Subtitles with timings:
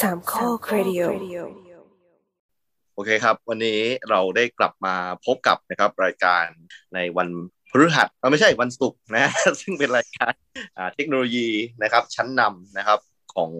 [0.00, 1.02] สามข้อครดิโอ
[2.94, 3.80] โอเคครับ วันนี้
[4.10, 4.94] เราได้กลับมา
[5.26, 6.44] พบกับนะครับรายการ
[6.94, 7.28] ในวัน
[7.70, 10.32] พฤหัสเอ่อไม่ใช่วันศุกร์นะ ซึ่งเป็นรายการ
[10.76, 11.48] อ่าเทคโนโลยี
[11.82, 12.98] นะครับ ชั้นนำนะครับ
[13.34, 13.50] ของ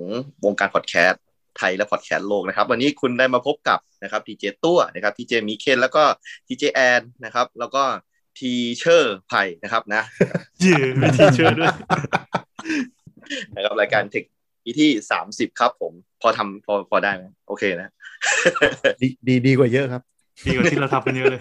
[0.44, 1.22] วงการพอดแคสต์
[1.58, 6.02] ไทยและพอดแคสต์โลกนะครับ วันนี้คุณได้มาพบกับนะครับ TJ ตัวนะครับ TJ มีเคนแล้วก็
[6.46, 7.82] TJ แอนนะครับ แล้วก็
[8.38, 10.02] teacher ไผ่นะครับนะ
[10.60, 11.74] เย่มี teacher ด้วย
[13.54, 14.24] นะครับรายการเทค
[14.80, 17.90] ที่สามสิบครับผม พอทำพอพอได้ไหมโอเคนะ
[19.02, 20.02] ดีดีดีกว่าเยอะครับ
[20.46, 21.40] ดีกว่าที่เราทำกันเยอะเลย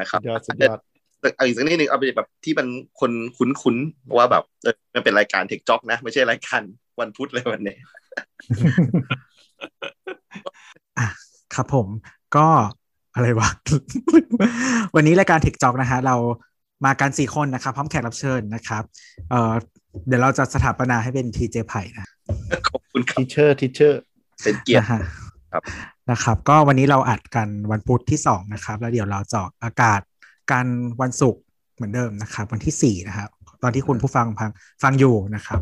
[0.00, 0.78] นะครับยอดสุดยอด
[1.36, 2.66] เอาอีกสักนิดหนึ่งเอาไปแบบที่มัน
[3.00, 6.60] คนคุ้นๆว่าแบบเออมันเป็นรายการเทคจ็อกนะ ไม่ใช่รายการ
[7.00, 7.76] วันพุธเลยวันนี้
[10.98, 11.08] อะ
[11.54, 11.86] ครับผม
[12.36, 12.46] ก็
[13.14, 13.48] อะไรวะ
[14.94, 16.16] วันนี้รายการเทคจ็อกนะฮะเรา
[16.86, 18.82] มากันสี่คนนะครับ พร้อมแขกรับเชิญนะครับ
[19.30, 19.52] เอ่อ
[20.06, 22.06] เดี๋ยวเราจะสถาปนาให้เป็น TJ ไผ่นะ
[22.68, 24.00] ขอบคุณครับ teacher teacher
[24.42, 25.00] เป็นเกียรตินะฮะ
[25.52, 25.62] ครับ
[26.10, 30.00] นะครับ ก็วันนี้เราอัดกันวันพุธที่สองนะครับ แล้วเดี๋ยวเราจะออกอากาศ
[30.50, 30.66] กัน
[31.00, 31.42] วันศุกร์
[31.74, 33.28] เหมือนเดิมนะครับ วันที่สี่นะครับ
[33.62, 34.50] ตอนที่คุณผู้ฟังฟัง
[34.82, 35.60] ฟังอยู่นะครับ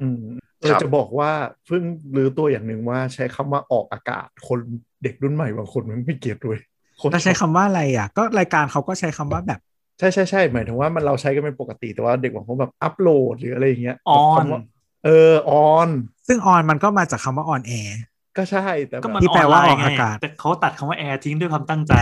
[0.00, 0.22] อืม
[0.60, 1.30] เออจะบอกว่า
[1.66, 1.82] เพิ่ง
[2.16, 4.58] รู้ตัวอย่างหนึ่งว่าใช้คำว่าออกอากาศคน
[5.02, 6.58] เด็กรุ่นใหม่บางคนมันไม่ get ด้วย
[7.00, 9.60] คนถ้าใช้คำว่าอะไรอะ ก็รายการเขาก็ใช้คำว่าแบบ
[9.98, 14.60] ใช่ใช่ใช่หมายถึงว่ามันเราใช้กันเป็นปกติแต่ว่าเด็กบางคนแบบอัปโหลดหรืออะไรอย่างเงี้ยออนคำว่า
[15.04, 15.88] เออออน
[16.28, 17.98] ซึ่งออนมันก็มาจากคำว่าออนแอร์
[18.36, 21.92] ก็ใช่แต่แบก็บมันที่แปลว่าไน์ออกไงอากาศ แต่เขาตัดคำว่าแอร์ทิ้งด้วยความตั้งใจ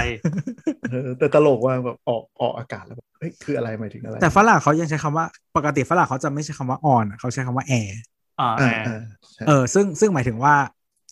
[0.89, 7.99] เออแต่ตลกว่าแบบออกออกอากาศแล้วแบบเฮ้ยคืออะไรหมายถึงอะไร แต่ฝรั่งเขายังใช้คำว่าปกติฝรั่งเขาจะไม่ใช้คำว่าออนเขาใช้คำว่าแอร์
[8.39, 8.93] อ่าแออ่าร์อ่า
[9.35, 10.55] ใช่เออซึ่งซึ่งหมายถึงว่า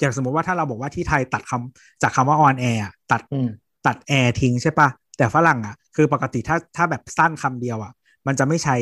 [0.01, 2.83] อย่างสมมติว่าถ้าเราบอกว่าที่ไทยตัดคำจากคำว่า on air
[3.13, 3.49] ตัดอืม
[3.87, 4.89] ตัดแอร์ทิ้งใช่ปะ
[5.19, 7.93] แต่ฝรั่งอะ คือปกติถ้าถ้าแบบสั้นคำเดียวอะ
[8.27, 8.77] มันจะไม่ใช้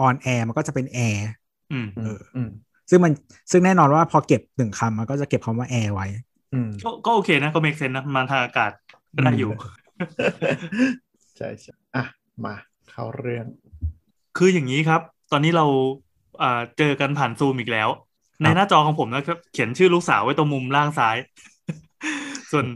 [0.00, 1.26] on air มันก็จะเป็นแอร์
[1.72, 2.48] อืมอืมอืม
[2.90, 3.12] ซึ่งมัน
[3.50, 6.06] ซึ่งแน่นอนว่าพอเก็บหนึ่งคำมันก็จะเก็บคำว่าแอร์ไว้
[6.54, 8.70] อืมก็ก็โอเคนะ ก็ make sense นะมาทางอากาศ
[9.14, 9.50] ก็ได้อยู่
[11.36, 12.04] ใช่ใช่อะ
[12.44, 12.54] มา
[12.90, 13.46] เข้าเรื่อง
[14.36, 15.00] คืออย่างนี้ครับ
[15.32, 15.66] ตอนนี้เรา
[16.42, 17.88] อ่าเจอกันผ่านซูมอีกแล้ว
[18.42, 21.16] ในหน้าจอของผมนะครับ เขียนชื่อลูกสาวไว้ตรงมุมล่างซ้าย
[22.52, 22.66] ส่วน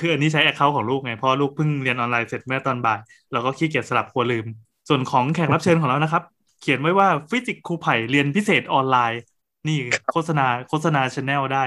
[0.00, 2.98] คืออันนี้ใช้ account ของลูกไง เพราะลูกเพิ่งเรียนออนไลน์เสร็จเมื่อตอนบ่าย
[3.32, 4.46] เราก็ขี้เกียจสลับกลัวลืม
[4.88, 6.22] ส่วนของแขกรับเชิญของเรานะครับ
[6.62, 9.22] เขียนไว้ว่าฟิสิกส์ครูไผ่เรียนพิเศษออนไลน์
[9.68, 9.78] นี่
[10.12, 11.64] โฆษณาโฆษณา channel ได้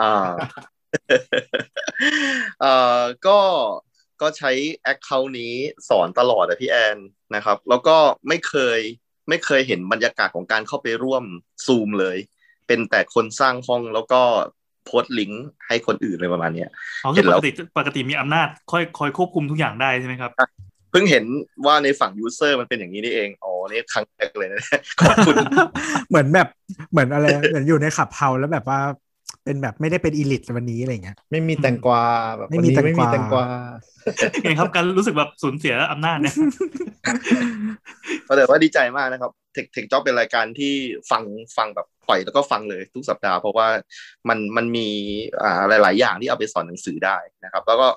[0.00, 0.30] อ่า
[2.60, 3.38] เอ่อก็
[4.20, 4.52] ก็ใช้
[4.82, 5.52] account นี้
[5.88, 6.98] สอนตลอดอะพี่แอน
[7.34, 7.96] นะครับ แล้วก็
[8.28, 8.80] ไม่เคย
[9.28, 11.24] ไม่เคยเห็นบรรยากาศของการเข้าไปร่วม
[11.66, 12.16] ซูมเลย
[12.66, 14.20] เป็นแต่คนสร้างห้องแล้วก็
[14.84, 16.70] โพสต์ลิงก์ให้คนอื่นเลยประมาณเนี้ย
[17.04, 20.30] อ๋อเห็คือนปแล้วกติปกติมีอำนาจคอยคอยควบคุมทุกอย่างได้ใช่ไหมครับ
[20.90, 21.24] เพิ่งเห็น
[21.66, 24.62] ว่าในฝั่งยูเซอร์มันเป็นอย่างนี้นี่เอง อ๋อ นี่ครั้งแรกเลยนะ
[25.00, 25.34] ขอบคุณ
[26.08, 26.48] เหมือนแบบ
[26.90, 28.80] เหมือนอะไรเหมือนอยู่ในขับเฮาแล้วแบบว่า
[29.44, 32.02] เป็นแบบไม่ได้เป็นอีลิทวันนี้อะไรเงี้ยไม่มีแตงกวา
[32.36, 33.46] แบบไม่มีวันนี้ไม่มีแตแตงงกกวาวา
[34.42, 36.34] ไงครับการรู้สึกแบบสูญเสียอำนาจเนี่ย
[38.36, 40.74] แต่ว่าดีใจมากนะครับเทคเทคจ็อบเป็นรายการที่
[41.10, 41.22] ฟัง
[41.56, 43.68] ฟังแบบปล่อยแล้วก็ฟังเลยทุกสัปดาห์ เพราะว่า
[44.28, 44.88] มันมันมี
[45.42, 47.88] อ่าหลาย ๆ อย่างที่เอาไปสอนหนังสือได้นะครับ แล้วก็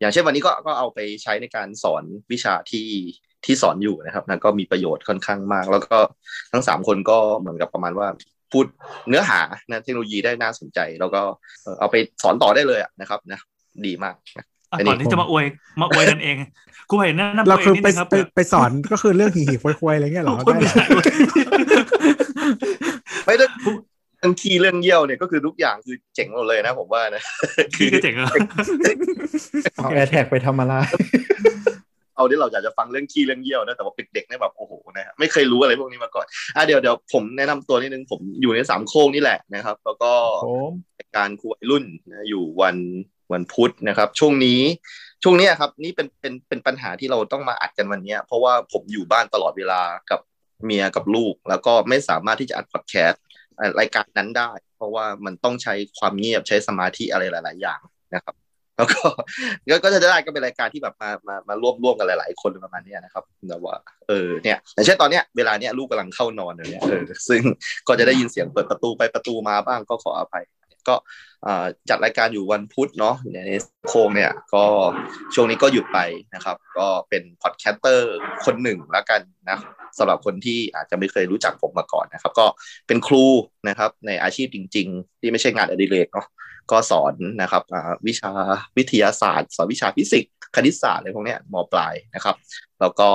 [0.00, 2.88] อย่างเช่นวันนี้ก็ก็เอาไปใช้ในการสอนวิชาที่
[3.44, 5.96] ที่สอนอยู่นะครับนะก็มีประโยชน์ค่อนข้างมาก แล้วก็
[6.52, 8.08] ทั้งสามคนก็เหมือนกับประมาณว่า
[8.52, 8.64] พูด
[9.08, 9.40] เนื้อหา
[9.70, 11.20] นะเทคโนโลยีได้น่าสนใจ แล้วก็
[11.62, 13.40] เอ่อเอาไปสอนต่อได้เลยอะนะครับนะ
[13.86, 15.44] ดีมากนะอะอันนี้ก่อนที่จะมาอวย
[15.80, 16.36] มาอวยกันเอง
[16.88, 21.06] ครูไผ่แนะนำเราตัวเอคืองนิดไปนึงครับไปไปสอนก็คือเรื่องหีหีควยๆอะไรเงี้ยเหรอคนได้ไม่เหรอใช่อวย
[23.26, 23.46] ไม่ได้
[24.18, 27.22] เรื่องขี้เรื่องเยี่ยวเนี่ยก็คือทุกอย่างคือเจ๋งหมดเลยนะผมว่านะ
[27.74, 28.26] พี่ก็เจ๋งอะ
[29.76, 30.74] เอาแอร์แท็กไปทำอะไร
[32.20, 36.26] เอาที่เราอยากจะฟังเรื่องขี้เรื่องเยี่ยวนะแต่ว่าเด็กๆเนี่ยแบบโอ้โหนะฮะไม่เคยรู้อะไรพวกนี้มาก่อน
[36.56, 40.52] อะเดี๋ยวเดี๋ยวผมแนะนำตัวนิดนึงผมอยู่ในสามโค้งนี่แหละนะครับ แล้วก็ผม
[40.98, 42.76] รายการครูวัยรุ่นนะอยู่วัน
[43.32, 44.60] วันพุธนะครับ ช่วงนี้
[45.22, 50.20] ช่วงเนี้ยครับนี่เป็นเป็นเป็นปัญหาที่เราต้องมาอัดกันวันเนี้ยเพราะว่าผมอยู่บ้านตลอดเวลากับ
[50.64, 53.22] เมียกับลูก แล้วก็ไม่สามารถที่จะอัดพอดแคสต์
[53.58, 57.80] อะรายการนั้นได้ เพราะว่ามันต้องใช้ความเงียบใช้สมาธิอะไรหลาย ๆ อย่าง
[58.14, 58.34] นะครับ
[58.80, 59.00] แล้วก็
[59.84, 63.74] ก็จะได้ก็เป็นรายการที่แบบมามามาร่วมร่วมกันหลายๆ คนประมาณนี้นะครับแต่ว่า
[64.08, 67.42] เออเนี่ยอย่างเช่นตอนเนี้ยเวลาเนี้ยลูกกำลังเข้านอนอยู่เนี่ยเออซึ่ง
[67.88, 70.44] ก็จะได้ยินเสียงเปิดประตูไปประตูมาบ้างก็ขออภัย
[70.88, 70.94] ก็
[71.88, 73.52] จัดรายการอยู่วันพุธเนาะใน
[73.88, 74.64] โคงเนี่ยก็
[75.34, 75.98] ช่วงนี้ก็หยุดไป
[76.34, 78.14] นะครับ ก็เป็น podcaster
[78.44, 79.58] คนหนึ่งแล้วกันนะ
[79.98, 82.46] สำหรับคนที่อาจจะไม่เคยรู้จักผมมาก่อนนะครับ ก็
[82.86, 83.24] เป็นครู
[83.68, 86.26] นะครับในอาชีพจริง ๆ ที่ไม่ใช่งานอดิเรกเนาะ
[86.72, 88.30] ก็สอนนะครับอ่าวิชา
[88.76, 92.36] วิทยาศาสตร์ สอนวิชาฟิสิกส์คณิตศาสตร์อะไรพวกเนี้ยมปลายนะครับ
[92.80, 93.10] แล้วก็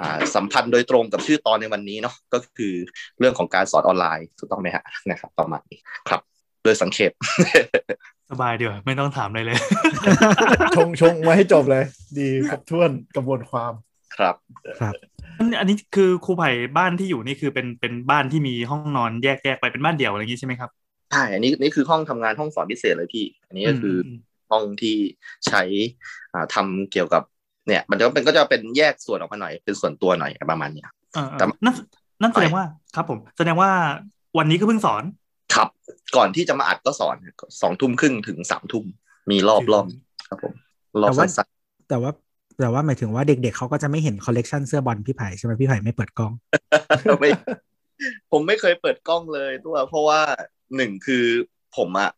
[0.00, 2.74] อ่าสัมพันธ์โดยตรงกับชื่อตอนในวันนี้เนาะก็คือ
[3.18, 5.78] เรื่องของการสอนออนไลน์ถูกต้องไหมฮะนะครับประมาณนี้
[6.08, 6.20] ครับ
[6.64, 7.12] โดยสังเขป
[8.30, 9.58] สบายดีกว่าไม่ต้องถามเลยเลย
[10.76, 11.84] ชงชงไว้ให้จบเลย
[12.18, 13.72] ดีครบถ้วนกระบวนความ
[14.16, 14.34] ครับ
[14.80, 14.94] ครับ
[15.38, 20.70] อันอันนี้คือครูไผ่บ้านที่อยู่นี่คือเป็นเป็นบ้านที่มีห้องนอนแยกแยกไปเป็นบ้านเดี่ยวอะไรอย่างนี้ใช่ไหมครับ
[21.12, 24.18] ใช่อันนี้นี่คือห้องทำงานห้องสอนพิเศษเลยพี่ อันนี้ก็คืออม
[24.50, 24.96] ห้องที่
[25.46, 25.62] ใช้
[26.32, 27.22] อ่าทำเกี่ยวกับ
[27.66, 31.74] เนี่ย มันจะเป็นก็จะเป็นแยกส่วนออกมาหน่อยเป็นส่วนตัวหน่อยประมาณเนี้ยเออเออแต่นั่น
[32.22, 32.64] นั่นแสดงว่า
[32.94, 33.70] ครับผม แสดงว่า
[34.38, 35.02] วันนี้ก็เพิ่งสอน
[35.54, 35.68] ครับ
[36.16, 37.16] ก่อนที่จะมาอัดก็สอน
[37.62, 38.84] สองทุ่มครึ่งถึงสามทุ่ม
[39.30, 39.86] มีรอบรอบ
[40.28, 40.54] ครับผม
[41.00, 41.46] รอบแต่ว่าสั้น
[41.88, 42.10] แต่ว่า
[42.60, 47.30] แต่ว่าหมายถึงว่าเด็กๆเขาก็จะไม่เห็นคอลเลกชันเสื้อบอลพี่ไผ่ใช่ไหมพี่ไผ่ไม่เปิดกล้องๆไม่
[48.30, 50.20] ผมไม่เคยเปิดกล้องเลยตัวเพราะว่า
[50.76, 51.24] หนึ่งคือ
[51.76, 52.10] ผมอะ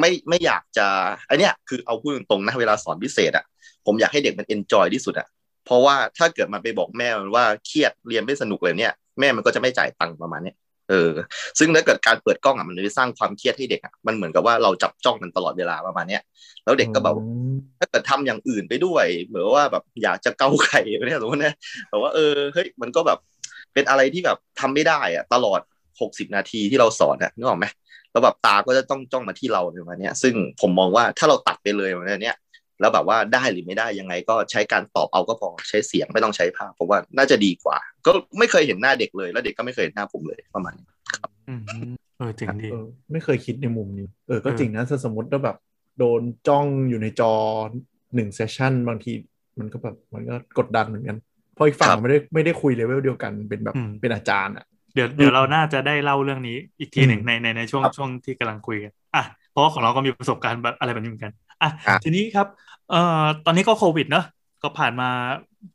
[0.00, 0.86] ไม่ไม่อยากจะ
[1.26, 3.44] ไอเนี้ยคือเอาพูดตรงๆนะเวลาสอนพิเศษอะ
[3.86, 5.26] ผมอยากให้เด็กมันเอนจอยที่สุดอะ
[5.66, 10.56] เพราะว่าถ้าเกิดมันไปบอกแม่มันว่าเครียดเรียนไม่สนุกเลยเนี่ยแม่มันก็จะไม่จ่ายตังค์ประมาณเนี้ย
[10.90, 11.12] เออ
[11.58, 16.22] ซึ่งถ้าเกิดการเปิดกล้องอะมันจะสร้างความเครียดให้เด็กอะมันเหมือนกับว่าเราจับจ้องมันตลอดเวลาประมาณเนี้ย
[16.64, 17.16] แล้วเด็กก็แบบ
[17.78, 21.54] ถ้าเกิดทำอย่างอื่นไปด้วยเหมือนว่าแบบอยากจะเกาไข่เนี่ยสมมตินะ
[21.88, 23.18] แต่ว่าเออเฮ้ยมันก็แบบ
[23.74, 25.60] เป็นอะไรที่แบบทำไม่ได้อะตลอด
[26.00, 27.66] หกสิบนาทีที่เราสอนอะนึกออกไหม
[28.16, 32.36] แล้วแบบตาก็จะต้องจ้องมาที่เราในวันเนี้ยซึ่งผมมองว่าถ้าเราตัดไปเลยวันเนี้ย
[32.80, 40.86] แล้วแบบว่าได้หรือไม่ได้ยังไงก็ใช้การตอบเอาก็พอใช้เสียงไม่ต้องใช้ภาพผมว่าน่าจะดีกว่า ก็ไม่เคยเห็นหน้าเด็กเลย แล้วเด็กก็ไม่เคยเห็นหน้าผมเลยประมาณนี้
[41.48, 41.60] อืม
[42.18, 45.56] เออเจ๋งดีเออไม่เคยคิดในมุมนี้เออก็เออจริงนะถ้าสมมติว่าแบบ
[45.98, 47.32] โดนจ้องอยู่ในจอ
[48.14, 49.12] หนึ่งเซสชันบางที
[49.58, 51.16] มันก็แบบมันก็กดดันเหมือนกัน
[51.54, 61.32] เพราะอีกฝั่งครับไม่ได้ไม่ได้คุยเลเวลเดียวกันเป็นแบบเป็นอาจารย์อะ เดี๋ยวเดี๋ยวเราน่าจะได้เล่าเรื่องนี้อีกทีหนึ่งอืมในในในช่วงครับช่วงที่กำลังคุยกันอะเพราะว่าของเราก็มีประสบการณ์แบบอะไรแบบนี้เหมือนกัน
[61.62, 62.46] อะอะทีนี้ครับ
[62.90, 64.24] เอ่อตอนนี้ก็โควิดเนอะ
[64.62, 65.08] ก็ผ่านมา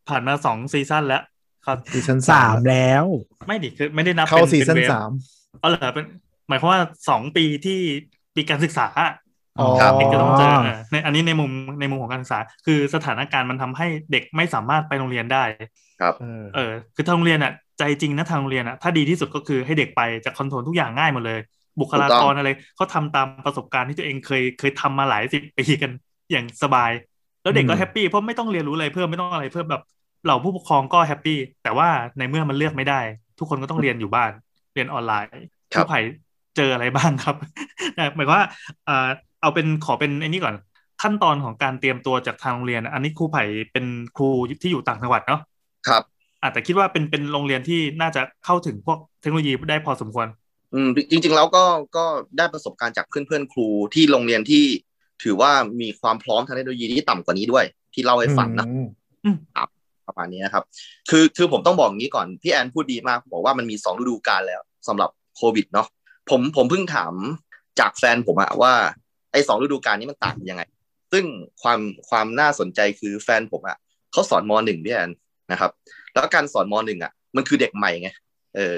[0.10, 1.24] ผ่านมาสอง season แล้ว
[1.66, 3.06] ครับ season สามแล้ว
[3.48, 5.12] ไม่ดิคือไม่ได้นับเข้าเป็น season เป็น wave สาม
[5.64, 6.06] อ๋อเหรอเป็น
[6.50, 7.80] หมายความว่าสองปีที่
[8.36, 9.12] ปีการศึกษาอะ
[9.60, 15.44] อ๋อครับเด็กจะต้องเจอเออในอันนี้ในมุมในมุมของการศึกษา คือสถานการณ์มันทำให้เด็กไม่สามารถไปโรงเรียนได้
[16.02, 21.40] ครับ เออเออคือทางโรงเรียนอะ ใจจริงนะทางโรงเรียนอะถ้าดีที่สุดก็คือให้เด็กไปจะ control ทุกอย่างง่ายหมดเลย
[21.80, 25.92] บุคลากรอะไรเขาทำตามประสบการณ์ที่ตัวเองเคยเคยทำมาหลายสิบปีกัน
[26.32, 26.92] อย่างสบาย
[27.42, 29.82] แล้วเด็กก็อืม happy เพราะไม่ต้องเรียนรู้อะไรเพิ่มไม่ต้องอะไรเพิ่มแบบ
[30.24, 33.00] เหล่าผู้ปกครองก็ happy แต่ว่าในเมื่อมันเลือกไม่ได้
[33.40, 34.32] ทุกคนก็ต้องเรียนอยู่บ้าน
[34.74, 35.44] เรียนออนไลน์
[35.74, 36.00] ครับผู้ไผ่
[36.58, 37.36] เจออะไรบ้างครับ
[38.16, 38.44] หมายความว่า
[38.86, 39.10] เอ่อ
[39.42, 40.56] เอาเป็นขอเป็นไอ้นี่ก่อน
[41.02, 43.86] ขั้นตอนของการเตรียมตัวจากทางโรงเรียน อันนี้ครูไผ่เป็น
[44.16, 44.30] ครู
[44.62, 45.42] ที่อยู่ต่างจังหวัดเนาะ
[45.88, 46.04] ครับ
[46.44, 50.28] อาจจะแต่คิดว่าเป็นเป็นโรงเรียนที่น่าจะเข้าถึงพวกเทคโนโลยีได้พอสมควร
[50.74, 51.64] อืมจริง ๆ แล้วก็
[51.98, 52.06] ก็
[52.38, 54.64] ได้ประสบการณ์จากเพื่อนๆครูที่โรงเรียนที่
[55.24, 55.52] ถือว่า
[55.82, 58.68] มีความพร้อมทางเทคโนโลยีที่ต่ำกว่านี้ด้วย ที่เล่าให้ฟังนะ
[59.26, 59.38] อืม
[60.08, 60.64] ประมาณนี้นะครับ
[61.10, 65.88] คือคือผมต้องบอกอย่างนี้ก่อน พี่แอนพูดดีมากบอกว่ามันมีสองฤดูกาลแล้วสำหรับโควิดเนาะ
[66.30, 67.14] ผมผมเพิ่งถาม
[67.80, 68.74] จากแฟนผมอะว่า
[69.32, 70.64] ไอ้สองฤดูกาลนี้มันต่างกันยังไง
[71.12, 71.26] ซึ่ง
[71.62, 71.80] ความ
[72.10, 73.78] ความน่าสนใจคือแฟนผมอะ
[74.12, 75.10] เขาสอนมหนึ่งพี่แอน
[75.52, 75.72] นะครับ
[76.14, 78.10] แล้วการสอนมหนึ่งอะมันคือเด็กใหม่ไง
[78.56, 78.78] เออ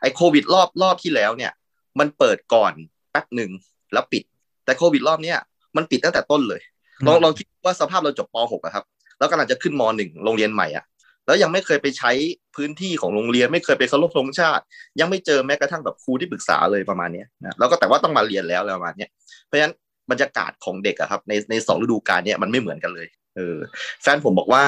[0.00, 1.52] ไอ้โควิดรอบรอบที่แล้วเนี่ย
[1.98, 2.72] มันเปิดก่อน
[3.10, 3.50] แป๊บหนึ่ง
[3.92, 4.22] แล้วปิด
[4.64, 5.38] แต่โควิดรอบเนี้ย
[5.76, 6.60] มันปิดตั้งแต่ต้นเลย
[7.06, 8.84] ลองลองคิดว่าสภาพเราจบป .6 อะครับ
[9.18, 10.84] แล้วกำลังจะขึ้นม .1 โรงเรียนใหม่อะ
[11.26, 12.10] แล้วยังไม่เคยไปใช้
[12.56, 14.62] พื้นที่ของโรงเรียน ไม่เคยไปเคารพธงชาติ
[15.00, 19.10] ยังไม่เจอแม้กระทั่งแบบครูที่ปรึกษาเลยประมาณเนี้ยนะแล้วก็แต่ว่าต้องมาเรียนแล้วอะไรประมาณเนี้ย
[19.44, 19.74] เพราะฉะนั้น
[20.10, 23.56] บรรยากาศของเด็กอะครับในในสองฤดูกาลเนี้ยมันไม่เหมือนกันเลย เออ
[24.02, 24.64] แฟนผมบอกว่า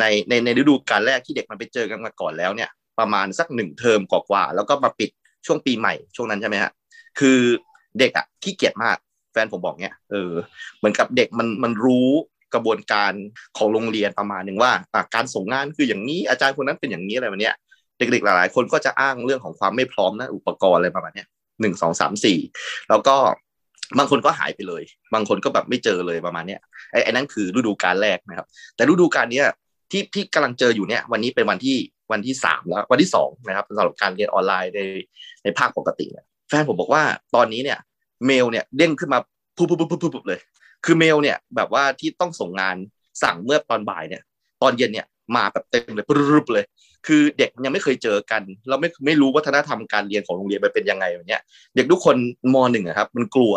[0.00, 5.10] ในในในฤดูกาลแรกที่เด็กมันไปเจอกันมาก่อนแล้วเนี่ย ประมาณสักหนึ่งเทอมกว่าๆแล้วก็มาปิด
[5.46, 6.70] ช่วงปีใหม่ช่วงนั้นใช่ไหมฮะ
[7.18, 7.38] คือ
[7.98, 8.96] เด็กอะขี้เกียจมาก
[9.32, 10.32] แฟนผมบอกเนี้ยเออ
[10.78, 12.08] เหมือนกับเด็กมันมันรู้
[12.54, 13.12] กระบวนการ
[13.58, 14.72] ของโรงเรียนประมาณหนึ่งว่า
[15.14, 17.54] การส่งงานคืออย่างนี้อาจารย์คนนั้นเป็นอย่างนี้อะไรแบบเนี้ย
[17.98, 21.28] เด็กๆหลายๆ คนก็จะอ้างเรื่องของความไม่พร้อมนะอุปกรณ์อะไรประมาณเนี้ย
[21.60, 22.38] หนึ่งสองสามสี่
[22.88, 23.16] แล้วก็
[23.98, 24.82] บางคนก็หายไปเลย
[25.14, 26.60] บางคนก็แบบไม่เจอเลยประมาณเนี้ย
[26.92, 29.46] ไอ้ไอ้นั่นคือฤดูกาลแรกนะครับ แต่ฤดูกาลเนี้ย
[29.90, 31.76] ที่ที่กำลังเจออยู่เนี่ย วันนี้เป็นวันที่
[32.12, 34.80] วันที่สามแล้ววันที่สองนะครับสำหรับการเรียนออนไลน์ใน
[35.44, 37.02] ในภาคปกติเนี่ยแฟนผมบอกว่า
[37.34, 37.78] ตอนนี้เนี่ย
[38.26, 39.18] เมลเนี่ยเด้งขึ้นมา
[39.56, 40.40] ปุ๊บปุ๊บปุ๊บปุ๊บปุ๊บเลย
[40.84, 42.76] คือเมลเนี่ยแบบว่าที่ต้องส่งงาน
[43.22, 44.22] สั่งเมื่อตอนบ่ายเนี่ย
[44.62, 46.64] ตอนเย็นเนี่ยมาแบบเต็มเลยปุ๊บเลย
[47.06, 51.40] คือเด็กยังไม่เคยเจอกัน เราไม่ไม่รู้วัฒนธรรมการเรียนของโรงเรียนมันเป็นยังไงแบบเนี้ย
[51.76, 52.16] เด็กทุกคน
[52.54, 53.54] มหนึ่งครับ มันกลัว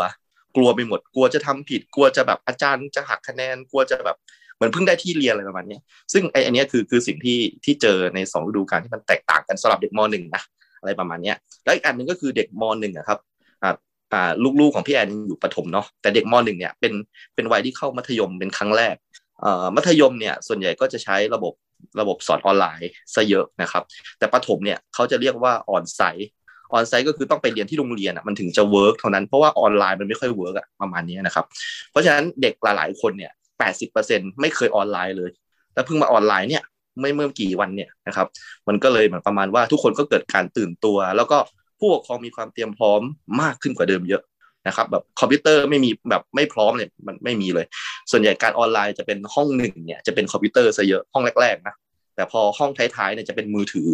[0.55, 4.17] กลัวไปหมด กลัวจะทำผิดกลัวจะแบบอาจารย์จะหักคะแนนกลัวจะแบบ
[4.55, 5.77] เหมือนเพิ่งได้ที่เรียนอะไรประมาณนี้
[6.13, 10.43] ซึ่งไออันเนี้ยคือคือสิ่งที่ที่เจอในสองฤดูกาลที่มันแตกต่างกันสำหรับเด็กมหนึ่งนะ
[10.79, 13.19] อะไรประมาณนี้แล้วอีกอันหนึ่งก็คือเด็กมหนึ่งครับ
[13.63, 13.75] อ่า
[14.13, 16.93] อ่าลูกๆของพี่แอนยังอยู่ประถมเนาะแต่เด็กมหนึ่งเนี่ยเป็น
[17.35, 18.95] เป็นวัยที่เข้ามัธยมเป็นครั้งแรก
[19.41, 21.53] เอ่อมัธยมเนี่ยส่วนใหญ่ก็จะใช้ระบบ
[21.99, 23.83] ระบบสอนออนไลน์ซะเยอะนะครับ
[24.19, 31.45] แต่ประถมเนี่ยเขาจะเรียกว่า on-site on-site ก็คือต้องไปเรียนที่โรงเรียนอะมันถึงจะ work เท่านั้นเพราะว่าออนไลน์มันไม่ค่อย work อะประมาณนี้นะครับ
[31.91, 35.29] เพราะฉะนั้นเด็กหลายๆคนเนี่ยแปดสิบเปอร์เซ็นต์ไม่เคยออนไลน์เลย
[35.73, 36.63] แล้วเพิ่งมาออนไลน์เนี่ย
[37.01, 38.27] ไม่เมื่อกี่วันเนี่ยนะครับ
[38.67, 41.37] มันก็เลยเหมือนประมาณว่าทุกคนก็เกิดการตื่นตัว แล้วก็
[41.79, 43.01] ผู้ปกครองมีความเตรียมพร้อม
[43.41, 44.21] มากขึ้นกว่าเดิมเยอะ
[44.67, 47.65] นะครับแบบคอมพิวเตอร์ไม่มีแบบไม่พร้อมเนี่ยมันไม่มีเลย
[48.11, 51.75] ส่วนใหญ่การออนไลน์จะเป็นห้องหนึ่งเนี่ยจะเป็นคอมพิวเตอร์ซะเยอะห้องแรกๆนะ
[52.15, 53.87] แต่พอห้องท้ายๆเนี่ยจะเป็นมือถือ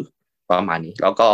[0.52, 1.30] ประมาณนี้ แล้วก็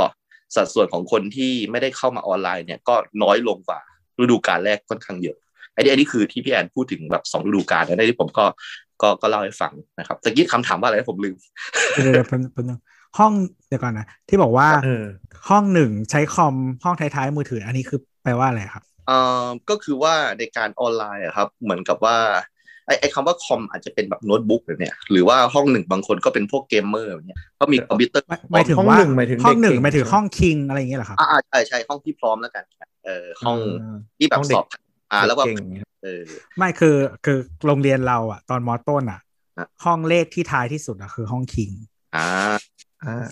[0.56, 3.80] สัดส่วนของคนที่ไม่ได้เข้ามาออนไลน์เนี่ยก็น้อยลงกว่า
[4.20, 5.38] ฤดูกาลแรกค่อนข้างเยอะ
[5.74, 8.46] ไอ้นี่อันนี้คือที่พี่แอนพูดถึงแบบสองฤดูกาลนะที่ผมก็
[9.02, 11.36] ก็ก็เล่าให้ฟังนะครับตะกี้คำถามว่าอะไรผมลืม
[11.94, 12.68] เดี๋ยวเดี๋ยวเพิ่ง
[13.18, 13.34] ห้อง
[13.68, 15.04] เดี๋ยวก่อนนะที่บอกว่าเออ
[15.50, 18.89] ห้องหนึ่งใช้คอมห้องท้ายๆมือถือ อันนี้คือแปลว่าอะไรครับเอ่อ
[19.70, 22.18] ก็คือว่าในการออนไลน์อะครับ เหมือนกับว่า
[22.86, 32.64] ไอ้ไอ้คำว่าคอมอาจจะเป็นแบบโน้ตบุ๊กแบบเนี้ยหรือว่าห้องหนึ่งบางคนก็เป็นพวกเกมเมอร์แบบเนี้ยเขามีคอมพิวเตอร์หมายหมายถึงห้องว่าหนึ่งหมายถึงห้องหนึ่งเด็กเก่งหมายถึงห้องคิงอะไรอย่างเงี้ยเหรอครับอ่าใช่ใช่ห้องที่พร้อมแล้วกัน
[33.06, 34.66] เออห้องาที่แบบห้องเด็สกอบ
[35.12, 36.24] อ่าแล้วก็เก่งเนี่ยเออ
[36.58, 39.20] ไม่คือคือโรงเรียนเราอะ ตอนมอต้นอะ
[39.58, 41.72] อะ ห้องเลขที่ท้ายที่สุดอะคือห้องคิง
[42.16, 42.26] อ่า
[43.04, 43.26] อ่า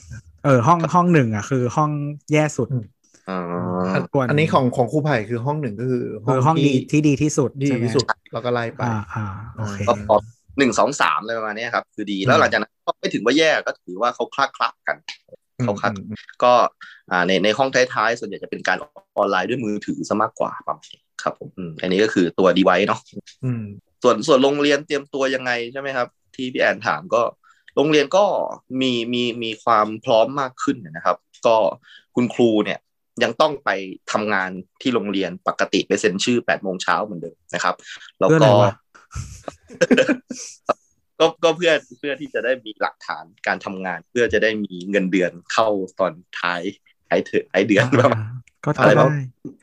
[0.44, 1.92] เออห้องห้องหนึ่งอะ คือห้อง
[2.34, 2.68] แย่สุด
[3.30, 3.44] อืม
[3.88, 6.04] อ่าส่วนอันนี้ของของครูไผ่คือห้องหนึ่งก็คือ
[6.34, 10.18] คือห้องดีที่ดีที่สุดดีใช่ไหมที่สุดแล้วก็ไล่ไปอ่าอ่าโอเคก็พอ
[10.58, 14.98] หนึ่งสองสามอะไรประมาณเนี้ยครับ คือดีแล้วหลังจากนั้นก็ไม่ถึงว่าแย่ก็ถือว่าเขาคลักคลักกัน
[15.64, 16.54] เขาคัดอืมก็
[17.12, 18.78] อ่าในในห้องท้ายๆ ส่วนใหญ่จะเป็นการ
[19.18, 23.02] ออนไลน์ด้วยมือถือซะมากกว่าประมาณนี้ครับผมอืมอันนี้ก็คือตัว device เนาะ
[23.46, 23.64] อืม
[24.04, 27.22] ส่วนส่วนโรงเรียนเตรียมตัวยังไงใช่ไหมครับ ที่พี่แอนถามก็
[27.76, 28.26] โรงเรียนก็
[28.82, 31.56] มีมีมีความพร้อมมากขึ้นนะครับ ก็
[32.16, 32.80] คุณครูเนี่ย
[33.24, 33.70] ยังต้องไป
[34.12, 34.50] ทำงาน
[34.82, 37.76] ที่โรงเรียนปกติไปเซ็นชื่อ8ปดโมงเช้าเหมือนเดิมนะครับ
[38.20, 38.74] แล้วเพื่ออะไรก็วะ
[41.20, 45.68] ก็ก็เพื่อเพื่อที่จะได้มีหลักฐานการทำงาน เพื่อจะได้มีเงินเดือนเข้า
[46.00, 46.62] ตอนท้าย
[47.10, 48.24] ท้ายเถอะท้ายเดือนประมาณ
[48.66, 49.14] ก็อะไรได้วะ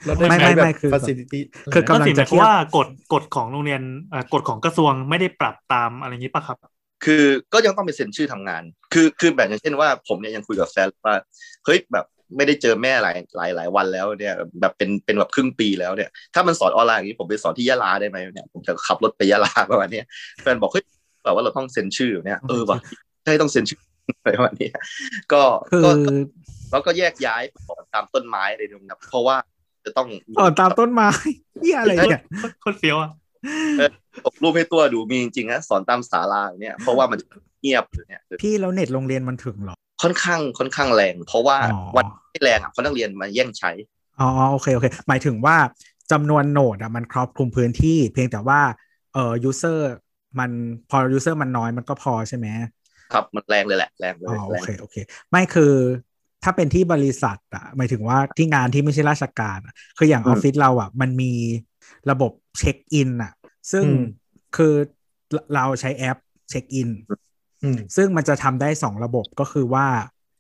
[0.05, 1.41] แล้วได้ไม่ใช้ไม่แบบไม่คือ facility
[1.75, 3.83] คือก็กำลังสิหจะมายคเทีวามยบว่ากฎกฎของโรงเรียน
[4.13, 6.57] อ่ากฎของกระทรวงไม่ได้ปรับตามอะไรอย่างนี้ปะครับ
[7.05, 11.17] คือก็ยังต้องไปเซ็นชื่อทำงาน คือคือแบบอย่างเช่นว่าผมเนี่ยยังคุยกับแฟนว่า
[11.65, 12.07] เฮ้ยแบบ
[12.37, 20.07] ไม่ได้เจอแม่หลายหลายหลายวันแล้วเนี่ยแบบเป็นเป็นแบบครึ่งปีแล้วเนี่ยถ้ามันสอนออนไลน์อย่างนี้ผมไปสอนที่ยะลาได้ไหมเนี่ยผมจะขับรถไปยะลาประมาณเนี้ย
[20.43, 20.85] แฟนบอกเฮ้ย
[21.25, 22.79] แบบว่าเราต้องเซ็นชื่อเนี่ยเออว่ะ
[23.25, 23.81] ใช่ต้องเซ็นชื่อ
[24.21, 24.75] อะไรประมาณเนี้ย
[25.33, 25.91] ก็คือก็
[26.71, 29.37] แล้วก็แยกย้ายไปสอนตามต้นไม้เลยนะครับเพราะว่า
[29.85, 31.09] จะต้องอ๋อตามต้นไม้
[31.63, 32.23] เหี้ยอะไรเนี่ย
[32.61, 33.11] โคตรเฟี้ยวอะ
[34.25, 37.19] ตกรูปให้ตัวดูมีจริงๆนะสอนตามศาลาอย่างเนี่ยเพราะว่ามัน
[37.61, 43.71] เงียบอยู่เนี่ยพี่แล้วเน็ตโรงเรียนมันถึงเหรอ ค่อนข้างค่อนข้างแรง เพราะว่าอ๋อวันที่แรงอะเพราะนักเรียนมาแย่งใช้
[44.19, 45.57] อ๋อโอเคโอเค หมายถึงว่า
[46.11, 48.61] จำนวน node อะมันครอบคลุมพื้นที่ เพียงแต่ว่า
[49.13, 49.79] เอ่อ user
[50.39, 50.51] มัน
[50.89, 52.47] พอ user มันน้อยมันก็พอใช่ไหม
[53.13, 54.97] ครับมันแรงเลยแหละแรงเลอ๋อยโอแรงเคโอเค
[55.31, 55.73] ไม่คือ
[56.43, 61.33] ถ้าเป็นที่บริษัทอะหมายถึงว่าที่งานที่ไม่ใช่ราชการอะคืออย่างออฟฟิศเราอะมันมี
[62.11, 63.33] ระบบเช็คอินอะ
[63.73, 64.01] ซึ่งอืม
[64.57, 64.75] คือ
[65.55, 66.19] เราใช้แอป
[66.51, 66.91] เช็คอิน
[67.65, 69.87] อืมซึ่งมันจะทำได้สองระบบก็คือว่า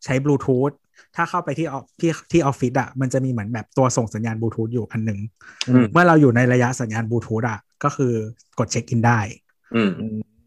[0.05, 0.73] ใช้บลูทูธ
[1.17, 5.21] ถ้าเข้าไปที่ออฟที่ที่ออฟฟิศอะมันจะมีเหมือนแบบตัวส่งสัญญาณบลูทูธอยู่อันหนึ่ง
[5.69, 8.13] อืมเมื่อเราอยู่ในระยะสัญญาณบลูทูธอะก็คือ
[8.59, 9.19] กดเช็คอินได้
[9.75, 9.91] อืม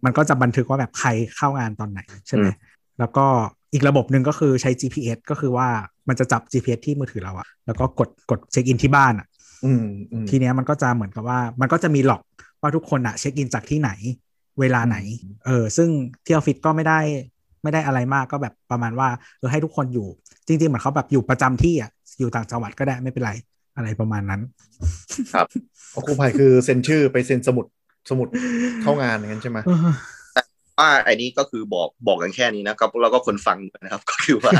[0.05, 2.53] มันก็จะบันทึกว่าแบบใครเข้างานตอนไหนใช่ไหมอืม
[2.99, 3.25] แล้วก็
[3.73, 5.67] อีกระบบหนึ่งก็คือใช้ GPS ก็คือว่า
[6.07, 9.27] มันจะจับ GPS ที่มือถือเราอะแล้วก็กดกดเช็คอินที่บ้านอะ
[9.65, 12.21] อืมอืมทีเนี้ยมันก็จะเหมือนกับว่า มันก็จะมีหลอก
[12.61, 13.91] ว่าทุกคนอะเช็คอินจากที่ไหน
[14.59, 14.97] เวลาไหน
[15.45, 15.89] เออ ซึ่ง
[16.25, 16.99] ที่ออฟฟิศก็ไม่ได้
[17.63, 19.09] ไม่ได้อะไรมากก็แบบประมาณว่า
[19.39, 20.07] เออให้ทุกคนอยู่
[20.47, 23.31] จริงๆเหมือนเขาแบบอยู่ประจำที่อะอยู่ต่างจังหวัดก็ได้ไม่เป็นไร
[23.75, 24.41] อะไรประมาณนั้น
[25.91, 27.65] เพราะครูไผ่คือเซ็นชื่อไปเซ็นสมุด
[28.09, 28.27] สมุด
[28.81, 29.57] เข้างานอย่างนั้นใช่ไหม
[30.79, 34.51] ว่าไอ้นี้ก็คือบอกบอกกันแค่นี้นะครับแล้วก็คนฟังด้วยนะครับ ก็คือว่า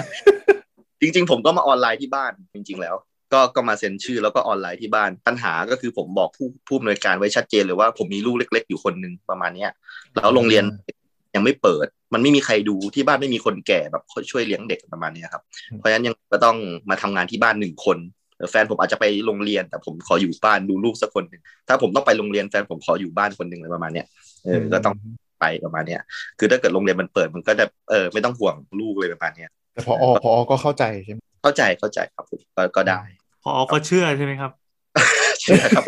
[1.01, 2.95] จริง ๆ ผมก็มาออนไลน์ที่บ้านจริง ๆ แล้ว
[3.33, 9.71] ก็ก็มาเซ็นชื่อแล้วก็ออนไลน์ที่บ้านปัญหาก็คือผมบอกผู้ผู้อำนวยการไว้ชัดเจนเลยว่าผมมีลูกเล็ก ๆ อยู่คนหนึ่งประมาณเนี้ย
[10.13, 10.63] แล้วโรงเรียน
[11.35, 15.43] ยังไม่เปิด มันไม่มีใครดูที่บ้านไม่มีคนแก่แบบช่วยเลี้ยงเด็กประมาณเนี้ยครับ
[15.77, 16.57] เพราะฉะนั้นยังก็ต้อง
[16.89, 17.97] มาทำงานที่บ้านหนึ่งคน
[18.37, 24.05] เออแฟนผมอาจจะไปโรงเรียน แต่ผมขออยู่บ้านดูลูกสักคนหนึ่งถ้าผมต้องไปโรงเรียนแฟนผมขออยู่บ้านคนหนึ่งอะไรประมาณเนี้ย
[24.45, 24.95] เออก็ต้อง
[25.39, 26.01] ไปประมาณเนี้ย
[26.39, 29.93] คือถ้าเกิดโรงเรียนมันเปิดมันก็จะเออไม่ต้องห่วงลูกเลยประมาณเนี้ยแต่พอ
[30.23, 33.01] พอก็เข้าใจใช่ไหม เข้าใจเข้าใจครับผมก็ก็ได้
[33.43, 34.51] พอก็เชื่อใช่ไหมครับ
[35.41, 35.83] เชื่อครับ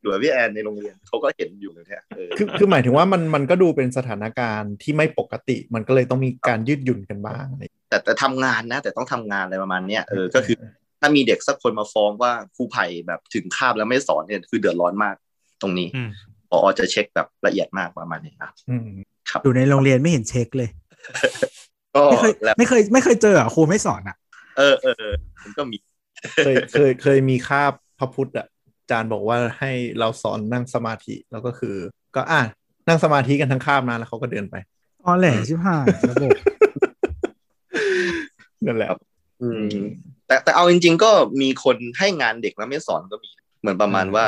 [0.00, 10.56] อยู่กับพี่แอนในโรงเรียนเขาก็เห็นอยู่เลยเนี่ยเออคือคือหมายถึงว่ามันมันก็ดูเป็นสถานการณ์ที่ไม่ปกติ มันก็เลยต้องมีการยืดหยุ่นกันบ้างอะไรอย่างเงี้ยแต่แต่ทำงานนะ แต่ต้องทำงานอะไรประมาณเนี้ยเออก็คือ
[11.00, 15.14] ถ้ามีเด็กสักคนมาฟ้องว่าครูไผ่แบบถึงคาบแล้วไม่สอนเนี่ยคือเดือดร้อนมาก
[15.62, 16.10] ตรงนี้อืม
[16.50, 18.86] พอจะเช็คแบบละเอียดมากประมาณนี้ครับอืม
[19.30, 20.70] ครับอยู่ในโรงเรียนไม่เห็นเช็คเลย
[21.96, 24.16] ก็ไม่เคยแล้วไม่เคยไม่เคยเจออะครูไม่สอนอะ
[24.56, 25.76] เออเออเออมันก็มี
[26.44, 28.46] เคยเคยเคยมีคาบพระพุทธอะ
[28.90, 31.76] จารย์บอกว่าให้เราสอนนั่งสมาธิแล้วก็คือ
[32.16, 32.42] ก็อะ
[32.88, 34.56] นั่งสมาธิกันทั้งคาบนะแล้วเขาก็เดินไป
[35.04, 36.30] อ๋อแหละชิบหายระบบ
[38.66, 38.88] นั่นแหละ
[39.42, 39.64] อืม
[40.26, 43.30] แต่แต่เอาจริง ๆ ก็มีคนให้งานเด็กแล้วไม่สอนก็มี
[43.60, 44.24] เหมือนประมาณว่า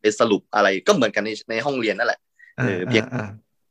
[0.00, 2.20] ไปสรุปอะไรก็เหมือนกันในในห้องเรียนนั่นแหละ
[2.58, 3.22] เออเพียงอ่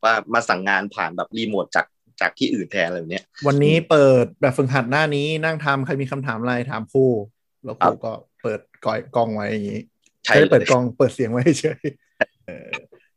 [0.04, 1.86] ว่ามาสั่งงานผ่านแบบรีโมทจาก
[2.22, 7.06] จากที่อื่นแทนอะไรแบบเนี้ยวันนี้เปิดแบบฝึกหัดหน้านี้นั่งทำใครมีคำถามอะไรถามครู
[7.66, 8.12] แล้วครูก็
[8.42, 9.82] เปิดก่อยกล้องไว้อย่างนี้
[10.26, 11.84] ใช่ไม่ได้เปิดเลยกล้องเปิดเสียงไว้เฉย
[12.46, 12.70] เออ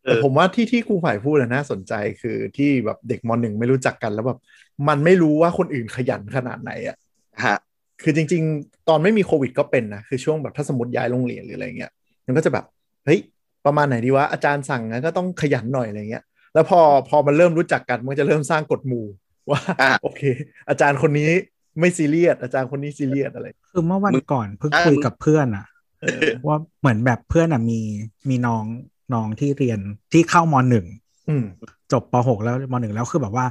[0.02, 1.92] แต่ผมว่าที่ที่ครูฝ่ายพูดน่ะน่าสนใจ
[2.22, 4.38] คือที่แบบเด็กมหนึ่งไม่รู้จักกันแล้วแบบ
[4.88, 6.96] มันไม่รู้ว่าคนอื่นขยันขนาดไหนอะ
[7.44, 7.56] ฮะ
[8.02, 11.92] คือจริง ๆ ตอนไม่มีโควิดก็เป็นนะ คือช่วงแบบถ้าสมมติย้ายโรงเรียนหรืออะไรเงี้ย
[12.26, 12.64] มันก็จะแบบ
[13.04, 13.20] เฮ้ย
[13.66, 19.06] ประมาณไหนดีวะ อาจารย์สั่งงั้นก็ต้องขยันหน่อยอะไรเงี้ย แล้วพอพอมันเริ่มรู้จักกันมันก็จะเริ่มสร้างกฎหมู่
[19.50, 20.22] ว่าอะโอเค
[20.68, 21.30] อาจารย์คนนี้
[21.80, 25.66] ไม่ซีเรียสอาจารย์คนนี้ซีเรียสอะไร คือเมื่อวันมึงก่อนเพิ่งอ่าคุยมึงกับเพื่อนอะ
[26.00, 27.80] เออว่าเหมือนแบบเพื่อนอะมี
[28.28, 28.64] มีน้อง
[29.14, 29.80] น้องที่เรียน
[30.12, 30.86] ที่เข้ามหนึ่ง
[31.28, 31.44] อืม
[31.92, 33.46] จบป .6 แล้วมหนึ่งแล้วคือแบบว่า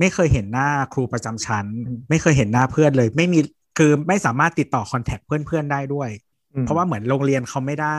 [0.00, 1.66] ไม่เคยเห็นหน้าครูประจำชั้น
[2.10, 3.38] ไม่เคยเห็นหน้าเพื่อนเลย ไม่มี
[3.78, 6.08] คือไม่สามารถติดต่อคอนแทคเพื่อนๆได้ด้วย
[6.54, 7.98] อืมเพราะว่าเหมือนโรงเรียนเขาไม่ได้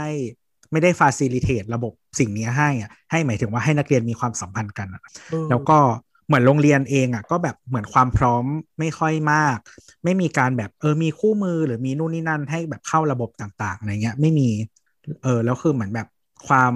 [0.71, 5.77] ไม่ได้ฟาซิลิเทตระบบสิ่งนี้ให้อะให้หมายถึงว่าให้นักเรียนมีความสัมพันธ์กันอะเออแล้วก็
[6.27, 8.45] เหมือนโรงเรียนเองอะก็แบบเหมือนความพร้อม
[8.79, 9.57] ไม่ค่อยมาก
[10.03, 14.49] ไม่มีการแบบเออมีคู่มือหรือมีนู่นนี่นั่นให้แบบเข้าระบบต่างๆอะไรเงี้ยไม่มี
[15.23, 16.07] เออแล้วคือเหมือนแบบ
[16.47, 16.73] ความ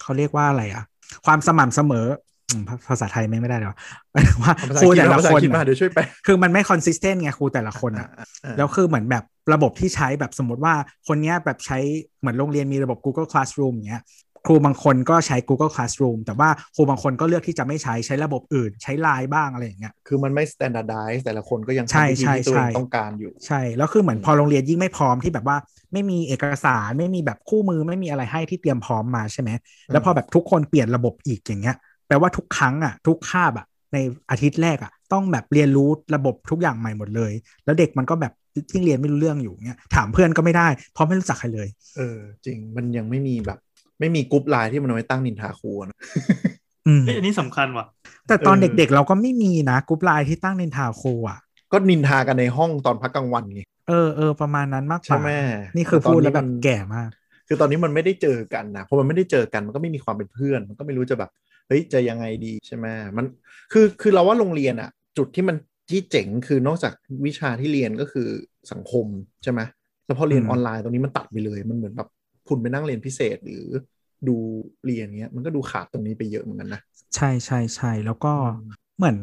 [0.00, 0.84] เขาเรียกว่าอะไรอะ
[1.26, 2.33] ความสม่ำเสมออืม
[2.68, 3.74] ภาภาษาไทยไม่ไม่ได้หรอ
[4.12, 8.08] หมายถึงว่าเอาภาษาครูอังกฤษแต่ละเอาภาษาคอันงกฤษมาอะเดี๋ยวช่วยแปลคือมันไม่คอนสิสเทนต์ไงครูแต่ละคนอะ
[8.44, 10.74] อ่าแล้วคือเหมือนแบบระบบที่ใช้แบบสมมติว่า
[11.08, 11.78] คนเนี้ยแบบใช้
[12.20, 14.04] เหมือนโรงเรียนมีระบบ Google Classroom อย่างเงี้ย
[14.46, 25.56] ครูบางคนก็ใช้ Google Classroom แต่ว่าครูบางคนก็เลือกที่จะไม่ใช้ใช้ระบบอื่น ใช้ไลน์บ้างอะไรอย่างเงี้ยคือมันไม่ standardize แต่ละคนก็ยังใช่ทำวิธีใช่ที่ตัวเองใช่ต้องการอยู่ ใช่ แล้วคือเหมือนพอโรงเรียนยิ่งไม่พร้อมที่แบบว่า
[25.92, 29.50] ไม่มีเอกสารไม่มีแบบคู่มือไม่มีอะไรให้ที่เตรียมพร้อมมาใช่ไหม
[29.92, 33.98] แล้วพอแบบทุกคนเปลี่ยนระบบอีกอย่างเงี้ย แปลว่าทุกครั้งอะ ทุกคาบอะ ใน
[34.30, 37.32] อาทิตย์แรกอะ ต้องแบบเรียนรู้ระบบทุกอย่างใหม่หมดเลย
[37.64, 38.32] แล้วเด็กมันก็แบบ
[38.72, 43.58] ยิ่งเรียนไม่รู้เรื่องอยู่เงี้ยถามเพื่อนก็ไม่ได้เพราะไม่รู้จักใครเลย เออ จริงมันยังไม่มีแบบ
[44.00, 45.98] ไม่มีกรุ๊ปไลน์ที่มันเอาไว้ตั้งนินทาครูอะนะ
[46.86, 47.86] อืมเอ้ยอันนี้สำคัญว่ะ
[48.28, 51.38] แต่ตอนเออเด็กๆเราก็ไม่มีนะกรุ๊ปไลน์ที่ตั้งนินทาครูอะ
[51.72, 55.30] ก็นินทากันในห้องตอนพักกลางวันไงเออเออประมาณนั้นมากกใช่ว่าไหม
[55.76, 57.10] นี่คือตอนพูดนี้แล้วแบบมันแก่มาก
[57.48, 61.30] คือตอนนี้มันไม่ได้เจอกันนะพอมันไม่ได้เจอกันมันก็ไม่มีความเป็นเพื่อน มันก็ไม่รู้จะแบบ
[61.68, 63.26] เฮ้ยจะยังไงดีใช่ไหมมัน
[63.72, 65.56] คือคือเราว่าโรงเรียนอะจุดที่มัน
[65.90, 66.92] ที่เจ๋งคือนอกจาก
[67.26, 68.28] วิชาที่เรียนก็คือ
[68.72, 69.06] สังคม
[69.42, 69.60] ใช่ไหม
[70.06, 72.08] แล้วพอเรียนอืมออนไลน์ตรงนี้มันตัดไปเลย มันเหมือนแบบ
[72.48, 73.64] คุณไปนั่งเรียนพิเศษหรือ
[74.28, 74.36] ดู
[74.84, 76.80] เรียนเงี้ยมันก็ดูขาดตรงนี้ไปเยอะเหมือนกันนะ
[77.14, 79.16] ใช่ใช่ใช่แล้วก็อืมเหมือน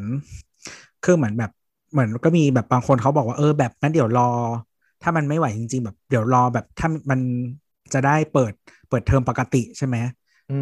[1.04, 1.50] คือเหมือนแบบ
[1.92, 4.24] เหมือนก็มีแบบบางคนเขาบอกว่าเออแบบงั้นเดี๋ยวรอ
[5.02, 7.20] ถ้ามันไม่ไหวจริง ๆ แบบเดี๋ยวรอแบบถ้ามัน
[7.94, 8.54] จะได้เปิด
[8.88, 9.98] เปิดเทอมปกติใช่ไหม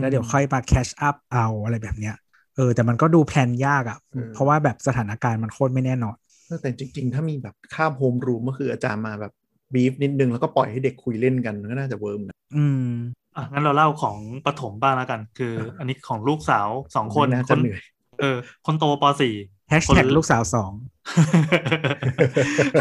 [0.01, 2.15] แล้วเดี๋ยวค่อยมา catch up เอาอะไรแบบเนี้ย
[2.55, 3.99] เออแต่มันก็ดู plan ยากอะ่ะ
[4.33, 6.15] เพราะว่าแบบสถานการณ์มันโคตรไม่แน่นอน
[6.47, 9.33] เออแต่จริง ๆ ถ้ามีแบบคามโฮมรูมก็คืออาจารย์มาแบบ
[9.73, 12.87] บีฟนิดนึง แล้วก็ปล่อยให้เด็กคุยเล่นกันก็น่าจะ work นะอืม
[13.35, 17.81] อะงั้นเราเล่าของปฐมบ้างแล้วกัน คืออันนี้ของลูกสาวสองคนไม่น่าคจะนเหนื่อย
[18.19, 19.33] เออ คนโตปสี่
[19.69, 20.71] แฮชแท็กคนลูกสาวสอง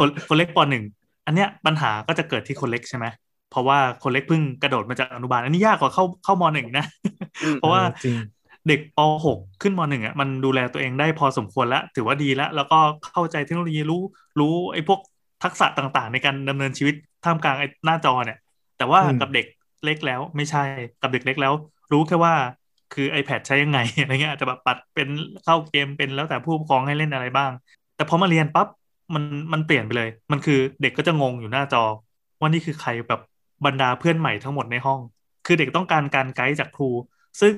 [0.00, 0.84] คนคนเล็กปหนึ่ง
[1.26, 3.06] อันเนี้ยปัญหาก็จะเกิดที่คนเล็กใช่ไหม
[3.50, 6.84] เพราะว่าคนเล็กเพิ่งกระโดดมาจากอนุบาลอันนี้ยากกว่าเข้าเข้ามหนึ่งนะ
[7.42, 8.16] อืมเพราะว่าเออจริง
[8.68, 12.78] เด็กป .6 ขึ้นม .1 อะมันดูแลตัวเองได้พอสมควรแล้ว ถือว่าดีแล้วแล้วก็
[13.12, 14.02] เข้าใจเทคโนโลยีรู้
[14.40, 15.00] รู้ไอ้พวก
[15.44, 18.38] ทักษะต่างๆ ในการดำเนินชีวิตท่ามกลางไอ้หน้าจอเนี่ย
[18.78, 19.46] แต่ว่าอืมกับเด็ก
[19.84, 20.62] เล็กแล้วไม่ใช่
[21.02, 21.52] กับเด็กเล็กแล้ว
[21.92, 22.34] รู้แค่ว่า
[22.94, 25.08] คือ iPad ใช้ยังไงอะไรเงี้ยอาจจะแบบปัดเป็น
[25.44, 27.50] เข้าเกมเป็นแล้วแต่ผู้ปกครองให้เล่นอะไรบ้าง
[27.96, 28.66] แต่พอมาเรียนปั๊บ
[29.14, 31.82] มันมันเปลี่ยนไปเลย มันคือเด็กก็จะงงอยู่หน้าจอ
[32.40, 33.20] ว่านี่คือใครแบบ
[33.66, 35.00] บรรดาเพื่อนใหม่ทั้งหมดในห้อง
[35.46, 36.90] คือเด็กต้องการการไกด์จากครู
[37.40, 37.54] ซึ่ง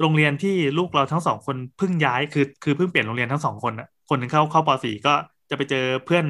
[0.00, 5.14] โรงเรียนที่ลูกเราทั้งสองคนเพิ่งย้ายคือคือเพิ่งเปลี่ยนโรงเรียนทั้งสองคนอะคนหนึ่งเข้าเข้าป .4 ก็
[5.50, 6.26] จะไปเจอเพื่อน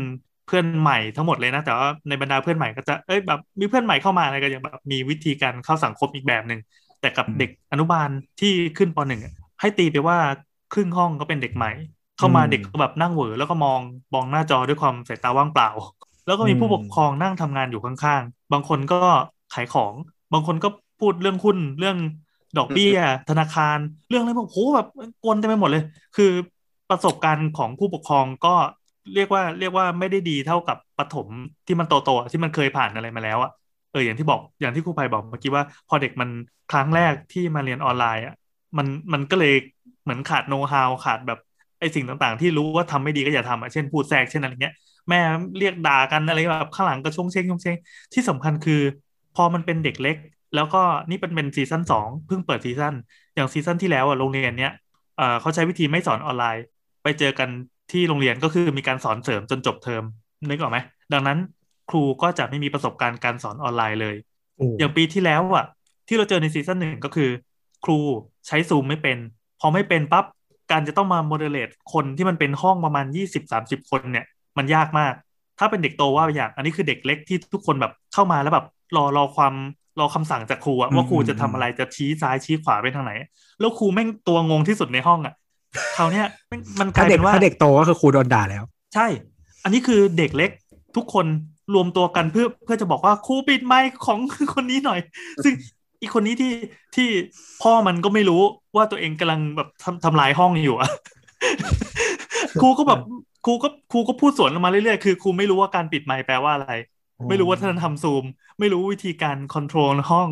[0.46, 6.60] เพื่อนใหม่ทั้งหมดเลยนะ แต่ว่าในบรรดาเพื่อนใหม่ก็จะเอ้ยแบบมีเพื่อนใหม่เข้ามาอะไรก็ยังแบบมีวิธีการเข้าสังคมอีกแบบหนึ่ง
[7.00, 8.08] แต่กับอืมเด็กอนุบาล
[8.40, 10.18] ที่ขึ้นปหนึ่งอะให้ตีไปว่า
[10.72, 11.70] ครึ่งห้องก็เป็นเด็กใหม่
[12.18, 13.80] เข้ามาอืมเด็กก็แบบนั่งเหวอแล้วก็มอง
[14.14, 15.68] มองหน้าจอด้วยความสายตาว่างเปล่า
[16.26, 18.96] แล้วก็มีผู้อืมปกครองนั่งทำงานอยู่ข้างๆ บางคนก็
[19.54, 19.94] ขายของ
[20.32, 20.68] บางคนก็
[21.00, 21.96] พูดเรื่องหุ้นเรื่อง
[22.58, 22.94] ดอกเบี้ย
[23.28, 23.78] ธนาคาร
[24.08, 24.86] เรื่องอะไรพวกโหแบบ
[25.22, 25.82] กวนเต็มไปหมดเลย
[26.16, 26.30] คือ
[26.90, 28.54] ประสบการณ์ของผู้ปกครองก็
[29.14, 31.28] เรียกว่าเรียกว่าไม่ได้ดีเท่ากับประถม
[31.66, 33.50] ที่มันโตๆที่มันเคยผ่านอะไรมาแล้วอะ
[33.90, 36.30] เอออย่างที่บอกอย่างที่ครูภัยบอกเมื่อกี้ว่า พอเด็กมัน
[36.72, 38.34] ครั้งแรกที่มาเรียนออนไลน์อะ
[38.78, 39.54] มันมันก็เลย
[40.02, 41.38] เหมือนขาดโน้ตฮาวขาดแบบ
[41.80, 44.74] ไอ้สิ่งต่างๆ ที่รู้ว่าทำไม่ดีก็อย่าทำอะเช่นพูดแทรกเช่นอะไรเงี้ย
[45.08, 45.20] แม่
[45.58, 47.76] เรียกด่ากันอะไรแบบข้างหลังก็ช้งเช้งช้งเช้ง
[48.12, 48.80] ที่สำคัญคือ
[49.36, 50.16] พอมันเป็นเด็กเล็ก
[50.54, 52.94] แล้วก็นี่เป็นเป็นซีซั่นสองเพิ่งเปิดซีซั่น
[53.34, 54.72] อย่างซีซั่นที่แล้วอะโรงเรียนเนี้ย
[55.40, 56.64] เขาใช้วิธีไม่สอนออนไลน์
[57.02, 57.48] ไปเจอกัน
[57.92, 60.04] ที่โรงเรียนก็คือมีการสอนเสริมจนจบเทอม
[60.48, 60.78] นึกออกไหม
[61.12, 61.38] ดังนั้น
[61.90, 64.16] ครูก็จะไม่มีประสบการณ์การสอนออนไลน์เลย
[64.56, 65.64] โอ้อย่างปีที่แล้วอะ
[66.08, 67.30] ที่เราเจอในซีซั่นหนึ่งก็คือ
[67.84, 67.98] ครู
[68.46, 69.18] ใช้ซูมไม่เป็น
[69.60, 70.24] พอไม่เป็นปั๊บ
[70.70, 74.26] การจะต้องมาโมเดเลตคนที่มันเป็นห้องประมาณยี่สิบสามสิบคนเนี่ย
[74.60, 75.12] มันยากมาก
[75.58, 79.54] ถ้าเป็นเด็กโตว่าไปอย่างอันนี้คือเด็กเล็กที่ทุกคนแบบเข้ามาแล้วแบบรอรอความ
[80.00, 83.12] รอคำสั่งจากครูอะอืมว่าครูจะอืมทำอะไรจะชี้ซ้ายชี้ขวาไปทางไหน
[83.60, 85.34] แล้วครูแม่งตัวงงที่สุดในห้องอะ
[85.96, 89.06] คราวเนี้ยแม่งมันกถ้าลายเด็เป็กนว่าถ้าเด็กโตก็คือครูโดนด่าแล้ว ใช่
[89.64, 90.50] อันนี้คือเด็กเล็ก
[90.96, 91.26] ทุกคน
[91.74, 94.18] รวมตัวกันเพื่อเพื่อจะบอกว่าครูปิดไมค์ของ
[94.54, 95.00] คนนี้หน่อย
[95.44, 95.54] ซึ่ง
[96.00, 96.52] อีกคนนี้ที่
[96.96, 97.08] ที่
[97.62, 98.42] พ่อมันก็ไม่รู้
[98.76, 100.90] ว่าตัวเองกำลังแบบทำทำลายห้องอยู่อะ
[102.60, 103.00] ครูก็แบบ
[103.44, 106.70] ครูก็ครูก็พูดสวนออกมาเรื่อยๆ คือครูไม่รู้ว่าการปิดไมค์แปลว่าอะไร
[107.28, 108.24] ไม่รู้ว่าท่านทำซูม
[108.58, 110.28] ไม่รู้วิธีการคอนโทรลห้อง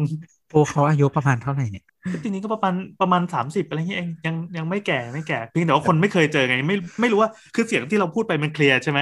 [0.52, 1.84] ครูเขาอายุประมาณเท่าไหร่เนี่ย
[2.22, 9.00] จริงๆก็ประมาณประมาณสามสิบอะไรเงี้ยเองยังยังไม่แก่ไม่แก่เพียงแต่ว่าคนไม่เคยเจอไงไม่ไม่รู้ว่าคือเสียงที่เราพูดไปมันเคลียร์ใช่ไหม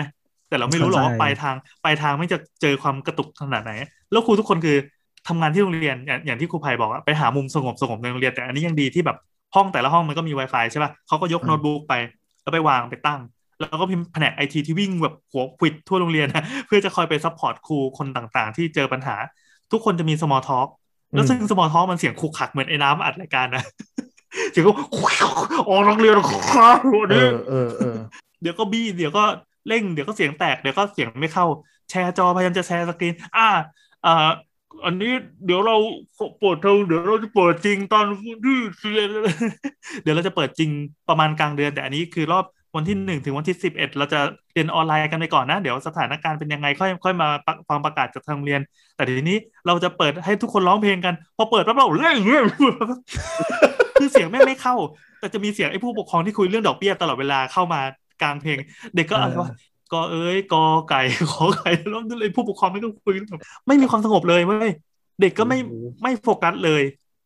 [0.48, 3.72] แต่เราไม่รู้หรอกว่าเข้าใจปลายทางปลายทางไม่จะเจอความกระตุกขนาดไหน
[4.10, 4.76] แล้วครูทุกคนคือ
[5.28, 9.16] ทำงานที่โรงเรียนอย่างอย่างที่ครูภัยบอกอะไปหามุมสงบสงบในโรงเรียนแต่อันนี้ยังดีที่แบบ
[9.54, 11.94] ห้องแต่ละห้องมันก็มี Wi-Fi ใช่ป่ะเขาก็ยกโน้ตบุ๊กไป
[12.42, 13.20] แล้วไปวางไปตั้ง
[13.60, 19.16] แล้วก็พิมพ์แผนกไอทีที่วิ่งแบบหัวขวิดทั่วโรงเรียนนะเพื่อจะคอยไป support ครูคนต่างๆ ที่เจอปัญหา
[19.72, 20.68] ทุกคนจะมี small talk
[21.14, 23.64] แล้วซึ่ง small talk มันเสียงขูกขักเหมือนไอ้น้ำอัดรายการนะ
[24.50, 24.72] เสียงก็
[25.68, 26.78] ออกนักเรียนครับ
[27.10, 27.96] เออเออเออ
[28.42, 29.24] เดี๋ยวก็บี้เดี๋ยวก็
[29.68, 31.46] เร่งเดี๋ยวก็เสียงแตกเดี๋ยวก็เสียงไม่เข้า
[31.90, 33.48] แชร์จอพยายามจะแชร์สกรีนอ่า
[34.06, 34.28] อ่า
[34.84, 35.12] อันนี้
[35.46, 35.76] เดี๋ยวเรา
[36.40, 38.32] เปิดเทอมเดี๋ยวเราจะเปิดจริงตอนที่
[38.94, 39.10] เรียน
[40.02, 40.70] เดี๋ยวเราจะเปิดจริง
[41.08, 42.44] ประมาณกลางเดือน แต่อันนี้คือรอบ
[42.76, 44.20] วันที่หนึ่งถึงวันที่สิบเอ็ดเราจะ
[44.52, 48.60] เรียนออนไลน์กันไปก่อนนะ เดี๋ยวสถานการณ์เป็นยังไงค่อยค่อยมาปะฟังประกาศจากทางโรงเรียน
[48.96, 52.16] แต่ทีนี้เราจะเปิดให้ทุกคนร้องเพลงกัน พอเปิดปั๊บเราเล่น
[53.98, 54.74] คือเสียงแม่งไม่เข้า
[55.20, 57.80] แต่จะมีเสียงไอ้ผู้ปกครองที่คุยเรื่องดอกเบี้ยตลอดเวลาเข้ามา
[58.22, 58.58] กลางเพลง
[58.96, 59.50] เด็กก็อะไรวะ
[59.92, 61.00] กอเอ้ยกอไก่
[61.32, 64.70] ขอไก่แล้วเลยผู้ปกครองไม่ก็คุยแบบไม่มีความสงบเลยเว้ย
[65.20, 66.82] เด็กก็ไม่โอ้โหไม่โฟกัสเลย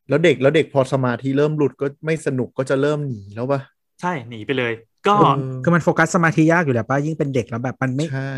[0.08, 3.60] แล้วเด็กแล้วเด็กพอสมาธิเริ่มหลุดก็ไม่สนุกก็จะเริ่มหนีแล้วปะ
[4.00, 4.72] ใช่หนีไปเลย
[5.06, 5.34] ก็เออ
[5.64, 8.30] คือมันโฟกัสสมาธิยากอยู่แล้วป่ะยิ่งเป็นเด็กแล้วแบบมันไม่ใช่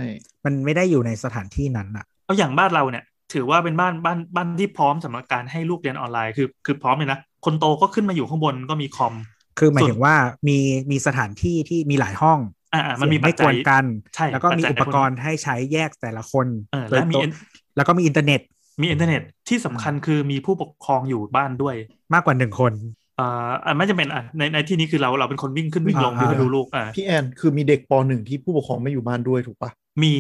[0.45, 9.15] มันไม่ได้อยู่ในสถานที่นั้นอะเอาอย่างบ้านเราเนี่ยถือว่าเป็นบ้านบ้านบ้านที่พร้อมสำหรับการให้ลูกเรียนออนไลน์คือคือพร้อมเลยนะ คนโตก็ขึ้นมาอยู่ข้างบนก็มีคอม
[9.59, 10.15] คือหมายส่วนถึงว่า
[10.49, 10.59] มี
[10.91, 12.39] มีสถานที่ที่มีหลายห้อง
[12.75, 17.33] อ่าอ่ามันมีเสียงไม่ปัจจักวยนกันใช่แล้วก็มีปัจจัยอุปกรณ์ให้ใช้แยกแต่ละคนเออโดยและมีตัวเอ็น
[17.77, 18.41] แล้วก็มีอินเทอร์เน็ต
[18.83, 21.75] มีอินเทอร์เน็ตที่สำคัญคือมีผู้ปกครองอยู่บ้านด้วย
[22.15, 22.73] มากกว่าหนึ่งคน
[23.19, 29.71] อ่าอ่าไม่จำเป็นอะในในที่นี้คือเราเราเป็นคนวิ่งขึ้นวิ่งลงอ่าเพื่อดูลูกอ่าพี่แอนคือมีเด็กปหนึ่งที่ผู้ปกครองไม่อยู่บ้านด้วยถูกปะ
[30.03, 30.15] มี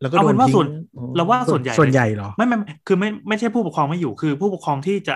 [0.00, 5.14] แล้วก็เอาโดเป็นนว่าทิ้งส่วนอ๋อเราว่าส่วนใหญ่ส่วนใหญ่เหรอไม่ไม่ไม่คือไม่ไม่ใช่ผู้ปกครองไม่อยู่คือผู้ปกครองที่จะ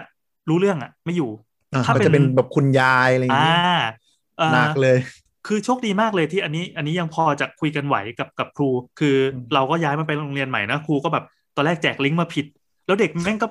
[0.49, 1.31] รู้เรื่องอะ ไม่อยู่
[1.73, 3.57] อะถ้ามันเป็นจะเป็นแบบคุณยายอะไรอย่างอ่างี้
[4.38, 4.99] เอ่อหนักเลย
[5.47, 11.25] คือโชคดีมากเลยที่อันนี้ อันนี้ยังพอจะคุยกันไหวกับกับครู คืออมเราก็ย้ายมาไปโรงเรียนใหม่นะครูก็แบบ
[11.57, 12.47] ตอนแรกแจกลิงก์มาผิด
[12.87, 13.49] แล้วเด็กแม่งก็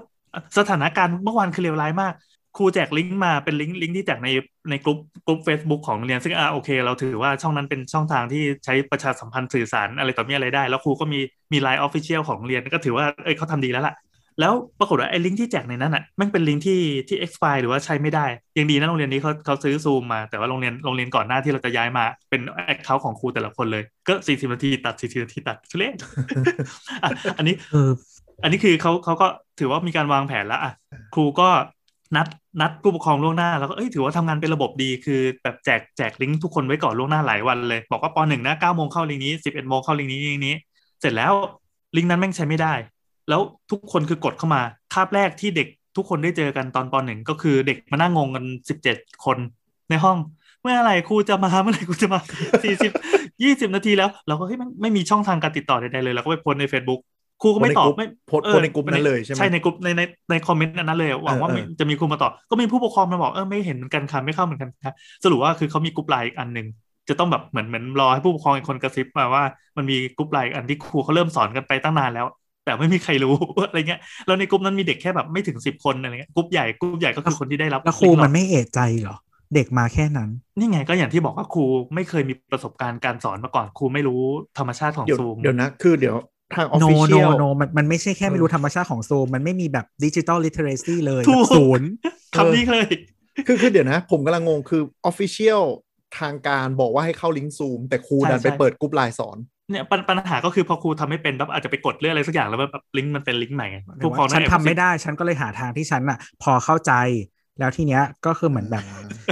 [0.58, 2.14] สถานการณ์เมื่อวานคือเลวร้ายมาก
[2.58, 4.30] ครูแจกลิงก์มาเป็นลิงก์ลิงก์ที่แจกใน
[4.70, 11.20] ในกลุ่มกลุ่ม Facebook ของโรงเรียนซึ่งอ่าโอเค เราถือว่าช่องนั้นเป็นช่องทางที่ใช้ประชาสัมพันธ์สื่อสารอะไรต่อมีอะไรได้ แล้วครูก็มี
[11.54, 13.96] มี LINE official ของโรงเรียนก็ถือว่าเอ้ยเขาทำดีแล้วล่ะ
[14.42, 18.26] แล้วปรากฏว่าไอ้ลิงก์ที่แจกในนั้นอะแม่งเป็นลิงก์ที่ที่ expire หรือว่าใช้ไม่ได้
[18.58, 25.96] ยังดีนะโรงเรียนนี้เขาเขาซื้อซูมมาแต่ว่าโรงเรียนโรงเรียนก่อนหน้าที่เราจะย้ายมาเป็น account ของครูแต่ละคนเลย ก็40นาทีตัด40นาทีตัดทุเรศ
[27.04, 27.92] อะอันนี้เออ
[28.44, 29.28] อันนี้คือเขาเขาก็
[29.60, 30.74] ถือว่ามีการวางแผนแล้วอะ
[31.16, 31.50] ครูก็
[32.16, 32.28] นัด
[32.62, 40.56] นัดผู้ปกครองล่วงหน้าแล้วก็เอ้ยถือว่าทำงานเป็นระบบดีคือแบบแจกแจกลิงก์ทุกคนไว้ก่อนล่วงหน้าหลายวันเลย บอกว่าปหนึ่งนะเก้าโมงเข้าลิงก์นี้สิบเอ็ดโมงเข้าลิงก์นี้ลิงก์นี้
[41.02, 41.34] เสร็จแล้ว
[41.96, 42.74] ลิงก์นั้นแม่งใช้ไม่ได้
[43.30, 43.42] แล้ว
[43.72, 44.62] ทุกคนคือกดเข้ามา
[44.94, 49.38] คาบแรกที่เด็กทุกคนได้เจอกันตอนปหนึ่งก็คือเด็กมานั่งงงกันสิบเจ็ดคน
[49.90, 50.18] ในห้อง
[50.62, 52.20] เมื่อไหร่ครูจะมาเมื่อไหร่ครูจะมา
[52.64, 52.92] สี่สิบ
[53.44, 57.02] ยี่สิบนาทีแล้ว เราก็เฮ้ยมันไม่มีช่องทางการติดต่อใดๆเลยเราก็ไปโพสใน Facebook
[57.42, 66.68] ครูก็ไม่ตอบไม่โพสต์โพสต์ในกลุ่มนั้นเลยใช่ไหมใช่ในกลุ่มในในในคอมเมนต์นั้นเลยหวังว่าเออเออจะมีครูมาตอบก็มีผู้ปกครองมาบอกเออไม่เห็นเหมือนกันค่ะไม่เข้าเหมือนกันค่ะสรุปว่าคือเขามีกลุ่มไลน์อีกอันหนึ่ง
[67.10, 69.44] จะต้องแบบเหมือนเหมือนรอให้ผู้ปกครองอีกคนกระซิบมาว่า
[69.78, 72.26] มันมีกลุ่มไลน์อีกอันที่ครูเขาเริ่มสอนกันไปตั้งนานแล้ว
[72.66, 73.36] แต่ไม่มีใครรู้
[73.68, 79.16] อะไรเงี้ยแล้วในกลุ่มนั้นมีเด็กแค่แบบไม่ถึงสิบคนอะไรเงี้ยกลุ่มใหญ่กลุ่มใหญ่ก็คือคนที่ได้รับแล้วครูลิงก์หลมัอกนไม่เอะใจเหรอ
[79.56, 81.64] เด็กมาแค่นั้น นี่ไงก็อย่างที่บอกว่าครู
[81.96, 84.22] ไม่เคยมีประสบการณ์การสอนมาก่อนครูไม่รู้
[84.58, 86.16] ธรรมชาติของเดี๋ยวซูมเดี๋ยวนะ คือเดี๋ยว
[86.56, 91.90] ทางออฟ no ฟิเชี no ยล no มันมันไม่ใช่แค่เออไม่รู้ธรรมชาติของซูมมันไม่มีแบบดิจิ t a ลลิเทเรซีเลยถูกแบบศูนย์
[92.36, 92.88] คำนี้เลย
[93.48, 95.64] คือคือเดี๋ยวนะ ผมกำลังงงคือ official
[96.20, 99.38] ทางการบอกว่าให้เข้าลิงก์ซูมแต่ครูใช่ดันไปใช่เปิดกรุ๊ปไลน์สอน
[99.70, 106.94] เนี่ยปัญปัญหาก็คือพอครูทำไม่เป็นแบบอาจจะไปกดเรื่องอะไรสักอย่างแล้วแบบลิงก์มันเป็นลิงก์ใหม่ไงผู้ปกครองฉันแอบทำไม่ได้ ฉันก็เลยหาทางที่ฉันอะ พอเข้าใจ
[107.60, 108.84] แล้วทีเนี้ยก็คือเหมือนแบบ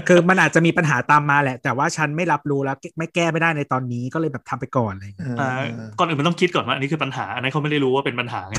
[0.07, 5.63] คือมันอาจจะมีปัญหาตามมาแหละ แต่ว่าฉันไม่รับรู้แล้วไม่แก้ไม่ได้ในตอนนี้ก็เลยแบบทำไปก่อนอะไรอย่างเงี้ยอ่า
[5.99, 8.55] ก่อนอื่นมันต้องคิดก่อนว่าอันนี้คือปัญหา อันนั้นเขาไม่ได้รู้ว่าเป็นปัญหาไง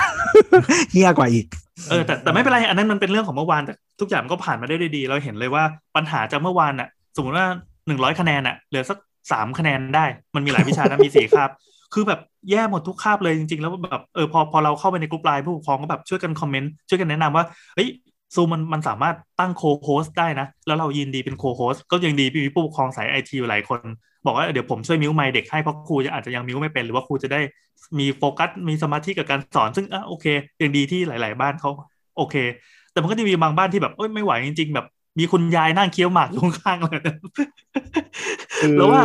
[0.93, 1.47] เฮี้ยกว่าอีก
[1.91, 5.65] เออแต่แต่ไม่เป็นไรอันนั้นมันเป็นเรื่องของเมื่อวานแต่ทุกอย่างมันก็ผ่านมาได้ด้วยดี เราเห็นเลยว่า
[5.97, 7.47] ปัญหาจากเมื่อวานอะ สมมติว่า
[7.87, 8.99] หนึ่งร้อยคะแนนอะเหลือสัก
[9.33, 11.51] สามคะแนนได้ มันมีหลายวิชานะมีสี่คาบ
[11.95, 17.89] คือแบบแย่หมดทุกคาบเลยจริงๆ แล้วแบบเออพอพอเราเข้าไปในกลุ่มไลน์ผู้ปกครองก็แบบช่วยกันคอมเมนต์ช่วยกันแนะนำว่าเฮ้ย
[18.35, 23.81] ซูมมันมันสามารถตั้งโคโฮสได้นะ แล้วเรายินดีเป็นโคโฮสก็ยังดีมีผู้ปกครองสายไอทีหลายคน
[24.27, 27.41] บอกว่าเดี๋ยวผมช่วยมิวไมค์เด็กให้เพราะครูจะอาจจะยังมิวไม่เป็น หรือว่าครูจะได้
[27.99, 30.27] มีโฟกัสมีสมาธิกับการสอน ซึ่งอะโอเค
[30.63, 31.71] ยังดีที่หลาย ๆ บ้านเขา
[32.17, 32.35] โอเค
[32.93, 34.87] แต่มันก็จะมีบางบ้านที่แบบเอ้ยไม่ไหวจริง ๆ แบบ
[35.19, 37.01] มีคุณยายนั่งเคี้ยวหมากอยู่ข้างๆเลย
[38.63, 39.03] คือแล้วว่า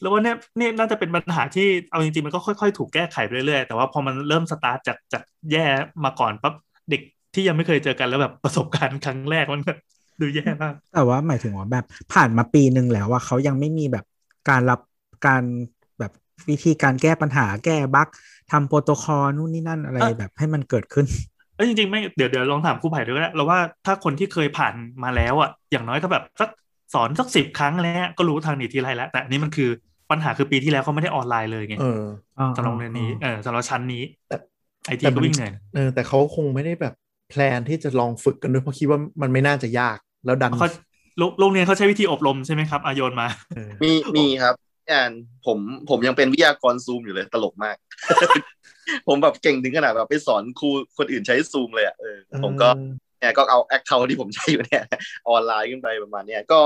[0.00, 5.64] แล้วว่าเนี่ยเนี่ยน่าจะเป็นปัญหาที่เอาจริงๆมันก็ค่อยๆ ถูกแก้ไขไปเรื่อยๆ แต่ว่าพอมันเริ่มสตาร์ทจากจากแย่
[6.04, 6.54] มาก่อนปั๊บ
[6.90, 7.02] เด็ก
[7.34, 9.78] ที่ยังไม่เคยเจอกันแล้วแบบประสบการณ์ครั้งแรกมันแบบ
[10.20, 14.04] ดูแย่มากแต่ว่าหมายถึงว่าแบบผ่านมาปีหนึ่งแล้วว่าเขายังไม่มีแบบ
[14.50, 14.80] การรับ
[15.26, 15.42] การ
[15.98, 16.12] แบบ
[16.48, 18.08] วิธีการแก้ปัญหาแก้บั๊ก
[18.50, 21.06] ทำโปรโตคอลนู่นนี่นั่นอะไรเอ่อแบบให้มันเกิดขึ้น
[21.56, 26.50] เอ้ยจริงๆไม่เดี๋ยวเดี๋ยวลองถามครูไผ่ด้วยก็ได้เราว่าถ้าคนที่เคยผ่านมาแล้วอะอย่างน้อยก็แบบสัก
[26.94, 29.68] สอนสักสิบครั้งอะไรเงี้ยก็รู้ทางหนีทีไรแล้ว แต่อันนี้มันคือ
[30.10, 32.02] ปัญหาคือปีที่แล้วเขาไม่ได้ออนไลน์เลยไงเออ
[32.56, 34.36] สำหรับโรงเรียนนี้เออสำหรับชั้นนี้แต่
[34.86, 36.94] ไอทีแต่ก็มันวิ่งเหนื่อยเออแต่เขาคงไม่ได้แบบ
[37.30, 40.68] plan ที่จะลองฝึกกันด้วยเพราะคิดว่ามันไม่น่าจะยาก แล้วดันเขา
[41.18, 44.54] โรงโรงเรียนเขาใช้วิธีอบรมใช่ไหมครับอาโยนมาเออมีมีครับ
[44.86, 45.10] แอน
[45.46, 45.58] ผม
[45.90, 47.76] ผมยังเป็นวิทยากรซูมอยู่เลยตลกมาก
[49.08, 52.68] ผมแบบเก่งถึงขนาดแบบไปสอนครูคนอื่นใช้ซูมเลยอะเออผมก็
[53.20, 54.84] เนี่ยก็เอา account ที่ผมใช้อยู่เนี่ย
[55.28, 56.60] ออนไลน์ขึ้นไปประมาณเนี้ยก็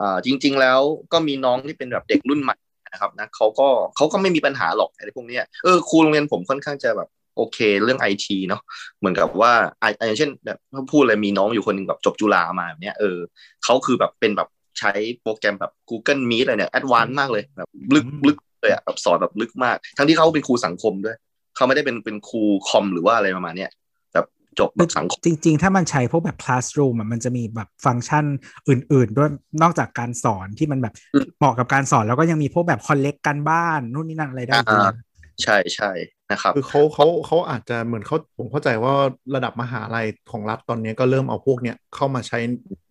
[0.00, 0.80] อ่าจริง ๆ แล้ว
[1.12, 2.56] ก็มีน้องที่เป็นแบบเด็กรุ่นใหม่
[2.92, 8.62] นะครับนะเขาก็เขาก็ไม่มีปัญหาหรอกอะไรพวกเนี้ยเออครูโรงเรียนผมค่อนข้างจะแบบ โอเคเรื่องไอทีเนาะ
[8.98, 10.58] เหมือนกับว่าอะอย่างเช่นแบบ
[10.92, 13.18] พูดเลยมีน้องอยู่คนหนึ่งแบบจบจุฬามาแบบเนี้ยเออ
[13.64, 21.16] เขาคือแบบเป็นแบบใช้โปรแกรมแบบ Google Meet อะไรเนี่ยแอดวานซ์มากเลยแบบลึกอืมลึกเลยอะแบบสอนแบบลึกมาก ทั้งที่เขาเป็นครูสังคมด้วย
[21.56, 23.70] เขาไม่ได้เป็นเป็นครูคอมหรือว่าอะไรประมาณเนี้ย
[24.12, 24.26] แบบ
[24.58, 28.24] จบแบบสังคม จริง ๆ ถ้ามันใช้พวกแบบ classroom อะมันจะมีแบบฟังก์ชัน
[28.68, 29.30] อื่น ๆ ด้วย
[29.62, 34.92] นอกจากการสอนที่มันแบบอืมเหมาะกับการสอนแล้วก็ยังมีพวกแบบ collect การบ้านนู่นนี่นั่นอะไรได้ด้วยอ่า
[35.42, 35.90] ใช่ใช่
[36.32, 38.92] นะครับคือเขาเขาเขาอาจจะเหมือนเขาผมเข้าใจว่า
[39.34, 42.38] ระดับมหาลัยของรัฐตอนนี้ก็เริ่มเอาพวกเนี้ยเข้ามาใช้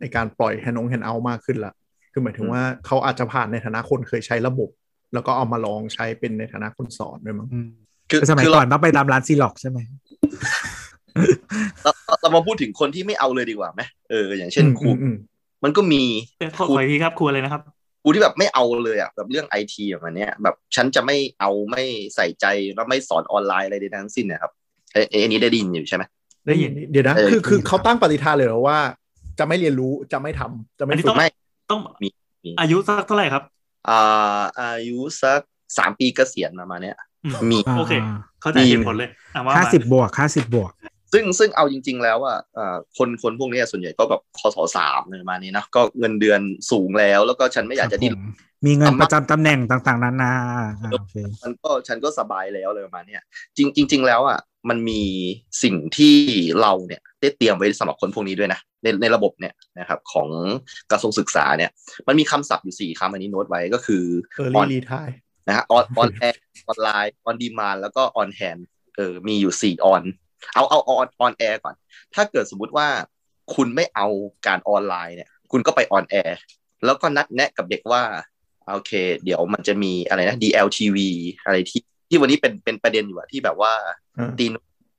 [0.02, 1.74] ในการปล่อยของ handout มากขึ้นละ
[2.14, 4.70] คือหมายถึงว่าเขาอาจจะผ่านในฐานะคนเคยใช้ระบบ
[5.14, 7.70] แล้วก็เอามาลองใช้เป็นในฐานะคนสอนด้วยมั้งอืม
[8.10, 9.80] คือคือสมัยคือก่เราอนต้องไปตามร้านซีร็อกซ์ใช่ไหม
[11.84, 15.16] เราเรามาพูดถึงคนที่ไม่เอาเลยดีกว่าไหมเอออย่างเช่นครูอืมอืม
[15.64, 16.02] มันก็มี
[16.38, 17.62] เอ่อขอขออีกทีครับครูอะไรนะครับ
[18.02, 21.84] ครูที่แบบไม่เอาเลยอะแบบเรื่องไอทีแบบเนี้ยแบบฉันจะไม่เอาไม่
[22.16, 24.52] ใส่ใจแล้วไม่สอนออนไลน์อะไรใดๆทั้งสิ้นเนะครับ
[24.94, 26.04] เอ้ยเอ้ยอันนี้ได้ยินอยู่ใช่ไหม
[26.48, 28.80] ได้ยินเดี๋ยวนะเออคือคือเขาตั้งปฏิทานเลยเหรอว่า
[29.40, 31.28] จะไม่เรียนรู้จะไม่ทำจะไม่อันนี้ฝึต้อกงไม่
[31.72, 32.08] ต้องมี
[32.44, 33.44] มีอายุสักเท่าไหร่ครับ
[33.90, 35.42] อ่าอายุสัก
[35.78, 37.94] สามปีเกษียณประมาณเนี้ยอืมมีโอเค
[38.42, 40.72] เขาใจมีเหตุผลเลยอะว่าห้ามาสิบบวกห้าสิบบวก
[41.14, 46.42] ซึ่งซึ่งเอาจริง ๆ แล้วอะอ่าคนคนพวกเนี้ยส่วนใหญ่ก็แบบคศสามอะไรประมาณนี้นะก็เงินเดือน
[46.72, 48.32] สูงแล้ว แล้วก็ฉันไม่อยากจะดิ้นครับผม
[48.66, 50.34] มีเงินประจำตำแหน่งต่างๆนานา
[50.82, 53.22] อ่าโอเคมันก็ฉันก็สบายแล้วเลยประมาณเนี้ย
[53.58, 55.02] จริงจริง ๆ แล้วอะมันมี
[55.64, 56.16] สิ่งที่
[56.62, 60.30] เราเนี่ยได้เตรียมไว้สำหรับคนพวกนี้ด้วยนะในในระบบเนี่ยนะครับของ
[60.92, 61.72] กระทรวงศึกษาเนี่ย
[62.08, 64.04] มันมีคำศัพท์อยู่สี่คำอันนี้โน้ตไว้ก็คือ
[64.38, 65.10] เออ on รีทาย
[65.48, 66.36] นะฮะ on on air
[66.68, 68.62] ออนไลน์ on demand แล้วก็ on hand
[68.96, 70.04] เออมีอยู่สี่ on
[70.54, 71.76] เอาเอา on on air ก่อน
[72.16, 72.88] ถ้าเกิดสมมุติว่า
[73.56, 74.08] คุณไม่เอา
[74.48, 76.32] การออนไลน์เนี่ย คุณก็ไป on air
[76.86, 78.04] แล้วก็นัดแนะกับเด็กว่า
[78.74, 78.92] โอเค
[79.24, 80.98] เดี๋ยวมันจะมีอะไรนะ DLTV
[81.46, 83.74] อะไรที่ที่วันนี้เป็นเป็นประเด็นอยู่อะที่แบบว่า
[84.18, 84.52] อ่าตีน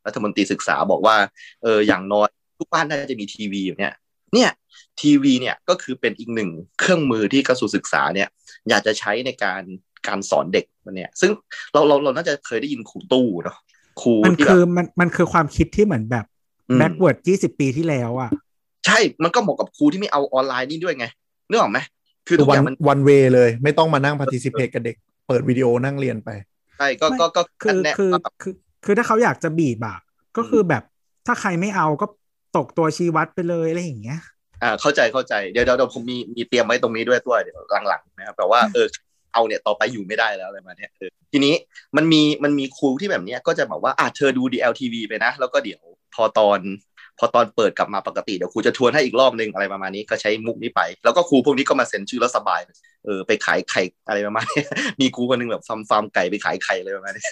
[0.07, 1.17] รัฐมนตรีศึกษาบอกว่า
[1.63, 3.93] เอออย่างน้อยทุกบ้านน่าจะมีทีวีอยู่เนี่ย
[4.35, 4.51] เนี่ย
[5.01, 8.29] ทีวีเนี่ยก็คือเป็นอีกหนึ่งเครื่องมือที่กระทรวงศึกษาเนี่ย
[8.69, 9.63] อยากจะใช้ในการ
[10.09, 11.31] การสอนเด็กวันเนี่ย ซึ่ง
[11.73, 13.59] เราเราเราน่าจะเคยได้ยินครูตู้เนาะ
[14.01, 16.25] ครูมันที่แบคือบมันมันคือความคิดที่เหมือนแบบ
[16.71, 18.31] อืม backward ยี่สิบปีที่แล้วอะ
[18.87, 21.07] ใช่มันก็เหมาะกับครูที่ไม่เอาออนไลน์นี่ด้วยไง
[21.49, 21.79] นึกออกไหม
[22.27, 26.31] คือคืทุอย่างมัน one way เลย ไม่ต้องมานั่ง participate กับเด็ก เปิดวิดีโอนั่งเรียนไป
[26.79, 29.97] ใช่ก็ไม่ก็ก็คือแนะคือว่าแบบคือคือถ้าเขาอยากจะบีบอะ
[30.37, 30.83] ก็คือแบบ
[31.27, 32.07] ถ้าใครไม่เอาก็
[32.57, 34.21] ตกตัวชี้วัดไปเลยอะไรอย่างเงี้ย
[34.63, 38.87] อ่าเข้าใจเข้าใจเดี๋ยวเดี๋ยวเดี๋ยวผมมีมีเตรียมไว้ตรงนี้ด้วยตัวเดี๋ยวหลังๆนะครับแต่ว่าเออ
[39.33, 40.91] เอาเนี่ยต่อไปอยู่ไม่ได้แล้วอะไรมาเนี่ย
[41.33, 41.55] ทีนี้
[41.97, 45.83] มันมีมันมีครูที่แบบเนี้ยก็จะบอกว่าอะเธอดู DLTV ไปนะ แล้วก็เดี๋ยว
[46.15, 46.61] พอตอน
[47.19, 52.61] พอตอนเปิดกลับมาปกติเดี๋ยวครูจะทวนให้อีกรอบนึงอะไรประมาณนี้ก็ใช้มุกนี้ไป แล้วก็ครูพวกนี้ก็มาเซ็นชื่อแล้วสบาย
[53.05, 54.63] เออไปขายไข่อะไรประมาณนี้
[55.01, 57.25] มีครูคนนึงแบบฟาร์มฟาร์มไก่ไปขายไข่เลยประมาณนี้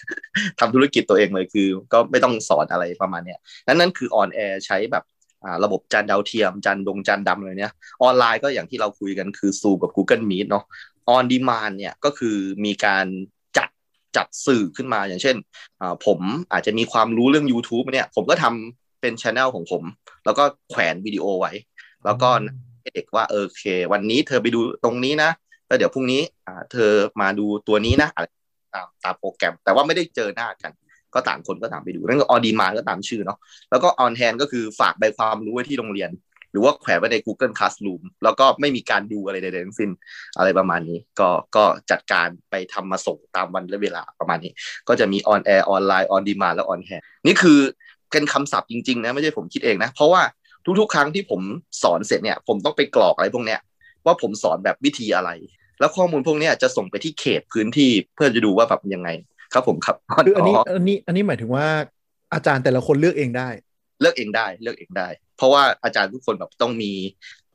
[0.61, 5.05] ทำธุรกิจตัวเองเลยคือ ก็ไม่ต้องสอนอะไรประมาณเนี้ยนั่นนั่นคือ on air ใช้แบบ
[5.45, 10.65] อ่าระบบจานดาวเทียมจานดงจานดำอะไรเนี้ยออนไลน์ก็อย่างที่เราคุยกันคือซูกับ Google Meet เนาะ
[11.09, 13.07] on demand เนี่ยก็คือมีการ
[13.57, 13.69] จัด
[14.17, 15.37] จัดสื่อขึ้นมาอย่างเช่น
[15.81, 16.21] อ่าผม
[16.53, 19.83] อาจจะมีความรู้เรื่อง YouTube เนี่ยผมก็ทำเป็นช anel ของผม
[20.25, 21.53] แล้วก็แขวนวิดีโอไว้
[22.05, 22.29] แล้วก็
[22.81, 25.31] ให้เด็กว่าเออโอเค วันนี้เธอไปดูตรงนี้นะ
[25.67, 26.91] แล้วเดี๋ยวพรุ่งนี้อ่าเธอ
[27.21, 28.27] มาดูตัวนี้นะอะไร
[28.75, 30.73] ตามตามโปรแกรม แต่ว่าไม่ได้เจอหน้ากัน
[31.15, 33.39] ก็ต่างคนก็ต่างไปดูนั่นก็ on demand ก็ตามชื่อเนาะ
[33.71, 36.11] แล้วก็ on hand ก็คือฝากใบความรู้ไว้ที่โรงเรียน
[36.53, 39.91] หรือว่าแขวนไว้ใน Google Classroom แล้วก็ไม่มีการดูอะไรใดๆทั้งสิ้น
[40.39, 44.53] อะไรประมาณนี้ ก็ก็จัดการไปทำมาส่งตามวันและเวลาประมาณนี้
[44.89, 47.59] ก็จะมี on air ออนไลน์ on demand และ on hand นี่คือ
[48.13, 50.23] เป็นคำศัพท์จริงๆนะไม่ใช่ผมคิดเองนะ เพราะว่า
[50.81, 51.41] ทุกๆ ครั้งที่ผม
[51.83, 53.61] สอนเสร็จเนี่ย ผมต้องไปกรอกอะไรพวกเนี้ย
[54.07, 55.31] ว่าผมสอนแบบวิธีอะไร
[55.81, 59.09] แล้วข้อมูลพวกเนี้ยจะส่งไปที่เขตพื้นที่เพื่อจะดูว่าแบบยังไง
[59.53, 61.67] ครับผมครับคืออันนี้อันนี้อันนี้หมายถึงว่า
[62.35, 63.49] อาจารย์แต่ละคนเลือกเองได้
[64.01, 66.93] เลือกเองได้เลือกเองได้ เพราะว่าอาจารย์ทุกคนแบบต้องมี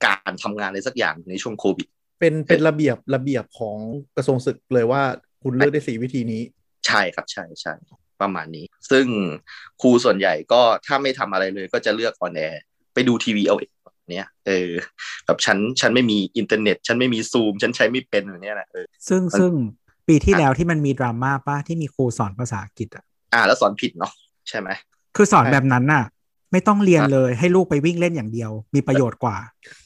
[0.06, 1.88] การทำงานอะไรสักอย่างในช่วงโควิด
[2.20, 3.78] เป็นเป็นระเบียบระเบียบของ
[4.16, 5.02] กระทรวงศึกเลยว่า
[5.44, 6.42] คุณเลือกได้สี่วิธีนี้
[6.88, 7.74] ใช่ครับใช่ใช่
[8.22, 9.06] ประมาณนี้ ซึ่ง
[9.82, 12.62] ครูส่วนใหญ่ก็ถ้าไม่ทำอะไรเลยก็จะเลือก on air
[12.94, 13.72] ไปดูทีวีเอาเอง
[14.12, 14.70] เนี้ยเออ
[15.26, 19.52] แบบฉันฉันไม่มีอินเทอร์เน็ต ฉันไม่มีซูม ฉันใช้ไม่เป็นแบบเนี้ยนะเออซึ่งซึ่ง
[20.08, 24.14] ปีที่แล้วที่มันมีดราม่าปะที่มีครูสอนภาษาอังกฤษอะอ่าแล้วสอนผิดเนาะ
[24.50, 24.70] ใช่ไหม
[25.16, 26.04] คือสอนใช่แบบนั้นน่ะ
[26.54, 29.38] ไม่ต้องเรียนเลย ให้ลูกไปวิ่งเล่นอย่างเดียว มีประโยชน์กว่า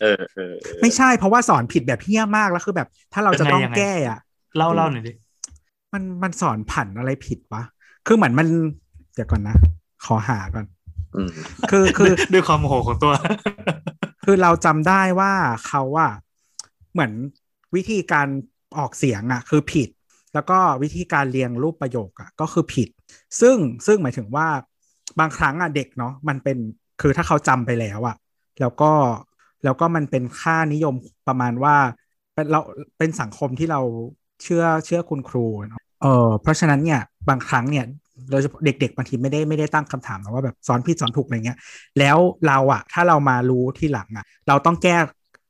[0.02, 4.20] เออเออเออไม่ใช่เพราะว่าสอนผิดแบบเหี้ยมากแล้วคือแบบ ถ้าเราจะต้องยังไงแก้อะ
[4.58, 5.12] เล่าเล่าหน่อยดิ
[5.94, 7.64] มันมันสอนผันอะไรผิดวะ
[8.08, 8.48] คือเหมือนมัน
[9.14, 9.58] เดี๋ยวก่อนนะ
[10.06, 10.66] ขอหาก่อน
[11.16, 11.30] อืม
[11.72, 13.12] คือคือด้วยความโมโหของตัว
[14.26, 15.34] คือเราจำได้ว่า
[15.68, 16.08] เขาว่า
[16.94, 17.12] เหมือน
[17.76, 18.28] วิธีการ
[18.78, 19.90] ออกเสียงอะ คือผิด
[20.34, 22.90] แล้วก็วิธีการเรียงรูปประโยคอะ ก็คือผิด
[23.42, 24.48] ซึ่งซึ่งหมายถึงว่า
[25.20, 26.58] บางครั้งอะเด็กเนาะมันเป็น
[27.02, 28.16] คือถ้าเขาจำไปแล้วอะ
[28.60, 28.92] แล้วก็
[29.64, 30.96] แล้วก็มันเป็นค่านิยม
[31.28, 31.76] ประมาณว่า
[32.34, 32.60] เป็นเรา
[32.98, 33.82] เป็นสังคมที่เรา
[34.44, 37.86] เชื่อเชื่อคุณครูเนอะเออเพราะฉะนั้นเนี่ยบางครั้งเนี่ย
[38.32, 41.58] โดยเฉพาะเด็กๆบางทีไม่ได้ไม่ได้ตั้งคำถามนะว่าแบบสอนผิดสอนถูกอะไรเงี้ย
[42.00, 44.98] แล้วเราอะถ้าเรามารู้ที่หลังอะเราต้องแก้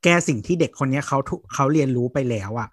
[0.04, 2.70] แก้สิ่งที่เด็กคนเนี้ยเขาถูกเขาเรียนรู้ไปแล้วอะ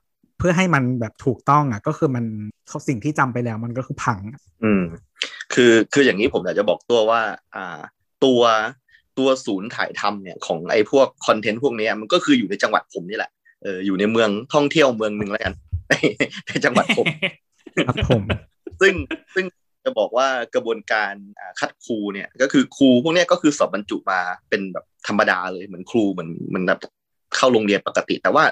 [0.46, 2.24] พื่อให้มันแบบถูกต้องอะก็คือมัน
[2.68, 4.82] เขาสิ่งที่จำไปแล้วมันก็คือพังอะอืม
[5.52, 7.20] คือคืออย่างนี้ผมอยากจะบอกตัวว่า
[7.54, 7.78] อ่า
[8.24, 8.42] ตัว
[9.18, 13.30] ตัวศูนย์ถ่ายทำเนี่ยของไอ้พวกคอนเทนต์พวกเนี้ยมันก็คืออยู่ในจังหวัดผมนี่แหละ
[13.62, 15.52] เอออยู่ในเมืองท่องเที่ยวเมืองหนึ่งแล้วกัน
[15.88, 15.94] ใน
[16.48, 17.06] ในจังหวัดผม
[17.86, 18.22] ครับผม
[18.80, 18.94] ซึ่ง
[19.34, 19.44] ซึ่ง
[19.84, 26.80] จะบอกว่ากระบวนการอ่าคัดครูเนี่ย ก็คือครูพวกเนี้ยก็คือสอบบรรจุมาเป็นแบบธรรมดาเลยเหมือนครูเหมือนเหมือนแบบ
[27.36, 28.44] เข้าโรงเรียนปกติ แต่ว่า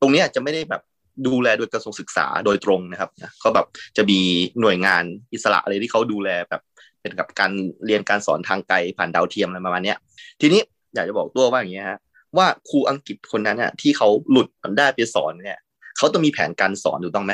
[0.00, 0.82] ตรงเนี้ยจะไม่ได้แบบ
[1.26, 4.20] ดูแลโดยกระทรวงศึกษาโดยตรงนะครับนะเขาแบบจะมี
[4.60, 6.62] หน่วยงานอิสระอะไรที่เขาดูแลแบบ
[7.00, 7.50] เป็นกับการ
[7.86, 9.98] เรียนการสอนทางไกลผ่านดาวเทียมอะไรประมาณเนี้ย
[10.40, 10.62] ทีนี้
[10.94, 11.98] อยากจะบอกตัวว่าอย่างเงี้ยฮะ
[12.36, 15.60] ว่าครูอังกฤษคนนั้นน่ะที่เขาหลุดมันได้ไปสอนเนี่ย
[15.96, 17.32] เขาต้องมีแผนการสอนอยู่ต้องไหม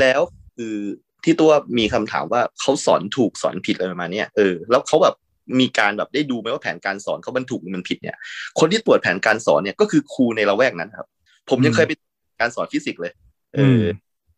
[0.00, 0.20] แล้ว
[0.56, 0.76] คือ
[1.24, 5.14] ที่ตัวมีคำถามว่าเขาสอนถูกสอนผิดอะไรประมาณเนี้ยเออแล้วเขาแบบ
[5.60, 8.16] มีการแบบได้ดูไหมว่าแผนการสอนเขาบรรถูกหรือมันผิดเนี่ย
[8.58, 11.08] คนที่ตรวจแผนการสอนเนี่ยก็คือครูในละแวกนั้นครับ
[11.50, 11.92] ผมยังเคยไป
[12.40, 13.12] การสอนฟิสิกส์เลย
[13.54, 13.84] เอออ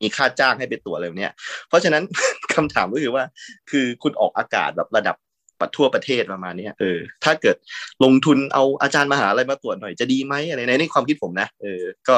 [0.02, 1.32] มีค่าจ้างให้ไปตรวจอะไรแบบเนี้ย
[1.68, 2.02] เพราะฉะนั้น
[2.54, 3.24] คำถามก็คือว่า
[3.70, 5.16] คือคุณออกอากาศแบบระดับ
[5.61, 7.56] ปัทั่วประเทศประมาณเนี้ยเออ ถ้าเกิด
[8.04, 12.16] ลงทุนเอาอาจารย์มหาอะไรมาตรวจหน่อยจะดีไหมอะไรในนี่ความคิดผมนะเออก็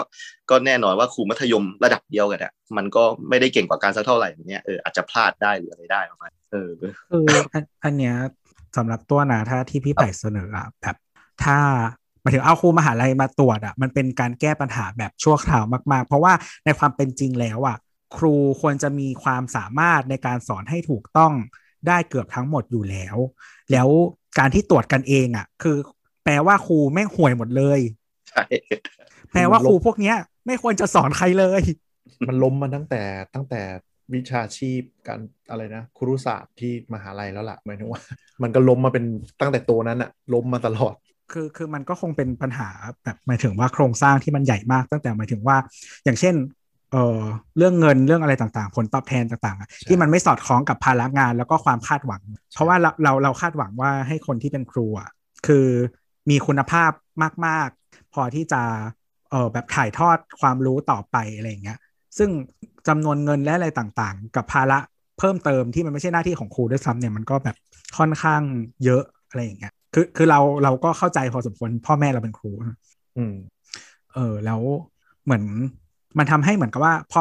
[0.51, 6.93] ก็แน่นอนว่าครูมัธยมระดับเดียวกันอะมันก็ไม่ได้เก่งกว่าการสักเท่าไหร่อย่างเงี้ยเอออาจจะพลาดได้หรืออะไรได้ประมาณเออคือ
[7.53, 8.15] อันอันเนี้ย
[8.77, 10.97] สำหรับตัวนะถ้าที่พี่ไผ่เสนออะแบบ
[11.45, 11.59] ถ้า
[12.21, 16.33] หมายถึงเอาครูมหาลัยมาตรวจอะมันเป็นการแก้ปัญหาแบบชั่วคราวมาก ๆ เพราะว่า
[16.65, 17.77] ในความเป็นจริงแล้วอะ
[18.17, 21.33] ครูควรจะมีความสามารถในการสอนให้ถูกต้อง
[21.89, 23.17] ได้เกือบทั้งหมดอยู่แล้ว
[23.73, 23.89] แล้ว
[24.39, 25.77] การที่ตรวจกันเองอะคือ
[26.25, 27.81] แปลว่าครูแม่งห่วยหมดเลย
[28.29, 28.43] ใช่
[29.33, 31.63] แปลว่าครูพวกเนี้ย ไม่ควรจะสอนใครเลย
[32.29, 33.03] มันล้มมาตั้งแต่
[33.35, 33.63] ตั้งแต่
[34.15, 35.21] วิชาชีพการ
[35.51, 38.01] อะไรนะครุศาสตร์ที่มหาลัยแล้วล่ะหมายถึงว่า
[38.43, 39.05] มันก็ล้มมาเป็น
[39.41, 40.95] ตั้งแต่ตัวนั้นอะล้มมาตลอด
[41.33, 42.69] คือคือมันก็คงเป็นปัญหา
[43.05, 45.57] แบบหมายถึงว่าโครงสร้างที่มันใหญ่มากตั้งแต่หมายถึงว่า
[46.05, 46.35] อย่างเช่น
[46.93, 47.21] เอ่อ
[47.57, 52.23] เรื่องเงินเรื่องอะไรต่างๆ ผลตอบแทนต่างๆอะที่มันไม่สอดคล้องกับภาระงานแล้วก็ความคาดหวัง
[52.55, 55.11] เพราะว่าเราเราเราคาดหวังว่าให้คนที่เป็นครูอะ
[55.47, 55.67] คือ
[56.31, 56.91] มีคุณภาพ
[57.47, 58.63] มากๆ พอที่จะ
[59.31, 61.79] เออแบบถ่ายทอดความรู้ต่อไปอะไรอย่างเงี้ย
[62.19, 62.31] ซึ่ง
[62.89, 64.79] จำนวนเงินและอะไรต่างๆ กับภาระ
[65.19, 67.57] เพิ่มเติมที่มันไม่ใช่หน้าที่ของครูด้วยซ้ำเนี่ยมันก็แบบ
[67.99, 68.43] ค่อนข้าง
[68.85, 72.51] เยอะอะไรอย่างเงี้ย คือคือเราเราก็เข้าใจพอสมควรพ่อแม่เราเป็นครู
[73.17, 73.35] อืม
[74.15, 74.61] เออ แล้ว
[75.25, 75.43] เหมือน
[76.19, 77.21] มันทำให้เหมือนกับว่า พอ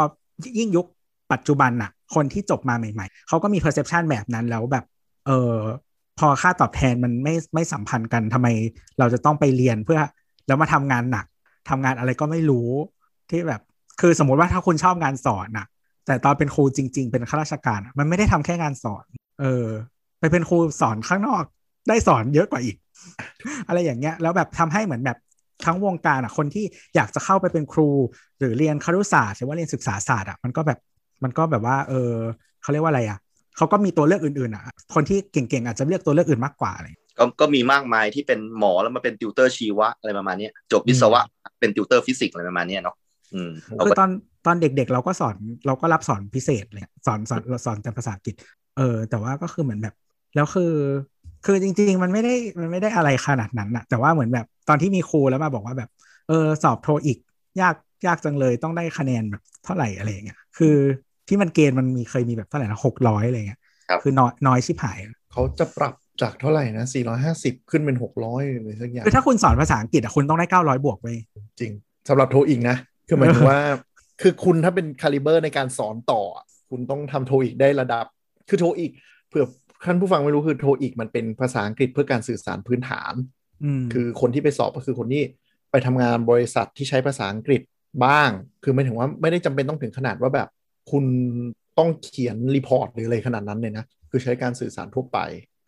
[0.60, 0.86] ยิ่งยุค
[1.34, 4.86] ปัจจุบันน่ะ คนที่จบมาใหม่ ๆ เขาก็มี perception แบบนั้นแล้วแบบ
[5.28, 5.56] เออ
[6.20, 8.48] พอค่าตอบแทนมันไม่ไม่สัมพันธ์กันทำไม
[9.00, 10.00] เราจะต้องไปเรียนเพื่อ
[10.48, 11.26] แล้วมาทำงานหนัก
[11.70, 12.70] ทำงานอะไรก็ไม่รู้
[13.30, 13.62] ที่แบบ
[14.02, 15.68] คือสมมติว่าถ้าคุณชอบงานสอนน่ะ
[16.06, 19.06] แต่ตอนเป็นครูจริง ๆ เป็นข้าราชการอะมันไม่ได้ทำแค่งานสอน
[19.40, 19.66] เออ
[20.20, 21.44] ไปเป็นครูสอนข้างนอก
[21.88, 22.76] ได้สอนเยอะกว่าอีก
[23.68, 25.18] อะไรอย่างเงี้ย แล้วแบบทำให้เหมือนแบบ
[25.66, 26.66] ทั้งวงการอะคนที่
[26.96, 27.90] อยากจะเข้าไปเป็นครู
[28.40, 30.80] หรือเรียนครุศาสตร์หรือว่าเรียนศึกษาศาสตร์อะมันก็แบบ
[31.24, 32.12] มันก็แบบว่า เออ
[32.62, 33.20] เขาเรียกว่าอะไรอะ
[33.58, 34.64] เขาก็มีตัวเลือกอื่นๆอะ
[34.94, 41.22] คนที่เก่งๆอาจจะเลือกตัวเลือกอื่นมากกว่าอะไรก็ก็มีมากมายที่เป็นหมอแล้วมาเป็นติวเตอร์ชีวะอะไรประมาณเนี้ยจบวิศวะ
[41.60, 42.96] เป็นติวเตอร์ฟิสิกส์อะไรประมาณเนี้ยเนาะ
[43.34, 44.10] อืมเราคือก็ตอน
[44.46, 48.36] ตอนเด็กๆ เราก็สอนเราก็รับสอนพิเศษเลยสอนสอนเราสอนแต่ภาษาอังกฤษ
[48.78, 49.96] เออ แต่ว่าก็คือเหมือนแบบ
[50.36, 50.72] แล้วคือ
[51.46, 55.90] คือจริง ๆ มันไม่ได้มันไม่ได้อะไรขนาดนั้นอะแต่ว่าเหมือนแบบตอนที่มีครูแล้วมาบอกว่าแบบ
[56.28, 57.18] เออสอบ TOEIC
[57.62, 57.76] ยาก
[58.08, 60.76] ยากจังเลยต้องได้คะแนนแบบเท่าไหร่อะไรอย่างเงี้ยคือ
[61.28, 63.60] ที่มันเกณฑ์มันมีเคยมีแบบเท่าไหร่นะหกร้อยอะไรเงี้ย
[64.04, 64.98] คือน้อยน้อยชิบหาย
[65.32, 66.86] เขาจะปรับจากเท่าไหร่นะ
[67.28, 71.08] 450 ขึ้นเป็น 600อะไรสักอย่าง คือถ้าคุณสอนภาษาอังกฤษอะคุณต้องได้เก้าร้อยบวกไป
[71.60, 71.72] จริง
[72.10, 72.76] สำหรับ TOEIC นะ
[73.08, 73.62] คือหมายถึงว่า
[74.22, 76.22] คือคุณถ้าเป็น caliber ในการสอนต่อ
[76.70, 78.06] คุณต้องทำ TOEIC ได้ระดับ
[78.50, 78.92] คือ TOEIC
[79.30, 79.46] เผื่อ
[79.86, 83.14] ท่านผู้ฟังไม่รู้คือ TOEIC มันเป็นภาษาอังกฤษเพื่อการสื่อสารพื้นฐาน
[83.64, 85.24] อืมคือคนที่ไปสอบก็คือคนที่
[85.72, 87.62] ไปทำงานบริษัทที่ใช้ภาษาอังกฤษ
[88.06, 88.30] บ้าง
[88.64, 90.48] คือไม่ถึงว่าไม่ได้จำเป็นต้องถึงขนาดว่าแบบ
[90.92, 91.06] คุณ
[91.78, 95.18] ต้องเขียน report หรืออะไรขนาดนั้นเลยนะ คือใช้การสื่อสารทั่วไป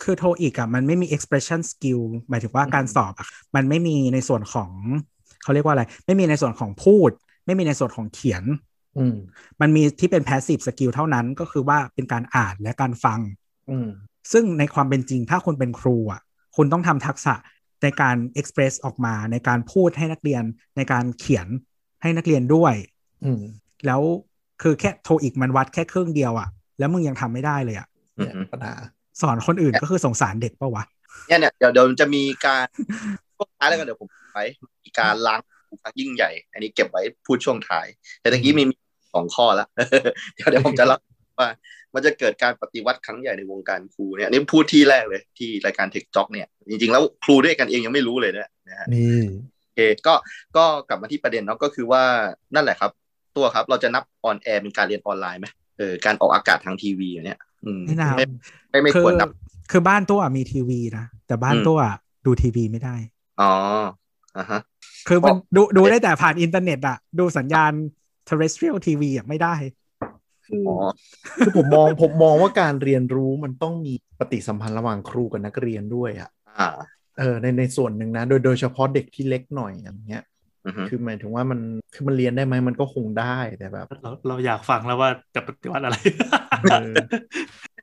[0.03, 4.72] คือโทอีกอะมันไม่มี expression skill หมายถึงว่าการสอบอะมันไม่มีในส่วนของ
[5.43, 7.12] เขาเรียกว่าอะไร ไม่มีในส่วนของพูด
[7.45, 8.43] ไม่มีในส่วนของเขียน
[8.97, 9.16] อืม
[9.62, 13.41] มันมีที่เป็น passive skill เท่านั้นก็คือว่าเป็นการอ่านและการฟังอืม
[14.32, 16.22] ซึ่งในความเป็นจริงถ้าคุณเป็นครูอะ
[16.55, 17.36] คุณต้องทำทักษะ
[17.84, 20.43] ในการ express ออกมาในการพูดให้นักเรียน
[20.78, 21.47] ในการเขียน
[22.01, 22.74] ให้นักเรียนด้วย
[23.24, 23.41] อืม
[23.86, 24.01] แล้ว
[24.61, 26.49] คือแค่โทอีกมันวัดแค่ครึ่งเดียวอะ
[26.80, 28.74] แล้วมึงยังทำไม่ได้เลยอะเนี่ยปัญหา
[29.22, 30.84] สอนคนอื่นก็คือสงสารเด็กปะวะ
[31.28, 32.65] เนี่ยเนี่ยเดี๋ยวเดี๋ยวจะมีการ
[33.36, 34.39] ช่วงท้ายแล้วกันเดี๋ยวผมไป
[34.86, 35.39] มีการล้าง
[35.82, 37.88] ครั้งยิ่งใหญ่ อันนี้เก็บไว้พูดช่วงท้าย
[38.22, 38.76] แต่ตะกี้มีมี
[39.13, 39.67] สองข้อแล้ว
[40.36, 40.97] เดี๋ยวเดี๋ยวผมจะเล่า
[41.39, 41.47] ว่า
[41.94, 49.22] มันจะเกิดการปฏิวัติครั้งใหญ่ในวงการครูเนี่ยอันนี่พูดที่แรกเลยที่รายการเทคจ็อกเนี่ย จริงๆ แล้วครูด้วยกันเองยังไม่รู้เลยนะนะฮะนี่
[49.62, 50.14] โอเคก็
[50.58, 52.04] ก็กลับมาที่ประเด็นเนาะก็คือว่า
[52.56, 52.92] นั่นแหละครับ
[53.38, 58.26] ตัวครับเราจะนับ on air เป็นการเรียนออนไลน์ไหมเออการออกอากาศทางทีวีเนี่ยอืมไม่นับไม่
[58.70, 59.30] ไม่ไม่คืควรนับ
[59.72, 61.80] คือบ้านตัวมีทีวีนะแต่บ้านอืมตัว
[62.26, 62.96] ดูทีวีไม่ได้
[63.42, 63.54] อ๋อ
[64.38, 64.62] อ่าฮะ
[65.08, 67.72] คือมันดูดูได้แต่ผ่านอินเทอร์เน็ตอะดูสัญญาณ
[68.28, 69.56] terrestrial TV อะไม่ได้
[70.52, 70.78] คืออ๋อ
[71.38, 76.30] คือผมมองผมมองว่าการเรียนรู้มันต้องมีปฏิสัมพันธ์ระหว่างครูกับนักเรียนด้วยอะ
[76.60, 76.70] อ่า
[77.20, 80.24] เออในในส่วนหนึ่งนะ โดยโดยเฉพาะเด็กที่เล็กหน่อยอย่างเงี้ย
[80.66, 81.60] อือฮึคือหมายถึงว่ามัน
[81.93, 85.97] คือมันเรียนได้ไหมมันก็คงได้แต่แบบเราเราอยากฟังแล้วว่าจะปฏิวัติอะไร
[86.72, 86.93] เออ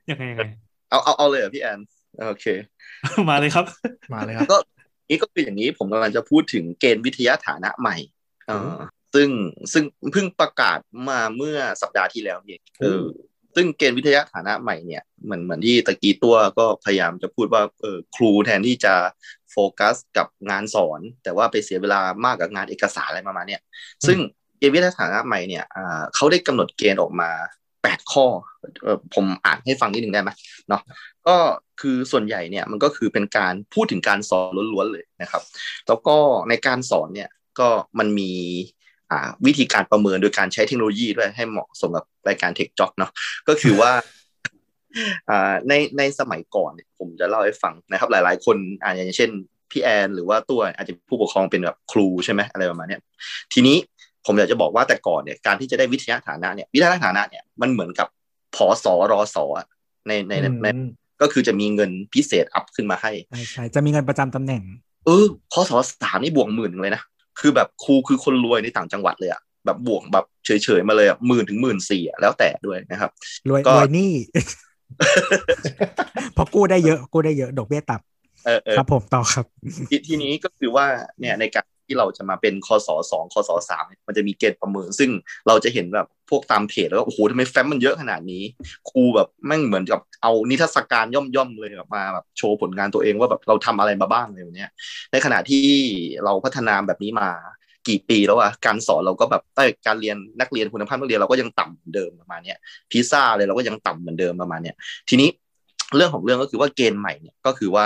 [0.09, 0.43] ยังไงยังไง
[0.89, 1.79] เอาเอาเอาเลยเหรอพี่แอน
[2.27, 2.45] โอเค
[3.29, 3.65] มาเลยครับ
[4.13, 4.57] มาเลยครับก็
[5.09, 7.97] นี่ก็คืออย่างนี้ผมกำลังจะพูดถึงเกณฑ์วิทยาฐานะใหม่
[8.47, 8.77] เออ
[9.13, 9.29] ซึ่ง
[9.73, 9.83] ซึ่ง
[10.13, 10.79] เพิ่งประกาศ
[11.09, 13.03] มาเมื่อสัปดาห์ที่แล้วเองเออ
[13.55, 18.93] ซึ่งเกณฑ์วิทยาฐานะใหม่เนี่ยเหมือนเหมือนที่ตะกี้ตัวก็พยายามจะพูดว่าเออครูแทนที่จะ
[19.51, 23.61] โฟกัสกับงานสอน แต่ว่าไปเสียเวลามากกับงานเอกสารอะไรประมาณเนี้ย
[24.07, 24.17] ซึ่ง
[24.57, 27.29] เกณฑ์วิทยาฐานะใหม่เนี่ยอ่าเขาได้กำหนดเกณฑ์ออกมา
[27.83, 28.25] แปดข้อ
[28.83, 30.29] เออผมอ่านให้ฟังนิดหนึ่งได้ไหม
[30.69, 30.81] เนาะ
[31.27, 31.37] ก็
[31.81, 35.43] คือส่วนใหญ่เนี่ยมันก็คือเป็นการพูดถึงการสอนล้วนๆเลยนะครับ
[35.87, 36.17] แล้วก็
[36.49, 37.29] ในการสอนเนี่ย
[37.59, 38.31] ก็มันมี
[38.78, 38.78] อ่า
[39.45, 43.11] วิธีการประเมินโดยการใช้เทคโนโลยีด้วยให้เหมาะสมกับรายการเทคจ็อกเนาะ
[43.47, 43.91] ก็คือว่า
[45.29, 49.29] อ่าในในสมัยก่อนเนี่ยผมจะเล่าให้ฟังนะครับ หลาย ๆ คนอ่าอย่างเช่น
[49.71, 53.01] พี่แอนหรือว่าตัวอาจจะผู้ปกครองเป็นแบบครูใช่ไหมอะไรประมาณเนี้ย
[53.53, 53.77] ทีนี้
[54.25, 58.07] ผมอยากจะบอกว่าแต่ก่อนเนี่ยการที่จะได้วิทยาฐานะเนี่ยวิทยาฐานะเนี่ยมันเหมือนกับ
[58.55, 59.67] พอสอรอสออะ
[60.07, 60.89] ในในในในอืม
[61.21, 64.61] ก็คือจะมีเงินพิเศษอัพขึ้นมาให้ใช่ใช่จะมีเงินประจำตำแหน่ง
[65.05, 67.03] เออพอสอสามนี่บวกหมื่นหนึ่งเลยนะ
[67.39, 73.11] คือแบบครูคือคนรวยในต่างจังหวัดเลยอะแบบบวกแบบเฉยๆมาเลยอะหมื่นถึงหมื่นสี่อะแล้วแต่ด้วยนะครับ
[73.49, 74.13] รวยก็รวยหนี่
[76.33, 77.95] เพราะกู้ได้เยอะกู้ได้เยอะดอกเบี้ยต่
[78.45, 79.45] เออเอำอครับผมต่อครับ
[79.89, 80.85] ทีทีนี้ก็คือว่า
[81.19, 85.09] เนี่ยในการ ที่เราจะมาเป็นคศสองคศสามมันจะมีเกณฑ์ประเมิน ซึ่ง
[85.47, 88.43] เราจะเห็นแบบพวกตามเพจแล้วก็โอ้โหทำไมแฟ้มมันเยอะขนาดนี้
[88.89, 94.71] ครูแบบแม่งเหมือนกับเอานิทรรศการย่อมๆเลยแบบมาแบบโชว์ผลงานตัวเองว่าแบบเราทำอะไรมาบ้างเลยเนี้ย
[95.11, 95.65] ในขณะที่
[96.25, 97.29] เราพัฒนาแบบนี้มา
[97.87, 102.57] กี่ปีแล้วอะการสอนเราก็แบบเอ้ยการเรียนนักเรียนคุณภาพนักเรียนเราก็ยังต่ำเหมือนเดิมประมาณเนี้ย
[102.91, 104.75] พิซซ่าเลยเราก็ยังต่ำเหมือนเดิมประมาณเนี้ย
[105.09, 105.29] ทีนี้
[105.95, 107.85] เรื่องของเรื่องก็คือว่าเกณฑ์ใหม่เนี่ยก็คือว่า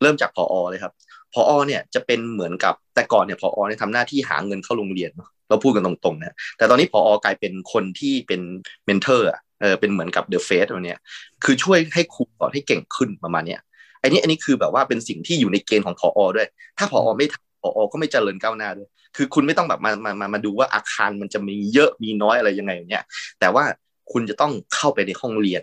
[0.00, 0.92] เริ่มจากผอเลยครับ
[1.32, 5.10] ผอเนี่ยจะเป็นเหมือนกับแต่ก่อนเนี่ยผอเนี่ยทำหน้าที่หาเงินเข้าโรงเรียน
[5.48, 8.40] เราพูดกันตรงๆนะแต่ตอนนี้ผอกลายเป็นคนที่เป็น
[8.86, 10.98] mentor อะเออเป็นเหมือนกับ The Face ตัวเนี้ย
[11.44, 13.60] คือช่วยให้ครูสอนให้เก่งขึ้นประมาณเนี้ย
[14.02, 23.04] อันนี้อันนี้คือแบบว่าเป็นสิ่งที่อยู่ในเกณฑ์ของพออด้วย ถ้าพออไม่ทำพอก็ไม่เจริญก้าวหน้าด้วย คือคุณไม่ต้องแบบมามามามาดูว่าอาคารมันจะมีเยอะมีน้อยอะไรยังไงเนี่ย
[23.40, 23.64] แต่ว่า
[24.12, 25.58] คุณจะต้องเข้าไปในห้องเรีย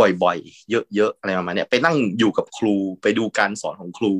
[0.00, 4.14] บ่อยๆ เยอะๆ อะไรประมาณนี้ไปนั่งอยู่กับครูไปดูการสอนของครู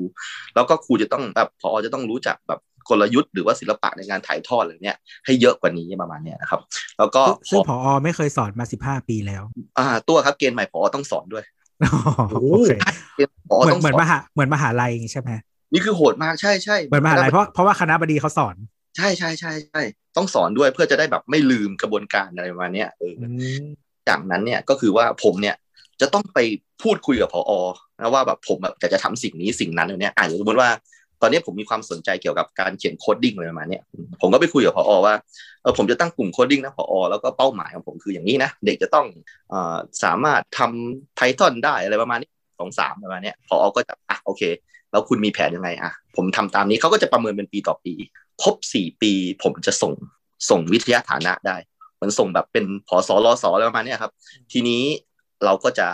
[0.55, 6.61] แล้วก็ครูจะต้องแบบพอจะต้องรู้จักแบบกลยุทธ์หรือว่าศิลปะในการถ่ายทอดอะไรเนี้ยให้เยอะกว่านี้ประมาณนี้นะครับ
[6.99, 9.43] แล้วก็ซึ่งพอไม่เคยสอนมาสิบห้าปีแล้ว
[9.79, 11.45] อ่า ตัวครับเกณฑ์ใหม่พอต้องสอนด้วย
[12.31, 12.71] โอเค
[13.15, 15.31] เหมือนเหมือนมหาเหมือนมหาลัยใช่ไหม
[15.73, 18.57] นี่คือโหดมากใช่ใช่เหมือนมหาลัยเพราะเพราะว่าคณะบดีเขาสอน
[18.97, 19.81] ใช่ใช่ใช่ใช่
[20.17, 23.15] ต้องสอนด้วยเพื่อจะได้แบบไม่ลืมกระบวนการอะไรประมาณนี้เออ
[24.09, 25.57] จากนั้นเนี่ยก็คือว่าผมเนี่ย
[26.01, 26.39] จะต้องไป
[26.83, 27.53] พูดคุยกับพอ
[28.01, 30.71] นะว่าแบบผมแบบจะจะทำสิ่งนี้สิ่งนั้นเนี่ยอ่านสมมติว่า
[31.23, 33.81] ตอนนี้ผมมีความสนใจเกี่ยวกับการเขียนโคดดิ้งอะไรประมาณนี้
[34.21, 35.15] ผมก็ไปคุยกับพอว่า
[35.63, 39.07] เออผมจะตั้งกลุ่ม coding นะผอแล้วก็เป้าหมายของผมคืออย่างนี้นะเด็กจะต้อง
[39.53, 39.55] อ
[40.05, 44.43] สามารถทำ Python ได้อะไรประมาณนี้สองสามประมาณนี้ผอก็จะอะโอเค
[44.91, 47.95] แล้วคุณมีแผนยังไงอะผมทำตามนี้เขาก็จะประเมินเป็นปีต่อปี
[48.43, 49.93] ครบสี่ปี ผมจะส่ง
[50.51, 51.57] ส่งวิทยาฐานะได้
[51.99, 54.13] เหมือนส่งแบบเป็นพอสอรอสออะไรประมาณนี้ครับ
[54.53, 54.83] ทีนี้
[55.45, 55.89] เราก็จะ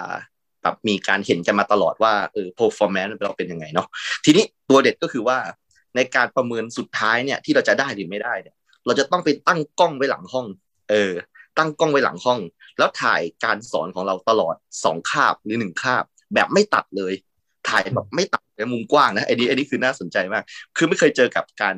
[0.62, 3.86] แบบมีการเห็นกันมาตลอดว่าเออ performance เราเป็นยังไงเนาะ
[4.24, 5.38] ทีนี้ตัวเด็ดก็คือว่า
[5.96, 10.46] ในการประเมินสุดท้ายเนี่ยที่เราจะได้หรือไม่ได้เนี่ยเราจะต้องไปตั้งกล้องไว้หลังห้อง
[10.90, 11.12] เออ
[11.58, 12.40] ตั้งกล้องไว้หลังห้อง
[12.78, 17.14] แล้วถ่ายการสอนของเราตลอดสองคาบหรือหนึ่งคาบ แบบไม่ตัดเลย
[17.68, 20.42] ถ่ายแบบไม่ตัดในมุมกว้างนะไอ้นี้ไอ้นี้คือน่าสนใจมาก
[20.76, 21.76] คือไม่เคยเจอกับการ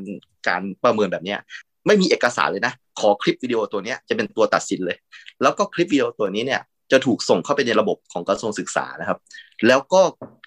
[0.48, 1.38] การประเมินแบบเนี้ย
[1.86, 4.96] ไม่มีเอกสารเลยนะ ขอคลิปวิดีโอตัวนี้จะเป็นตัวตัดสินเลย
[5.42, 6.60] แล้วก็คลิปวิดีโอตัวนี้เนี่ย
[6.92, 9.18] จะถูกส่งเข้าไปในระบบของกระทรวงศึกษานะครับ
[9.66, 10.00] แล้วก็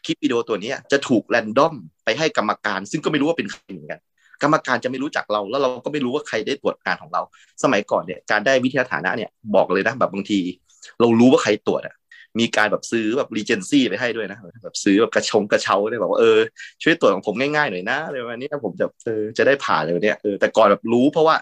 [0.05, 1.73] คลิปวิดีโอตัวนี้จะถูกแรนดอม
[2.05, 3.99] ไปให้กรรมการ ซึ่งก็ไม่รู้ว่าเป็นใครเหมือนกัน
[4.43, 7.21] กรรมการจะไม่รู้จักเรา แล้วเราก็ไม่รู้ว่าใครได้ตรวจงานของเรา
[7.63, 10.39] สมัยก่อนเนี่ยการได้วิทยาฐานะเนี่ยบอกเลยนะแบบบางที
[10.99, 11.95] เรารู้ว่าใครตรวจอะ
[12.39, 16.39] มีการแบบซื้อแบบรีเจนซี่ไปให้ด้วยนะแบบซื้อแบบกระชงกระเช้าเลยบอกว่าเออ
[16.83, 21.35] ช่วยตรวจของผมง่ายๆหน่อยนะอะไรประมาณนี้ผมจะเออจะได้ผ่านเลยเนี่ยเออแต่ก่อนแบบรู้เพราะว่า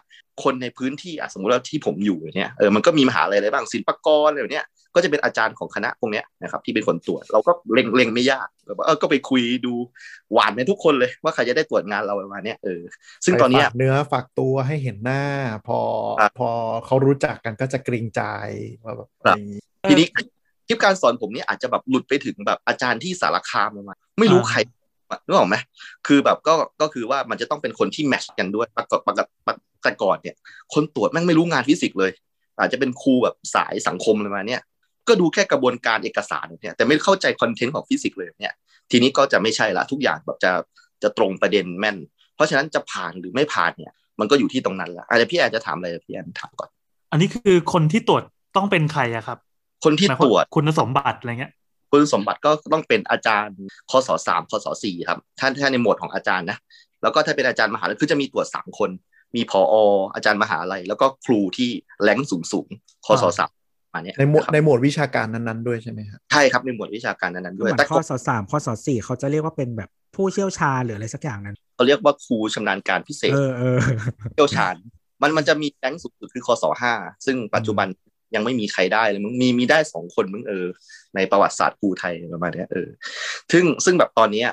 [0.44, 9.74] คนในพื้นที่อะสมมติว่าที่ผมอยู่เนี่ยเออมันก็มีมหาลัยอะไรบ้างศิลปากรอะไรเนี่ยก็จะเป็นอาจารย์ของคณะพวกนี้นะครับที่เป็นคนตรวจเราก็เล็งเล็งไม่ยากแบบเออก็ไปคุยดู
[10.34, 12.82] หวานในทุกคนเลยว่าใครจะได้ตรวจงานเราประมาณนี้เออ
[13.26, 15.24] ซึ่งตอนนี้เนื้อฝากตัวให้เห็นหน้า
[15.68, 15.80] พอ
[16.40, 16.50] พอ
[16.86, 18.22] เขารู้จักกันก็จะเกรงใจ
[18.84, 19.10] ว่าแบบ
[19.90, 20.08] ทีนี้
[20.68, 24.58] คลิปการสอนผมนี่อาจจะแบบหลุดไปถึงแบบอาจารย์ที่สารคามมาไม่รู้ใคร
[25.26, 25.56] นึกออกไหม
[26.08, 30.36] คือแบบก็ก็คือว่ามันจะต้องเป็นคนที่แมชกันด้วยปกติปกติแต่ก่อนเนี่ย
[30.74, 32.12] คนตรวจแม่งไม่รู้งานฟิสิกส์เลย
[32.60, 34.62] อาจจะเป็นครูแบบสายสังคมอะไรมาเนี่ย
[35.08, 38.54] ก็ดูแค่กระบวนการเอกสารเนี่ยแต่ไม่เข้าใจ content ของฟิสิกส์เลยเนี่ย
[38.92, 40.52] ทีนี้ก็จะไม่ใช่ละทุกอย่างแบบจะ
[41.04, 41.98] จะตรงประเด็นแม่น
[42.36, 46.70] เพราะฉะนั้นจะผ่านหรือไม่ผ่านเนี่ย มันก็อยู่ที่ตรงนั้นละอาจจะพี่แอนจะถามอะไรพี่แอนถามก่อน
[47.12, 48.24] อันนี้คือคนที่ตรวจ
[48.56, 49.38] ต้องเป็นใครอะครับ
[49.84, 51.52] คนที่ตรวจคุณสมบัติอะไรเงี้ย
[51.92, 53.58] คุณสมบัติก็ต้องเป็นอาจารย์
[53.92, 56.58] คศสามคศสี่ครับท่านท่านในหมวดของอาจารย์นะ
[57.02, 58.90] แล้วก็ถ้าเป็นอาจารย์มหาลัยคือจะมีตรวจสามคน
[59.36, 59.76] มีผอ
[60.16, 61.70] อาจารย์มหาลัยแล้วก็ครูที่
[62.04, 62.68] แรงสูงสูง
[63.06, 63.52] คศสาม
[63.94, 73.34] อันนี้ในหมวดในหมวดวิชาการนั้นๆด้วยใช่ไหมครับใช่ครับในหมวดวิชาการนั้นๆด้วยแต่ข้อสอสามข้อสอสี่เขาจะเรียกว่าเป็นแบบผู้เชี่ยวชาญหรืออะไรสักอย่างนั้นเขาเรียกว่าครูชำนาญการพิเศษ
[74.36, 74.76] เชี่ยวชาญ
[75.22, 76.94] มันมันจะมีแรงสุดคือข้อสอห้า
[77.26, 77.88] ซึ่งปัจจุบัน
[78.36, 80.66] ยังไม่มีใครได้เลยมึงมีมีได้สองคนมึงเออ
[81.16, 82.88] ในประวัติศาสตร์ครูไทยประมาณนี้เออ
[83.52, 84.46] ซึ่งซึ่งแบบตอนนี้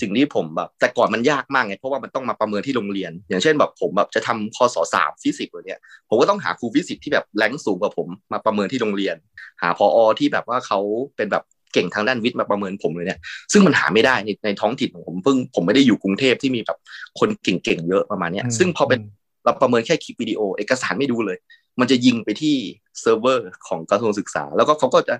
[0.00, 9.16] สิ่งที่ผมแบบ แต่ก่อนมันยากมากไงเพราะว่ามันต้องมาประเมินที่โรงเรียน อย่างเช่นแบบผมแบบจะทำคอสอสามฟิสิกส์เนี่ยผมก็ต้องหาครูฟิสิกส์ที่แบบ rank สูงกว่าผมมาประเมินที่โรงเรียน
[9.62, 10.78] หาผอที่แบบว่าเขา
[11.16, 13.20] เป็นแบบเก่งทางด้านวิทย์มาประเมินผมเลยเนี่ย
[13.52, 16.78] ซึ่งมันหาไม่ได้ในในท้องถิ่นของผมซึ่งผมไม่ได้อยู่กรุงเทพที่มีแบบ
[17.20, 19.00] คนเก่งๆเยอะประมาณนี้ซึ่งพอเป็น
[19.44, 21.38] เราประเมินแค่คลิปวิดีโอเอกสารไม่ดูเลย
[21.80, 22.56] มันจะยิงไปที่
[23.00, 25.14] เซิร์ฟเวอร์ของกระทรวงศึกษา แล้วก็เขาก็จะ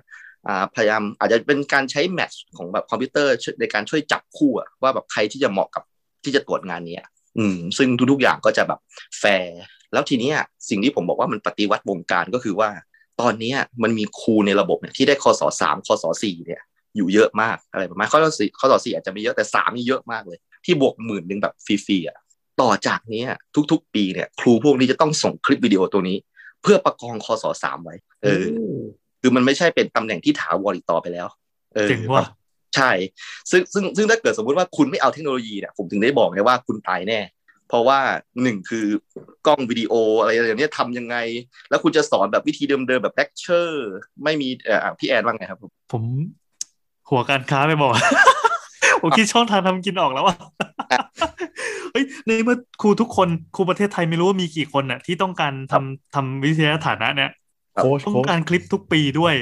[0.75, 4.51] พยายามอาจจะเป็นการใช้ match ของแบบคอมพิวเตอร์ในการช่วยจับคู่
[4.81, 5.83] ว่าแบบใครที่จะเหมาะกับ
[6.23, 6.97] ที่จะตรวจงานนี้
[7.37, 8.79] อืมซึ่งทุกๆอย่างก็จะแบบ
[9.19, 9.59] แฟร์
[9.93, 10.31] แล้วทีนี้
[10.69, 12.69] สิ่งที่ผมบอกว่ามันปฏิวัติวงการก็คือว่า
[13.21, 13.53] ตอนนี้
[13.83, 16.61] มันมีครูในระบบเนี่ยที่ได้คอสอสามคอสอสี่เนี่ย
[16.95, 22.17] อยู่เยอะมากอะไรประมาณข้อสอสี่ข้อสอสี่อาจจะไม่เยอะแต่สามนี่เยอะมากเลย ที่บวกหมื่นหนึ่งแบบฟรีๆอะ
[22.61, 23.23] ต่อจากนี้
[23.71, 26.17] ทุกๆ ปีเนี่ย ครูพวกนี้จะต้องส่งคลิปวิดีโอตัวนี้
[26.65, 28.45] เพื่อประกองคอสอสามไว้ เออ
[29.21, 31.27] คือมันไม่ใช่เป็นตำแหน่งที่ถาวรอีกต่อไปแล้ว
[31.75, 32.27] เออว่า
[32.75, 32.91] ใช่
[33.51, 37.19] ซึ่งซึ่งซึ่งถ้าเกิดสมมุติว่าคุณไม่เอาเทคโนโลยีเนี่ยผมถึงได้บอกไงว่าคุณตายแน่
[37.69, 37.99] เพราะว่า
[38.43, 38.85] หนึ่งคือ
[39.47, 41.15] กล้องวิดีโออะไรอย่างนี้ทำยังไง
[41.69, 43.91] แล้วคุณจะสอนแบบวิธีเดิมๆแบบเลคเชอร์
[44.23, 46.03] ไม่มีเอ่อพี่แอนว่าไงครับผมผม
[47.09, 47.93] หัวการค้าไปบอก
[49.05, 50.35] ผมคิดช่องทางทำกินออกแล้วอะ
[51.91, 57.31] เฮ้ยในเมื่อครูทุกคนครูประเทศไทยไม่รู้ว่ามีกี่คนน่ะ ที่ต้องการทำทำวิทยาฐานะเนี่ย
[57.75, 59.35] โค้ชต้องโค้ชการคลิปทุกปีด้วย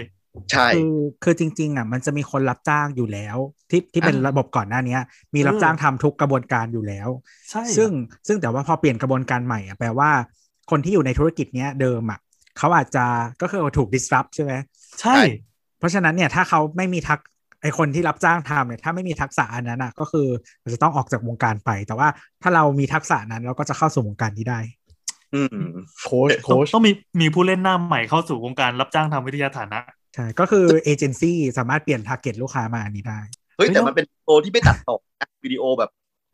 [0.51, 0.93] ใช่คือ
[1.24, 3.38] คือจริง ๆ อะ มันจะมีคนรับจ้างอยู่แล้ว
[3.70, 5.01] ที่ที่เป็นอ่าระบบก่อนหน้าเนี้ย
[5.36, 7.09] มีรับเออจ้างทำทุกกระบวนการอยู่แล้ว
[7.51, 7.89] ใช่ซึ่ง
[8.28, 10.09] ซึ่งแต่ว่าพอเปลี่ยนกระบวนการใหม่อะแปลว่า
[10.72, 12.20] คนที่อยู่ในธุรกิจเนี้ยเดิมอะ
[12.57, 13.05] เขาอาจจะ
[13.41, 14.53] ก็คือถูก disrupt ใช่ไหม
[15.01, 15.16] ใช่
[15.80, 17.20] เพราะฉะนั้นเนี่ยถ้าเขาไม่มีทัก
[17.64, 20.28] ไอคนที่รับจ้างทำเนี่ยถ้าไม่มีทักษะอันนั้นอะ ก็คือ
[20.64, 22.07] มันจะต้องออกจากวงการไป แต่ว่า
[22.41, 24.59] ถ้าเรามีทักษะนั้นเราก็จะเข้าสู่วงการนี้ได้
[25.36, 25.57] อืม
[26.03, 26.91] โค้ชต้องโค้ชต้องมี
[27.22, 29.80] มีผู้เล่นหน้าใหม่เข้าสู่วงการรับจ้างทำวิทยาฐานะ
[30.16, 33.20] ใช่ก็คือเอเจนซี่สามารถเปลี่ยน target ลูกค้ามาอันนี้ได้
[33.57, 35.89] เฮ้ยเฮ้ยแต่แล้วมันเป็นโตที่ไม่ตัดต่อนะวิดีโอแบบ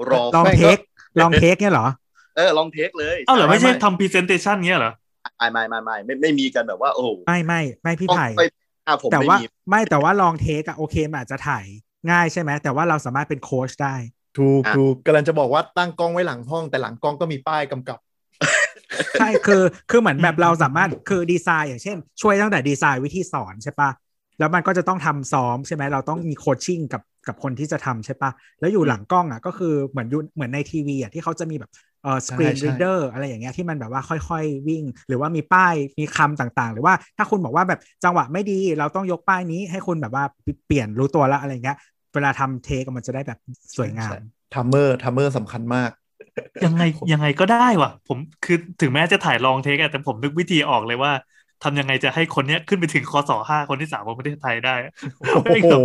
[0.09, 0.77] long take
[1.21, 1.87] long take เนี่ยเหรอ
[2.35, 4.93] เออ long take เลยเอ้าเหรอไม่ใช่ไม่ทำ presentation เงี้ยเหรอ
[5.37, 8.43] ไม่ไม่ไม่ไม่ไม่ไม่มีกันแบบว่าโอ้โหไม่ไม่ไม่พี่ต้องไผ่ไป
[8.89, 11.65] อ่าผมแต่ไม่ว่ามีไม่แต่ว่า long take อะโอเคมันอาจจะถ่าย
[12.11, 13.95] ง่ายใช่ไหมแต่ว่าเราสามารถเป็นโค้ชได้
[14.37, 17.99] ถูกอะถูกกำลังจะบอกว่าตั้งกล้องไว้หลังห้องแต่หลังกล้องก็มีป้ายกำกับ
[19.19, 23.89] ใช่คือคือเหมือนแบบเราสามารถคือดีไซน์อย่างเช่น ช่วยตั้งแต่ดีไซน์วิธีสอนใช่ปะ
[24.39, 31.71] แล้วมันก็จะต้องทำซ้อมใช่ไหมเราต้องมี coaching กับกับคนที่จะทำใช่ปะแล้วอยู่หลังกล้องอะก็คือเหมือนอยู่เหมือนในทีวีอะที่เขาจะมีแบบ
[32.01, 40.23] เอ่อสกรีนใช่รีเดอร์อะไรอย่างเงี้ยที่มันแบบว่าค่อยๆวิ่ง หรือว่ามีป้ายมีคำต่างๆ หรือว่าถ้าคุณบอกว่าแบบจังหวะไม่ดีเราต้องยกป้ายนี้ให้คุณแบบว่า
[40.65, 41.77] เปลี่ยนรู้ตัวละอะไรเงี้ย
[42.13, 43.37] เวลาทำ take มันจะได้แบบ
[43.75, 44.15] สวยงาม
[44.53, 45.91] timer timer สำคัญมาก
[46.63, 46.81] ยังไง
[47.11, 51.11] ยังไงก็ได้ว่ะ ผมคือถึงแม้จะถ่าย long take อะแต่ผมนึกวิธีออกเลยว่า
[51.61, 54.71] ทำยังไงจะให้คนเนี้ยขึ้นไปถึงคอสอห้าคนที่สามของประเทศไทยได้
[55.17, 55.81] โอ้แม่งโหแบบ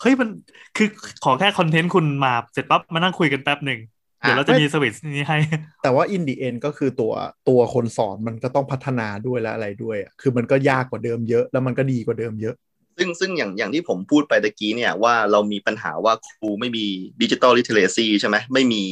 [0.00, 0.28] เฮ้ยมัน
[0.74, 0.86] คือ
[1.22, 3.78] ขอแค่คอนเทนต์คุณมาเสร็จปั๊บมานั่งคุยกันแป๊บหนึ่ง
[4.20, 5.38] เดี๋ยวเราจะมีสวิตช์นี้ให้
[5.82, 7.12] แต่ว่าอินดีเอ็นก็คือตัว
[7.48, 12.54] ตัวคนสอนมันก็ต้องพัฒนาด้วยและอะไรด้วยอะคือมันก็ยากกว่าเดิมเยอะ แล้วมันก็ดีกว่าเดิมเยอะ
[12.96, 16.86] ซึ่งซึ่งอย่างอย่างที่ผมพูดไปตะกี้เนี่ยว่าเรามีปัญหาว่าครูไม่มี
[17.22, 18.84] ดิจิ t a ลลิเทเรซีใช่ไหมไม่มี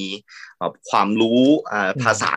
[0.56, 2.30] เอ่อความรู้อ่าอืมภาษา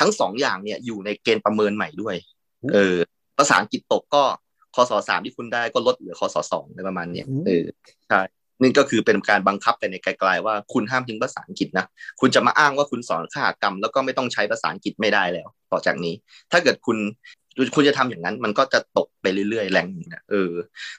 [0.00, 2.16] ทั้งสองอย่างเนี่ยอยู่ในเกณฑ์ประเมินใหม่ด้วย
[2.62, 2.96] อืมเออ
[3.38, 4.22] ภาษาอังกฤษตกก็
[4.74, 7.64] คอสสามที่คุณได้ก็ลดเหลือคอสสองอะไรประมาณเนี้ยอืมเออ
[8.08, 8.20] ใช่
[8.62, 11.86] นี่ก็คือเป็นการบังคับไปในไกลๆว่าคุณห้ามทิ้งภาษาอังกฤษนะ
[12.20, 16.14] คุณจะมาอ้างว่าคุณสอนขากรรม แล้วก็ไม่ต้องใช้ภาษาอังกฤษไม่ได้แล้ว ต่อจากนี้
[16.52, 16.98] ถ้าเกิดคุณ
[17.74, 20.52] คุณจะทำอย่างนั้น มันก็จะตกไปเรื่อยๆแรงนะเออ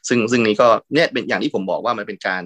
[0.07, 2.43] ซึ่งซึ่งนี้ก็เนี่ยเป็นอย่างที่ผมบอกว่ามันเป็นการ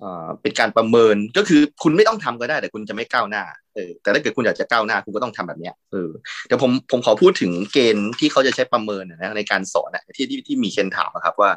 [0.00, 3.42] เอ่อเป็นการประเมินก็คือคุณไม่ต้องทำก็ได้แต่คุณจะไม่ก้าวหน้า
[3.74, 6.10] เออแต่ถ้าเกิดคุณอยากจะก้าวหน้าคุณก็ต้องทำแบบเนี้ยเออ
[6.46, 11.50] เดี๋ยวผมผมขอพูดถึงเกณฑ์ที่เขาจะใช้ประเมินนะในการสอนนะที่ที่ที่มีเคนถามอะครับว่า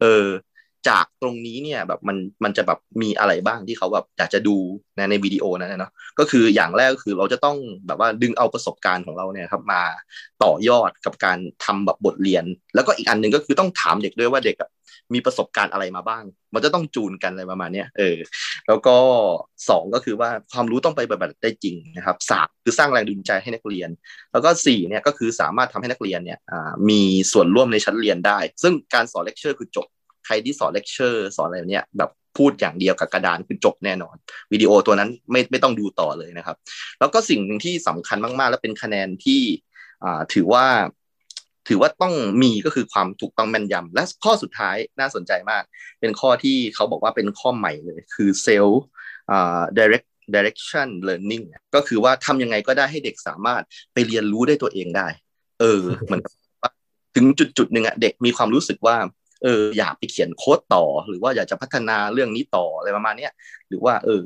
[0.00, 0.24] เออ
[0.88, 4.56] จากตรงนี้เนี่ยแบบมันมันจะแบบมีอะไรบ้างที่เขาแบบอยากจะดู
[4.98, 7.56] นะในวิดีโอนั้นนะเนาะก็คืออย่างแรกก็คือเราจะต้อง
[7.86, 9.82] แบบว่าดึงเอาประสบการณ์ของเราเนี่ยครับมา
[10.44, 14.56] ต่อยอดกับการทำแบบบทเรียน แล้วก็อีกอันหนึ่งก็คือต้องถามเด็กด้วยว่าเด็ก
[15.14, 16.24] มีประสบการณ์อะไรมาบ้าง
[16.54, 18.16] มันจะต้องจูนกันอะไรประมาณนี้เออ
[18.68, 18.96] แล้วก็
[19.68, 23.90] สองก็คือว่าความรู้ต้องไปปฏิบัติได้จริงนะครับสามคือสร้างแรงจูงใจให้นักเรียน
[24.32, 26.38] แล้วก็สี่เนี่ยก็คือสามารถทำให้นักเรียนเนี่ย
[26.90, 27.02] มี
[27.32, 29.86] ส่วนร่วมในชั้นเรียนได้ ซึ่งการสอนเลคเชอร์คือจบ
[30.26, 34.16] ใครที่สอนเลคเชอร์สอนอะไรเนี่ยแบบพูดอย่างเดียวกับกระดานคือจบแน่นอน
[34.52, 36.56] วิดีโอตัวนั้นไม่ไม่ต้องดูต่อเลยนะครับ
[36.98, 39.40] แล้วก็สิ่งหนึ่งที่สำคัญมากๆ และเป็นคะแนนที่
[40.34, 40.66] ถือว่า
[41.68, 45.62] ถือว่าต้องมีก็คือความถูกต้องแม่นยำและข้อสุดท้ายน่าสนใจมาก
[46.00, 48.74] เป็นข้อที่เขาบอกว่าเป็นข้อใหม่เลย คือ self
[49.30, 53.62] อ่า direct direction learning เนี่ยก็คือว่าทำยังไงก็ได้ให้เด็กสามารถ
[53.92, 55.08] ไปเรียนรู้ได้ตัวเองได้
[55.60, 56.22] เออเหมือน
[57.14, 58.96] ถึงจุดจุดหนึ่งอะเด็กมีความรู้สึกว่า
[59.42, 63.32] เอออยากไปเขียนโค้ดต่อ หรือว่าอยากจะพัฒนาเรื่องนี้ต่ออะไรประมาณเนี้ย
[63.68, 64.22] หรือว่าเออ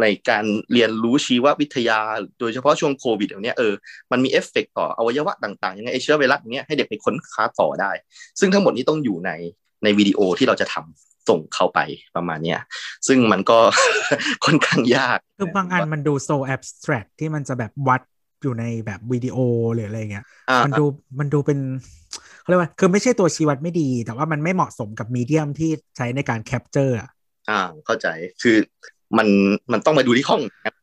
[0.00, 2.00] ในการเรียนรู้ชีววิทยา
[2.40, 3.72] โดยเฉพาะช่วงโควิดอย่างเนี้ยเออ
[4.12, 7.90] มันมีเอฟเฟกต์ต่ออวัยวะต่างๆยังไงไอเชื้อไวรัสอย่างเนี้ยให้เด็กไปค้นคว้าต่อได้
[8.40, 9.30] ซึ่งทั้งหมดนี้ต้องอยู่ใน
[9.84, 11.78] ในวิดีโอที่เราจะทำส่งเข้าไป
[12.16, 12.60] ประมาณเนี้ย
[13.08, 13.58] ซึ่งมันก็
[14.44, 18.02] ค่อนข้างยากคือบางอันมันดู so abstract ที่มันจะแบบวัด
[18.42, 19.36] อยู่ในแบบวิดีโอ
[19.74, 20.84] หรืออะไรเงี้ยอ่ามันดู
[21.18, 21.58] มันดูเป็น
[22.48, 27.08] เขาเรียกว่าคือไม่ใช่ตัวชี้วัดไม่ดี แต่ว่ามันไม่เหมาะสมกับ medium ที่ใช้ในการ capture อะ
[27.48, 28.06] อ่าเข้าใจ
[28.42, 28.56] คือ
[29.18, 29.28] มัน
[29.72, 30.74] มันต้องมาดูที่ห้องนะ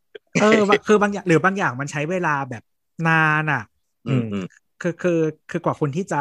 [0.41, 2.63] เออบางคือบางอย่างหรือบางอย่างมันใช้เวลาแบบ
[3.07, 3.63] นานอะ
[4.07, 4.45] อืมอืม
[4.82, 5.20] คือคือ
[5.51, 6.20] คือกว่าคุณที่จะ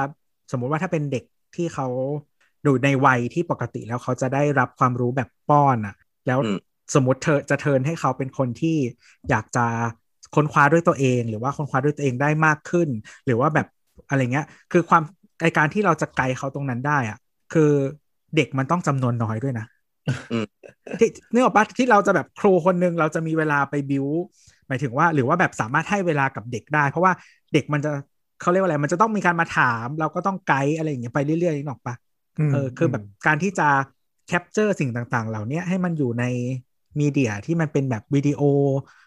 [0.52, 1.24] สมมุติว่าถ้าเป็นเด็ก
[1.56, 1.86] ที่เขา
[2.62, 5.94] อยู่ในวัยที่ปกติแล้วเขาจะได้รับความรู้แบบป้อนอะ
[6.26, 6.58] แล้วอืม
[6.94, 8.76] สมมติเธอจะเทิร์นให้เขาเป็นคนที่
[9.30, 9.66] อยากจะ
[10.34, 12.88] ค้นคว้าด้วยตัวเอง หรือว่าค้นคว้าด้วยตัวเองได้มากขึ้น
[13.26, 13.66] หรือว่าแบบ
[14.08, 15.02] อะไรเงี้ย คือความ
[15.40, 17.18] ไอการที่เราจะไกลเขาตรงนั้นได้อะ
[17.52, 17.70] คือ
[18.36, 19.66] เด็กมันต้องจำนวนน้อยด้วยนะ
[20.32, 20.46] อืม
[21.00, 24.06] ที่นึกออกปะที่เราจะแบบครูคนหนึ่งเราจะมีเวลาไปบิว
[24.68, 27.12] หมายถึงว่า หรือว่าแบบสามารถให้เวลากับเด็กได้ เพราะว่า
[27.52, 27.90] เด็กมันจะ
[28.40, 31.94] เขาเรียกว่าอะไร มันจะต้องมีการมาถาม เราก็ต้องไกด์อะไรอย่างเงี้ยไปเรื่อยๆนึกออกปะ
[32.52, 33.68] เออคือแบบการที่จะ
[34.28, 36.24] แคปเจอร์สิ่งต่างๆ เหล่านี้ให้มันอยู่ใน
[37.00, 38.40] มีเดียที่มันเป็นแบบวิดีโอ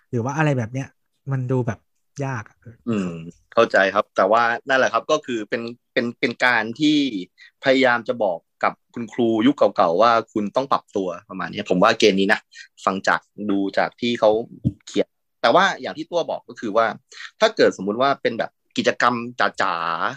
[0.09, 0.87] หรือว่าอะไรแบบเนี้ย
[1.31, 1.79] มันดูแบบ
[2.25, 2.57] ยากอะ
[2.89, 3.09] อืม
[3.53, 5.61] เข้าใจครับ แต่ว่านั่นแหละครับก็คือเป็น
[5.93, 6.97] เป็นเป็นการที่
[7.63, 12.39] พยายามจะบอกกับคุณครูยุคเก่าๆว่าคุณต้องปรับตัวประมาณนี้ผมว่าเกณฑ์นี้นะ
[12.85, 14.29] ฟังจากดูจากที่เขา
[14.85, 15.07] เขียน
[15.41, 16.85] แต่ว่าอย่างที่ตัวบอกก็คือว่า
[17.39, 19.15] ถ้าเกิดสมมุติว่าเป็นแบบกิจกรรม
[19.61, 19.75] จ๋า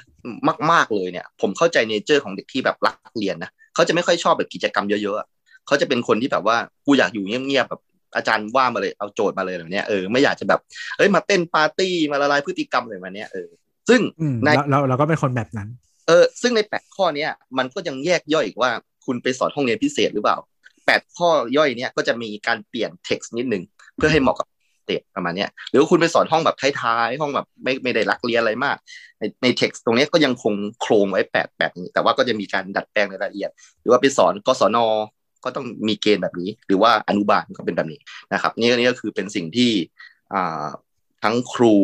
[0.09, 7.82] ๆมาก ๆเลยเนี่ย ผมเข้าใจเนเจอร์ของเด็กที่แบบรักเรียนนะเขาจะไม่ค่อยชอบแบบกิจกรรมเยอะๆเขาจะเป็นคนที่แบบว่ากูอยากอยู่เงียบๆแบบ
[8.16, 10.61] อาจารย์ว่ามาเลยเอาโจทย์มาเลยแบบเนี้ยเออไม่อยากจะแบบ
[10.96, 13.48] เอ้ยมาเต้นปาร์ตี้มาละลายพฤติกรรมอะไรแบบเนี้ยเออ
[13.88, 15.68] ซึ่งอืมในเราเราเราก็เป็นคนแบบนั้น
[16.06, 18.70] เออ ซึ่งในแปดข้อเนี้ยมันก็ยังแยกย่อยอีกว่า
[19.06, 20.36] คุณไปสอนห้องเรียนพิเศษหรือเปล่า
[20.86, 23.62] แปดข้อย่อยเนี้ยก็จะมีการเปลี่ยน text นิดนึง
[23.96, 24.46] เพื่อให้เหมาะกับ
[24.88, 28.76] เด็กประมาณเนี้ยหรือว่าคุณไปสอนห้องแบบท้ายๆห้องแบบไม่ไม่ได้รักเรียนอะไรมาก
[29.18, 33.50] ในใน text ตรงเนี้ยก็ยังคงโครงไว้แปดแบบนี้แต่ว่าก็จะมีการดัดแปลงในรายละเอียด
[33.80, 34.78] หรือว่าไปสอนกศน
[35.45, 38.01] ก็ต้องมีเกณฑ์แบบนี้ หรือว่าอนุบาลก็เป็นแบบนี้
[38.32, 39.70] นะครับนี่นี่ก็คือเป็นสิ่งที่
[41.22, 41.76] ทั้งครู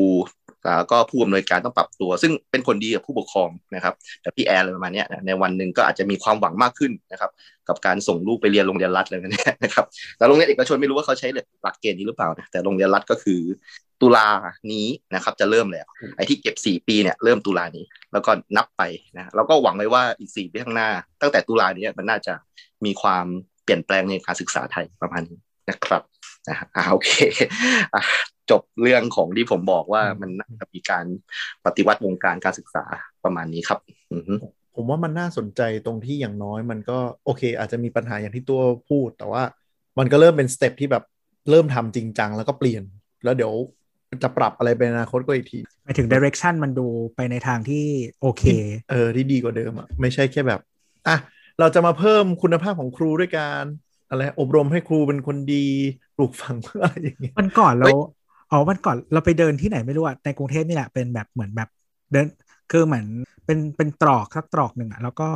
[0.79, 7.31] แล้วก็ผู้อำนวยการต้องปรับตัว ซึ่งเป็นคนดีกับผู้ปกครองนะครับแต่พี่แอร์อะไรประมาณนี้ในวันหนึ่งก็อาจจะมีความหวังมากขึ้นนะครับ
[7.69, 9.85] กับการส่งลูกไปเรียนโรงเรียนรัฐอะไรแบบนี้นะครับ
[10.17, 11.29] แต่โรงเรียนเอกชนไม่รู้ว่าเขาใช้
[11.63, 13.41] หลักเกณฑ์นี้หรือเปล่านะแต่โรงเรียนรัฐก็คือ
[14.03, 14.29] ตุลา
[14.73, 15.87] นี้นะครับจะเเริ่มแล้ว
[16.17, 18.83] ไอ้ที่เก็บ 4 ปีเนี่ยเริ่มตุลานี้ แล้วก็นับไป
[19.17, 20.89] นะแล้วก็หวังไว้ว่าอีก 4 ปีข้างหน้า
[21.21, 22.35] ตั้งแต่ตุลานี้มันน่าจะ
[22.85, 23.27] มีความ
[23.65, 25.39] เปลี่ยนแปลงในการศึกษาไทยประมาณนี้
[25.71, 26.03] นะครับ
[26.49, 27.11] นะฮะอ่าโอเค
[27.95, 28.03] อะ
[28.51, 31.05] จบเรื่องของที่ผมบอกว่ามันน่าจะมีการ
[31.65, 32.85] ปฏิวัติวงการการศึกษา
[33.25, 33.79] ประมาณนี้ครับ
[34.13, 34.35] อือฮึ
[34.77, 39.43] ผมว่ามันน่าสนใจตรงที่อย่างน้อยมันก็โอเค อาจจะมีปัญหาอย่างที่ตัวพูด แต่ว่า
[39.99, 41.05] มันก็เริ่มเป็นสเต็ปที่แบบ
[41.51, 42.83] เริ่มทำจริงจังแล้วก็เปลี่ยน
[43.25, 43.53] แล้วเดี๋ยว
[44.23, 47.87] จะปรับอะไรไปในอนาคตก็อีกทีไปถึง direction มันดูไปในทางที่
[48.23, 48.45] โอเค
[48.91, 50.61] เออที่ดีกว่าเดิมอะไม่ใช่แค่แบบ
[51.09, 51.17] อะ
[51.61, 53.65] เราจะมาเพิ่มคุณภาพของครูด้วยการ
[54.09, 55.67] อะไรอบรมให้ครูเป็นคนดี
[56.17, 57.95] ปลูกฝังอะไรอย่างเงี้ยวันก่อนเราเฮ้ย
[58.51, 61.69] อ๋อวันก่อนเราไปเดินที่ไหนไม่รู้อะในกรุงเทพนี่แหละเป็นแบบเหมือนแบบ
[62.13, 62.27] เดิน
[62.71, 63.07] คือเหมือน
[63.47, 65.29] เป็นเป็นตรอกสักตรอกหนึ่งอะแล้วก็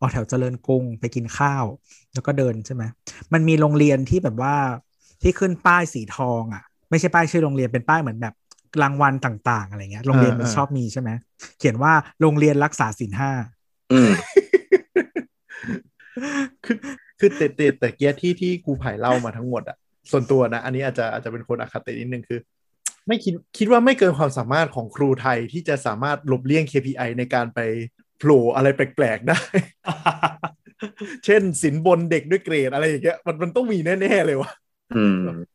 [0.00, 1.64] ออกแถวเจริญกรุงไปกินข้าว
[2.14, 2.82] แล้วก็เดินใช่ไหม
[3.32, 4.54] มันมีโรงเรียนที่แบบว่า
[5.22, 8.34] ที่ขึ้นป้ายสีทองอะไม่ใช่ป้ายชื่อโรงเรียนเป็นป้ายเหมือนแบบ
[8.82, 11.10] รางวัลต่าง ๆ อะไรเงี้ย โรงเรียนมันชอบมีใช่ไหม
[11.58, 13.30] เขียนว่าโรงเรียนรักษาศีลห้า
[13.92, 14.10] อืม
[16.64, 16.76] คือ
[17.18, 19.76] คือแต่แต่แต่เกียร์ที่ที่ครูไผ่เล่ามาทั้งหมดอะ
[20.10, 22.40] ส่วนตัวนะ อันนี้อาจจะอาจจะเป็นคนอคตินิดนึงคือ
[23.08, 27.60] ไม่คิดคิดว่าไม่เกินความสามารถของครูไทยที่จะสามารถหลบเลี่ยง KPI ในการไป
[28.18, 29.40] โผล่อะไรแปลกๆได้
[31.24, 34.50] เช่นสินบนเด็กด้วยเกรดอะไรอย่างเงี้ยมันมันต้องมีแน่ๆเลยวะ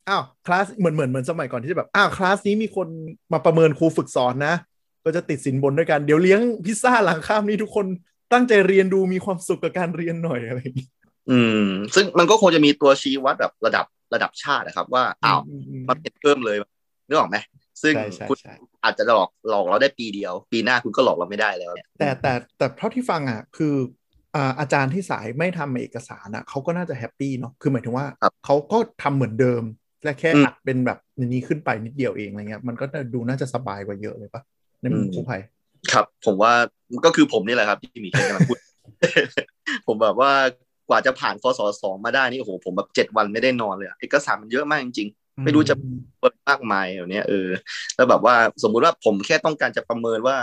[0.10, 2.88] อ้าวคลาสเหมือนเหมือนเหมือนสมัยก่อนที่จะแบบอ้าวคลาสนี้มีคน
[3.34, 4.56] มาประเมินครูฝึกสอนนะ
[5.04, 7.86] ก็จะติดสินบนด้วยกัน เดี๋ยวเลี้ยงพิซซ่าหลังข้ามนี้ทุกคน
[8.34, 10.88] ตั้งใจเรียนดูมีความสุขกับการเรียนหน่อยอะไรอย่างงี้
[11.32, 11.64] อืม
[11.96, 15.52] ซึ่งมันก็คงจะมีตัวชี้วัดแบบระดับระดับชาตินะครับ ว่าอ้าวม
[15.82, 16.58] มมันเป็นเพิ่มเลย
[17.08, 17.38] นึกออกไหม
[17.82, 23.76] ซึ่งใช่ใช่คุณใช่อาจจะหลอกหลอกเราได้ปีเดียว ปีหน้าคุณก็หลอกเราไม่ได้แล้วเนี่ยแต่แต่แต่เท่าที่ฟังอะคือ
[24.36, 28.06] อ่าอาจารย์ที่สายไม่ทำเอกสารอะเขาก็น่าจะแฮปปี้เนาะคือหมายถึงว่า
[28.46, 29.64] เขาก็ทำเหมือนเดิม
[30.04, 34.42] และแค่อัดเป็นแบบนี้ขึ้นไปนิดเดียวเองอะไรเงี้ยมันก็ดูน่าจะสบายกว่าเยอะเลยปะ
[34.82, 35.38] ในมุมครูไผ่
[35.94, 36.54] ครับ ผมว่า
[37.06, 38.58] ก็คือผมนี่แหละครับที่มีแค่กำลังพูด
[39.88, 40.32] ผมแบบว่า
[40.90, 45.76] กว่าจะผ่านฟสสองมาได้นี่โอ้โหผมแบบเจ็ดวันไม่ได้นอนเลยอะเอกสารมันเยอะมากจริงๆ ไม่รู้จะ
[46.20, 47.48] เปิดมากมายแบบเนี้ยเออ
[47.96, 50.38] แล้วแบบว่าสมมุติว่าผมแค่ต้องการจะประเมินว่า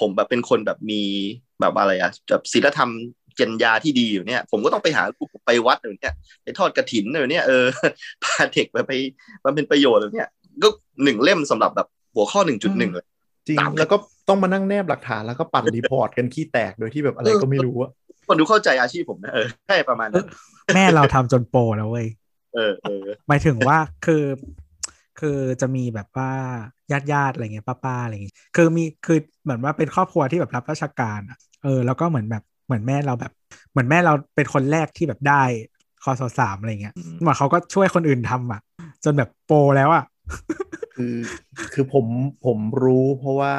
[0.00, 1.02] ผมแบบเป็นคนแบบมี
[1.60, 2.90] แบบอะไรอะแบบศีลธรรม
[3.36, 7.64] เจญญาที่ดีอยู่เนี่ย ผมก็ต้องไปหาลูกไปวัดแบบเนี้ยไปทอดกระถินแบบเนี้ยเออ
[8.24, 8.92] พาเด็กไปไป
[9.44, 10.28] มันเป็นประโยชน์แบบเนี้ย
[10.62, 10.68] ก็
[11.04, 13.06] หนึ่งเล่มสำหรับแบบหัวข้อหนึ่งจุดหนึ่งเลย
[13.46, 13.96] จริงตามแล้วก็
[14.28, 17.90] ต้องมานั่งแนบหลักฐานแล้วก็ปั่นรีพอร์ตกันขี้แตกโดยที่แบบอะไรก็ไม่รู้อะ
[18.28, 20.26] คนดูเข้าใจอาชีพผมนะเออใช่ประมาณนั้น
[20.74, 22.06] แม่เราทำจนโปรแล้วเว้ย
[22.54, 24.24] เออเออหมายถึงว่าคือ
[25.20, 26.32] คือจะมีแบบว่า
[26.92, 33.32] ญาติญาติๆอะไรเงี้ยป้าๆอะไรเงี้ยคือมีคือเหมือนว่าเป็นครอบครัวที่แบบรับราชการอะเออแล้วก็เหมือนแบบเหมือนแม่เราแบบ
[33.70, 35.42] เหมือนแม่เราเป็นคนแรกที่แบบได้
[36.04, 38.60] คอสสามอะไรเงี้ยเหมือนเขาก็ช่วยคนอื่นทำอะ
[39.04, 40.04] จนแบบโปรแล้วอะ
[40.96, 41.14] คือ
[41.72, 42.06] คือผม
[42.44, 43.54] ผมรู้เพราะว่า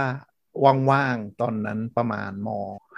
[0.91, 2.49] ว่างๆตอนนั้นประมาณม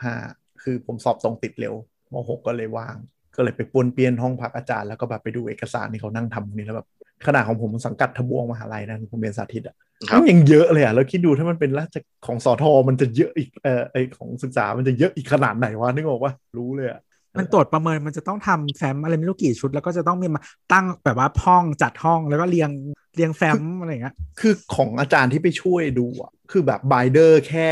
[0.03, 0.15] ห้า
[0.63, 1.73] คือผมสอบตรงติดเร็ว
[2.13, 2.95] มหกก็เลยว่าง
[3.35, 6.87] ก็เลยไปปวนเปี้ยนห้องพักอาจารย์แล้วก็แบบไปดูเอกสารที่เขานั่งทำนี่แล้วแบบ
[7.27, 9.75] ขนาดของผมสังกัดทบวงมหาลัยนะผมเรียนสาธิตอะ
[10.09, 11.95] ครับมันยังเยอะเลยอะแล้วคิดดูถ้ามันเป็นราช
[12.25, 17.01] ของสอทอมันจะเยอะอีกเออไอของศึกษามันจะเยอะอีกขนาดไหนวะนึกออกว่ารู้เลยอะ
[17.37, 20.41] มันตรวจประเมินมันจะต้องทำแฟ้มอะไรไม่รู้กี่ชุด แล้วก็จะต้องมีมา
[20.73, 22.69] ตั้งแบบว่าห้องจัดห้องแล้วก็เรียง
[23.15, 27.67] เรียงแฟ้มอะไรอย่างเงี้ยคือของอาจารย์ที่ไปช่วยดูอะคือแบบไบเดอร์แค่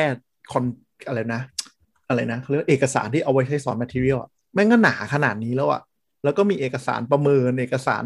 [0.51, 0.63] คอน
[1.07, 1.41] อะไรนะ
[2.09, 5.81] อะไรนะเขาเรียกว่าเอกสารที่เอาไว้ใช้สอน material อะแม่งก็หนาขนาดนี้แล้วอะ
[6.23, 8.03] แล้วก็มีเอกสารประเมินเอกสาร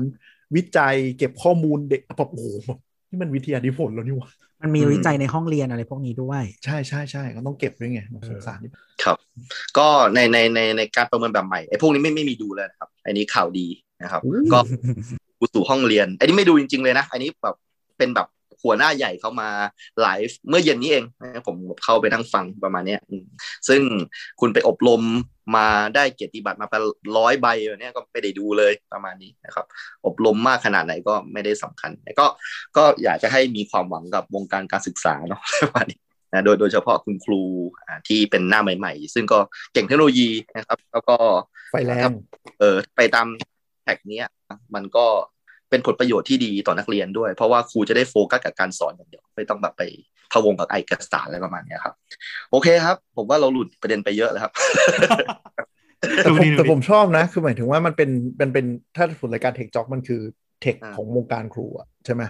[0.56, 2.48] วิจัยเก็บข้อมูลเด็กแบบโอ้โห
[3.10, 4.30] นี่มันวิทยานิพนธ์แล้วนี่หวะ
[4.62, 8.72] มันมีอืมวิจัยในห้องเรียนอะไรพวกนี้ด้วย ใช่ใช่ใช่ก็ต้องเก็บด้วยไงสงสารนี่
[9.04, 9.18] ครับ
[9.78, 13.68] ก็ในในในในการประเมินแบบใหม่ไอ้พวกนี้ไม่ไม่มีดูเลยนะครับ อันนี้ข่าวดี
[14.04, 14.22] นะครับ
[14.54, 14.60] ก็
[15.40, 17.56] กูสู่ห้องเรียน อันนี้ไม่ดูจริง ๆ เลยนะ อันนี้แบบ
[17.98, 18.28] เป็นแบบ
[18.64, 19.50] หัวหน้าใหญ่เขามา
[20.02, 23.26] ไลฟ์เมื่อเย็นนี้เองนะผมเข้าไปนั่งฟังประมาณเนี้ยอืม
[23.68, 23.82] ซึ่ง
[24.40, 25.02] คุณไปอบรม
[25.56, 26.84] มาได้เกียรติบัตรมาเป็น
[27.18, 29.66] ร้อยใบแบบเนี้ยก็ไม่ได้ดูเลยประมาณนี้นะครับ
[30.06, 32.26] อบรมมากขนาดไหนก็ไม่ได้สำคัญแต่ก็
[32.78, 36.00] ก็อยากจะให้มีความหวังกับวงการการศึกษาเนาะประมาณนี้
[36.34, 37.42] นะโดยโดยเฉพาะคุณครู
[37.86, 39.40] อ่าที่เป็นหน้าใหม่ ๆ ซึ่งก็
[39.74, 41.18] เก่งเทคโนโลยีนะครับ แล้วก็
[41.72, 42.12] ไฟแรง
[42.60, 43.28] เออไปตาม
[43.84, 44.28] แท็กเนี้ย
[44.76, 45.06] มันก็
[45.70, 49.82] เป็นผลประโยชน์ที่ดีต่อนักเรียนด้วย เพราะว่าครูจะได้โฟกัสกับการสอนอย่างเดียวไม่ต้องแบบไป
[50.32, 51.94] พะวงกับเอกสารอะไรประมาณเนี้ยครับ
[52.52, 54.52] โอเคครับ ผมว่าเราหลุดประเด็นไปเยอะแล้วครับ
[56.24, 58.10] แต่ผมดูดีดูดีแต่ผมชอบนะ คือหมายถึงว่ามันเป็น
[58.42, 58.66] มันเป็น
[58.96, 60.22] ถ้าผลรายการเทคจ็อกมันคือ
[60.62, 62.24] tech อ่าของวงการครูอะใช่ไหม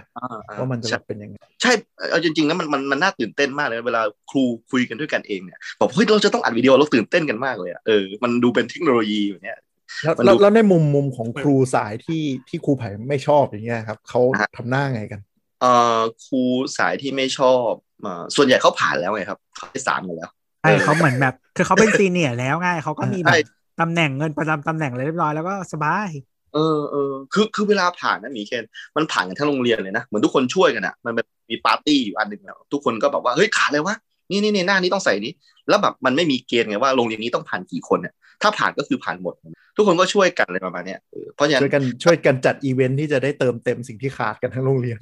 [0.58, 1.72] ว่ามันจะแบบเป็นยังไงใช่
[2.10, 9.58] เอาจริงๆแล้วมันมันมันน่าตื่นเต้นมากเลยเวลาครูคุยกันด้วยกันเองเนี่ยบอกเฮ้ยเราจะต้องอัดวิดีโอเราตื่นเต้นกันมากเลยอะเออมันดูเป็นเทคโนโลยีอย่างเนี้ย
[10.02, 15.20] แล้วมันแล้วดูแล้วในมุมมุมของครูสายที่ที่ครูไผ่ไม่ชอบอย่างเงี้ยครับเขาอ่าทำหน้าไงกัน
[15.58, 15.66] เอ่
[15.98, 16.36] อครู
[16.76, 20.30] สายที่ไม่ชอบเอ่อส่วนใหญ่เขาผ่านแล้วไงครับเขาได้สามหมดแล้ว
[20.60, 23.38] ใช่เขาเหมือนแบบคือเขาเป็นซีเนียร์แล้วไงเขาก็มีแบใช่บ
[23.78, 26.08] ตำแหน่งเงินประจำตำแหน่งอะไรเรียบร้อยแล้วก็สบาย
[26.52, 28.64] เออเออคือคือเวลาผ่านนะหมีเคน
[28.96, 33.96] มันผ่านกันทั้งโรงเรียนเลยนะเหมือนทุกคนช่วยกันอะมันแบบมีปาร์ตี้อยู่อันหนึ่งแล้วทุกคนก็แบบว่าเฮ้ยขาดเลยวะ
[34.30, 35.32] นี่นี่นี่หน้านี้ต้องใส่นี้
[35.68, 39.34] แล้วแบบมันไม่มีเกณฑ์ไงว่าโรงเรียนนี้ต้องผ่านกี่คนเนี่ยถ้าผ่านก็คือผ่านหมด
[39.76, 44.98] ทุกคนก็ช่วยกันอะไรประมาณเนี้ยเออเพราะฉะนั้นช่วยกันช่วยกันจัดอีเวนท์ที่จะได้เติมเต็มสิ่งที่ขาดกันทั้งโรงเรียน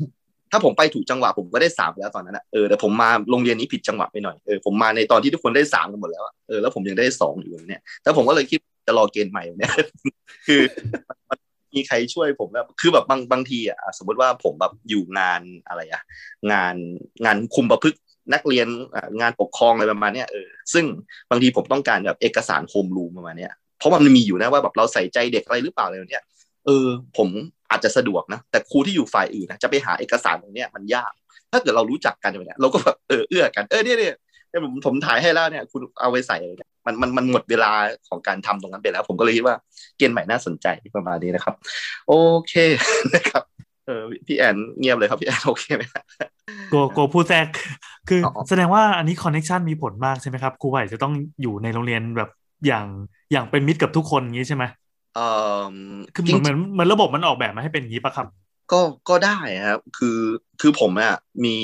[0.53, 9.72] ถ้าผมไปถูกจังหวะผมก็ได้สามแล้วตอนนั้นอะเออแต่ผมมาโรงเรียนนี้ผิดจังหวะไปหน่อยเออผมมาในตอนที่ทุกคนได้สามกันหมดแล้วอะเออแล้วผมยังได้สองอยู่เนี่ยแล้วผมก็เลยคิดจะรอเกณฑ์ใหม่เนี่ย
[10.47, 10.61] คือ
[11.29, 11.39] มัน
[11.74, 16.03] มีใครช่วยผมแบบคือแบบบางบางทีอะสมมติว่าผมแบบอยู่งานอะไรอะ
[16.53, 16.74] งาน
[17.24, 18.01] งานคุมประพฤกษ์
[18.33, 18.66] นักเรียน
[19.20, 20.85] งานปกครองอะไรประมาณเนี้ยเออซึ่ง
[21.31, 26.24] บางทีผมต้องการแบบเอกสารโฮมรูมประมาณเนี้ยเพราะมันมีอยู่นะว่าแบบเราใส่ใจเด็กอะไรหรือเปล่าอะไรเนี้ย
[26.66, 27.29] เออผม
[27.70, 31.12] อาจจะสะดวกนะ แต่ครูที่อยู่ฝ่ายอื่นนะจะไปหาเอกสารตรงเนี้ยมันยาก
[31.53, 34.14] ถ้าเกิดเรารู้จักกันอย่างเนี้ยเราก็แบบเออเอื้อกันเออเนี่ยเนี่ย
[34.64, 36.37] ผมผมถ่ายให้แล้วเนี่ยคุณเอาไปใส่
[36.87, 37.72] มันมันมันหมดเวลา
[38.09, 39.57] ของการทำตรงนั้นไปแล้ว ผมก็เลยคิดว่า
[39.99, 40.66] เกณฑ์ใหม่น่าสนใจ
[40.97, 41.55] ประมาณนี้นะครับ
[42.09, 42.12] โอ
[42.49, 42.55] เค
[43.14, 43.43] นะครับ
[43.87, 46.05] เออพี่แอนเงียบเลยครับพี่แอนโอเคไหมครับ
[46.70, 47.47] โกโกพูดแทรก
[48.09, 51.12] คืออ๋อแสดงว่าอันนี้ connection มีผลมากใช่ไหมครับครูใหญ่จะต้อง
[51.43, 52.28] อยู่ในโรงเรียนแบบ
[52.66, 52.87] อย่าง
[53.32, 54.64] อย่างเป็นมิตรกับทุกคนอย่างนี้ใช่ไหม
[55.12, 55.74] เอ่อ
[56.14, 58.26] คือเหจมืริอนงเหมือนเหมือนระบบมันออกแบบมาให้เป็นอย่างนี้ปะครับ
[58.72, 60.18] ก็ก็ได้ครับคือ
[60.61, 61.14] คือผมอะ
[61.45, 61.55] มี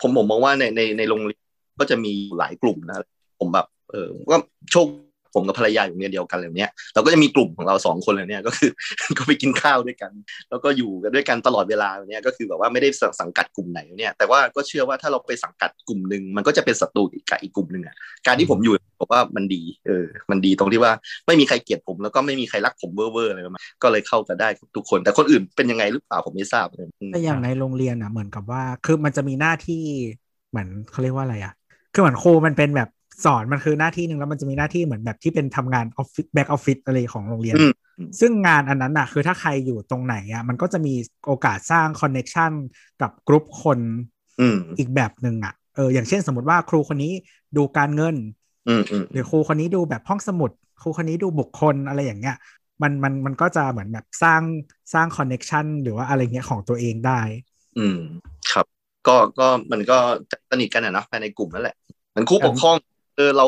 [0.00, 1.42] ผมผมมองว่าในในในโรงเรียน
[1.80, 2.96] ก็จะมีหลายกลุ่มนะ
[3.38, 4.36] ผมแบบเออก็
[4.70, 4.86] โชค
[5.34, 8.70] ผมกับภรรยาอยู่เรียนเดียวกันเลยเนี้ยเราก็จะมีกลุ่มของเราสองคนเลยเนี่ยก็คือ
[9.18, 10.12] ก็ไปกินข้าวด้วยกัน
[10.50, 12.88] แล้วก็อยู่กันด้วยกันตลอดเวลาเนี่ยก็คือแบบว่าไม่ได้
[13.20, 20.92] สังกัดกลุ่มไหนเนี่ยแต่ว่าก็เชื่อว่าถ้าเราไปสังกัดกลุ่มหนึ่งมันก็จะเป็นศัตรูกับอีกกลุ่มหนึ่งอะการที่ผมอยู่ผมว่ามันดีเออมันดีตรงที่ว่า
[21.26, 29.74] ไม่มีใครเกลียดผม แล้วก็ไม่มีใครรักผมเว่อร์ๆอะไรประมาณก็เลยเข้ากันได้ทุกคน แต่คนอื่นเป็นยังไงหรือเปล่าผมไม่ทราบเลยแต่อย่างในโรงเรียนอะเหมือนกับว่าคือมันจะมีหน้าที่
[30.50, 31.52] เหมือนเขาเรียกว่าอะไรอะ
[31.92, 32.88] คือเหมือนครูมันเป็นแบบ
[33.24, 37.72] สอนมันคือหน้าที่หนึ่งแล้วมันจะมีหน้าที่เหมือนแบบที่เป็นทำงานออฟฟิศ back office อะไรของโรงเรียนอืม
[38.20, 40.94] ซึ่งงานอันนั้นอะคือถ้าใครอยู่ตรงไหนอะมันก็จะมี
[41.26, 42.52] โอกาสสร้าง connection
[43.02, 43.78] กับกลุ่มคน
[44.40, 47.12] อืมอีกแบบหนึ่งอะเอออย่างเช่นสมมติว่าครูคนนี้
[47.56, 48.16] ดูการเงิน
[48.68, 50.50] อืมอืมหรือครูคนนี้ดูแบบห้องสมุด
[50.82, 52.36] ครูคนนี้ดูบุคคลอะไรอย่างเงี้ย
[52.82, 54.42] มันมันมันก็จะเหมือนแบบสร้าง
[54.94, 57.20] สร้างคอนเน็ชันหรือว่าอะไรเงี้ยของตัวเองได้
[57.78, 57.98] อืม
[58.52, 58.66] ครับ
[59.06, 59.98] ก็ก็มันก็
[60.50, 61.76] สนิทกันอะเนาะภายในกลุ่มนั่นแหละ
[62.10, 62.76] เหมือนครูปกครอง
[63.16, 63.46] เออเรา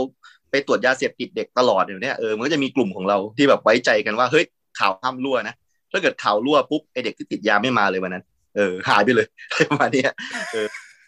[0.51, 4.45] ไปตรวจยาเสพติดเด็กตลอดอยู่เนี่ยเออมันก็จะมีกลุ่มของเราที่แบบไว้ใจกันว่าเฮ้ย
[4.79, 5.55] ข่าวห้ามรั่วนะ
[5.93, 8.25] ถ้าเกิดข่าวรั่วปุ๊บไอเด็กที่ติดยาไม่มาเลยวันนั้น
[8.57, 10.13] เออหายไปเลยอะไรประมาณเนี้ย
[10.53, 10.67] เออ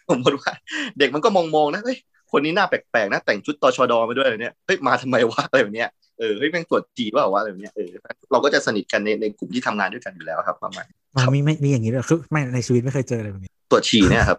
[0.09, 0.53] ผมคิดว่า
[0.99, 1.97] เด็กมันก็มองๆนะเฮ้ย
[2.31, 5.89] คนนี้หน้าแปลกๆนะแต่งชุดตชดมาด้วยอะไรเนี่ยเฮ้ยมาทำไมวะอะไรแบบเนี้ย
[6.19, 7.89] เออเฮ้ยแม่งตรวจจีบว่าวะอะไรแบบเนี้ยเออ
[8.31, 10.85] เราก็จะสนิทกันในในกลุ่มที่ทำงานด้วยกันอยู่แล้วครับประมาณ
[11.15, 14.37] อ๋อมีไม่มีอย่างนี้ด้วยคือไม่ในชีวิตไม่เคยเจอเลยแบบนี้ตรวจฉี่เนี่ยครับ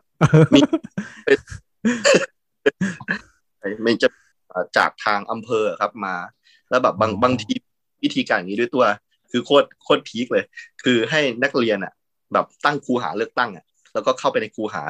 [0.55, 0.61] มี
[3.87, 4.09] มันจะ
[4.77, 6.15] จากทางอำเภอครับมา
[6.71, 7.53] แล้วแบบบางบางที
[8.03, 8.85] วิธีการอย่างนี้ด้วยตัว
[9.31, 10.45] คือโคตรโคตรพีคเลย
[10.83, 11.93] คือให้นักเรียนอะ
[12.33, 14.85] แบบตั้งครูหาเลือกตั้งอะ แล้วก็เข้าไปในครูหา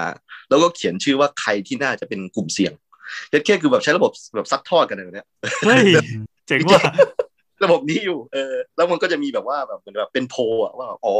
[0.48, 2.72] แล้วก็เขียนชื่อว่าใครที่น่าจะเป็นกลุ่มเสี่ยง
[3.32, 5.26] ยัดแค่คือแบบใช้ระบบแบบซัดทอดกันเลยเนี่ย
[5.66, 5.84] เฮ้ย
[6.48, 6.82] เจ๋งว่ะ
[7.64, 11.14] ระบบนี้อยู่ เออ แล้วมันก็จะมีแบบว่าแบบเหมือนแบบเป็นโพลอะว่า อ๋อ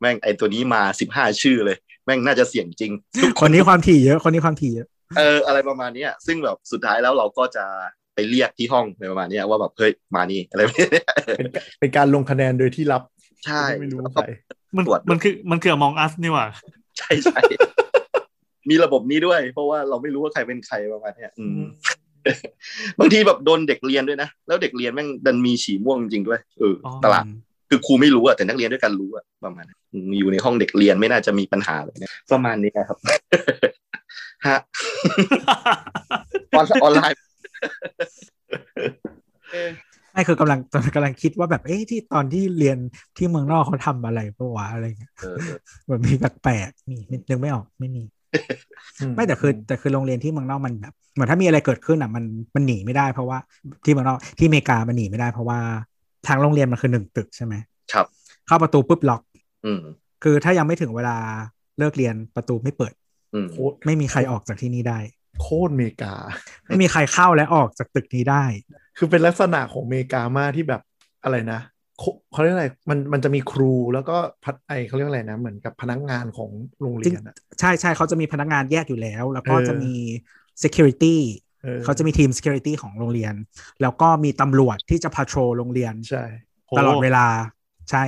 [0.00, 2.92] แม่งไอตัวนี้มาสิบห้าชื่อเลย แม่งน่าจะเสี่ยงจริง
[3.40, 4.88] คนนี้ความถี่เยอะ คนนี้ความถี่เยอะ
[5.18, 7.64] เอออะไรประมาณเนี้ยซึ่งแบบสุดท้ายแล้วเราก็จะ
[8.14, 10.90] ไปเรียกที่ห้องอะไรประมาณเนี้ยว่าแบบเฮ้ยมานี่อะไรแบบเนี้ย
[11.36, 13.02] เป็นกเป็นการลงคะแนนโดยที่รับ
[13.46, 14.32] ใช่ไม่รู้แล้วใคก็ร
[14.76, 16.46] มันตรวจมันคือมันคือมองอัสนี่หว่า
[16.98, 17.40] ใช่ใช่
[18.70, 21.62] มีระบบนี้ด้วย เพราะว่าเราไม่รู้ว่าใครเป็นใครประมาณเนี้ยอืม
[22.98, 27.24] บางทีแบบโดนเด็กเรียนด้วยนะ แล้วเด็กเรียนแม่งดันมีฉี่ม่วงจริงๆด้วยเออออตลาด
[27.70, 32.98] คือครูไม่รู้อะแต่นักเรียนด้วยกันรู้อะประมาณนั้นอืมอยู่ในห้องเด็กเรียนไม่น่าจะมีปัญหาเลยเนี่ยประมาณนี้ครับ
[34.46, 34.58] ฮะ
[36.56, 37.18] ออนออนไลน์
[39.52, 39.70] เออ
[40.12, 42.78] ไม่คือกำลังตอนกำลังคิดว่าแบบเอ๊ะที่ตอนที่เรียน
[43.16, 46.96] ที่เมืองนอกเขาทำอะไรปะวะอะไรเงี้ยเออเออแบบมีแปลกๆมี
[47.28, 48.02] นึกไม่ออกไม่มี
[49.14, 52.24] ไม่แต่คือแต่คือโรงเรียนที่เมืองนอกมันแบบเหมือนถ้ามีอะไรเกิดขึ้นอะมัน
[52.54, 53.38] มันหนีไม่ได้เพราะว่า
[53.84, 55.58] ที่เมืองนอกที่อเมริกามันหนีไม่ได้เพราะว่า
[56.26, 57.54] ทางโรงเรียนมันคือหนึ่งตึกใช่ไหม
[57.92, 58.06] ครับ
[58.46, 59.22] เข้าประตูปุ๊บล็อก
[59.64, 59.80] อืม
[60.22, 61.16] คือถ้ายังไม่ถึงเวลา
[61.78, 63.03] เลิกเรียนประตูไม่เปิดอืม
[63.52, 64.98] โคตรไม่มีใครออกจากที่นี่ได้
[65.42, 66.14] โคตรอเมริกา
[66.66, 68.44] ไม่มีใครเข้าและออกจากตึกนี้ได้
[68.98, 70.82] คือเป็นลักษณะของอเมริกามากที่แบบ
[71.24, 71.60] อะไรนะ
[71.98, 79.94] โคเขาเรียกอะไร มัน มันจะมีครูแล้วก็พัดไอเขาเรียกอะไรนะ เหมือนกับพนักงานของโรงเรียนอะใช่ใช่เขาจะมีพนักงานแยกอยู่แล้ว แล้วก็เออจะมี
[80.62, 81.16] security
[81.64, 83.34] ออเขาจะมีทีม security ของโรงเรียน
[83.82, 86.24] แล้วก็มีตำรวจที่จะ patrol โรงเรียน ใช่
[86.78, 87.26] ตลอดเวลา
[87.90, 88.04] ใช่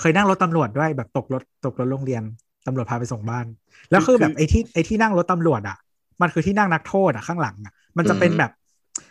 [0.00, 2.22] เคยนั่งรถตำรวจด้วยแบบตกรถตกรถโรงเรียน
[2.66, 3.46] ตำรวจพาไปส่งบ้าน
[3.90, 5.76] แล้วคือแบบไอ้ที่ไอ้ที่นั่งรถตำรวจอะ
[6.22, 8.52] มันคือที่นั่งนักโทษอะข้างหลังอะ มันจะเป็นแบบ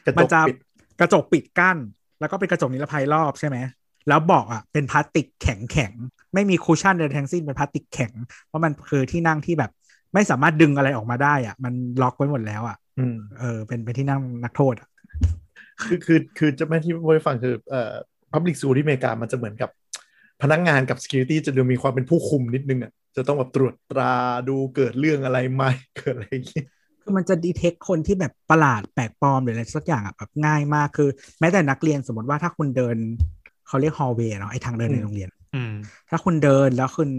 [0.06, 0.56] กระจมันกจะปิด
[1.00, 1.78] กระจกปิดกั้น
[2.20, 3.58] แล้วก็เป็นกระจกนิรภัยรอบใช่ไหม
[4.08, 8.12] แล้วเบอกอะเป็นพลาสติกแข็งแข็งๆไม่มีคูชั่นใดทั้งสิ้นเป็นพลาสติกแข็ง
[8.46, 9.72] เพราะมันคือที่นั่งที่แบบ
[10.14, 14.90] ไม่สามารถดึงอะไรออกมาได้อะ มันล็อกไว้หมดแล้วอะอืมเออ เป็นเป็นที่นั่งนักโทษอะ
[15.84, 17.94] คือคือคือจะไม่ที่ไม่ฟังคือเอ่อ
[18.34, 19.70] public school ที่อเมริกามันจะเหมือนกับ
[20.42, 24.14] พนักงานกับ security จะดูมีความเป็นผู้คุมนิดนึงอะจะต้องแบบตรวจตรา
[24.50, 25.64] ดูเกิดเรื่องอะไรไหม
[25.98, 26.64] เกิดอะไรอย่างงี้
[27.02, 31.10] คือมันจะดีเทคคนที่แบบประหลาดแปลกปลอมหรืออะไรสักอย่างอะแบบง่ายมากคือ
[31.40, 32.98] แม้แต่นักเรียนสมมติว่าถ้าคุณเดิน
[33.68, 35.74] เขาเรียก hallway เนาะไอ้ทางเดินในโรงเรียนอืม
[36.10, 37.10] ถ้าคุณเดินแล้วคุณ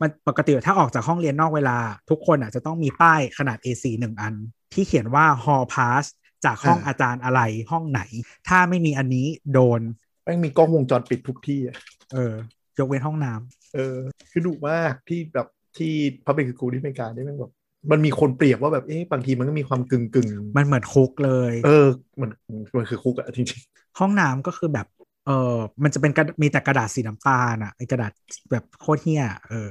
[0.00, 1.78] มันปกติถ้าออกจากห้องเรียนนอกเวลา
[2.10, 4.34] ทุกคนอะจะต้องมีป้ายขนาด A4 หนึ่งอัน
[4.74, 6.04] ที่เขียนว่า hall pass
[6.44, 8.00] จากห้องอาจารย์อะไรห้องไหน
[8.48, 9.80] ถ้าไม่มีอันนี้โดน
[10.24, 11.76] แม่งมีกล้องวงจรปิดทุกที่อะ
[12.12, 12.34] เออ
[12.80, 13.96] ยกเว้นห้องน้ำเออ
[14.30, 15.46] คือดุมากที่แบบ
[15.78, 15.92] ที่
[16.24, 17.52] public school ที่อเมริกานี่แม่งแบบ
[17.90, 21.86] มันมีคนเปรียบว่าแบบเอ๊ะบางทีมันก็มีความกึ่งกึ่งๆมันเหมือนคุกเลย เออ
[22.20, 22.30] มัน
[22.76, 23.60] มันคือคุกอะจริง
[23.98, 24.86] ห้องน้ำก็คือแบบ
[25.26, 28.12] เออมันจะเป็นกระมีแต่กระดาษสีน้ำตาลอะไอกระดาษ
[28.50, 29.68] แบบโคตรเฮี้ยเออ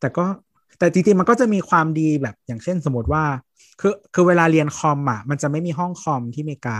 [0.00, 0.24] แต่ก็
[0.78, 3.24] แต่จริงๆมันก็จะมีความดีแบบอย่างเช่นสมมติว่า
[3.80, 6.78] คือคือเวลาเรียนคอมอะมันจะไม่มีห้องคอมที่อเมริกา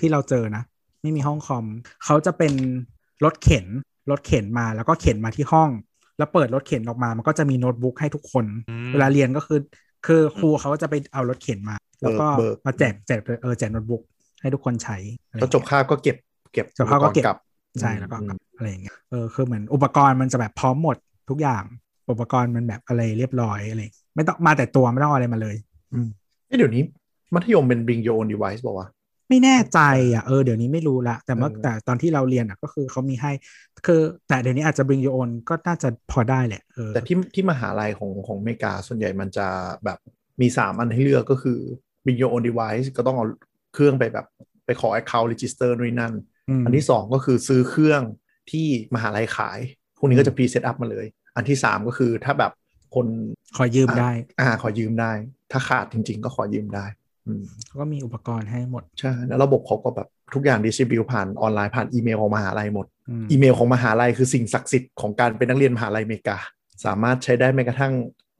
[0.00, 0.62] ที่เราเจอนะ
[1.02, 1.64] ไม่มีห้องคอม
[2.04, 2.52] เขาจะเป็น
[3.24, 3.66] รถเข็น
[4.10, 5.70] รถเข็นมาแล้วก็เข็นมาที่ห้อง
[6.18, 9.60] แล้วเปิดรถเข็นออกมา มันก็จะมีโน้ตบุ๊กให้ทุกคนอืมเวลาเรียนก็คือ
[10.06, 14.02] คือครูเขาก็จะไปเอารถเข็นมา แล้วก็เบิกมาแจกแจกเออแจกโน้ตบุ๊ก
[14.40, 14.96] ให้ทุกคนใช้
[15.28, 16.16] อะไรๆก็จบคาบก็เก็บ
[16.52, 17.38] เก็บจบคาบก็เก็บอุปรณ์ลับ
[17.80, 20.96] ใช่แล้วก็กลับอะไรอย่างเงี้ยเออคือเหมือนอุปกรณ์มันจะแบบพร้อมหมด
[21.30, 21.62] ทุกอย่าง
[22.10, 23.80] อุปกรณ์มันแบบอะไรเรียบร้อยอะไร
[24.16, 25.56] ไม่ต้องมาแต่ตัวไม่ต้องเอาอะไรมาเลย
[26.46, 26.82] เอ้ยเดี๋ยวนี้
[27.34, 28.95] มัธยมเป็น bring your own device บอกว่าวะ
[29.28, 29.80] ไม่แน่ใจ
[30.14, 33.32] อะเออเดี๋ยวนี้ไม่รู้ละ แต่เมื่อเออแต่ตอนที่เราเรียนอะก็คือเขามีให้
[33.86, 39.46] คือแต่เดี๋ยวนี้อาจจะ bring your own ก็น่าจะพอได้แหละเออแต่ที่ที่มหาลัยของของอเมริกาส่วนใหญ่มันจะ
[39.84, 39.98] แบบ
[40.40, 41.58] มีสามอันให้เลือกก็คือ
[42.04, 43.26] bring your own device ก็ต้องเอา
[43.74, 44.26] เครื่องไปแบบ
[44.66, 46.14] ไปขอ account register นู่นนนั่น
[46.62, 48.02] มอันที่สองก็คือซื้อเครื่อง
[48.50, 49.58] ที่มหาลัยขาย
[49.98, 51.06] พวกนี้ก็จะ pre set up มาเลย
[51.36, 52.52] อันที่สามก็คือถ้าแบบ
[52.94, 53.06] คน
[53.56, 54.10] ขอยืมได้
[54.40, 55.12] อ่าขอยืมได้
[55.52, 57.05] ถ้าขาดจริง ๆ ก็ขอยืมได้อืม
[57.66, 66.38] เขาก็มีอุปกรณ์ให้หมด ใช่ แล้วระบบเขาก็แบบทุกอย่าง distribute ผ่านออนไลน์ผ่านอีเมลของมหาลัยหมดอืมอีเมลของมหาลัยคือสิ่งศักดิ์สิทธิ์ของการเป็นนักเรียนมหาลัยอเมริกา
[66.84, 67.92] สามารถใช้ได้แม้กระทั่ง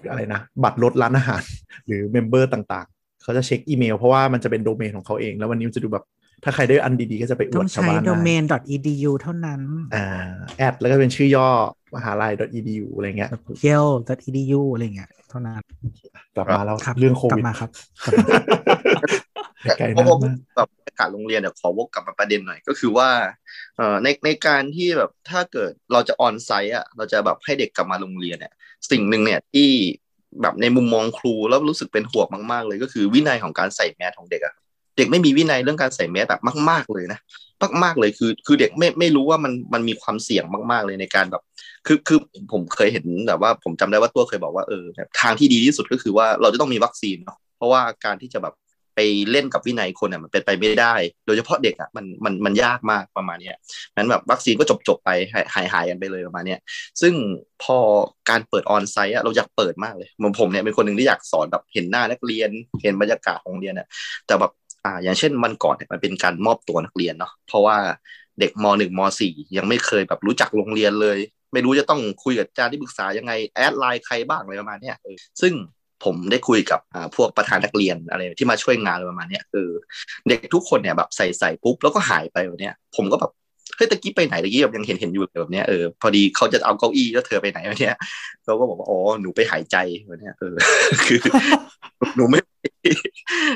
[0.08, 1.42] อะไรนะ บัตรลดร้านอาหาร
[1.86, 6.04] หรือ member ต่างๆ เขาจะเช็คอีเมลเพราะว่ามันจะเป็นโดเมนของเขาเอง แล้ววันนี้มันจะดูแบบ
[6.44, 9.60] ถ้าใครได้อันดีๆ ก็จะไปอต้วอดงชาวใช้บ้านได้ domain.edu เท่านั้น
[9.94, 10.06] อ่า
[10.58, 11.48] แอดแล้วก็เป็นชื่อย่อ
[11.96, 13.30] มหาลัย .edu อะไรเงี้ย
[13.66, 15.60] yale.edu อะไรเงี้ยเท่านั้น
[16.36, 17.70] กลับมาแล้วครับเรื่องโคกลัวิดบมาครับ
[19.78, 23.08] ไกลเพราะมากผมมากแบบบรรยากาศโรงเรียนเนี่ยขอวกกลับมาประเด็นหน่อยก็คือว่า
[23.76, 28.52] เอ่อในในการที่แบบถ้าเกิดเราจะออนไซต์อะเราจะแบบให้เด็กกลับมาโรงเรียนเนี่ย
[28.90, 29.68] สิ่งหนึ่งเนี่ยที่
[30.42, 34.54] แบบในมุมมองครูแล้วรู้สึกเป็นห่วงมาก ๆ เลยก็คือวินัยของการใส่แมสของเด็กอะ
[34.96, 37.20] เด็กไม่มีวินัยเรื่องการใส่แมสแบบมาก ๆเลยนะ
[37.84, 41.42] มากๆเลยคือ คือเด็กไม่ไม่รู้ว่ามันมันมีความเสี่ยงมาก ๆเลยในการแบบ
[41.86, 42.18] คือคือ
[42.52, 48.54] ผมเคยเห็นแบบว่าผมจำได้ว่าตัวเคยบอกว่าเออแบบทางที่ดีที่สุดก็คือว่าเราจะต้องมีวัคซีนเนาะเพราะว่าการที่จะแบบ
[48.96, 50.94] ไปเล่นกับวินัยคนอะมันเป็นไปไม่ได้
[51.26, 53.56] โดยเฉพาะเด็กอะมันมันมันยากมากประมาณเนี้ย
[53.96, 56.60] นั้นแบบวัคซีนก็จบจบไปหายหายหายกันไปเลยประมาณเนี้ย
[57.00, 57.14] ซึ่ง
[57.62, 57.78] พอ
[58.30, 62.50] การเปิดออนไซต์อะเราอยากเปิดมากเลยเหมือนผมเนี่ยเป็นคนหนึ่งที่อยากสอนแบบเห็นหน้านักเรียน
[62.82, 63.86] เห็นบรรยากาศของโรงเรียนอะ
[64.26, 64.52] แต่แบบ
[64.84, 67.76] อ่าอย่างเช่นวันก่อนเนี่ยมันเป็นการมอบตัวนักเรียนเนาะเพราะว่า
[68.40, 71.18] เด็กมหนึ่งมสี่ยังไม่เคยแบบรู้จักโรงเรียนเลย
[71.52, 75.52] ไม่รู้จะต้องคุยกับอาจารย์ที่ปรึกษายังไงแอดไลน์ใครบ้างอะไรประมาณนี้เออซึ่ง
[76.04, 79.72] ผมได้คุยกับอ่าพวกประธานนักเรียนอะไรที่มาช่วยงานอะไรประมาณนี้เออ
[80.28, 83.32] เด็กทุกคนเนี่ยแบบใส่ใส่ปุ๊บแล้วก็หายไปแบบเนี้ยผมก็แบบ
[83.76, 87.96] เฮ้ยตะกี้ไปไหนตะกี้แบบยังเห็นเห็นอยู่แบบเนี้ยเออพอดีเขาจะเอาเก้าอี้แล้วเธอไปไหนแบบเนี้ย
[88.44, 89.76] เขาก็บอกว่าอ๋อหนูไปหายใจ
[90.06, 90.54] แบบเนี้ยเออ
[91.06, 91.18] คือ
[92.16, 92.38] หนูไม่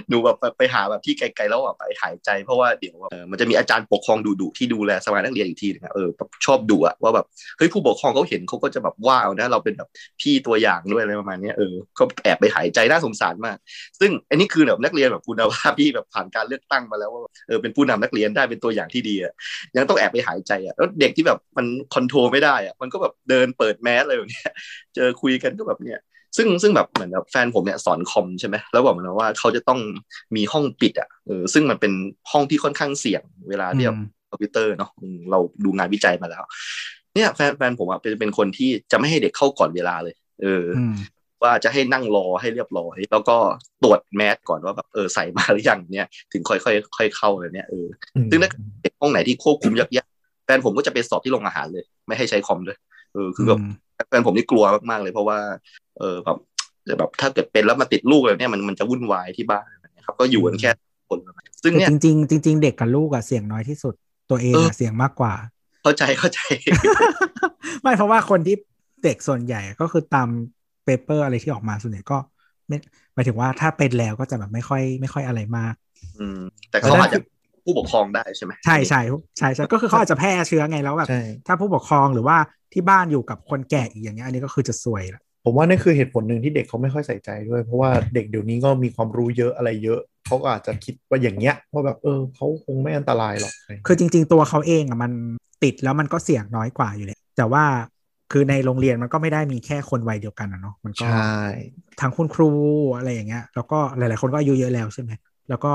[0.09, 2.97] หนูแบบไปหาแบบที่ไกลๆแล้วแบบไปหายใจเพราะว่าเดี๋ยว
[3.31, 7.27] มันจะมีอาจารย์ปกครองดุดุๆที่ดูแลสมานักเรียนอีกทีนึงอะเออแบบชอบดุอะว่าแบบ
[7.59, 9.89] เฮ้ยผู้ปกครองเขาเห็นเขาก็จะแบบว้าวนะเราเป็นแบบ
[10.21, 13.57] พี่ตัวอย่างด้วยอะไรประมาณนี้เออก็แอบไปหายใจน่าสงสารมาก
[14.01, 19.33] ซึ่งอันนี้คือแบบนักเรียนแบบคุณภาพที่แบบผ่านการเลือกตั้งมาแล้วว่าเออเป็นผู้นำนักเรียนได้เป็นตัวอย่างที่ดีอะ
[19.77, 24.51] ยังต้องแอบไปหายใจอะแล้วเด็กที่แบบมันคอนโทรลไม่ได้อะมันก็แบบเดินเปิดแมสอะไรแบบเนี้ย
[24.95, 25.99] เจอคุยกันก็แบบเนี้ย
[26.37, 29.81] ซึ่งซึ่งแบบเหมือนแบบแฟนผมเนี่ยสอนคอมใช่ไหมแล้วบอกมันว่าเขาจะต้อง
[30.37, 31.93] มีห้องปิดอะเออซึ่งมันเป็น
[32.33, 33.99] ห้องที่ค่อนข้างเสี่ยงเวลาที่แบบ
[34.31, 36.43] คอมพิวเตอร์เนาะอืมเราดูงานวิจัยมาแล้ว
[37.15, 40.95] เนี่ยแฟนแฟนผมอะเป็นเป็นคนที่จะไม่ให้เด็กเข้าก่อนเวลาเลย เออออืม
[41.43, 43.37] ว่าจะให้นั่งรอให้เรียบร้อย แล้วก็
[43.83, 47.87] ตรวจแมสก่อนว่าแบบเออใส่มาหรือยังเนี่ย ถึงค่อยค่อยค่อยเข้าเลยเนี่ยเออ
[48.31, 48.51] ซึ่งถ้า
[48.83, 52.79] เด็กห้องไหนที่ควบคุมยากๆแฟนผมก็จะไปสอบที่โรงอาหารเลย ไม่ให้ใช้คอมด้วย
[53.15, 53.61] เออคือแบบ
[54.09, 55.39] แฟนผมนี่กลัวมากๆเลยเพราะว่า
[56.01, 56.39] เออแบบ
[56.89, 60.71] จะแบบถ้าเกิดเป็นแล้วมาติดลูกอะไรเนี่ยมันมันจะวุ่นวายที่บ้านนะครับ ก็อยู่กันแค่
[61.09, 61.19] คน
[61.63, 63.95] ซึ่งแต่เนี่ยจริงๆจริง ๆ เด็กกับลูกอะเสี่ยงน้อยที่สุด
[64.31, 65.35] ตัวเองเอออะเสี่ยงมากกว่า
[65.83, 66.41] เข้าใจเข้าใจ
[67.83, 68.57] ไม่เพราะว่าคนที่
[69.05, 70.29] เด็กส่วนใหญ่ก็คือตาม
[70.85, 72.19] เปเปอร์อะไรที่ออกมาส่วนใหญ่ก็
[72.69, 72.77] ไม่
[73.15, 75.75] หมายถึงว่าถ้าเป็นแล้วก็จะแบบไม่ค่อยไม่ค่อยอะไรมาก
[76.21, 76.41] อืม
[76.71, 77.21] แต่เขาอาจจะ
[77.65, 79.01] ผู้ปกครองได้ใช่ไหมใช่ใช่
[79.39, 82.37] ใช่ใช่ก็คือเขาอาจจะแพร่เชื้อไงแล้วแบบใช่ถ้าผู้ปกครองหรือว่า
[82.73, 93.53] ที่บ้านอยู่กับคนแก่อีกอย่างเงี้ยอันนี้ก็คือจะซวยละ ผมว่านี่คือเหตุผลหนึ่งที่เด็กเขาไม่ค่อยใส่ใจด้วย เพราะว่าเด็กเดี๋ยวนี้ก็มีความรู้เยอะอะไรเยอะเขาก็อาจจะคิดว่าอย่างเงี้ยว่าแบบเออเขาคงไม่อันตรายหรอก
[93.87, 95.13] คือจริง ๆ ตัวเขาเองอะมัน
[95.65, 97.65] ติดแล้วมันก็เสี่ยงน้อยกว่าอยู่เลยแต่ว่า
[98.33, 101.45] คือในโรงเรียนมันก็ไม่ได้มีแค่คนวัยเดียวกันอะเนาะมันก็ใช่
[102.01, 102.51] ทั้งคุณครู
[102.97, 105.11] อะไรอย่างเงี้ย แล้วก็หลาย ๆ คนก็อายุเยอะแล้วใช่ไหม
[105.49, 105.73] แล้วก็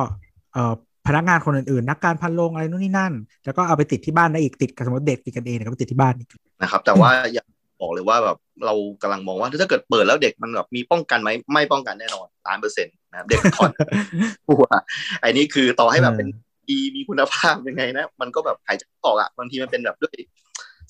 [0.54, 0.74] เอ่อ
[1.08, 3.14] พนักงานคนอื่น ๆ นักการพันโรงอะไรนู่นนี่นั่น
[3.46, 6.30] แล้วก็เอาไปติดที่บ้านได้อีกติดกับสมมติเด็กติดกันเองเนี่ยก็ไปติดที่บ้านอีก
[6.62, 7.46] นะครับ แต่ว่าอยาก
[7.86, 13.72] บอกเลยว่าแบบเรากำลังมองว่าถ้าเกิดเปิดแล้วเด็กมันแบบมีป้องกันไหมไม่ป้องกันแน่นอนล้านเปอร์เซ็นต์นะครับเด็กถอน
[14.50, 14.64] ตัว
[15.22, 16.28] ไอ้นี่คือต่อให้แบบเป็น
[16.70, 20.16] ดีมีคุณภาพยังไงนะมันก็แบบหายใจไม่ออกอะบางทีมันเป็นแบบด้วย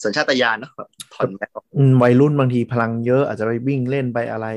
[0.04, 4.48] สัญชาตญาณเนอะแบบถอนแมสออกอืมวัยรุ่นบางทีพลังเยอะอาจจะไปวิ่งเล่นไปอะไร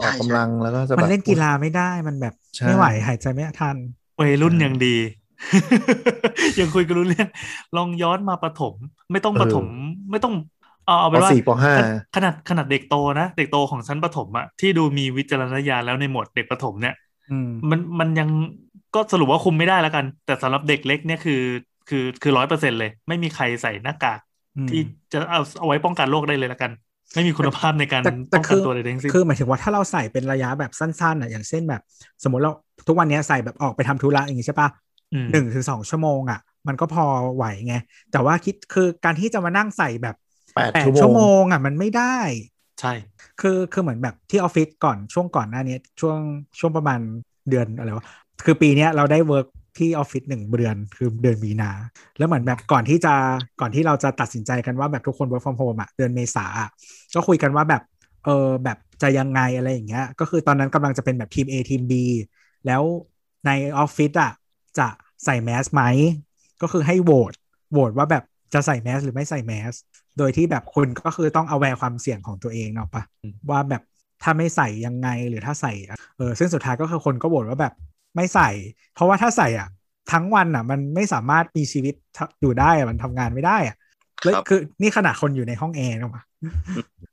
[0.00, 3.76] ออกใช่กำลังแล้วก็จะแบบมันเล่นกีฬาไม่ได้มันแบบใช่ไม่ไหวหายใจไม่ทัน
[4.20, 4.96] วัยรุ่นยังดี
[6.60, 7.28] ยังคุยกันรู้เรื่อง
[7.76, 8.74] ลองย้อนมาประถม
[9.12, 9.66] ไม่ต้องประถม
[10.10, 10.34] ไม่ต้อง
[10.86, 11.74] เอาเอาปเป็นว่าสี่ปห้า
[12.16, 16.94] ขนาดขนาดเด็กโตนะเด็กโตของชั้นประถมอะที่ดูมีวิจารณญาณแล้วในหมวดเด็กประถมเนี่ย
[17.30, 18.28] อืมมันมันยัง
[18.94, 21.42] ก็สรุปว่าคุมไม่ได้แล้วกัน แต่สำหรับเด็กเล็กเนี่ยคือ
[21.88, 24.18] คือคือร้อยเปอร์เซ็นเลย ไม่มีใครใส่หน้ากาก
[24.56, 24.80] อืมที่
[25.12, 26.70] จะเอาเอาไว้ป้องกันโรคได้เลยละกัน
[27.14, 31.82] ไม่มีคุณภาพในการแต่แต่ป้องกัคืนอตัวใดๆทั้งสิ้นคือหมายถึงว่าถ้าเราใส่เป็นระยะแบบสั้นๆอะอย่างเช่นแบบ
[32.22, 32.52] สมมติเรา
[32.88, 34.68] ทุกวันนี้ใส่แบบออกไปทำธุระอย่างงี้ใช่ปะ
[35.12, 37.04] อืมหนึ่งถึงสองชั่วโมงอะ มันก็พอ
[37.36, 37.74] ไหวไง
[38.12, 40.16] แต่ว่าคิดคือการที่จะมานั่งใส่แบบ
[40.56, 42.16] แปดแปดชั่ชั่ววโมโมงงอะมันไม่ได้
[42.80, 42.92] ใช่
[43.40, 46.18] คือคือเหมือนแบบที่ออฟฟิศก่อนช่วงก่อนหน้านี้ช่วง
[46.58, 47.00] ช่วงประมาณ
[47.48, 48.06] เดือนอะไรวะ
[48.44, 49.46] คือปีเนี้ยเราได้ work
[49.78, 51.70] ที่ออฟฟิศหนึ่งเดือนคือเดือนมีนา
[52.18, 53.14] แล้วเหมือนแบบก่อนที่จะ
[53.60, 56.70] ก่อนที่เราจะตัดสินใจกันว่าแบบทุกคน work from home อะเดือนเมษาอะ
[57.14, 57.82] ก็คุยกันว่าแบบ
[58.24, 61.92] เออแบบจะยังไงอะไรอย่างเงี้ย ก็คือตอนนั้นกำลังจะเป็นแบบทีม A ทีม B
[62.66, 62.82] แล้ว
[63.46, 64.32] ในออฟฟิศอะ
[64.78, 64.88] จะ
[65.24, 65.82] ใส่แมสก์ไหม
[66.62, 67.32] ก็คือให้โหวต
[67.72, 68.24] โหวตว่าแบบ
[68.54, 69.74] จะใส่แมสหรือไม่ใส่แมส
[70.18, 73.02] โดยที่แบบคุณก็คือต้องเอาแวร์ความเสี่ยงของตัวเองเนาะปะ
[73.50, 73.82] ว่าแบบ
[74.22, 77.74] ถ้าไม่ใส่ยังไงหรือถ้าใส่อะเออซึ่งสุดท้ายก็คือคนก็บ่นว่าแบบ
[78.16, 78.48] ไม่ใส่
[78.94, 79.68] เพราะว่าถ้าใส่อะ
[80.12, 81.94] ทั้งวันอะ มันไม่สามารถมีชีวิต
[82.40, 83.76] อยู่ได้อะมันทำงานไม่ได้อะ
[84.22, 86.22] แล้วครับคือนี่ขนาดคนอยู่ในห้องแอร์เนาะปะ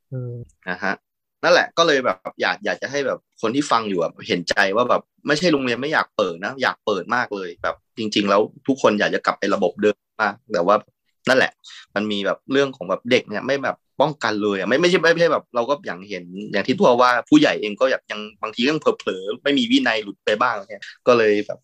[0.10, 0.34] เออ
[0.70, 0.94] นะฮะ
[1.44, 10.76] นั่นแหละก็เลยแบบอยากอยากจะให้แบบคนที่ฟังอยู่แบบเห็นใจว่าแบบไม่ใช่โรงเรียนไม่อยากเปิดนะ อยากเปิดมากเลยแบบจริง ๆ แล้วทุกคนอยากจะกลับไประบบเดิมมากแต่ว่า
[11.30, 11.52] นั่นแหละ
[11.96, 21.60] มันมีแบบเรื่องของแบบเด็กเนี่ยไม่แบบป้องกันเลยอะไม่ไม่ใช่ไม่ใช่แบบเราก็อย่างเห็นอย่างที่ตัวว่าผู้ใหญ่เองก็อยากยังบางทียังเผลอๆไม่มีวินัยหลุดไปบ้างเนี่ยก็เลยแบบ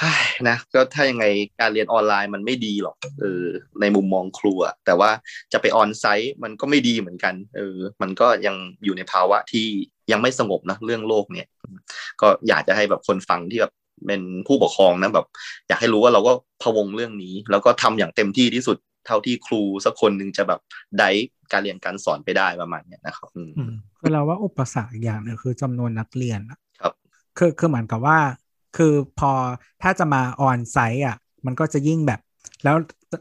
[0.00, 1.24] เฮ้ยนะก็ถ้ายังไง
[1.60, 3.44] การเรียนออนไลน์มันไม่ดีหรอกเออ
[3.80, 5.10] ในมุมมองครูอะแต่ว่า
[5.52, 9.66] จะไปออนไซต์มันก็ไม่ดีเหมือนกันเออมันก็ยังอยู่ในภาวะที่
[10.12, 11.46] ยังไม่สงบนะเรื่องโลกเนี่ย
[12.20, 13.72] ก็อยากจะให้แบบคนฟังที่แบบ
[14.06, 15.26] เป็นผู้ปกครองนะแบบ
[15.68, 18.76] อยากให้รู้ว่าเราก็พะวงเรื่องนี้ แล้วก็ทำอย่างเต็มที่ที่สุด
[19.06, 20.60] เท่าที่ครูสักคนหนึ่งจะแบบ
[20.98, 21.08] ได้
[21.52, 26.92] การเรียนการสอนไปได้ประมาณเนี้ยนะครับอืมอืมคือเราว่าอุปสรรคอีกอย่างหนึงคือจำนวนนักเรียนอะครับ
[27.38, 28.18] คือคือเหมือนกับว่า
[28.76, 29.30] คือพอ
[29.82, 31.16] ถ้าจะมาออนไซต์อะ
[31.46, 32.20] มันก็จะยิ่งแบบ
[32.64, 32.76] แล้ว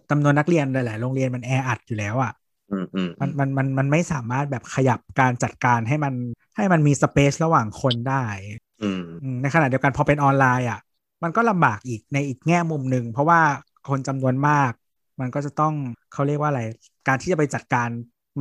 [0.10, 2.32] จำนวนนักเรียนหลาย ๆ โรงเรียนมันแออัดอยู่แล้วอะ
[2.72, 6.14] อืมอืมมันมันมันมันไม่สามารถแบบขยับการจัดการให้มัน
[6.56, 8.71] ให้มันมีสเปซระหว่างคนได้อืมอืม
[9.42, 10.80] ในขณะเดียวกันพอเป็นออนไลน์อะ
[11.24, 13.40] มันก็ลำบากอีกในอีกแง่มุมหนึ่งเพราะว่า
[13.90, 14.72] คนจำนวนมาก
[15.20, 15.74] มันก็จะต้อง
[16.12, 16.62] เขาเรียกว่าอะไร
[17.08, 17.90] การที่จะไปจัดการ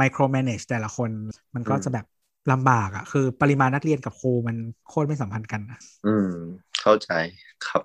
[0.01, 1.11] micro manage แต่ละคน
[1.55, 2.05] มันก็อืมจะแบบ
[2.51, 4.57] ลำบากอะ คือปริมาณนักเรียนกับครูมัน
[4.87, 6.29] โคตรไม่สัมพันธ์กันอะอืม
[6.81, 7.11] เข้าใจ
[7.67, 7.83] ครับ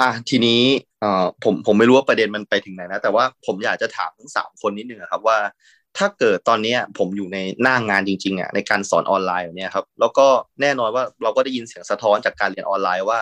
[0.00, 0.60] อะทีนี้
[1.00, 5.38] เอ่อผมผมไม่รู้ว่าประเด็นมันไปถึงไหนนะ แต่ว่าผมอยากจะถามทั้งสามคนนิดนึงอะครับว่า
[5.98, 10.26] ถ้าเกิดตอนนี้ผมอยู่ในหน้างงานจริงๆอะในการสอนออนไลน์เนี้ยครับแล้วก็
[10.60, 13.20] แน่นอนว่าเราก็ได้ยินเสียงสะท้อนจากการเรียนออนไลน์ว่า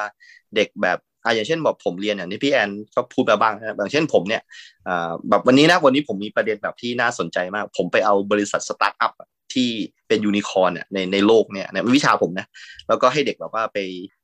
[0.56, 4.42] เด็กแบบอะอย่างเช่นบอกผมเรียนอย่างที่พี่แอนก็พูดมาบ้างนะอย่างเช่นผมเนี่ย
[4.88, 9.12] อ่าแบบวันนี้นะวันนี้ผมมีประเด็นแบบที่น่าสนใจมาก ผมไปเอาบริษัทสตาร์ทอัพ
[9.54, 9.68] ที่
[10.08, 12.46] เป็นยูนิคอร์นเนี่ยในในโลกเนี่ยในวิชาผมนะ
[12.88, 13.78] แล้วก็ให้เด็กแบบว่าไป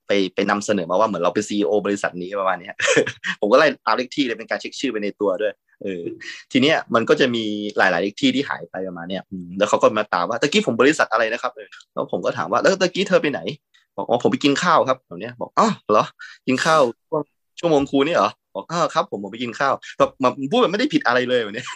[0.07, 2.71] ไปไปนำเสนอมาว่าเหมือนเราเป็นซีอบริษัทนี้ประมาณนี้
[3.41, 5.53] ผมก็ไล่ตามเลขที่เลยเป็นการเช็คชื่อไปในตัวด้วย
[5.83, 6.03] เออ
[6.53, 7.45] ทีเนี้ยมันก็จะมี
[7.79, 9.23] หลาย ๆ ที่ที่หายไปประมาณเนี้ย
[9.59, 13.41] แล้วเขาก็มาถามว่าตะกี้ผมบริษัทอะไรนะครับเออแล้วผมก็ถามว่าแล้วตะกี้เธอไปไหน
[13.97, 16.05] บอกอ๋อผมไปกินข้าวครับแบบเนี้ยบอกอ๋อเหรอ
[16.47, 17.23] กินข้าวช่วง
[17.61, 21.67] ชั่วโมงครูนี่เหรอบอกอ้าวครับ ผมผมไปกินข้าวแบบมาพูดแบบไม่ได้ผิดอะไรเลยแบบเนี้ย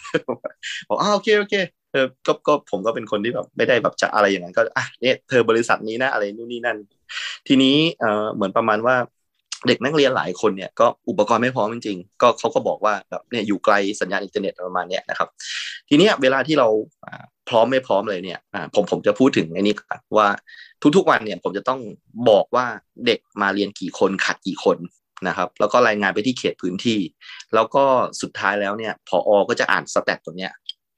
[0.89, 1.55] บอกอ้าวโอเคโอเค
[1.93, 6.77] เออก็ก็ผมก็เป็นคนที่แบบไม่ได้แบบจะอะไรอย่างนั้นก็อะเนี่ยเธอบริษัทนี้นะอะไรนู่นนี่นั่น
[7.49, 8.97] ทีนี้เออเหมือนประมาณว่า
[9.69, 15.29] เด็กนักเรียนหลายคนเนี่ยก็อุปกรณ์ไม่พร้อมจริงๆก็เขาก็บอกว่าแบบเนี่ยอยู่ไกลสัญญาณอินเทอร์เน็ตประมาณเนี้ยนะครับ
[15.89, 16.69] ทีเนี้ยเวลาที่เรา
[17.49, 18.39] พร้อมไม่พร้อมเลยเนี่ย
[18.75, 20.29] ผมผมจะพูดถึงไอ้นี่ก่อนว่า
[20.97, 21.81] ทุกๆวันเนี่ยผมจะต้อง
[22.31, 22.67] บอกว่า
[23.07, 24.79] เด็กมาเรียนกี่คนขาดกี่คน
[25.29, 27.01] นะครับ แล้วก็รายงานไปที่เขตพื้นที่
[27.55, 27.85] แล้วก็
[28.23, 30.53] สุดท้ายแล้วเนี่ยผอ.ก็จะอ่าน stat ตัวเนี้ย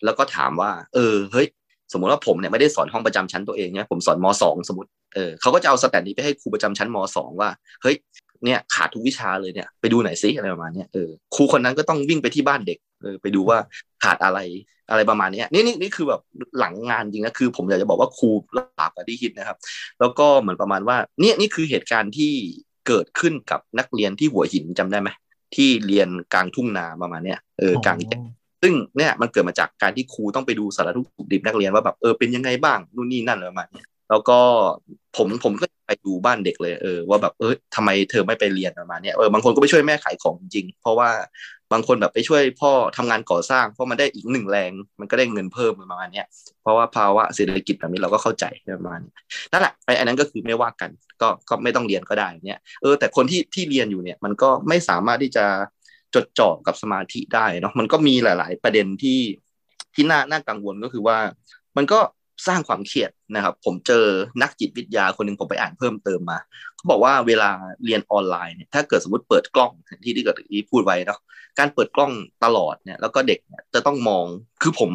[0.04, 1.46] แล้วก็ถามว่า เออเฮ้ย
[1.92, 7.50] สมมุติว่าผมเนี่ยไม่ได้สอนห้องประจำชั้นตัวเองเนี่ยผมสอนมสองสมมติเออเขาก็จะเอา stat นี้ไปให้ครูประจำชั้นมสองว่า
[7.82, 7.96] เฮ้ย
[8.44, 13.58] เนี่ยขาดทุกวิชาเลยเนี่ยไปดูหน่อยซิอะไรประมาณเนี้ยเออครูคนนั้นก็ต้องวิ่งไปที่บ้านเด็กเออไปดูว่า
[14.02, 14.38] ขาดอะไร
[14.90, 16.20] อะไรประมาณเนี้ยนี่นี่นี่คือแบบ
[16.58, 19.56] หลังงานจริงนะคือ ผมอยากจะบอกว่าครูลำบากกว่าที่คิดนะครับ
[20.00, 22.32] แล้วก็เหมือนประมาณว่าเนี่ยนี่คือเหตุการณ์ที่
[22.86, 25.08] เกิดขึ้นกับนักเรียนที่หัวหินจำได้ไหม
[25.54, 28.22] ที่เรียนกลางทุ่งนาประมาณเนี้ยเออกลางแจ้ง
[28.62, 34.38] ซึ่งเนี่ยมันเกิดมาจากการที่ครูต้องไปดูสารทุกข์สุขดิบนักเรียนว่าแบบเออเป็นยังไงบ้างนู่นนี่นั่นอะไรประมาณเนี้ยแล้วก็
[35.16, 41.10] ผมผมก็ไป ดูบ้านเด็กเลยเออว่าแบบเออทำไมเธอไม่ไปเรียนประมาณนี้เออบางคนก็ไปช่วยแม่ขายของจริง เพราะว่า
[41.72, 44.70] บางคนแบบไปช่วยพ่อทำงานก่อสร้าง เพราะมันได้อีกหนึ่งแรง
[45.00, 46.22] มันก็ได้เงินเพิ่มประมาณนี้
[46.62, 48.44] เพราะว่าภาวะเศรษฐกิจแบบนี้เราก็เข้าใจ
[48.78, 49.12] ประมาณนี้
[49.52, 50.90] นั่นแหละไอ้อันนั้นก็คือไม่ว่ากัน
[51.22, 55.44] ก็ก็ไม่ต้องเรียนก็ได้เนี่ยเออแต่คนที่ที่เรียนอยู่เนี่ยมันก็ไม่สามารถที่จะ
[56.14, 59.20] จดจ่อกับสมาธิได้เนาะมันก็มีหลาย ๆ ประเด็นที่
[59.94, 61.18] ที่น่าน่ากังวลก็คือว่า
[61.76, 62.00] มันก็
[62.46, 64.04] สร้างความเครียดนะครับ ผมเจอ
[64.42, 66.38] นักจิตวิทยาคนหนึ่งผมไปอ่านเพิ่มเติมมา
[66.76, 67.50] เขาบอกว่าเวลา
[67.84, 69.72] เรียนออนไลน์เนี่ยถ้าเกิดสมมติเปิดกล้อง
[70.04, 71.20] ที่ที่เกิดที่พูดไว้เนาะ
[71.58, 72.12] การเปิดกล้อง
[72.44, 74.24] ตลอดเนี่ยแล้วก็เด็กเนี่ยจะต้องมอง
[74.62, 74.90] คือผม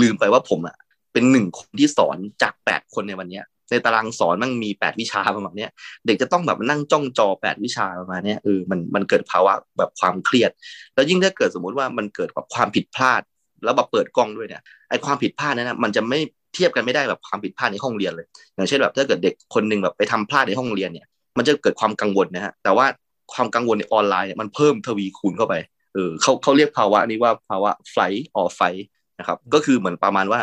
[0.00, 0.76] ลืมไปว่าผมอะ
[1.12, 5.70] เป็นหนึ่งคนที่สอนจากแปดคนในวันเนี้ยในตารางสอนมันมีแปดวิชาประมาณเนี้ย
[6.06, 10.50] เด็กจะต้องแบบนั่งจ้องจอแปดวิชาประมาณเนี้ยเออมันมันเกิดภาวะแบบความเครียด
[10.94, 13.22] แล้วยิ่งถ้าเกิดสมมุติว่ามันเกิดแบบความผิดพลาด
[13.64, 16.20] แล้วแบบเปิดกล้องด้วยเนี่ยไอความผิดพลาดนั้นนะมันจะไม่
[16.54, 21.06] เทียบกันไม่ได้แบบความผิดพลาดในห้องเรียนเลย อย่างเช่นแบบถ้าเกิดเด็กคนหนึ่งแบบไปทำพลาดในห้องเรียนเนี่ย
[21.38, 22.86] มันจะเกิดความกังวลนะฮะแต่ว่า
[23.34, 25.54] ความกังวลในออนไลน์เนี่ยมันเพิ่มทวีคูณเข้าไป
[25.94, 28.84] เออเขาเขาเรียกภาวะนี้ว่าภาวะ flight or fight
[29.18, 30.40] นะครับก็คือเหมือนประมาณว่า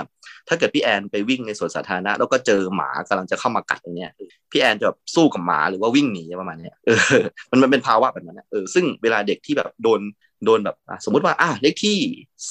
[0.48, 4.12] ถ้าเกิดพี่แอนไปวิ่งในสวนสาธารณะ แล้วก็เจอหมากำลังจะเข้ามากัดอย่างเงี้ย
[4.52, 7.22] พี่แอนจะแบบสู้กับหมาหรือว่าวิ่งหนีประมาณเนี้ยเออ
[7.52, 10.02] มันมันเป็นภาวะแบบนั้นนะเออซึ่งเวลาเด็กที่แบบโดน
[10.46, 10.76] โดนแบบ
[11.06, 11.98] สมมติว่าอะเลขที่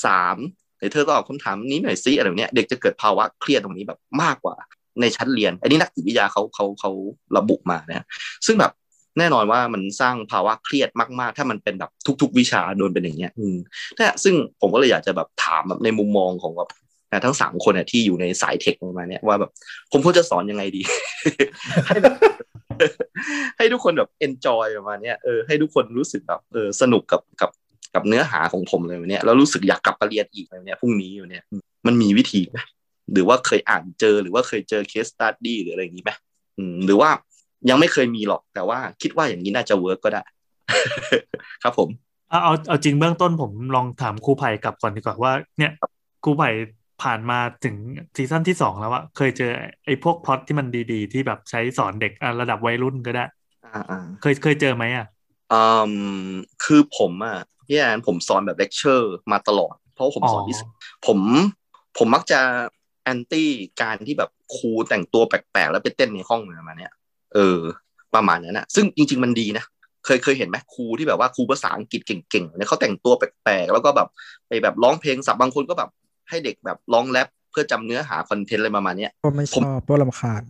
[0.04, 0.36] สาม
[0.80, 4.56] เดี๋ยวเธอตอบคำถามนี้หน่อยซิอะไรเนี้ยเด็กจะเกิดภาวะเครียดตรงนี้แบบมากกว่า
[5.00, 6.90] ในชั้นเรียน อันนี้นักจิตวิทยาเขาเขาเขา
[7.36, 8.06] ระบุมานะ
[8.46, 8.72] ซึ่งแบบ
[9.18, 10.88] แน่นอนว่ามันสร้างภาวะเครียด
[11.20, 11.90] มากๆ ถ้ามันเป็นแบบ
[12.22, 13.56] ทุก ๆ วิชาโดนเป็นอย่างเงี้ย อืม
[13.98, 16.68] นะซึ่งผมก็เลยอยากจะแบบถามแบบในมุมมองของแบบ
[17.12, 19.50] นะทั้งสามคนเนี่ยที่อยู่ในสายเทคประมาณเนี้ยว่าแบบ
[19.92, 20.82] ผมควรจะสอนยังไงดี
[21.86, 22.14] ให้แบบ
[23.56, 27.50] ให้ทุกคนแบบ enjoy ประมาณเนี้ยเออให้ทุกคนรู้สึกแบบเออสนุกกับกับ
[27.94, 31.42] กับเนื้อหาของผมเลยวันเนี้ยแล้วรู้สึกอยากกลับมาเรียนอีกเลยเนี่ยพรุ่งนี้อยู่เนี่ย
[31.86, 32.58] มันมีวิธีไหม
[33.12, 36.10] หรือว่าเคยอ่านเจอหรือว่าเคยเจอ case study หรืออะไรอย่างนี้ไหม
[36.58, 37.10] อืมหรือว่า
[37.68, 40.22] ยังไม่เคยมีหรอกแต่ว่าคิดว่าอย่างนี้น่าจะ work ก็ได้
[41.62, 41.88] ครับผม
[42.30, 45.72] เอาเอาเอาจริงเบื้องต้นผมลองถามครูไผ่กลับก่อนดีกว่าว่า เนี่ย
[46.24, 46.50] ครูไผ่
[47.02, 47.76] ผ่านมาถึง
[48.16, 49.50] season ที่สองแล้วอะเคยเจอ
[49.86, 53.24] ไอ้พวกพล็อตที่มันดีๆ ที่แบบใช้สอนเด็กอะระดับวัยรุ่นก็ได้
[53.64, 55.06] อ่าอ่าเคยเคยเจอไหมอะ
[55.52, 55.62] อื
[56.30, 56.32] ม
[56.64, 60.58] คือผมอะพี่แอนผมสอนแบบเลคเชอร์มาตลอด เพราะว่าผมสอนอ๋อวิศ
[61.06, 61.18] ผม
[61.98, 62.40] ผมมักจะ
[63.04, 63.50] anti
[63.82, 66.92] การที่แบบครูแต่งตัวแปลกๆ แล้วไปเต้นในห้องอะไรประมาณเนี้ย
[67.34, 67.58] เออ
[68.14, 69.64] ประมาณนั้นนะซึ่งจริง ๆ มันดีนะ
[70.04, 74.08] เคยเคยเห็นไหมครูที่แบบว่าครูภาษาอังกฤษเก่งๆเนี่ยเขาแต่งตัวแปลกๆ แล้วก็แบบ
[74.48, 75.90] ไปแบบร้องเพลงศัพท์บางคนก็แบบ
[76.28, 80.42] ให้เด็กแบบร้องแรปเพื่อจำเนื้อหา content อะไรประมาณเนี้ยก็ไม่ชอบเพราะรำคาญ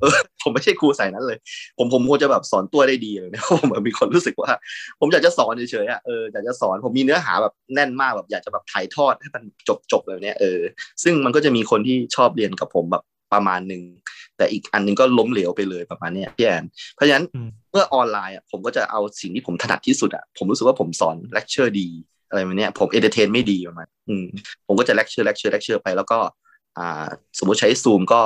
[0.00, 1.38] เออผมไม่ใช่ครูสายนั้นเลย
[1.78, 4.50] ผมผมควรจะแบบสอนตัวได้ดีเลยนะผมมีคนรู้สึกว่า
[5.00, 10.60] ผมอยากจะสอนเฉยๆอะเอออยากจะสอนผมมีเนื้อหาแบบแน่นมากแบบอยากจะแบบถ่ายทอดให้มันจบจบเลยเนี่ยเออ
[11.02, 13.02] ซึ่งมันก็จะมีคนที่ชอบเรียนกับผมแบบ
[13.32, 13.82] ประมาณหนึ่ง
[14.36, 16.64] แต่อีกอันหนึงก็ล้มเหลวไปเลยประมาณเนี้ยพี่แอน
[16.94, 21.88] เพราะฉะนั้นอืมเมื่อออนไลน์อะผมก็จะเอาสิ่งที่ผมถนัดที่สุดอะผมรู้สึกว่าผมสอนเลคเชอร์ดี
[22.28, 24.26] อะไรแบบเนี้ยผม entertain ไม่ดีประมาณอืม
[24.66, 26.18] ผมก็จะ lecture lecture lecture ไปแล้วก็
[26.78, 27.06] อ่า
[27.38, 28.20] สมมติใช้ซูมก็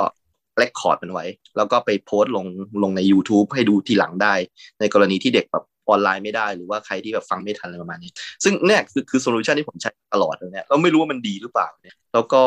[0.57, 1.25] record มันไว้
[1.57, 2.45] แล้วก็ไปโพสต์ลง
[2.83, 4.33] ลงใน YouTube ให้ดูทีหลังได้
[4.79, 8.11] ในกรณีที่เด็กแบบออนไลน์ไม่ได้หรือว่าใครที่แบบฟังไม่ทันอะไรประมาณนี้
[8.43, 12.41] ซึ่งเนี่ยคือคือ solution ที่ผมใช้ตลอดเลยเนี่ยเราไม่รู้ว่ามันดีหรือเปล่าเนี่ยแล้วก็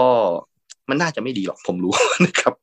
[0.91, 1.93] มันน่าจะไม่ดีหรอกผมรู้
[2.27, 2.55] นะครับ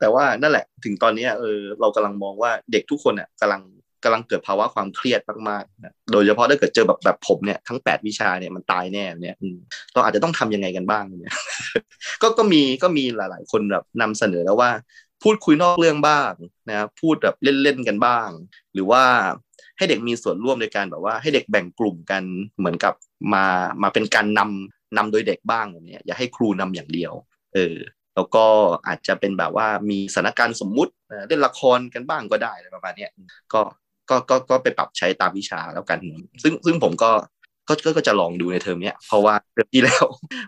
[0.00, 3.62] แต่ว่านั่นแหละถึงตอนนี้เออเรากำลังมองว่าเด็กทุกคนเนี่ยกำลัง
[4.04, 9.56] กำลังเกิดภาวะความเครียดมากๆ โดยเฉพาะถ้าเกิดเจอแบบแบบผมเนี่ยทั้งแปดวิชาเนี่ยมันตายแน่เนี่ยอืม
[9.92, 11.34] เราอาจจะต้องทำยังไงกันบ้างเนี่ย
[12.22, 14.70] ก็ก็มีก็มีหลาย ๆ คนแบบนำเสนอแล้วว่า
[15.22, 16.32] พูดคุยนอกเรื่องบ้าง
[16.68, 18.28] นะพูดแบบเล่นๆกันบ้าง
[18.74, 19.02] หรือว่า
[19.76, 22.22] ให้เด็กมีส่วนร่วมในการแบบว่าให้เด็กแบ่งกลุ่มกัน
[22.58, 22.94] เหมือนกับ
[23.34, 23.44] มา
[23.82, 27.12] มาเป็นการนำนำโดยเด็กบ้างเนี้ยอย่าให้ครูนำอย่างเดียว
[27.54, 27.76] เออ
[28.14, 28.44] แล้วก็
[28.86, 30.92] อาจจะเป็นแบบว่ามีสถานการณ์สมมุติ
[31.28, 33.10] เล่นละครกันบ้างก็ได้อะไรประมาณเนี้ย
[33.52, 33.62] ก็
[34.10, 35.98] ก็ก็ก็ไปปรับใช้ตามวิชาแล้วกัน
[36.42, 37.10] ซึ่งซึ่งผมก็
[37.68, 40.04] ก็ก็ก็จะลองดูในเทอมเนี้ยเพราะว่าเทอมที่แล้ว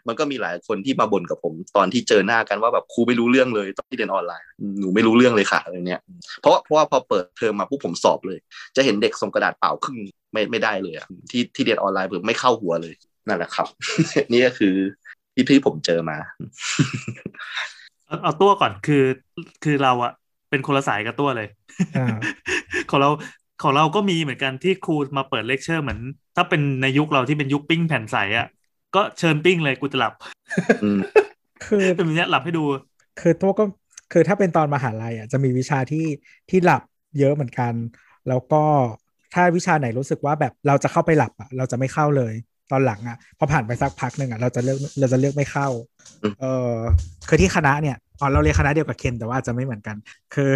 [0.06, 4.46] มันก็มีหลายคนที่มาบ่นกับผม ตอนที่เจอหน้ากันว่าแบบครูไม่รู้เรื่องเลยตอนที่เรียนออนไลน์
[4.80, 6.00] หนูไม่รู้เรื่องเลยค่ะอะไรเนี้ย
[6.40, 8.38] เพราะเพราะว่าพอเปิดเทอมมาปุ๊บผมสอบเลย
[8.76, 9.98] จะเห็นเด็กส่งกระดาษเปล่าครึ่ง
[10.32, 12.94] ไม่ไม่ได้เลยอะที่ที่เรียนออนไลน์ผมไม่เข้าหัวเลย
[13.26, 13.66] นั่นแหละครับ
[14.32, 14.74] นี่ก็คือ
[15.34, 16.18] ที่ที่ผมเจอมา
[18.06, 19.04] เอาเอาตัวก่อนคือ
[19.64, 20.12] คือเราอะ
[20.50, 21.48] เป็นคนละสายกับตัวเลย
[21.96, 22.16] อ่า
[22.90, 23.10] ของเรา
[23.62, 26.00] ของเราก็มีเหมือนกันที่ครูมาเปิดเลคเชอร์เหมือน
[26.36, 28.46] ถ้าเป็นในยุคเราที่เป็นยุคปิ้งแผ่นใสอะ
[28.94, 30.12] ก็เชิญปิ้งเลยกูจะหลับ
[30.82, 30.98] อืม
[31.66, 32.64] คือเป็นแบบเนี้ยหลับให้ดู
[33.20, 33.64] คือตัวก็
[34.12, 36.06] คือถ้าเป็นตอนมหาลัยอะจะมีวิชาที่
[36.50, 36.82] ที่หลับ
[37.18, 37.72] เยอะเหมือนกัน
[38.28, 38.62] แล้วก็
[39.34, 42.34] ถ้าวิชาไหนรู้สึกว่าแบบเราจะเข้าไปหลับอะเราจะไม่เข้าเลย
[42.70, 45.68] ตอนหลังอะพอผ่านไปสักพักหนึ่งอะเราจะเลือกเราจะเลือกไม่เข้า
[46.22, 46.72] อืมเออ
[47.28, 49.96] คือที่คณะเนี่ยอ๋อเราเรียนคณะเดียวกับเคนแต่ว่าอาจจะไม่เหมือนกัน
[50.34, 50.50] คือ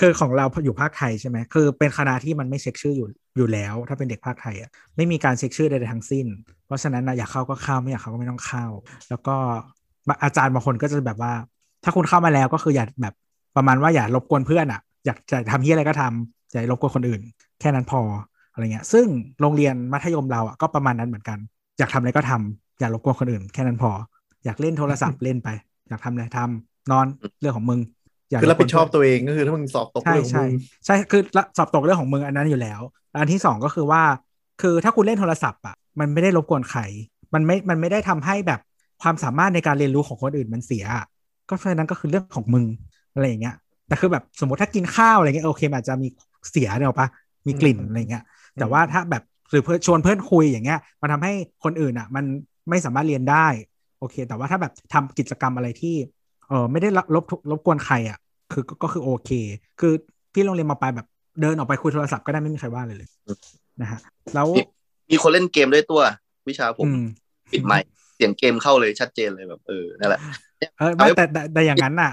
[0.00, 6.26] คือของเราอยู่ภาคไทยใช่ไหมคือเป็นคณะที่มันไม่เช็คชื่ออยู่อยู่แล้ว ถ้าเป็นเด็กภาคไทยอะไม่มีการเช็คชื่อใดๆทั้งสิ้น
[6.66, 8.66] เพราะฉะนั้นนะอยากเข้าก็เข้าไม่อยากเข้าก็ไม่ต้องเข้า
[9.08, 9.36] แล้วก็
[10.24, 11.32] อาจารย์บางคนก็จะแบบว่า
[11.84, 13.14] ถ้าคุณเข้ามาแล้วก็คืออย่าแบบ
[13.56, 17.20] ประมาณว่าอย่ารบกวนเพื่อนอะ อยากจะทำที่อะไรก็ทำอย่ารบกวนคนอื่น
[17.60, 18.00] แค่นั้นพอ
[18.52, 19.06] อะไรเงี้ย ซึ่ง
[19.40, 21.38] โรงเรียนมัธยมเราอะก็ประมาณนั้นเหมือนกัน
[21.78, 23.90] อยากทำอะไรก็ทำอย่ารบกวนคนอื่น แค่นั้นพอ
[24.44, 25.48] อยากเล่นโทรศัพท์เล่นไป
[25.88, 27.06] อยากทำอะไรทำนอน
[27.40, 27.80] เรื่องของมึง
[28.40, 30.52] คือรับผิดชอบกวนตัวเองก็คือถ้ามึงสอบตกใช่เรื่องของใช่มึง
[30.86, 31.22] ใช่คือ
[31.56, 32.80] สอบตกเรื่องของมึงอันนั้นอยู่แล้ว
[33.10, 34.02] แล้ว อันที่สองก็คือว่า
[34.62, 36.80] คือถ้าคุณเล่นโทรศัพท์อะมันไม่ได้รบกวนใคร
[37.34, 38.60] มันไม่มันไม่ได้ทำให้แบบ
[39.02, 41.06] ความสามารถในการเรียนรู้ของคนอื่นมันเสียอะ
[41.48, 42.66] ก็เพราะฉะนั้นก็คือเรื่องของมึง
[43.14, 43.54] อะไรอย่างเงี้ย
[43.88, 46.08] แต่คือแบบสมมติถ้ากินข้าวอะไรเงี้ยโอเคมันอาจจะมี
[46.50, 47.08] เสียเนอะปะ
[47.46, 48.24] มีกลิ่นอะไรเงี้ย
[48.58, 51.32] แต่ว่าถ้าแบบหรือเพื่อนชวนเพื่อนคุยอย่างเงี้ยมันทำให้
[51.64, 52.24] คนอื่นอะ มัน
[52.70, 53.46] ไม่สามารถเรียนได้
[53.98, 55.94] โอเค แต่ว่าถ้าแบบทำกิจกรรมอะไรที่
[56.48, 58.18] เออไม่ได้รบรบรบกวนใครอะ
[58.52, 59.30] คือก็ก็คือโอเค
[59.80, 59.92] คือ
[60.32, 61.06] พี่โรงเรียนมาปลายแบบ
[61.40, 63.08] เดินออกไปคุยโทรศัพท์ก็ได้ไม่มีใครว่าเลยเลย
[63.80, 64.00] นะฮะ
[64.34, 64.62] แล้วมี
[65.10, 66.00] มีคนเล่นเกมด้วยตัว
[66.48, 67.04] วิชาผมอืม
[67.52, 70.20] ปิดไมค์เสียงเกมเข้าเลยชัดเจนเลยแบบเออนั่นแหละ
[70.78, 72.12] เออไม่แต่แต่แต่อย่างนั้นน่ะ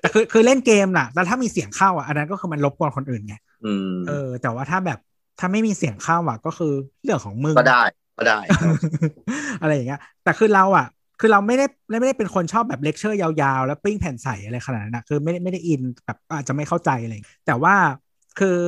[0.00, 4.98] แต่คือคือเล่นเกมน่ะแล้วถ้ามีเสียงเข้าอะอันนั้นก็คือมันรบกวนคนอื่นไงอืมเออ แต่ว่าถ้าแบบ
[5.38, 6.72] ถ้าไม่มีเสียงเข้าอะก็คือ
[7.02, 7.82] เรื่องของมึงก็ได้
[8.18, 8.38] ก็ได้
[9.60, 10.86] อะไรอย่างเงี้ยแต่คือเราอะ
[11.24, 17.12] คือเราไม่ได้ไม่ได้เป็นคนชอบแบบเลคเชอร์ยาวๆ แล้วปิ้งแผ่นใสอะไรขนาดนั้นนะคือไม่ได้ไม่ได้อินแบบอาจจะไม่เข้าใจอะไร
[17.46, 17.74] แต่ว่า
[18.38, 18.58] คือ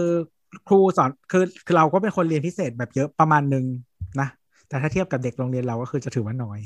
[0.66, 3.64] ครูสอนคือคือเราก็เป็นคนเรียนพิเศษแบบเยอะประมาณนึง
[4.20, 4.28] นะ
[4.68, 6.58] แต่ถ้าเทียบกับเด็กโรงเรียนเราก็คือจะถือว่าน้อย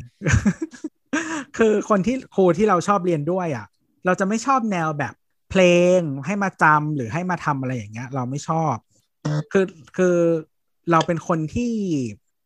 [1.59, 3.67] คือคนที่ครูที่เราชอบเรียนด้วยอะ
[4.07, 5.15] เราจะไม่ชอบแนวแบบ
[5.51, 5.63] เพล
[5.99, 8.75] งให้มาจำหรือให้มาทำอะไรอย่างเงี้ย เราไม่ชอบ
[9.53, 10.17] คือคือ
[10.91, 11.73] เราเป็นคนที่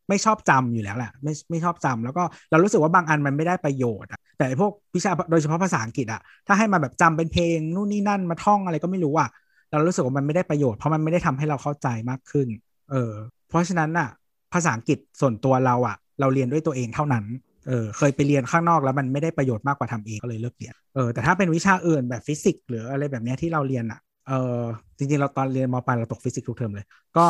[0.08, 9.28] ไม่ชอบจำอยู่แล้วแหละไม่ไม่ชอบจำแล้วก็เรารู้สึกว่าบางอันมันไม่ได้ประโยชน์อะแต่ไอ้พวกวิชาโดยเฉพาะภาษาอังกฤษอะถ้าให้มาแบบจำเป็นเพลงนู่นนี่นั่นมาท่องอะไรก็ไม่รู้อะ
[9.70, 12.48] เรารู้สึกว่ามันไม่ได้ประโยชน์เพราะมันไม่ได้ทำให้เราเข้าใจมากขึ้น
[12.90, 13.12] เออ
[13.48, 14.08] เพราะฉะนั้นน่ะ
[14.52, 17.24] ภาษาอังกฤษส่วนตัวเราอะเราเรียนด้วยตัวเองเท่านั้น
[17.68, 24.60] เออเคยไปเรียนข้างนอกแล้วมันไม่ได้ประโยชน์มากกว่าทำเองก็เลยเลิกเรียนเออแต่ถ้าเป็นวิชาอื่นแบบฟิสิกส์หรืออะไรแบบเนี้ยที่เราเรียนอะเออ
[24.96, 26.86] จริงๆเราตอนเรียนมปลายเราตกฟิสิกส์ทุกเทอมเลย
[27.16, 27.26] ก็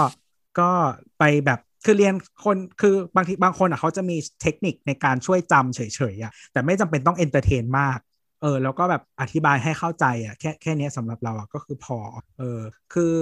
[0.60, 0.70] ก็
[1.18, 5.80] ไปแบบ คือเรียนคนคือบางทีบางคนอะเขาจะมีเทคนิคในการช่วยจำเฉ
[6.12, 7.98] ยๆอะแต่ไม่จำเป็นต้อง entertain มาก
[8.42, 11.98] เออแล้วก็แบบอธิบายให้เข้าใจอะแค่แค่นี้สำหรับเราอะก็คือพอ
[12.38, 12.60] เออ
[12.94, 13.14] คือ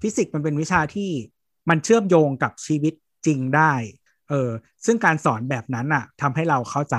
[0.00, 1.10] ฟิสิกส์มันเป็นวิชาที่
[1.70, 2.94] มันเชื่อมโยงกับชีวิต
[3.26, 3.72] จริงได้
[4.30, 4.50] เออ
[4.84, 6.96] ซึ่งการสอนแบบนั้นอะทำให้เราเข้าใจ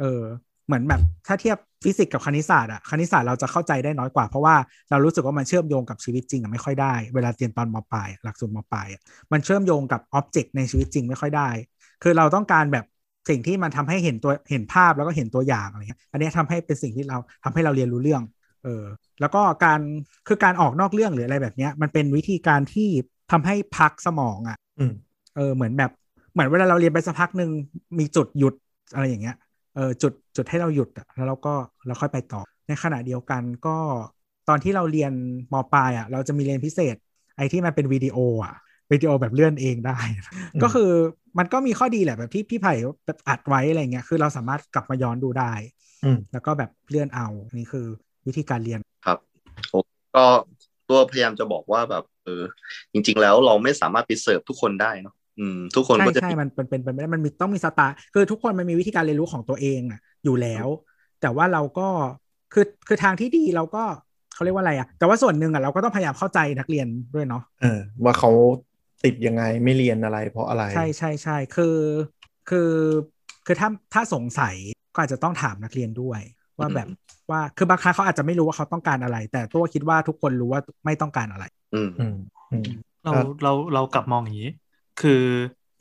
[0.00, 0.22] เออ
[0.66, 4.54] เหมือนแบบถ้าเทียบ ฟิสิกส์กับคณิตศาสตร์อะคณิตศาสตร์เราจะเข้าใจได้น้อยกว่า เพราะว่า
[4.90, 9.00] เรารู้สึกว่ามันเชื่อมโยงกับชีวิตจริงอะไม่ค่อยได้ เวลาเรียนตอนมปลายหลักสูตรมปลายอะ
[9.32, 11.48] มันเชื่อมโยงกับ object ในชีวิตจริงไม่ค่อยได้
[12.02, 12.84] คือเราต้องการแบบ
[13.28, 18.22] สิ่งที่มันทำให้เห็นตัวเห็นภาพแล้วก็เห็นตัวอย่างอะไรเงี้ยอันนี้ทำให้เป็นสิ่งที่เราทำให้เราเรียนรู้เรื่อง
[18.64, 18.84] เออ
[19.20, 19.80] แล้วก็การ
[20.28, 22.88] คือการออกนอกเรื่องหรืออะไรแบบเนี้ยมันเป็นวิธีการที่
[23.32, 24.92] ทำให้พักสมองอะอืม
[25.36, 25.90] เออเหมือนแบบ
[26.32, 27.50] เหมือนเวลาเราเรียนไปสักพักหนึ่ง
[27.98, 28.54] มีจุดหยุด
[28.94, 29.36] อะไรอย่างเงี้ย
[29.74, 31.54] เออจุดจุดให้เราหยุดอะแล้วเราก็
[31.86, 33.76] เราค่อยไปต่อ ในขณะเดียวกันก็
[34.48, 35.12] ตอนที่เราเรียน
[35.52, 36.96] มปลายอะเราจะมีเรียนพิเศษ
[37.36, 38.54] ไอ้ที่มันเป็นวิดีโออะ
[38.92, 39.98] วิดีโอแบบเลื่อนเองได้
[40.54, 40.90] อืมก็คือ
[41.38, 42.74] มันก็มีข้อดีแหละแบบที่พี่ไผ่
[43.06, 45.52] แบบอัดไว้อะไรเงี้ยคือเราสามารถกลับมาย้อนดูได้
[46.04, 47.26] อืมแล้วก็แบบเลื่อนเอา
[47.58, 47.86] นี่คือ
[48.26, 49.18] วิธีการเรียนครับ
[49.72, 49.84] ผม
[50.16, 50.26] ก็
[50.88, 52.42] ตัวพยายามจะบอกว่าแบบเออ
[52.92, 60.66] จริง ๆ แล้วเราไม่สามารถไปเสิร์ฟทุกคนได้เนาะ อืมทุกคนใช่ก็จะใช่มันเป็นเป็นเป็นไม่ได้มันมีต้องมีสไตล์คือทุกคนมันมีวิธีการเรียนรู้ของตัวเองอะ อยู่แล้ว
[61.20, 61.88] แต่ว่าเราก็
[62.52, 63.84] คือคือทางที่ดีเราก็
[64.34, 68.30] เขาเรียกว่าอะไรอะ แต่ว่าส่วนหนึ่งอะเราก็ต้องพยายามเข้าใจนักเรียนด้วยเนาะเออว่าเขา
[69.04, 71.76] ติดยังไงไม่เรียนอะไร เพราะอะไร ใช่ใช่ใช่คือ
[72.48, 72.70] คือ
[73.46, 74.54] คือถ้าถ้าสงสัย
[74.94, 76.20] ก็อาจจะต้องถามนักเรียนด้วย
[76.58, 76.88] ว่าแบบ
[77.30, 81.44] ว่าคือบางครั้งเขาอาจจะไม่รู้ว่าเขาต้องการอะไร แต่ตัวคิดว่าทุกคนรู้ว่าไม่ต้องการอะไร
[81.74, 82.14] อืมอืม
[82.52, 82.64] อืม
[83.04, 84.50] เราครับเราเรากลับมองอย่างนี้
[85.00, 85.22] คือ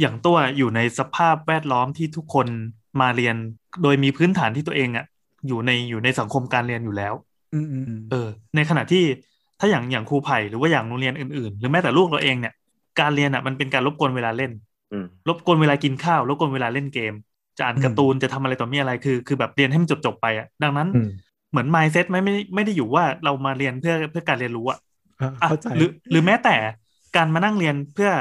[0.01, 2.47] อย่างตัวอยู่ในสภาพแวดล้อมที่ทุกคน
[3.01, 3.35] มาเรียน
[3.83, 5.05] โดยมีพื้นฐานที่ตัวเองอะ
[5.47, 7.13] อยู่ในอยู่ในสังคมการเรียนอยู่แล้ว
[7.53, 9.03] อืมอืมอืมเออ ในขณะที่
[9.59, 12.53] ถ้าอย่างอย่างครูไผ่หรือว่าอย่างโรงเรียนอื่นๆ หรือแม้แต่ลูกเราเองเนี่ย
[12.99, 14.51] การเรียนอะมันเป็นการรบกวนเวลาเล่น
[14.91, 17.13] อืมรบกวนเวลากินข้าวรบกวนเวลาเล่นเกม
[17.57, 21.09] จะอ่านการ์ตูนจะทำอะไรต่อมีอะไรคือคือแบบเรียนให้มันจบจบๆไปอะดังนั้นอืม
[21.51, 24.79] เหมือน mindset ไม่ไม่ไม่ได้อยู่ว่าเรามาเรียนเพื่อเพื่อการเรียนรู้อะ
[25.21, 26.55] อะอะเข้าใจหรือหรือแม้แต่
[27.15, 28.11] การมานั่งเรียนเพื่อ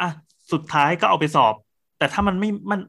[0.00, 0.10] อะ
[0.52, 1.54] สุดท้ายก็เอาไปสอบ
[1.98, 2.80] แต่ถ้ามันไม่มัน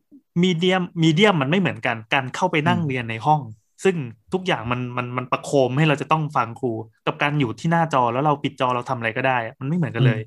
[0.44, 3.42] มีเดียมมีเดียมมันไม่เหมือนกันการเข้าไปนั่งอืมเรียนในห้อง
[3.84, 3.96] ซึ่ง
[4.34, 6.72] ทุกอย่างมันมันมันประโคมให้เราจะต้องฟังครู
[7.06, 10.20] กับการอยู่ที่หน้าจอแล้วเราปิดจอเราทำอะไรก็ได้อะมันไม่เหมือนกันเลย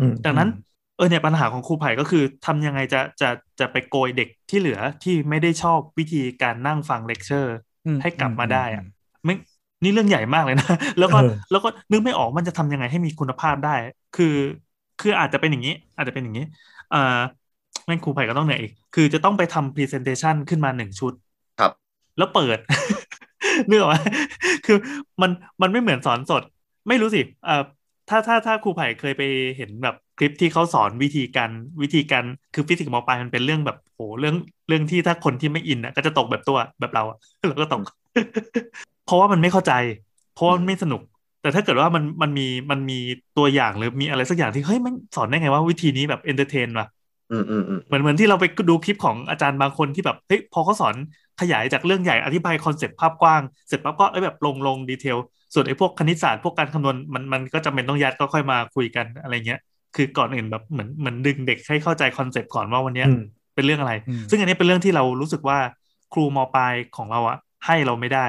[0.00, 0.48] อืมดังนั้น
[0.96, 3.28] เออเนี่ยปัญหาของครูไผ่ก็คือทำยังไงจะจะ
[3.60, 7.54] จะไปโกยเด็กที่เหลือที่ไม่ได้ชอบวิธีการนั่งฟังเลคเชอร์
[7.84, 8.84] อืมให้กลับมาได้อะอืม
[9.24, 9.34] ไม่
[9.82, 10.66] นี่เรื่องใหญ่มากเลยนะ
[10.98, 13.76] แล้วก็เออแล้วก็นึกไม่ออกมันจะทำยังไงให้มีคุณภาพได้
[14.16, 14.34] คือ
[14.98, 16.44] คืออาจจะเป็นอย่างนี้ อาจจะเป็นอย่างนี้
[16.77, 17.20] เอ่อ
[17.86, 21.12] แม่งครูไผ่ก็ต้องเหนื่อยอีก คือจะต้องไปทำ presentation ขึ้นมาหนึ่งชุด
[21.60, 21.72] ครับ
[22.18, 22.58] แล้วเปิด
[23.66, 23.94] เนื้ออกไหม
[24.66, 24.78] คือ
[25.22, 25.30] มัน
[25.62, 26.42] มันไม่เหมือนสอนสด
[26.88, 27.62] ไม่รู้สิเอ่อ
[28.08, 29.22] ถ้าถ้าถ้าครูไผ่เคยไป
[29.56, 31.50] เห็นแบบคลิปที่เขาสอนวิธีการ
[31.82, 32.24] วิธีการ
[32.54, 34.34] คือฟิสิกส์มปลายมันเป็นเรื่องแบบโหเรื่อง
[34.68, 37.80] เรื่องที่ถ้าคนที่ไม่ in อะก็จะตกแบบตัวแบบเราอะเราก็ตก
[39.04, 39.72] เพราะว่ามันไม่เข้าใจ
[40.34, 41.02] เพราะว่ามันไม่สนุก
[41.48, 42.98] แต่ถ้าเกิดว่ามันมันมีมันมี
[43.38, 46.86] ตัวอย่างหรือมีอะไรสักอย่างที่เฮ้ยมันสอนได้ไงว่าวิธีนี้แบบ entertain ว่ะ
[47.32, 50.94] อืมอืมอืมเหมือนเหมือนที่เราไปดูคลิปของอาจารย์บางคนที่แบบเฮ้ยพอเขาสอน
[51.40, 55.16] ขยายจากเรื่องใหญ่อธิบาย concept ภาพกว้างเสร็จปั๊บก็เอ้ยแบบลงลง detail
[55.54, 59.60] ส่วนไอ้พวกคณิตศาสตร์พวกการคำนวณมันมันก็จำเป็นต้องยัดก็ค่อยมาคุยกันอะไรเงี้ย
[59.96, 63.22] คือก่อนอื่นแบบเหมือนเหมือนดึงเด็กให้เข้าใจ concept ก่อนว่าวันเนี้ยอืม
[63.54, 65.58] เป็นเรื่องอะไรอืมซึ่งอันนี้เป็นเรื่องที่เรารู้สึกว่า
[66.12, 68.26] ครูมปลายของเราอะให้เราไม่ได้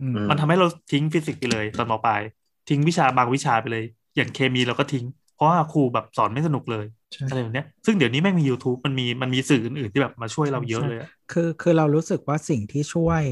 [0.00, 2.20] อืมมันทำให้เราทิ้งฟิสิกส์ไปเลยตอนมปลาย
[2.68, 3.84] ทิ้งวิชาบางวิชาไปเลย
[4.16, 5.04] อย่างเคมีเราก็ทิ้ง
[5.36, 13.22] เพราะว่าครูแบบสอนไม่สนุกเลยใช่อะไรแบบเนี้ยซึ่งเดี๋ยวนี้แม่งมี YouTube มันมีมันมีสื่ออื่นๆที่แบบมาช่วยเราเยอะเลยอะคือคือเรารู้สึกว่าสิ่งที่ช่วย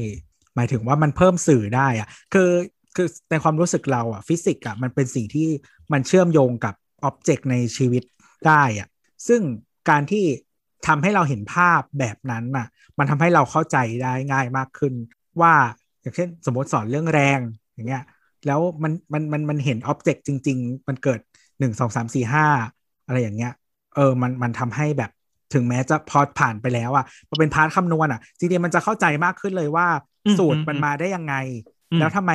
[0.55, 2.51] หมายถึงว่ามันเพิ่มสื่อได้อะคือ
[2.95, 5.47] คือในความรู้สึกเราอะฟิสิกส์อะมันเป็นสิ่งที่
[5.93, 8.03] มันเชื่อมโยงกับอ็อบเจกต์ในชีวิต
[8.47, 8.87] ได้อะ
[9.27, 9.41] ซึ่ง
[9.89, 10.25] การที่
[10.87, 12.67] ทำให้เราเห็นภาพแบบนั้นน่ะ
[12.97, 14.93] มันทำให้เราเข้าใจได้ง่ายมากขึ้น
[15.41, 15.53] ว่า
[16.01, 17.39] อย่างเช่นสมมติสอนเรื่องแรง
[17.73, 18.03] อย่างเงี้ย
[18.47, 21.19] แล้วมันมันมันมันเห็น object จริง ๆ มันเกิด
[21.59, 22.45] หนึ่งสองสามสี่ห้า
[23.05, 23.53] อะไรอย่างเงี้ย
[23.95, 25.11] เออมันมันทำให้แบบ
[25.53, 29.87] ถึงแม้จะพอผ่านไปแล้วอะพอเป็น part คำนวณอะจริงๆมันจะเข้าใจมากขึ้นเลยว่า
[30.25, 31.35] อืมสูตรอืมมันมาได้ยังไง
[31.91, 32.31] อืมแล้วทำไม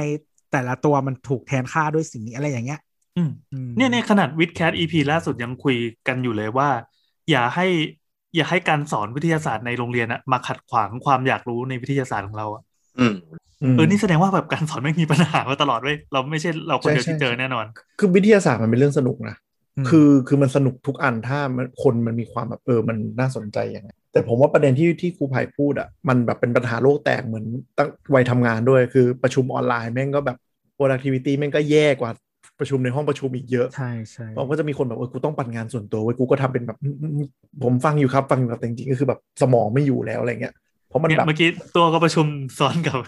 [0.52, 2.80] แต่ละตัวมันถูกแทนค่าด้วยสิ่งนี้อะไรอย่างเงี้ย
[3.16, 5.76] อืมอืมเนี่ยเนี่ยขนาด WiTcast EP ล่าสุดยังคุย
[6.08, 6.68] กันอยู่เลยว่า
[7.30, 7.66] อย่าให้
[8.36, 12.62] อย่าให้การสอนวิทยาศาสตร์ในโรงเรียนอะมาขัดขวางความอยากรู้ในวิทยาศาสตร์ของเราอะ
[13.00, 13.14] อืม
[13.72, 17.64] มเออ นี่แสดงว่าแบบการสอนไม่มีปัญหามาตลอดเว้ย เราไม่ใช่เราคนเดียวใช่ที่เจอใช่แน่นอน
[17.98, 19.36] คือวิทยาศาสตร์มันเป็นเรื่องสนุกนะ
[19.82, 27.44] มคือคือมันสนุกทุกอันถ้ามันคนมันมีความแบบเออมันน่าสนใจยังไงแต่ผมว่าประเด็นที่ที่ครูไผ่พูดอะมันแบบเป็นปัญหาโลกแตกเหมือน
[27.78, 30.38] ตั้งวัยทำงานด้วย คือประชุมออนไลน์แม่งก็แบบ
[30.78, 32.10] productivity แม่งก็แย่กว่า
[32.60, 37.26] ประชุมในห้องประชุมอีกเยอะ ใช่ใช่เพราะก็จะมีคนแบบเออกูต้องปั่นงานส่วนตัวเว้ยกูก็ทำเป็นแบบอืมอืม
[37.64, 40.54] ผมฟังอยู่ครับฟังอยู่ครับแต่จริงๆก็คือแบบสมองไม่อยู่แล้วอะไรเงี้ย
[40.88, 42.26] เพราะมันเนี่ยแบบเมื่อกี้ตัวก็ประชุม
[42.58, 42.98] ซ้อนกับ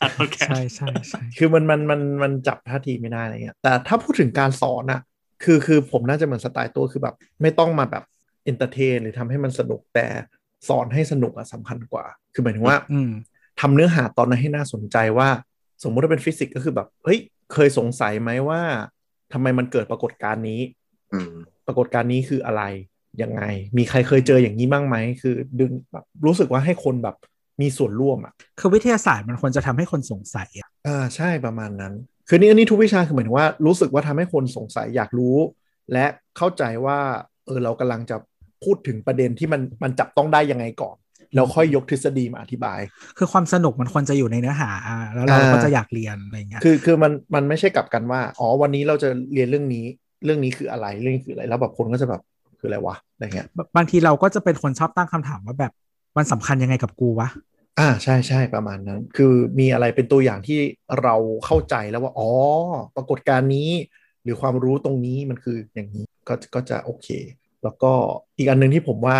[0.00, 5.00] อัดพอดแคสใช่ต์ใช่ใช่ใช่คือมันมันมันมันจับท่าทีไม่ได้อะไรเงี้ยแต่ถ้าพูดถึงการสอนอะ
[5.44, 8.04] คือคือผมน่าจะเหมือนสไตล์ตัวคือแบบ ไม่ต้องมาแบบ
[8.44, 10.06] entertain หรือทำให้มันสนุกแต่
[10.68, 12.04] สอนให้สนุกอะสำคัญกว่า
[12.34, 13.10] คือหมายถึงว่าอืม
[13.60, 15.28] ทำเนื้อหาตอนนั้นให้น่าสนใจว่า
[15.82, 17.18] สมมุติว่าเป็นฟิสิกส์ก็คือแบบเฮ้ย
[17.52, 18.60] เคยสงสัยไหมว่า
[19.32, 20.60] ทำไมมันเกิดปรากฏการณ์นี้
[21.12, 21.32] อืม
[21.66, 22.62] ปรากฏการณ์นี้คืออะไร
[23.22, 23.42] ยังไง
[23.78, 27.16] มีใครเคยเจออย่างนี้บ้างไหมคือดึงแบบรู้สึกว่าให้คนแบบ
[27.60, 31.92] มีส่วนร่วมอะคือวิทยาศาสตร์มันควรจะทำให้คนสงสัยอะอ่าใช่ประมาณนั้น
[32.28, 35.36] คือนี่อันนี้ทุกวิชาคือหมายถึงว่ารู้สึกว่าทำให้คนสงสัยอยากรู้
[35.92, 36.06] และ
[36.36, 36.98] เข้าใจว่า
[37.46, 38.16] เออเรากำลังจะ
[38.64, 40.96] พูดถึงประเด็นที่มันมันจับต้องได้ยังไงก่อน
[41.34, 42.80] แล้วค่อยยกทฤษฎีมาอธิบาย
[43.18, 49.84] คือความสนุกมันควรจะอยู่ในเนื้อหาอะแล้วเราอ่าก็จะอยากเรียนอะไรเงี้ย คือคือมันมันไม่ใช่กลับกันว่า อ๋อ วันนี้เราจะเรียนเรื่องนี้
[50.24, 52.22] เรื่องนี้คืออะไร เรื่องนี้คืออะไร แล้วแบบคนก็จะแบบ
[52.62, 55.72] คืออะไรวะอะไรเงี้ยบางทีเราก็จะเป็นคนชอบตั้งคำถามว่าแบบ
[56.16, 57.28] มันสำคัญยังไงกับกูวะ
[57.78, 60.58] อ่าใช่ใช่ประมาณนั้น คือมีอะไรเป็นตัวอย่างที่
[61.02, 61.14] เรา
[61.46, 62.30] เข้าใจแล้วว่าอ๋อ
[62.96, 63.70] ปรากฏการณ์นี้
[64.22, 67.08] หรือความรู้ตรงนี้มันคืออย่างนี้ก็ก็จะโอเค
[67.64, 67.92] แล้วก็
[68.38, 69.18] อีกอันหนึ่งที่ผมว่า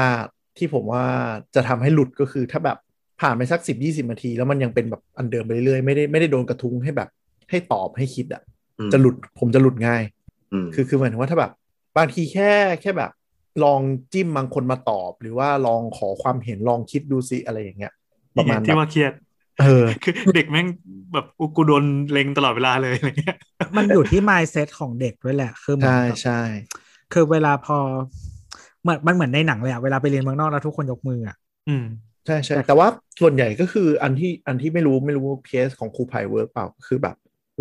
[0.59, 1.05] ที่ผมว่า
[1.55, 2.79] จะทำให้หลุดก็คือถ้าแบบ
[3.21, 7.09] ผ่านไปสักสิบยี่สิบนาที แล้วมันยังเป็นแบบอันเดิมไปเรื่อยๆไม่ได้ไม่ได้โดนกระทุ้งให้แบบ
[7.51, 8.43] ให้ตอบให้คิดอะ
[8.79, 10.03] อืมจะหลุดผมจะหลุดง่าย
[10.53, 11.53] อืมคือคือหมายถึงว่าถ้าแบบ
[11.97, 12.51] บางทีแค่
[12.81, 13.11] แค่แบบ
[13.65, 13.81] ลอง
[14.13, 17.93] จิ้มบางคนมาตอบ หรือว่าลองขอความเห็นลองคิดดูสิอะไรอย่างเงี้ย
[18.39, 19.13] ประมาณที่แบบว่าเครียด
[19.61, 20.67] เออคือเด็กแม่ง
[21.13, 23.37] แบบกูกูโดนเล็งตลอดเวลาเลยอะไรเงี้ย
[23.77, 26.41] มันอยู่ที่ mindset ของเด็กด้วยแหละ คือเหมือนใช่แบบใช่
[27.13, 27.79] คือเวลาพอ
[28.83, 31.37] เหมือนมันเหมือนในหนังเลยอะเวลาไปเรียนเมืองนอกแล้วทุกคนยกมืออะ
[31.69, 31.85] อืม
[32.27, 32.89] ใช่ใช่แแต่ว่า
[33.21, 37.17] ส่วนใหญ่ก็คืออันที่อันที่ไม่รู้ไม่รู้เคสของครูไผ่ work เปล่าคือแบบ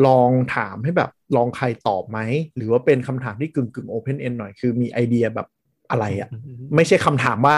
[0.08, 2.20] ลองถามให้แบบลองใครตอบไหม
[2.56, 5.48] หรือว่าเป็นคำถามที่กึ่งกึ่ง open-end หน่อยคือมีไอเดียแบบ
[5.92, 6.30] อะไรอะ
[6.76, 7.58] ไม่ใช่คำถามว่า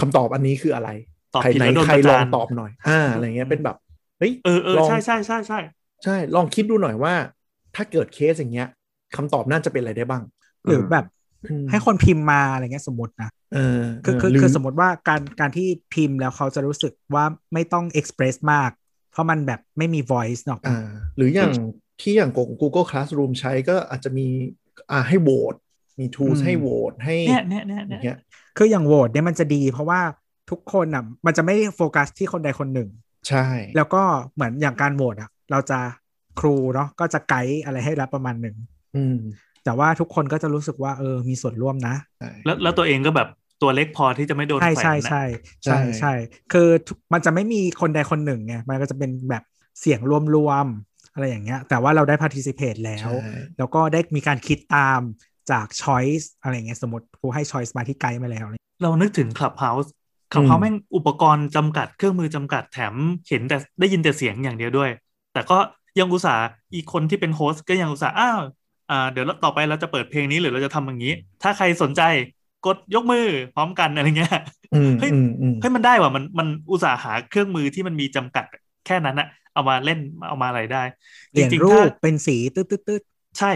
[0.00, 0.90] คำตอบอันนี้คืออะไร
[1.34, 3.76] ตอบใครผิดไหนแล้วโดนใครประลจานลองตอบหน่อย อ่าอะไรเงี้ยเป็นแบบ
[4.18, 5.58] เฮ้ยเออเออลองใช่ใช่ใช่ใช่
[6.04, 7.14] ใช่ ลองคิดดูหน่อยว่า
[7.76, 8.68] ถ้าเกิดเคสอย่างเงี้ย
[9.16, 10.22] คำตอบน่าจะเป็นอะไรได้บ้าง
[10.64, 11.06] หรือแบบ
[11.44, 18.70] อืมให้คนพิมพ์มาอะไรเงี้ยสมมตินะเออคือคือหรือคือสมมติว่าการการที่พิมพ์แล้วเขาจะรู้สึกว่าไม่ต้อง express มาก
[19.12, 20.78] เพราะมันแบบไม่มี voice เนอะอ่า
[21.16, 21.52] หรืออย่าง
[22.00, 22.30] ที่อย่าง
[22.60, 24.26] Google Classroom ใช้ก็อาจจะมี
[24.90, 25.54] อ่าให้โหวต
[25.98, 28.18] มี tools ให้โหวตให้เนี่ยเนี่ยเนี่ยอเนี่ยย่างเงี้ย
[28.56, 30.00] คืออย่างโหวตเนี่ยมันจะดี เพราะว่า
[30.50, 32.88] ทุกคนอะมันจะไม่ได้โฟกัสที่คนใดคนหนึ่ง
[33.28, 33.46] ใช่
[33.76, 34.02] แล้วก็
[34.34, 35.78] เหมือนอย่างการโหวตอะ เราจะ
[36.40, 38.56] ครูเนาะก็จะไกด์อะไรให้รับประมาณหนึ่ง
[38.96, 39.16] อืม
[39.64, 43.28] แต่ว่าทุกคนก็จะรู้สึกว่าเออมีส่วนร่วมนะใช่แล้วแล้วตัวเองก็แบบ
[43.62, 45.24] ตัวเล็กพอที่จะไม่โดนใช่แขวนใช่นะใช่
[45.64, 46.12] ใช่ใช่ใช่
[46.52, 49.42] คือทุกมันจะไม่มีคนใดคนหนึ่งไงมันก็จะเป็นแบบ
[49.80, 50.00] เสียง
[50.36, 55.00] รวมๆอะไรอย่างเงี้ย แต่ว่าเราได้ participate แล้วใช่แล้วก็ได้มีการคิดตาม
[55.50, 58.46] จาก choice อะไรอย่างเงี้ยสมมติครูให้ choice มาที่ไกด์มาแล้ว
[58.82, 59.88] เรานึกถึง Clubhouse
[60.32, 62.94] Clubhouse แม่งอุปกรณ์จำกัดเครื่องมือจำกัดแถม
[63.28, 64.90] เห็นแต่ได้ยินแต่เสียงอย่างเดียวด้วย
[65.32, 65.58] แต่ก็
[65.98, 66.44] ยังอุตส่าห์
[66.74, 68.40] อีกคนที่เป็นโฮสต์ก็ยังอุตส่าห์อ้าว
[68.90, 72.02] อ่าเดี๋ยวเราต่อไปเราจะเปิดเพลงนี้หรือเราจะทำอย่างนี้ ถ้าใครสนใจ
[72.66, 74.32] กดยกมือพร้อมกันอะไรเงี้ย
[74.74, 78.44] อืมเฮ้ยอืมอืมเฮ้ยมันได้ว่ะมันมันอุตส่าห์หาเครื่องมือที่มันมีจำกัด
[78.86, 79.98] แค่นั้นอะเอามาเล่น
[80.28, 80.82] เอามาอะไรได้
[81.30, 83.02] เปลี่ยนจงๆรูถ้าปเป็นสีตืดตืดตืด
[83.38, 83.52] ใช่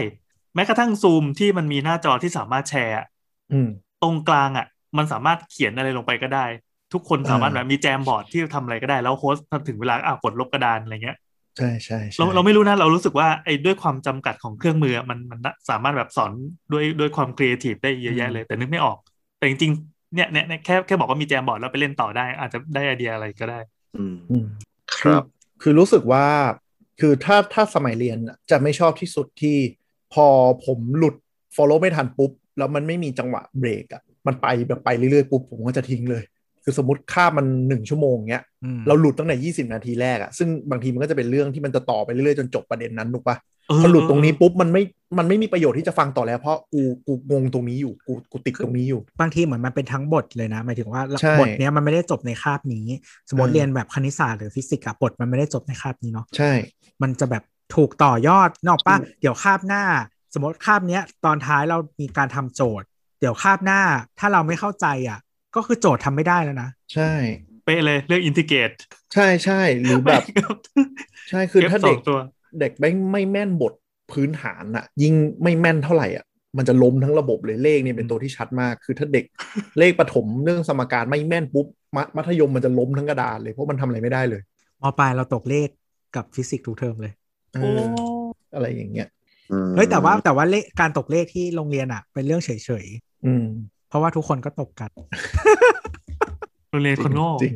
[0.55, 3.05] แม้กระทั่งซูมที่มันมีหน้าจอที่สามารถแชร์อะ
[3.51, 3.69] อืม
[4.01, 4.67] ตรงกลางอะ
[4.97, 6.45] มันสามารถเขียนอะไรลงไปก็ได้
[6.93, 11.17] ทุกคนสามารถอ่าแบบมี Jamboard ที่ทำอะไรก็ได้ แล้ว host พอถึงเวลาอะกดลบกระดานอะไรเงี้ย
[11.57, 15.39] ใช่ใช่ใช่เราเราไม่รู้นะเรารู้สึกว่าไอ้ด้วยความจำกัดของเครื่องมืออะมันมัน
[15.69, 16.31] สามารถแบบสอน
[16.73, 18.97] ด้วยด้วยความครีเอทีฟได้เยอะแยะเลย แต่นึกไม่ออก
[19.37, 23.59] แต่จริงๆเนี่ยเนี่ยเนี่ยแค่แค่บอกว่ามี Jamboard แล้วไปเล่นต่อได้ อาจจะได้ไอเดียอะไรก็ได้
[23.97, 24.45] อืมอืม
[24.99, 25.23] ครับ
[25.61, 26.25] คือรู้สึกว่า
[26.99, 29.57] คือถ้าถ้าสมัยเรียนอะจะไม่ชอบที่สุดที่
[30.13, 30.25] พอ
[30.65, 31.15] ผมหลุด
[31.55, 36.23] follow ไม่ทันปุ๊บ แล้วมันไม่มีจังหวะเบรกอะมันไปแบบไปเรื่อยๆปุ๊บผมก็จะทิ้งเลย
[36.63, 43.37] คือสมมติค่าบมันหนึ่งชั่วโมงเงี้ยอืมเราหลุดตั้งแต่20นาทีแรกอะซึ่งบางทีมันก็จะเป็นเรื่องที่มันจะต่อไปเรื่อยๆจนจบประเด็นนั้นถูกปะ
[43.69, 44.83] เออพอหลุดตรงนี้ปุ๊บมันไม่
[45.17, 52.85] มันไม่มีประโยชน์ที่จะฟังต่อแล้วเพราะกูกูงงตรงนี้อยู่กูกูติดตรงนี้อยู่ บางทีเหมือนมันเป็นทั้งบทเลยนะหมายถึงว่าใช่บทเนี้ยมันไม่ได้จบในคาบนี้
[53.29, 56.51] สมมติเออเรียนแบบคณิตศาสตร์หรือฟิสิกส์อะบทมันไม่ได้จบในคาบนี้เนาะใช่
[57.01, 57.43] มันจะแบบ
[57.75, 59.83] ถูกต่อยอดนกออกปะถูกเดี๋ยวคาบหน้า
[60.33, 62.87] สมมติคาบเนี้ย ตอนท้ายเรามีการทำโจทย์
[63.19, 63.81] เดี๋ยวคาบหน้า
[64.19, 65.19] ถ้าเราไม่เข้าใจอะ
[65.55, 67.11] ก็คือโจทย์ทำไม่ได้แล้วนะ ใช่
[67.65, 68.71] เป๊ะเลยเรื่อง integrate
[69.13, 70.21] ใช่ใช่หรือแบบ
[71.29, 72.19] ใช่คือถ้าสอเด็กงตัว
[72.59, 73.73] เด็กไม่ไม่แม่นบท
[74.11, 76.25] พื้นฐานอะยิ่งไม่แม่นเท่าไหร่อะ
[76.57, 79.25] มันจะล้มทั้งระบบเลยเลขนี่เป็นตัวที่ชัดมาก คือถ้าเด็ก
[79.79, 81.65] เลขประถมเรื่องสมการไม่แม่นปุ๊บ
[81.95, 84.41] มัมัธยมมันจะล้มทั้งกระดานเลยเพราะมันทำอะไรไม่ได้เลย
[84.81, 85.69] มปลายเราตกเลข
[86.15, 88.01] กับฟิสิกส์ทุกเทอมเลยเอโอ้อ
[88.53, 89.07] อะไรอย่างเงี้ย
[89.51, 92.49] อืมเฮ้ยแต่ว่าแต่ว่าเลขการตกเลขที่โรงเรียนอะ เป็นเรื่องเฉ
[92.83, 92.85] ย
[93.25, 94.91] อืมๆเพราะว่าทุกคนก็ตกกัน
[96.69, 97.55] โรงเรียนคนโง่จริง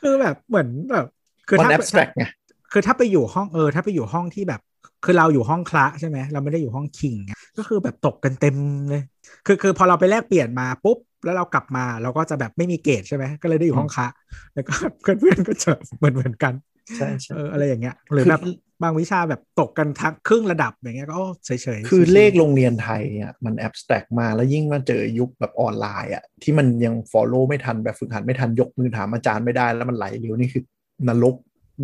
[0.00, 1.06] คือแบบเหมือนแบบ
[1.48, 2.24] คือมันถ้า abstract ไง
[2.72, 4.60] คือถ้าไปอยู่ห้องเออ ถ้าไปอยู่ห้องที่แบบ
[5.04, 8.56] คือเราอยู่ห้องคละใช่ไหมเราไม่ได้อยู่ห้องคิงไงก็คือแบบตกกันเต็ม
[8.88, 9.02] เลย
[9.46, 14.06] คือคือพอเราไปแลกเปลี่ยนมาปุ๊บแล้วเรากลับมาเราก็จะแบบไม่มีเกรดใช่ไหมก็เลยได้อยู่ห้องคละ
[14.54, 16.52] แล้วก็เพื่อนเพื่อนๆก็จะเหมือนเหมือนกัน
[16.96, 18.40] ใช่ใช่เอออะไรอย่างเงี้ยหรือแบบ
[18.82, 30.62] บางวิชาแบบตกกันทั้งครึ่งระดับอย่างเงี้ยก็โอ้เฉยๆ คือชิวๆเลขโรงเรียนไทยอะมันแอบสแต็กมาแล้วยิ่งมาเจอยุคแบบออนไลน์อะที่มันยัง follow ไม่ทันแบบฝึกหัดไม่ทันยกมือถามอาจารย์ไม่ได้แล้วมันไหลเร็วนี่คือ
[31.08, 31.34] นรก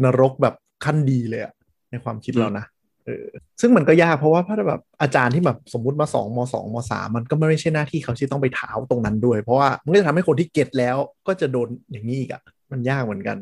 [0.05, 0.55] นรกแบบ
[0.85, 1.53] ขั้นดีเลยอะ
[1.91, 2.66] ในความคิดเรานะ
[3.05, 3.27] เออ
[3.61, 10.97] ซึ่งมันก็ยากเพราะว่าถ้าแบบอาจารย์ที่แบบสมมุติมาสองมสองมสามมันก็ไม่ใช่หน้าที่เขาที่ต้องไปถามตรงนั้นด้วย เพราะว่ามันก็จะทำให้คนที่เก็ตแล้ว
[11.27, 12.43] ก็จะโดนอย่างนี้อีกอะ
[12.73, 13.37] มันยากเหมือนกัน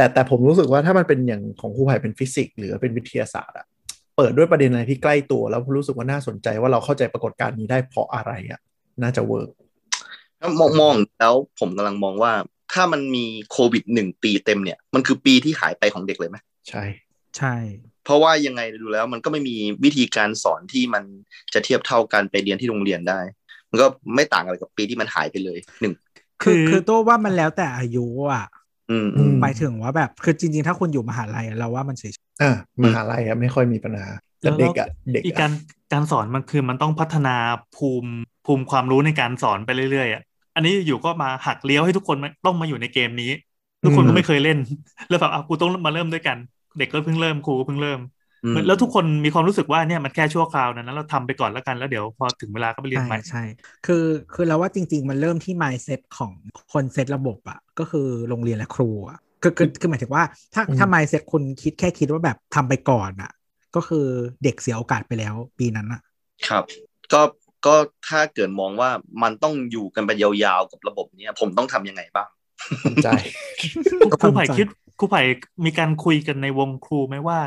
[0.00, 3.66] แต่แต่ผมรู้สึกว่าถ้ามันเป็นอย่างของครูไผ่เป็นฟิสิกส์หรือเป็นวิทยาศาสตร์อะ
[4.16, 8.60] เปิดด้วยประเด็นอะไรที่ใกล้ตัวแล้วรู้สึกว่าน่าสนใจว่าเราเข้าใจปรากฏการณ์นี้ได้เพราะอะไรอะ
[9.02, 9.50] น่าจะเวิร์ก
[10.40, 12.32] ถ้ามองมองแล้วผมกำลังมองว่า
[12.72, 16.36] ถ้ามันมีโควิดหนึ่งปีเต็มเนี่ย มันคือปีที่หายไปของเด็กเลยไหม
[16.68, 16.84] ใช่
[17.36, 17.54] ใช่
[18.04, 21.04] เพราะว่ายังไงดูแล้วมันก็ไม่มีวิธีการสอนที่มัน
[21.54, 23.20] จะเทียบเท่ากันไปเรียนที่โรงเรียนได้
[23.70, 25.94] มันก็ไม่ต่างอะไรกับปีที่มันหายไปเลยหนึ่ง
[26.42, 28.59] คือคือคือตัวว่ามันแล้วแต่อายุอะอืมอืม
[29.42, 32.12] หมายถึงว่าแบบคือจริง ๆ ถ้าคุณอยู่มหาลัยอะเราว่ามันเฉย
[32.42, 32.50] อะ
[32.84, 34.06] มหาลัยอะไม่ค่อยมีปัญหา
[34.40, 35.52] แต่เด็กอะเด็กอีกอะการ
[35.92, 37.36] การสอนมันคือมันต้องพัฒนา
[37.76, 38.10] ภูมิ
[38.46, 40.22] ภูมิความรู้ในการสอนไปเรื่อยๆอะ
[40.54, 43.30] อันนี้อยู่ก็มาหักเลี้ยวให้ทุกคนมาต้องมาอยู่ในเกมนี้
[43.84, 44.58] ทุกคนก็ไม่เคยเล่น
[45.08, 46.38] แล้วแบบอะกูต้องมาเริ่มด้วยกัน
[46.78, 48.10] เด็กก็เพิ่งเริ่มครูก็เพิ่งเริ่มอืม
[48.66, 53.42] แล้วทุกคนมีความรู้สึกว่าเนี่ยมันแค่ชั่วคราวนะนั้นเราทำไปก่อนแล้วกันแล้วเดี๋ยวพอถึงเวลาก็ไปๆเรียนใช่ใหม่ใช่
[53.86, 54.04] คือ
[54.34, 56.32] คือเราว่าจริง ๆ มันเริ่มที่ mindset ของ
[56.72, 60.22] คนเซตระบบอะก็คือโรงเรียนและครูอะคือคือคือหมายถึงว่า
[60.54, 63.32] ถ้าถ้า mindset คุณคิดแค่คิดว่าแบบทำไปก่อนอะ
[63.76, 64.06] ก็คือ
[64.44, 66.00] เด็กเสียโอกาสไปแล้วปีนั้นอะ
[66.48, 66.64] ครับ
[67.12, 67.22] ก็
[67.66, 67.74] ก็
[68.08, 68.90] ถ้าเกิดมองว่า
[69.22, 72.28] มันต้องอยู่กันไปยาวๆกับระบบเนี้ยผมต้องทำยังไงบ้าง
[72.86, 73.08] สนใจ
[74.20, 74.66] ครูไผ่ทำใจคิด
[74.98, 75.22] ครูไผ่
[75.64, 77.38] มีการคุยกันในวงครูไหมว่า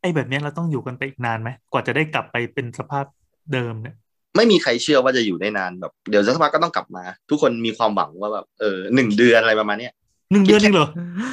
[0.00, 3.04] ไอ้แบบเนี้ยเราต้องอยู่กันไปอีกนานไหมกว่าจะได้กลับไปเป็นสภาพ
[3.52, 3.94] เดิมเนี่ย
[4.36, 9.92] ไม่มีใครเชื่อว่าจะอยู่ได้นานแบบเดี๋ยวสักพักก็ต้องกลับมา ทุกคนมีความหวังว่าแบบเออหนึ่งเดือนอะไรประมาณเนี้ย
[10.32, 10.88] หนึ่งเดือนเองเหรอ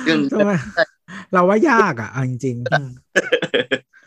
[0.05, 0.57] เรื่องเราว่า
[1.33, 2.89] เราว่ายากอะเอาจริงอืม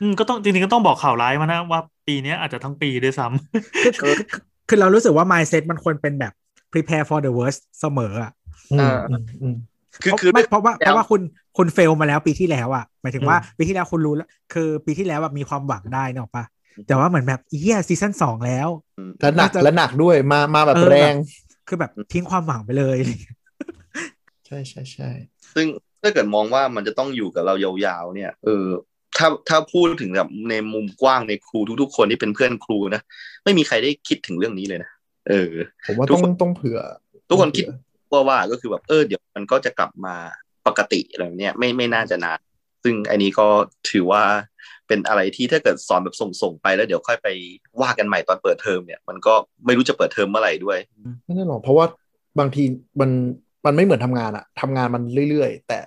[0.01, 6.33] อืมก็ต้องจริงๆก็ต้องบอกข่าวร้ายมานะว่าปีเนี้ยอาจจะทั้งปีด้วยซ้ำๆคือคือคือคือเรารู้สึกว่า mindset มันควรเป็นแบบ
[6.73, 8.33] prepare for the worst เสมออะ
[8.73, 9.57] อืมอ่าอืมอืม
[10.03, 11.21] คือเพราะคือไม่เพราะว่าแล้วเพราะว่าคุณ
[11.57, 16.45] คุณเฟลมาแล้วปีที่แล้วอะหมายถึงว่าอืมปีที่แล้วคุณรู้แล้วคือปีที่แล้วแบบมีความหวังได้เนกอะปะ
[16.87, 18.69] แต่ว่าเหมือนแบบเฮียซีซั่นสองแล้ว
[19.21, 21.15] แล้วหนักน่าจะแล้วหนักด้วยมามาแบบเออแรง
[21.69, 22.99] คือแบบทิ้งความหวังไปเลย
[24.47, 25.11] ใช่ใช่ใช่
[25.55, 25.67] ซึ่ง
[26.03, 28.67] ถ้าเกิดมองว่ามันจะต้องอยู่กับเรายาวๆ เนี่ย เออ
[29.17, 33.03] ถ้าถ้าพูดถึงแบบในมุมกว้างในครูทุกๆ คนที่เป็นเพื่อนครูนะ
[33.45, 34.91] ไม่มีใครได้คิดถึงเรื่องนี้เลยนะ
[35.29, 35.53] เออ
[35.87, 36.79] ผมว่าทุกต้องคนต้องเผื่อ
[37.29, 37.65] ทุกคนคิด
[38.13, 40.15] ต้องเผื่อว่าว่าก็คือแบบเออเดี๋ยวมันก็จะกลับมา
[40.67, 42.39] ปกติอะไรแบบเนี้ยไม่ไม่น่าจะนาน
[42.85, 43.47] ซึ่งอันนี้ก็
[43.91, 44.23] ถือว่า
[44.89, 47.29] เป็นอะไรที่ถ้าเกิดสอนแบบส่งๆไปแล้วเดี๋ยวค่อยไป
[47.81, 49.35] ว่ากันใหม่ตอนเปิดเทอมเนี่ยมันก็
[49.67, 50.79] ไม่รู้จะเปิดเทอมเมื่อไหร่ด้วย
[51.25, 51.87] ไม่ได้หรอกเพราะว่า
[52.39, 52.63] บางที
[53.01, 53.11] มัน
[53.67, 55.79] มันไม่เหมือนทำงานอะทำงานมันเรื่อยๆ แต่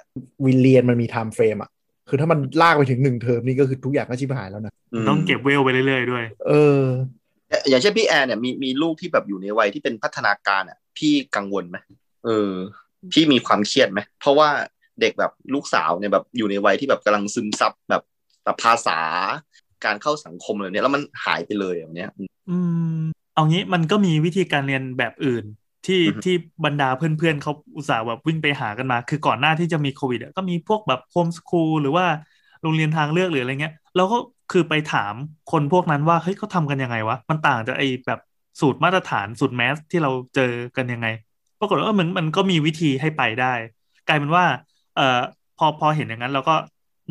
[0.45, 1.70] วิเรียนมันมี time frame อะ
[2.10, 6.82] คือถ้ามันลากไปถึงหนึ่งเทอมนี่ก็คือทุกอย่างก็ชิบหายแล้วนะมันต้องเก็บเวลไปเรื่อยๆด้วย เออ
[7.70, 11.78] อย่างเช่นพี่แอนเนี่ยมีมีลูกที่แบบอยู่ในวัยที่เป็นพัฒนาการอะพี่กังวลไหม
[12.24, 12.52] เออ
[13.12, 14.50] พี่มีความเครียดไหมเพราะว่า
[15.02, 18.02] เด็กแบบลูกสาวเนี่ยแบบอยู่ในวัยที่แบบกำลังซึมซับแบบ
[18.44, 19.00] แบบภาษา
[19.86, 22.10] การเข้าสังคมอะไรเนี่ยแล้วมันหายไปเลยแบบเนี้ย
[22.48, 22.80] อืม
[23.34, 25.45] เอางี้มันก็มีวิธีการเรียนแบบอื่น
[25.86, 26.34] ที่อือฮึที่
[26.66, 32.06] บรรดาเพื่อนๆเขาอุตส่าห์แบบวิ่งไปหากันมา คือก่อนหน้าที่จะมีโควิดอะก็มีพวกแบบโฮมสคูลหรือว่า
[32.62, 34.18] โรงเรียนทางเลือกหรืออะไรเงี้ยเราก็
[34.50, 35.14] คือไปถาม
[35.48, 38.20] คนพวกนั้นว่าเฮ้ยเขาทำกันยังไงวะมันต่างจากไอ้แบบ
[38.60, 40.44] สูตรมาตรฐานสูตรแมสที่เราเจอ
[40.78, 41.08] กันยังไง
[41.64, 43.53] ปรากฏว่ามันมันก็มีวิธีให้ไปได้
[44.07, 44.45] กลายเป็นว่า
[44.95, 45.22] เอ่อ
[45.57, 46.56] พอพอเห็นอย่างนั้นเราก็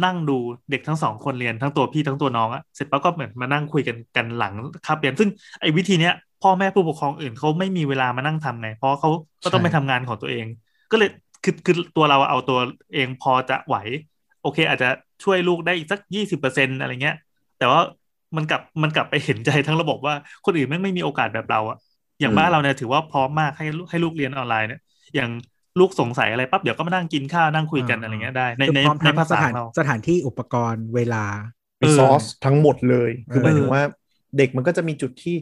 [0.04, 0.38] นั่งดู
[0.70, 4.54] เด็กทั้งสองคนเรียนทั้งตัวพี่ทั้งตัวน้องอะเสร็จปั๊บก็เหมือนมานั่งคุยกันกันหลัง
[4.86, 5.30] คาบเรียนซึ่ง
[5.60, 9.10] ไอ้วิธีเนี้ยพ่อแม่ผู้ปกครองอื่นเขาไม่มีเวลามานั่งทำไงเพราะเขา
[9.44, 10.46] ก็ต้องไปทำงานของตัวเอง
[10.90, 11.10] ก็เลย
[11.44, 12.58] คือคือตัวเราเอาตัว
[12.94, 13.76] เองพอจะไหว
[14.42, 14.88] โอเค อาจจะ
[15.24, 17.16] ช่วยลูกได้อีกสักยี่สิบเปอร์เซ็นอะไรเงี้ย
[17.58, 17.80] แต่ว่า
[18.36, 20.14] มันกลับมันกลับไปเห็นใจทั้งระบบว่า
[20.44, 21.78] คนอื่นแม่งไม่มีโอกาสแบบเราอะ
[22.22, 24.80] อย่างอืมบ้านเราเนี่ยถือว่าพร้อมมากให้ลูกให้ลูกเรียนออนไลน์เนี่ย
[25.14, 25.30] อย่าง
[25.78, 31.24] ลูกสงสัยอะไรปั๊บเดี๋ยวก็มานั่งกินข้าวนั่งคุยกันอ่าอะไรเงี้ยได้ ในคือในพร้อมในทั้งภาสษาถานเราสถานที่อุปกรณ์เวลา
[31.80, 33.82] มีเออซอสทั้งหมดเลย คือเออหมายถึงว่า
[34.38, 35.36] เด็กมันก็จะมีจุดที่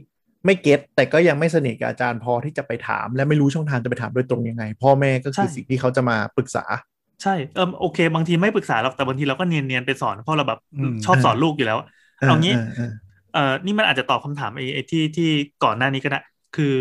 [0.45, 6.65] ไม่เก็ตแต่ก็ยังไม่สนิทกับอาจารย์พอที่จะไปถาม และไม่รู้ช่องทางจะไปถามโดยตรงยังไง พ่อแม่ก็คือใช่สิ่งที่เขาจะมาปรึกษา
[7.23, 11.79] ใช่เออโอเค บางทีไม่ปรึกษาหรอกแต่บางทีเราก็เนียนเนียนๆไปสอนเพราะเราแบบอืมชอบสอนลูกอยู่แล้ว
[12.25, 12.91] เอางี้เออ
[13.33, 15.25] เอ่อนี่มันอาจจะตอบคำถามไอ้ไอ้ที่ที่
[15.65, 16.19] ก่อนหน้านี้ก็ได้
[16.57, 16.77] คือ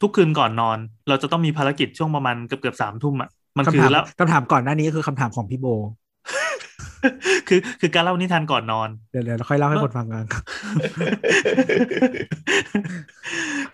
[0.00, 5.66] ทุกคืนก่อนนอน เราจะต้องมีภารกิจช่วงประมาณเกือบเกือบสามทุ่มอะมันคืคำถาอมแล้วคำถามก่อนหน้านี้ก็คือคำถามของพี่โบ
[7.48, 10.24] คือคือการเล่านิทานก่อนนอน เดี๋ยวเดี๋ยวเราค่อยเล่าให้คนฟังกัน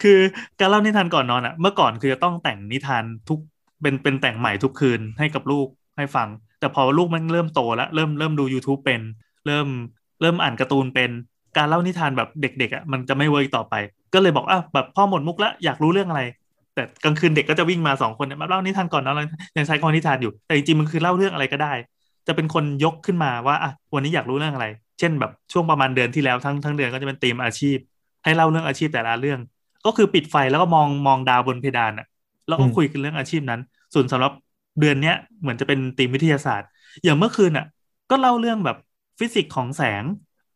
[0.02, 0.18] คือ
[0.60, 3.38] การเล่านิทานก่อนนอนอะเมื่อก่อนคือจะต้องแต่งนิทานทุก
[3.82, 6.28] เป็นเป็นแต่งใหม่ทุกคืนให้กับลูกให้ฟัง
[6.60, 9.00] แต่พอลูกมันเริ่มโตแล้วเริ่มเริ่มดู YouTube เป็น
[9.46, 9.68] เริ่ม
[10.20, 11.10] เริ่มอ่านการ์ตูนเป็น
[11.56, 13.74] การเล่านิทานแบบเด็กๆอะมันจะไม่ work ต่อไป
[14.14, 16.22] ก็เลยบอกอะแบบพ่อหมดมุกแล้วอยากรู้เรื่องอะไร
[16.74, 21.72] แต่กลางคืนเด็กก็จะวิ่งมาสองคนเนี่ยมาเล่านิทานก่อนนอนยังใช้คำว่านิทานอยู่แต่จริงๆมันคือเล่าเรื่องอะไรก็ได้
[22.26, 24.66] จะเป็นคนยกขึ้นมาว่าอะวันนี้อยากรู้เรื่องอะไร
[24.98, 27.76] เช่นแบบช่วงประมาณเดือนที่แล้วทั้งทั้งเดือนก็จะเป็นธีมอาชีพ
[28.24, 29.40] ให้เล่าเรื่องอาชีพแต่ละเรื่อง
[29.86, 32.06] ก็คือปิดไฟแล้วก็มองมองดาวบนเพดานอะ
[32.48, 33.60] แล้วก็อืมคุยกันเรื่องอาชีพนั้น
[33.94, 34.32] ส่วนสำหรับ
[34.80, 36.68] เดือนเนี้ยเหมือนจะเป็นธีมวิทยาศาสตร์
[37.04, 37.66] อย่างเมื่อคืนอะ
[38.10, 38.76] ก็เล่าเรื่องแบบ
[39.18, 40.04] ฟิสิกส์ของแสง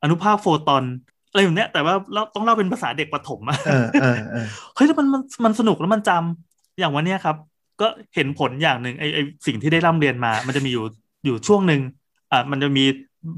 [0.03, 0.85] อนุภาคโฟตอน
[1.31, 7.37] อะไรแบบเนี้ยแต่ว่าเราต้องเล่าเป็นภาษาเด็กประถมอะเออเออเออเฮ้ยแล้วมันมันมันสนุกแล้วมันจำอย่างวันเนี้ยครับ
[7.81, 10.85] ก็เห็นผลอย่างหนึ่งไอไอสิ่งที่ได้ร่ำเรียนมา มันจะมีอยู่
[11.25, 11.81] อยู่ช่วงหนึ่ง
[12.33, 12.85] อ่ามันจะมี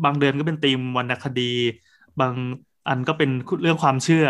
[0.04, 1.52] บางเดือนก็เป็นธีมวรรณคดี
[2.20, 2.32] บาง
[2.88, 3.30] อันก็เป็น
[3.62, 4.26] เรื่องความเชื่อ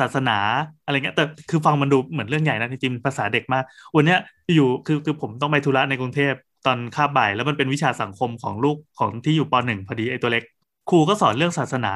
[0.00, 0.38] ศาสนา
[0.84, 3.64] อะไรเงี้ยแต่คือฟังมันดูเหมือนเรื่องใหญ่นะจริงๆภาษาเด็กมาก
[3.96, 4.18] วันเนี้ย
[4.54, 6.34] อยู่คือคือผมต้องไปธุระในกรุงเทพ
[6.66, 10.44] ตอนคาบบ่าย แล้วมันเป็นวิชาสังคมของลูกของที่อยู่ปหนึ่งพอดีไอตัวเล็ก
[10.90, 11.92] ครูก็สอนเรื่องศาสนา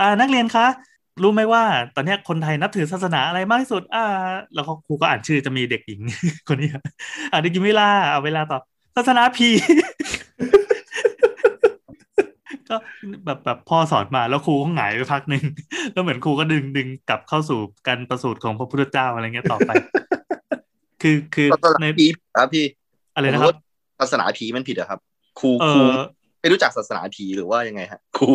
[0.00, 0.66] อ่านักเรียนคะ
[1.22, 1.62] รู้ไหมว่า
[1.96, 4.04] ตอนเนี้ยคนไทยนับถือศาสนาอะไรมากที่สุด อ่า
[4.54, 6.00] แล้วเขาครูก็อ่านชื่อจะมีเด็กหญิง
[6.48, 6.68] คนนี้
[7.32, 8.62] อ่านเด็กหญิงเวลาเอาเวลาตอบ
[8.96, 9.48] ศาสนาพี
[12.68, 12.76] ก็
[13.24, 15.44] แบบแบบพ่อสอนมาแล้วครูก็หงายไปพักหนึ่ง
[15.92, 19.70] แล้วเหมือนครูก็ดึงดึงกลับเข้าสู่การประสูติของพระพุทธเจ้าอะไรเงี้ยต่อไป
[21.02, 22.06] คือคือศาสนาในผี
[22.36, 22.64] ครับพี่
[23.14, 23.56] อะไรนะครับ
[24.00, 25.00] ศาสนาผีมันผิดอะครับ
[25.40, 25.98] ครูเอครูอ
[26.40, 28.28] ไม่รู้จักศาสนาผีหรือว่ายังไงฮะครู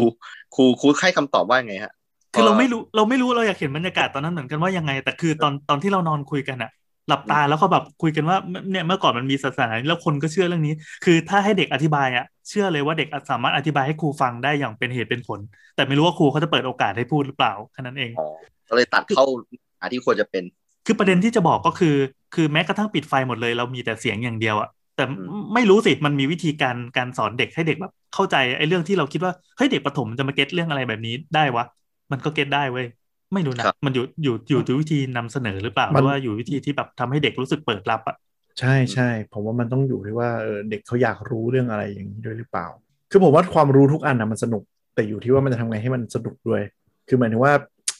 [0.56, 1.94] ครูครูให้คำตอบว่ายังไงฮะ
[2.34, 6.72] คือเราไม่รู้เราไม่รู้เราอยากเห็นบรรยากาศตอนนั้นเหมือนกันว่ายังไง แต่คือตอนตอนที่เรานอนคุยกันอะ
[7.08, 8.38] หลับตาแล้วก็แบบคุยกันว่า
[8.72, 10.74] เนี่ยเมื่อก่อนมันมีศาสนานี้แล้วคนก็เชื่อเรื่องนี้
[11.06, 15.40] คือถ้าให้เด็กอธิบายอะเชื่อเลยว่าเด็กสามารถอธิบายให้ครูฟังได้อย่างเป็นเหตุเป็นผล
[15.76, 18.28] แต่ไม่รู้ว่าครูเขาจะเปิดโอกาสให้พูดหรือเปล่าแค่นั้นเองอ๋อ
[18.70, 19.26] ก็เลยตัดเข้า
[19.80, 20.44] หาที่ควรจะเป็น
[20.86, 21.96] คือประเด็นที่จะบอกก็คือ
[22.36, 31.66] คือแม้กระทั่งปิดไฟหมดเลย เรามีแต่เสียงอย่างเดียวอะ แต่อืมไม่รู้สิมันมีวิธีการการสอนเด็กให้เด็กแบบเข้าใจไอ้เรื่องที่เราคิดว่าเฮ้ยเด็กประถมจะมาเก็ตเรื่องอะไรแบบนี้ได้วะ
[32.12, 32.86] มันก็เก็ตได้เว้ย
[33.34, 38.16] ไม่รู้นะมันอยู่อยู่อยู่ที่วิธีนำเสนอหรือเปล่าหมันรือว่าอยู่วิธีที่แบบทำให้เด็กรู้สึกเปิดรับอะ
[38.60, 42.68] ใช่ใช่ผมว่ามันต้องอยู่ที่ว่าเออเด็กเขาอยากรู้เรื่องอะไรอย่างนี้ด้วยหรือเปล่า
[43.12, 44.64] คือผมว่าความรู้ทุกอันนะมันสนุก
[44.96, 46.62] แต่อยู่ที่ว่ามันจะทำไงให้มันสนุกด้วย
[47.08, 47.54] คือหมายถึงว่า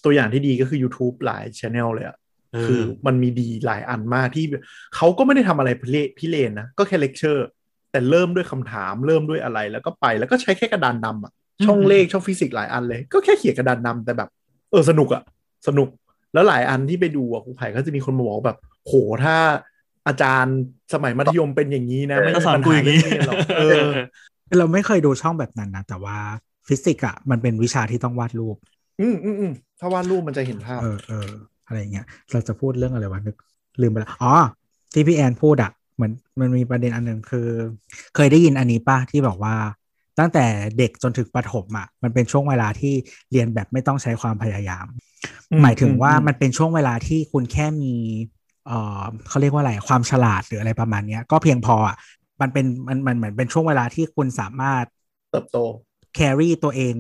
[0.04, 2.23] ตัวอย่างที่ดีก็คือ YouTube หลาย channel เลยอะเออ
[2.66, 4.46] คือมันมีดีหลายอันมากที่
[4.96, 7.48] เขาก็ไม่ได้ทำอะไรพิเรนทร์นะ ก็แค่เลคเชอร์
[7.92, 11.32] แต่เริ่มด้วยคำถามเริ่มด้วยอะไรแล้วก็ไปแล้วก็ใช้แค่กระดานดำอะ
[11.66, 14.30] ช่องเลขช่องฟิสิกส์หลายอันเลย ก็แค่เขียนกระดานดำแต่แบบ
[14.72, 15.24] เออสนุกอะ
[15.68, 15.88] สนุก
[16.34, 18.94] แล้วหลายอันที่ไปดูอะครูไผ่ก็จะมีคนมาบอกว่าแบบโห
[19.24, 19.36] ถ้า
[20.08, 20.58] อาจารย์
[20.94, 23.82] สมัยมัธยมเป็นอย่างนี้นะ ไม่ก็มีสอนอย่างนี้กูไม่มีปัญหาเรื่องนี้หรอกเออ
[24.58, 26.18] เราไม่เคยดูช่องแบบนั้นนะ แต่ว่า
[26.68, 28.56] ฟิสิกส์อะมันเป็นวิชาที่ต้องวาดรูป
[29.02, 31.28] อืมอืมอืมถ้าวาดรูปมันจะเห็นภาพเออเออ
[31.74, 33.36] อะไรเงี้ยเราจะพูดเรื่องอะไรวะนึก
[33.82, 34.36] ลืมไปแล้วอ๋อ
[34.94, 37.48] ที่พี่แอนพูดอะเหมือนมันมีประเด็นอันหนึ่งคือ
[38.16, 39.56] เคยได้ยินอันนี้ป่ะที่บอกว่า
[40.20, 40.46] ตั้งแต่
[40.78, 42.94] เด็กจนถึงประถมอะมันเป็นช่วงเวลาที่
[43.32, 44.86] เรียนแบบไม่ต้องใช้ความพยายาม
[45.52, 47.96] อืมหมายถึงว่าอืมมันเป็นช่วงเวลาที่คุณแค่มี
[48.68, 51.98] เอ่อเขาเรียกว่าอะไรความฉลาดหรืออะไรประมาณเนี้ย ก็เพียงพออะ
[52.42, 54.86] มันเป็นมันมันเหมือนเป็นช่วงเวลาที่คุณสามารถ
[55.32, 55.58] เติบโต
[56.16, 56.96] แครี่ตัวเอง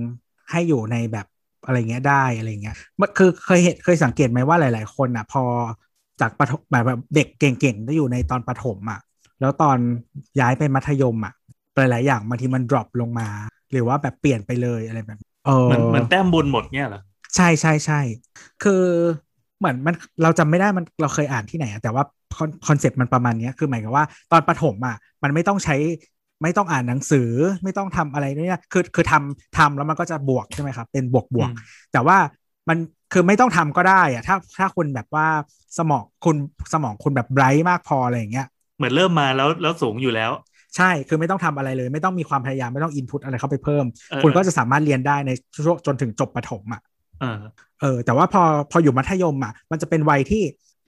[0.52, 1.26] ให้อยู่ในแบบ
[1.65, 5.44] อะไรเงี้ยได้อะไรเงี้ยมันคือเคยเห็นเคยสังเกตไหมว่าหลาย ๆ คนอะ พอ
[6.22, 8.99] จากประถมแบบแบบเด็กเก่งๆที่อยู่ในตอนประถมอะ
[9.40, 9.77] แล้วตอน
[10.40, 11.34] ย้ายไปมัธยมอะ
[11.76, 13.27] หลายๆอย่างบางทีมัน drop ลงมา
[13.72, 17.02] หรือว่าแบบเปลี่ยนไปเลยอะไรแบบเออเหมือนเหมือนแต้มบุญหมดเงี้ยเหรอ
[17.35, 17.99] ใช่ใช่ใช่
[18.64, 18.84] คือ
[19.60, 22.03] เหมือนมันเราจำไม่ได้มันเราเคยอ่านที่ไหนอะแต่ว่า
[22.68, 25.76] คอนเซ็ปต์มันประมาณเนี้ยคือหมายความว่าตอนประถมอะมันไม่ต้องใช้
[26.44, 27.30] ไม่ต้องอ่านหนังสือ
[27.64, 31.57] ไม่ต้องทำอะไรเนี่ยคือคือทำทำแล้วมันก็จะบวกใช่ไหมครับ เป็นบวกบวกอืม
[31.94, 32.18] แต่ว่า
[32.70, 32.78] มัน
[33.14, 35.28] คือไม่ต้องทำก็ได้อะถ้าถ้าคุณแบบว่า
[35.78, 36.36] สมองคุณ
[36.74, 38.48] สมองคุณแบบไบรท์มากพออะไรอย่างเงี้ย
[38.78, 40.32] เหมือนเริ่มมาแล้วแล้วสูงอยู่แล้ว
[40.78, 45.32] ใช่คือไม่ต้องทำอะไรเลย ไม่ต้องมีความพยายามไม่ต้องอินพุตอะไรเข้าไปเพิ่มเออคุณก็จะสามารถเรียนได้ใน
[45.65, 46.82] ช่วงจนถึงจบประถมอะ
[47.22, 47.38] เออ
[47.82, 50.44] เออแต่ว่าพอพออยู่มัธยมอะมันจะเป็นวัยที่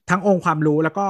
[0.10, 1.08] ทั้งองค์ความรู้แล้วก็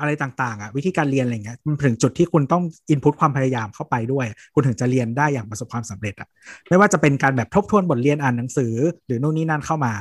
[0.00, 6.28] อะไรต่างๆอะวิธีการเรียนอะไรเงี้ยมันถึงจุดที่คุณต้องอินพุตความพยายามเข้าไปด้วย คุณถึงจะเรียนได้อย่างประสบความสำเร็จอะ
[6.68, 8.74] ไม่ว่าจะเป็นการแบบทบทวนบทเรียนอ่านหนังสือ
[9.06, 9.92] หรือนู่นนี่นั่นเข้ามา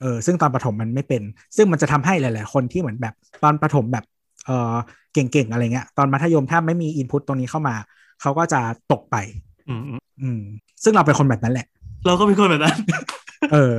[0.00, 1.22] เออซึ่งตอนประถมมันไม่เป็น
[1.56, 4.04] ซึ่งมันจะทำให้หลาย ๆ คนที่เหมือนแบบตอนประถมแบบ
[4.46, 4.74] เออ
[5.14, 7.74] เก่ง ๆ อะไรเงี้ยตอนมัธยมถ้าไม่มีอินพุตตรงนี้เข้ามา
[8.20, 8.60] เขาก็จะ
[8.92, 9.16] ตกไป
[9.68, 10.40] อืมอืมอืม
[10.82, 11.66] ซึ่งเราเป็นคนแบบนั้นแหละ
[12.06, 12.78] เราก็เป็นคนแบบนั้น
[13.52, 13.74] เออ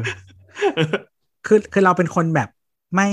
[1.48, 2.50] คือคือเราเป็นคนแบบ
[2.96, 3.10] ไม่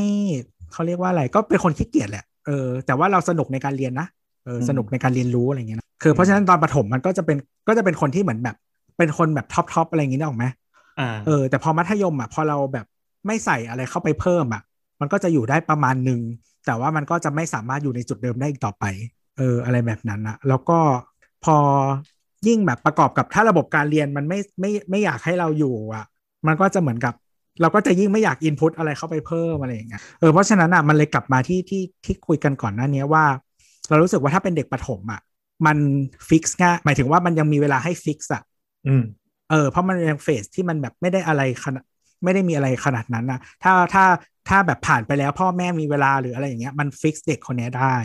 [0.72, 4.06] เขาเรียกว่าอะไรก็เป็นคนขี้เกียจแหละ เออแต่ว่าเราสนุกในการเรียนนะ
[4.44, 7.36] เอออืมสนุกในการเรียนรู้อะไรเงี้ยนะคือเพราะฉะนั้นตอนประถมมันก็จะเป็น
[7.68, 8.56] ก็จะเป็นคนที่เหมือนแบบ
[8.98, 10.46] เป็นคนแบบท็อปทอปอะไรอย่างงี้นึกออกไหม
[11.00, 12.86] อ่าเออ แต่พอมัธยมอะพอเราแบบ
[13.26, 14.62] ไม่ใส่อะไรเข้าไปเพิ่มอะ
[15.00, 16.20] มันก็จะอยู่ได้ประมาณหนึ่ง
[16.66, 18.84] แต่ว่ามันก็จะไม่สามารถอยู่ในจุดเดิมได้อีกต่อไป
[19.38, 20.78] เออ อะไรแบบนั้นอะแล้วก็
[21.44, 21.56] พอ
[22.48, 26.04] ยิ่งแบบประกอบกับถ้าระบบการเรียนมันไม่ไม่ไม่อยากให้เราอยู่อะ
[26.46, 27.14] มันก็จะเหมือนกับ
[27.60, 33.24] เราก็จะยิ่งไม่อยากอินพุตอะไรเข้าไปเพิ่มอะไรอย่างเงี้ยเออเพราะฉะนั้นอะมันเลยกลับมาที่ที่ที่คุยกันก่อนหน้านี้ว่า
[33.88, 35.20] เรารู้สึกว่าถ้าเป็นเด็กประถมอะ
[35.66, 35.78] มัน
[36.28, 38.42] fix ง่ายหมายถึงว่ามันยังมีเวลาให้ fix อะ
[38.86, 39.02] อืม
[39.50, 41.84] เออเพราะมันยัง phase ที่มันแบบไม่ได้อะไรขนาด
[42.24, 44.04] ไม่ได้มีอะไรขนาดนั้นนะถ้าถ้า
[44.48, 47.96] ถ้าแบบผ่านไปแล้วพ่อแม่มีเวลาหรืออะไรอย่างเงี้ยมัน fix เด็กคนเนี้ยได้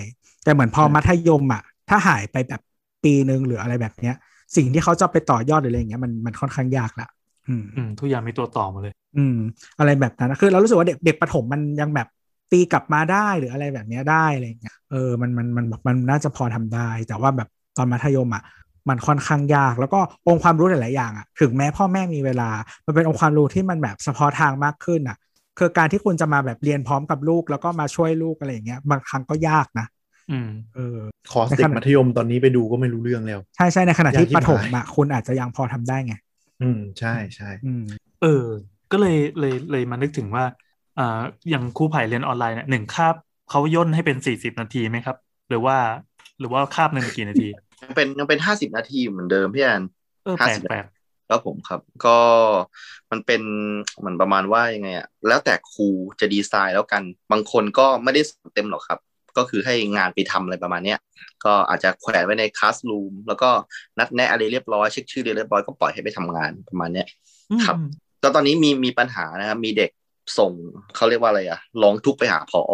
[0.44, 2.61] แต่เหมือนพออืมมัธยมอะถ้าหายไปแบบ
[3.03, 4.15] ปีหนึ่งหรืออะไรแบบเนี้ย
[4.56, 7.07] สิ่งที่เขาจะไปต่อยอดหรืออะไรอย่างเงี้ยมันมันค่อนข้างยากละ
[7.48, 9.38] อืมอืมทุกอย่างมีตัวต่อมาเลย อืม
[9.80, 12.07] อะไรแบบนั้นนะคือเรารู้สึกว่าเด็กเด็กประถมมันยังแบบ
[12.52, 17.48] ตีกลับมาได้หรืออะไรแบบเนี้ยได้อะไรอย่างเงี้ยเออมันมันมันมันน่าจะพอทำได้ แต่ว่าแบบ
[17.78, 18.44] ตอนมัธยมอะ
[18.90, 22.49] มันค่อนข้างยาก แล้วก็องค์ความรู้หลาย ๆ อย่างอะถึงแม้พ่อแม่มีเวลา
[22.86, 25.18] มันเป็นองค์ความรู้ที่มันแบบเฉพาะทางมากขึ้นอะ
[25.60, 29.86] คือการที่คุณจะมาแบบเรียนพร้อมกับลูก แล้วก็มาช่วยลูกอะไรอย่างเงี้ยบางครั้งก็ยากนะ
[30.32, 30.98] อืมเออ
[31.32, 36.14] คอร์สเด็กมัธยมตอนนี้ไปดูก็ไม่รู้เรื่องแล้ว ใช่ใช่ในขณะที่ยากชิบประถมหายอะคุณอาจจะยังพอทำได้ไง
[36.61, 37.84] อืมใช่ใช่อืม
[38.21, 38.45] เออ
[38.91, 40.45] ก็เลยเลยเลยมานึกถึงว่า
[40.99, 43.15] อ่าอย่างครูไผ่เรียนออนไลน์เนี่ยหนึ่งคาบ
[43.49, 45.17] เขาย่นให้เป็นสี่สิบนาทีไหมครับ
[45.49, 45.77] หรือว่า
[46.39, 47.47] หรือว่าคาบหนึ่งกี่นาที
[47.84, 49.81] ยังเป็นยังเป็นห้าสิบนาทีเหมือนเดิมพี่แอน
[50.23, 50.85] เออแปลก50แปลก
[51.29, 52.19] ครับผมครับ ก็
[53.11, 53.41] มันเป็น
[53.97, 55.88] เหมือนประมาณว่ายังไงอะแล้วแต่ครู
[56.19, 58.99] จะดีไซน์แล้วกัน บางคนก็ไม่ได้สอนเต็มหรอกครับ
[59.38, 60.99] ก็คือให้งานไปทำอะไรประมาณเนี้ย
[61.45, 63.49] ก็อาจจะแขวนไว้ในคลาสรูมแล้วก็
[63.99, 67.07] นัดแนะอะไรเรียบร้อยเช็คชื่อเรียบร้อยก็ปล่อยให้ไปทำงานประมาณเนี้ย
[67.51, 67.77] อืมครับ
[68.23, 69.91] ก็ตอนนี้มีมีปัญหานะครับมีเด็ก
[70.38, 70.51] ส่ง
[70.95, 72.73] เขาเรียกว่าอะไรอะร้องทุกข์ไปหาผอ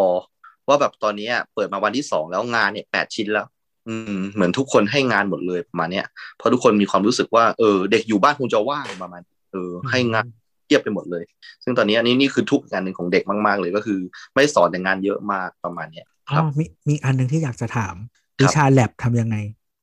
[0.68, 3.48] ว่าแบบตอนนี้เปิดมาวันที่สองแล้วงานเนี่ยแปดชิ้นแล้ว
[3.88, 6.06] อืม เหมือนทุกคนให้งานหมดเลยประมาณเนี้ย
[6.38, 9.22] เพราะทุกคนมีความรู้สึกว่าเออเด็กอยู่บ้านคงจะว่างประมาณ
[9.52, 10.26] เออให้งาน
[10.66, 11.24] เทียบไปหมดเลย
[11.64, 14.00] ซึ่งตอนนี้อันนี้นี่คือทุกข์งานหนึ่งของเด็กมาก ๆ เลยก็คือ
[14.34, 17.96] ไม่สอนแต่งานเยอะมากประมาณเนี้ย อ๋ครัอบมีมีอันหนึ่งที่อยากจะถาม
[18.40, 19.36] ครับวิชาแลบทำยังไง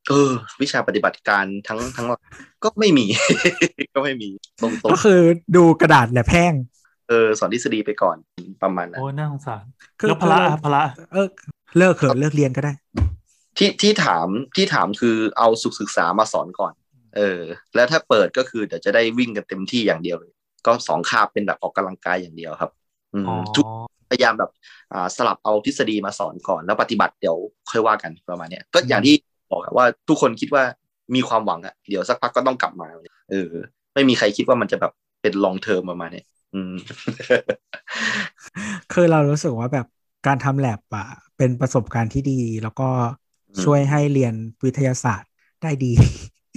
[0.09, 0.31] เออ
[0.63, 2.07] วิชาปฏิบัติการทั้งทั้ง
[2.65, 3.07] ก็ไม่มี
[3.95, 4.29] ก็ไม่มี
[4.61, 5.21] ตรงก็คือ
[5.57, 8.17] ดูกระดาษแลบแห้งๆเออสอนทฤษฎีไปก่อน
[8.63, 9.65] ประมาณนั้นโอ้ยน่าสงสาร
[10.01, 11.27] คือแล้วพละอะพละเออ
[11.79, 12.73] เลิกเถอะเลิกเรียนก็ได้
[13.59, 14.27] ที่ที่ถาม
[14.57, 16.73] ที่ถามคือเอาสุขศึกษามาสอนก่อน
[17.17, 17.41] เออ
[17.75, 20.33] แล้วถ้าเปิดก็คือเดี๋ยวจะได้วิ่งกันเต็มที่อย่างเดียวเลย
[20.67, 22.80] ก็สองคาบเป็นแบบออกกำลังกายอย่างเดียวครับอืมอ๋อ
[23.57, 23.67] ทุก
[24.11, 24.51] พยายามแบบ
[24.93, 27.37] อ่าสลับเอาทฤษฎีมาสอนก่อนแล้วปฏิบัติเดี๋ยว
[27.71, 29.15] ค่อยว่ากันประมาณเนี้ยก็อย่างที่
[29.51, 30.65] บอกอะว่าทุกคนคิดว่า
[31.15, 32.89] มีความหวังอะเดี๋ยวสักพักก็ต้องกลับมา
[33.31, 33.51] เออ
[33.95, 34.93] ไม่มีใครคิดว่ามันจะแบบ
[35.23, 36.75] เป็นลองเทอมประมาณเนี้ยอืม
[38.93, 39.87] คือเรารู้สึกว่าแบบ
[40.27, 41.07] การทำแลบอะ
[41.37, 42.89] เป็นประสบการณ์ที่ดี แล้วก็
[43.49, 44.35] อืมช่วยให้เรียน
[44.65, 45.31] วิทยาศาสตร์
[45.63, 45.93] ได้ดี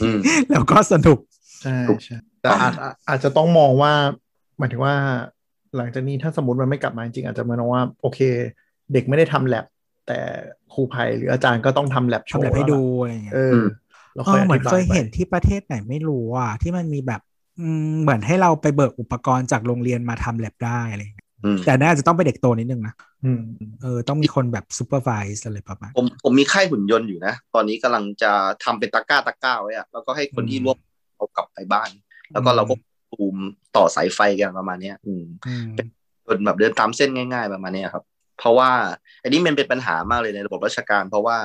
[0.03, 0.19] อืม
[0.51, 1.19] แล้วก็สนุก
[1.63, 3.93] ใช่ใช่แต่อาจอาจอาจจะต้องมองว่า
[4.57, 4.95] หมายถึงว่า
[5.77, 8.19] หลังจากนี้ถ้าสมมติมันไม่กลับมาจริงๆอาจจะมองว่า โอเค
[8.93, 9.65] เด็กไม่ได้ทำแลบ
[10.07, 10.19] แต่
[10.73, 13.59] ครูไผ่หรืออาจารย์ก็ต้องทำแล้วโชทำว์แลบให้ดูล่ะอะไรอย่างเงี้ยเออ
[14.15, 17.21] แล้วค่อยอธิบายเออเหมือนอนธิบาเคยไปเห็นที่ประเทศไหนไม่รู้อะที่มันมีแบบ
[17.59, 22.95] อืมเหมือนให้เราไปเบิกอุปกรณ์จากโรงเรียนมาทำแลบได้อะไรอย่างเงี้ยอืมแต่น่าจะต้องเป็นเด็กโตนิดนึงนะ
[23.25, 23.41] อืม
[23.81, 28.31] เออ ต้องมีคนแบบ supervise อะไรประมาณ ผมผมมีค่ายหุ่นยนต์อยู่นะ ตอนนี้กำลังจะ
[28.63, 30.77] ทำเป็นตะกร้าตะกร้าไว้อะแล้วก็ให้คนที่อืมร่วม
[31.15, 31.89] เอากลับไปบ้าน
[32.31, 32.75] แล้วก็เราก็
[33.13, 33.35] ปูม
[33.75, 35.87] ต่อสายไฟกันประมาณเนี้ยอืมอืมเป็น
[36.45, 38.03] แบบเดินตามเส้นง่าย ๆ ประมาณเนี้ยครับ
[38.39, 38.71] เพราะว่า
[39.23, 41.37] อันนี้มันเป็นปัญหามากเลยในระบบราชการ เพราะว่า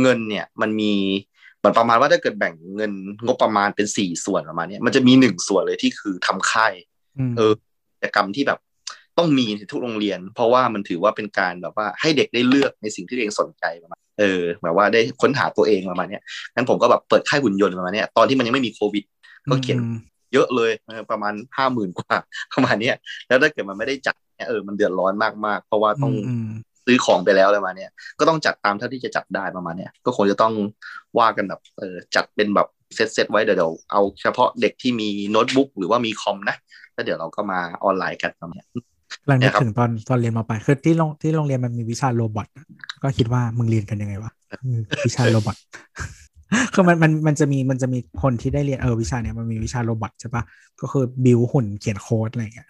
[0.00, 0.94] เงินเนี่ยมันมี
[1.58, 2.92] เหมือนประมาณว่าถ้าเกิดแบ่งเงิน
[3.26, 6.74] งบประมาณเป็นสี่ส่วนประมาณเนี้ยมันจะมีหนึ่งส่วนเลยที่คือทำค่าย
[7.30, 7.52] มเออ
[7.92, 8.58] กิจกรรมที่แบบ
[9.18, 16.22] ต้องมีในทุกโรงเรียน เพราะว่ามันถือว่าเป็นการแบบว่าให้เด็กได้เลือกในสิ่งที่ตัวเองสนใจประมาณเออแบบว่าได้ค้นหาตัวเองประมาณเนี้ย
[16.54, 19.04] งั้นผมก็แบบเปิดค่ายหุ่นยนต์ประมาณเนี้ยตอนที่มันยังไม่มีโควิด
[19.50, 19.96] ก็เขียนอืม
[20.32, 22.16] เยอะเลยเออประมาณห้าหมื่นกว่า
[22.52, 22.96] ประมาณเนี้ย
[23.28, 25.12] แล้วถ้าเกิดมันไม่ได้จัดเนี่ยเออมันเดือดร้อน
[25.46, 26.46] มากๆ เพราะว่าต้องอืม
[26.86, 30.52] ซื้อของไปแล้วอะไรประมาณเนี้ยก็ต้องจัดตามเท่าที่จะจัดได้ประมาณเนี้ยก็คงจะต้อง
[31.18, 36.56] ว่ากันแบบเออจัดเป็นแบบเซตเซตไว้เดี๋ยวเดี๋ยวเอาเฉพาะเด็กที่มีโน้ตบุ๊กหรือว่ามีคอมนะ
[36.94, 38.68] แล้วเดี๋ยวเราก็มาออนไลน์กันประมาณเนี้ย
[39.26, 42.64] หลังเนี่นึกยครับถึงตอนตอนเรียนมาปลายคือที่โรงที่โรงเรียนมันมีวิชาโรบอทอะ
[43.02, 44.30] ก็คิดว่ามึงเรียนกันยังไงวะ
[44.64, 45.56] อืมวิชา robot
[46.74, 50.42] คือมันมันมันจะมีมันจะมีคนที่ได้เรียนเออวิชาเนี้ยมันมีวิชา robot ใช่ปะ
[50.80, 52.68] ก็คือบิวหุ่นเขียนโค้ดอะไรอย่างเงี้ย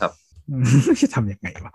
[0.00, 0.12] ครับ
[0.50, 0.64] อืม
[1.02, 1.72] จะทำยังไงวะ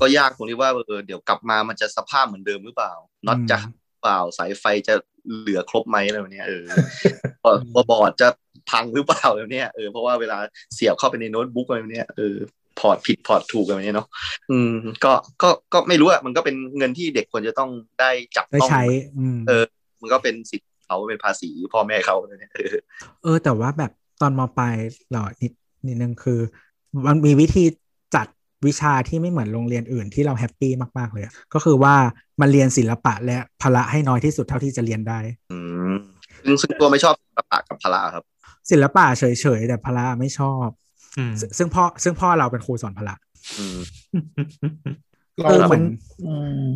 [0.00, 2.92] ก็ยากตรงที่ว่าเออเดี๋ยวกลับมามันจะสภาพเหมือนเดิมหรือเปล่า
[3.26, 3.56] น็อตจะ
[4.02, 4.94] เปล่าสายไฟจะ
[5.40, 6.64] เหลือครบไหมอะไรแบบเนี้ยเออ
[7.42, 8.28] เอ่อบอร์ดจะ
[8.70, 10.38] พังหรือเปล่าแบบเนี้ยเออเพราะว่าเวลา
[10.74, 12.36] เสียบเข้าไปในโน้ตบุ๊กอะไรแบบเนี้ยเออ
[12.78, 14.08] พอร์ตผิดพอร์ตถูกอะไรแบบเนี้ยเนาะ
[14.50, 14.72] อืม
[15.04, 15.12] ก็
[15.42, 17.70] ก็ ก็ไม่รู้อะมันก็เป็นเงินที่เด็กควรจะต้อง
[18.00, 18.82] ได้จับได้ต้องใช้
[19.18, 19.64] อืมเออ
[20.02, 22.74] มันก็เป็นสิทธิ์เเขาเป็นภาษีพ่อแม่เขาเนี่ยเออ
[23.22, 24.76] เออ แต่ว่าแบบตอนมปลาย
[25.10, 25.52] เหรอนิด
[25.86, 26.40] นิดนึงคือ
[27.06, 27.64] มันมีวิธี
[28.14, 28.26] จัด
[28.66, 31.94] วิชาที่ไม่เหมือนโรงเรียนอื่นที่เรา happy มาก ๆ เลยอะก็คือว่า
[32.40, 35.18] มันเรียนศิลปะและพละให้น้อยที่สุดเท่าที่จะเรียนได้
[35.52, 35.58] อื
[35.92, 35.94] ม
[36.44, 38.24] ซึ่งซึ่งตัวไม่ชอบศิลปะกับพละครับ
[38.70, 39.24] ศิลปะเฉ
[39.58, 40.68] ยๆแต่พละไม่ชอบ
[41.18, 43.14] อืมซึ่งซึ่งพ่อซึ่งพ่อเราเป็นครูสอนพละ
[43.58, 43.78] อืม
[45.40, 45.84] เราคือเหมืมัอนน
[46.26, 46.34] อื
[46.70, 46.72] ม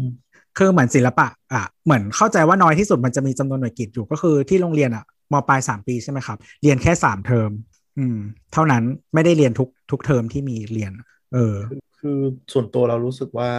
[0.59, 7.51] คือเหมือนศิลปะอะเหมือนเข้าใจว่าน้อยที่สุดมันจะมีจำนวนหน่วยกิตอยู่ก็คือที่โรงเรียนอะมปลายสามปีใช่ไหมครับ เรียนแค่สามเทอม
[7.99, 8.19] อืม
[8.53, 8.83] เท่านั้น
[9.15, 10.93] ไม่ได้เรียนทุกทุกเทอมที่มีเรียน
[11.35, 11.57] เออ
[12.01, 12.19] คือ
[12.53, 13.51] ส่วนตัวเรารู้สึกว่า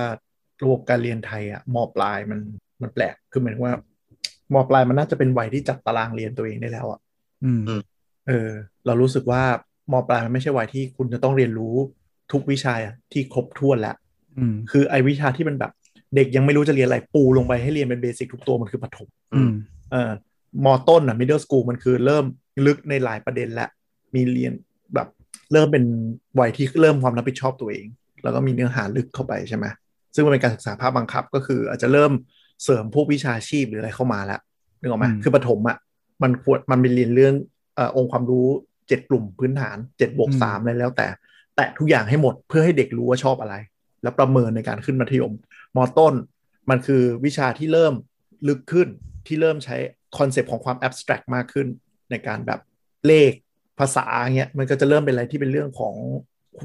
[0.64, 2.40] ระบบการเรียนไทยอะมปลายมัน
[2.82, 3.74] มันแปลกคือเหมือนว่า
[4.53, 6.99] มปลายมันน่าจะเป็นวัยที่จัดตารางเรียนตัวเองได้แล้วอะ
[7.45, 7.61] อืม
[8.28, 8.49] เออ
[8.86, 9.44] เรารู้สึกว่า
[9.91, 11.76] มปลายมันไม่ใช่วัยที่คุณจะต้องเรียนรู้
[12.32, 12.74] ทุกวิชา
[13.11, 13.95] ที่ครบถ้วนแล้ว
[14.38, 15.72] อืมคือไอวิชาที่มันแบบ
[16.15, 19.51] เด็กยังไม่รู้จะเรียนอะไรปูลงไปให้เรียนเป็นเบสิกทุกตัวมันคือประถมอืม
[19.91, 20.11] เอ่อ
[20.65, 22.25] มอต้นอะ middle school มันคือเริ่ม
[22.65, 23.69] ลึกในหลายประเด็นแล้ว
[24.15, 24.53] มีเรียน
[24.93, 25.07] แบบ
[25.51, 25.85] เริ่มเป็น
[26.39, 27.85] วัยที่เริ่มความรับผิดชอบตัวเอง
[28.23, 29.65] แล้วก็มีเนื้อหาลึกเข้าไปใช่ไหม
[30.15, 32.11] ซึ่งมันเป็นการศึกษาภาคบังคับก็คือ อาจจะเริ่ม
[32.63, 34.39] เสริมพวกวิชาชีพหรืออะไรเข้ามาแล้ว
[34.79, 35.77] นึกออกไหมอืมคือประถมอะ
[36.23, 37.34] มันควรมันเป็นเรียนเรื่อง
[37.75, 38.47] เอ่อองค์ความรู้
[38.88, 41.07] เจ็ดกลุ่มพื้นฐานเจ็ดบวกสามอะไรแล้วแต่
[41.55, 43.55] แตะทุกอย่างให้หมดเพื่อให้เด็กรู้ว่าชอบอะไร
[44.03, 45.34] แล้วประเมินในการขึ้นมัธยม
[45.76, 46.14] มต้น
[46.69, 47.94] มันคือวิชาที่เริ่ม
[48.48, 48.88] ลึกขึ้น
[49.28, 49.76] ที่เริ่มใช้
[50.18, 51.68] คอนเซปต์ของความ abstract มากขึ้น
[52.11, 52.60] ในการแบบ
[53.07, 53.32] เลข
[53.80, 54.06] ภาษา
[54.38, 55.95] เงี้ยมันก็จะเริ่มเป็นอะไรที่เป็นเรื่องของ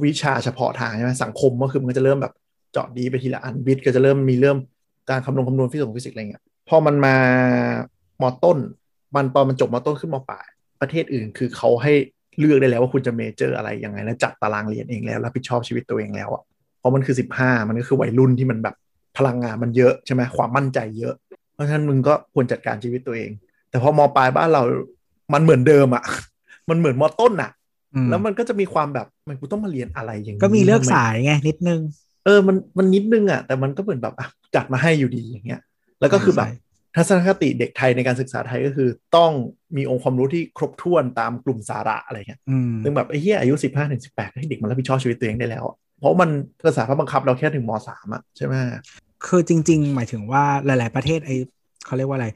[0.04, 2.34] วิชาเฉพาะทางใช่ไหมสังคมก็คือมันก็จะเริ่มแบบ
[2.72, 4.58] เจาะดีไปทีละอันวิทย์ก็จะเริ่มมีเริ่ม
[5.10, 7.16] การคำนวณคำนวณฟิสิกส์ฟิสิกส์อะไรเงี้ยพอมันมา
[8.22, 8.58] มต้น
[9.16, 10.46] มันตอนมันจบมต้นขึ้นมปลาย
[10.80, 11.92] ประเทศอื่นคือเขาให้
[12.38, 16.42] เลือกได้แล้วว่าคุณจะ major อะไรยังไงแล้วจัดตารางเรียนเองแล้วรับผิดชอบชีวิตตัวเองแล้วอะ
[16.82, 18.74] เพราะมันคือ15มันก็คือวัยรุ่นที่มันแบบ
[19.16, 21.14] พลังงานมันเยอะใช่ไหมความมั่นใจเยอะ
[21.54, 23.30] เพราะฉะนั้นมึงก็ควรจัดการชีวิตตัวเอง
[23.70, 24.62] แต่พอมปลายบ้านเรา
[25.32, 26.04] มันเหมือนเดิมอะ
[26.70, 27.50] มันเหมือนมต้นอะ
[27.94, 31.80] อืมแล้วมันก็จะมีความแบบมันกูต้องมาเรียนอะไรอย่างนี้ก็มีเลือกทำไสายไงนิดนึง
[32.24, 35.60] เออมันมันนิดนึงอะ แต่มันก็เหมือนแบบอะจัดมาให้อยู่ดีอย่างเงี้ย
[36.00, 36.62] แล้วก็คือแบบใช่
[36.96, 39.32] ทัศนคติเด็กไทยในการศึกษาไทยก็คือ ต้อง
[39.76, 46.30] มีองค์ความรู้ที่ครบถ้วนตามกลุ่มสาระอะไรเงี้ยอืมซึ่งแบบไอ้เหี้ยอายุสิบห้าถึงสิบแปดให้เด็กมันรับผิดชอบชีวิตตัวเองได้แล้วอะ เพราะมัน
[46.64, 48.54] ภาษาพระบังคับเราแค่ถึงมสามอะใช่ไหม
[49.26, 51.30] คือจริง ๆ หมายถึงว่าหลาย ๆ ประเทศไอ
[51.86, 52.28] เขาเรียกว่าอะไร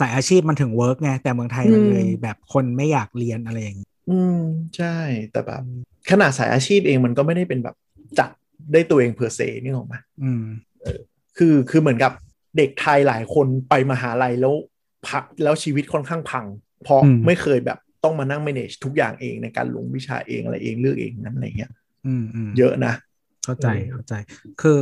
[0.00, 4.40] สายอาชีพมันถึงเวิร์กไงแต่เมืองไทยมันเลยแบบคนไม่อยากเรียนอะไรอย่างนี้อืม
[4.76, 4.96] ใช่
[5.32, 5.62] แต่แบบ
[6.10, 7.76] ขนาดสายอาชีพเองมันก็ไม่ได้เป็นแบบ
[8.18, 8.30] จัด
[8.72, 10.44] ได้ตัวเองเพอร์เซนี่หรอกไหมอืม
[11.36, 12.12] คือคือเหมือนกับ
[12.56, 14.54] เด็กไทยหลายคนไปมหาลัยแล้ว
[15.08, 16.44] พักแล้วชีวิตค่อนข้างพัง
[16.82, 21.72] เพราะอืมไม่เคยแบบต้องมานั่ง manage ทุกอย่างเองในการลงวิชาเองอะไรเองเลือกเองนั้นอะไรเงี้ย
[22.06, 22.94] อืมอืมเยอะนะ
[23.44, 24.14] เข้าใจเออเข้าใจ
[24.62, 24.80] คือ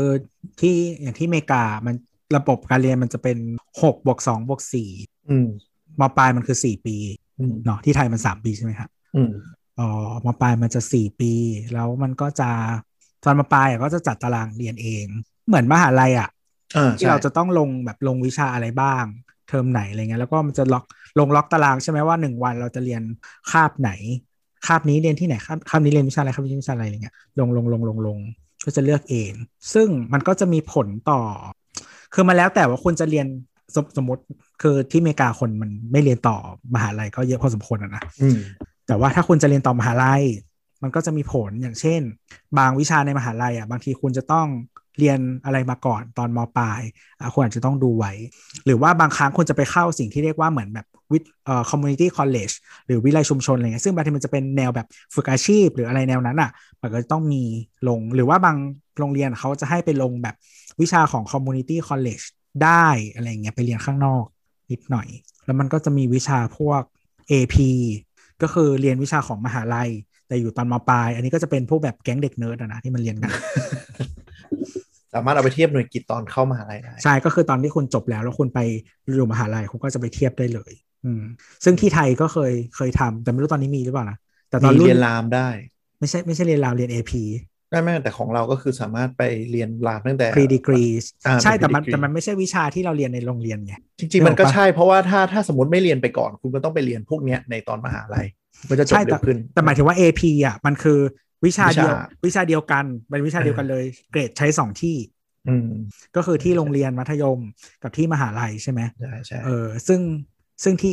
[0.61, 1.95] ที่อย่างที่อเมริกามัน
[2.37, 3.39] ระบบการเรียนมันจะเป็น
[3.83, 4.91] หกบวกสองบวกสี่
[5.31, 5.49] อืม
[6.01, 6.97] มปลายมันคือสี่ปี
[7.39, 9.31] อืมเนาะที่ไทยมันสามปีใช่ไหมครับอืม
[9.79, 11.33] อ๋อมปลายมันจะสี่ปี
[11.75, 12.51] แล้วมันก็จะ
[13.25, 15.07] ตอนมปลายอะก็จะจัดตารางเรียนเอง
[15.47, 16.29] เหมือนมหาลัยอะ
[16.77, 19.05] อ่าที่ใช่เราจะต้องลงแบบลงวิชาอะไรบ้าง
[19.49, 20.85] เทอมไหนอะไรเงี้ยแล้วก็มันจะล็อก
[21.19, 23.03] ลงล็อกตารางใช่ไหมว่าหนึ่งวันเราจะเรียน
[23.51, 23.91] คาบไหน
[24.67, 28.19] คาบนี้เรียนที่ไหนคาบคาบนี้เรียนวิชาอะไรคาบนี้วิชาอะไรอะไรเงี้ยลงลงลงลงลง
[28.65, 29.33] ก็จะเลือกเอง
[29.75, 31.21] ซึ่งมันก็จะมีผลต่อ
[32.15, 33.27] คือมันแล้วแต่ว่าคุณจะเรียน
[33.75, 34.23] สมสมมติ
[34.63, 36.37] คือที่อเมริกาคนมันไม่เรียนต่อ
[36.75, 38.39] มหาลัยก็เยอะพอสมควรอะนะอืม
[38.87, 40.23] แต่ว่าถ้าคุณจะเรียนต่อมหาลัย
[40.83, 42.01] มันก็จะมีผลอย่างเช่น
[42.59, 44.47] บางวิชาในมหาลัยอะบางทีคุณจะต้อง
[44.99, 46.81] เรียนอะไรมาก่อนตอนมปลาย
[47.21, 48.13] อะคุณอาจจะต้องดูไว้
[48.65, 52.55] หรือว่าบางครั้งคุณจะไปเข้าสิ่งที่เรียกว่าเหมือนแบบ วิเอ่อ community college
[52.87, 56.51] หรือวิทยาลัยชุมชนอะไรเงี้ยซึ่งบางทีมันจะเป็นแนวแบบฝึกอาชีพ หรืออะไรแนวนั้นอะ
[56.83, 57.43] มันก็จะต้องมี
[57.89, 58.57] ลงหรือว่าบาง
[58.99, 60.35] โรงเรียนเขาจะให้ไปลงแบบ
[60.81, 62.25] วิชาของ community college
[62.65, 64.25] ได้อะไรเงี้ยไปเรียนข้างนอก
[64.71, 65.09] นิดหน่อย
[65.45, 66.83] แล้วมันก็จะมีวิชาพวก
[67.31, 67.57] AP
[68.43, 69.91] ก็คือเรียนวิชาของมหาลัย
[70.27, 73.31] แต่อยู่ตอนมปลาย อันนี้ก็จะเป็นพวกแบบแก๊งเด็กเนิร์ดอะนะที่มันเรียนกัน
[75.15, 78.61] สามารถเอาไปเทียบหน่วยกิจตอนเข้ามหาลัยได้ ใช่ ก็คือตอนที่คุณจบแล้วแล้วคุณไป
[79.17, 80.73] อยู่มหาลัยคุณก็จะไปเทียบได้เลย
[81.05, 81.23] อืม
[81.65, 84.17] ซึ่งที่ไทยก็เคยเคยทำแต่ไม่รู้ตอนนี้มีหรือเปล่านะ
[84.51, 85.49] แต่ตอนมีรุ่เรียนนรามได้
[85.99, 87.23] ไม่ใช่ไม่ใช่เรียนราวเรียน AP
[87.71, 98.27] ได้ไหมแต่ของเราก็คือสามารถไปเรียนรามตั้งแต่ pre degrees อ่าใช่เป็นแต่มัน pre-degree แต่มันไม่ใช่วิชาที่เราเรียนในโรงเรียนไงจริงๆมันก็นึกออกปะใช่เพราะว่าถ้าถ้าสมมติไม่เรียนไปก่อน คุณก็ต้องไปเรียนพวกเนี้ยในตอนมหาลัย
[98.71, 100.99] มันจะจบใช่เร็แต่วขึ้น แต่หมายถึงว่า AP อะมันคือ
[101.47, 104.97] วิชาเดียววิชาวิชาเดียวกันเป็นวิชาเดียวกันเลย เกรดใช้สองที่
[105.49, 105.69] อืม
[106.17, 107.39] ก็คือที่โรงเรียนมัธยม
[107.83, 110.01] กับที่มหาลัยใช่ไหมใช่ใช่เออซึ่ง
[110.63, 110.93] ซึ่งที่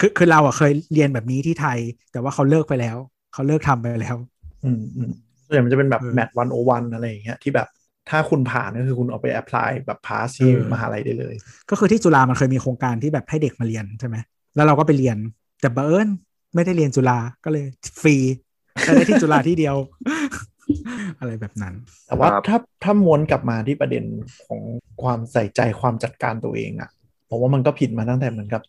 [0.00, 1.78] คือคือเราอะเคยเรียนแบบนี้ที่ไทย
[2.12, 2.96] แต่ว่าเขาเลิกไปแล้ว
[3.32, 4.16] เขาเลิกทำไปแล้ว
[4.64, 5.10] อืมอืม
[5.44, 7.68] ส่วนใหญ่มันจะเป็นแบบเออแมทวันโอวันอะไรอย่างเงี้ยที่แบบ
[8.10, 11.34] ถ้าคุณผ่านก็คือคุณเอาไปแอพพลายแบบพาสที่เออมหาลัยได้เลย
[11.70, 14.16] ก็คือที่จุฬามันเคยมีโครงการที่แบบให้เด็กมาเรียนใช่ไหม
[14.56, 15.16] แล้วเราก็ไปเรียน
[15.60, 16.08] แต่บังเอิญ
[16.54, 17.66] ไม่ได้เรียนจุฬาก็เลย
[18.00, 18.16] ฟรี
[18.82, 19.76] ใช้ได้ที่จุฬาที่เดียว
[21.20, 21.74] อะไรแบบนั้น
[22.06, 24.04] แต่ว่าครับถ้าถ้าม้วนกลับมาที่ประเด็น
[24.46, 24.60] ของ
[25.02, 26.90] ความใส่ใจความจัดการตัวเองอะ
[27.28, 28.62] ผมว่ามันก็ผิดมาตั้งแต่เหมือนกับ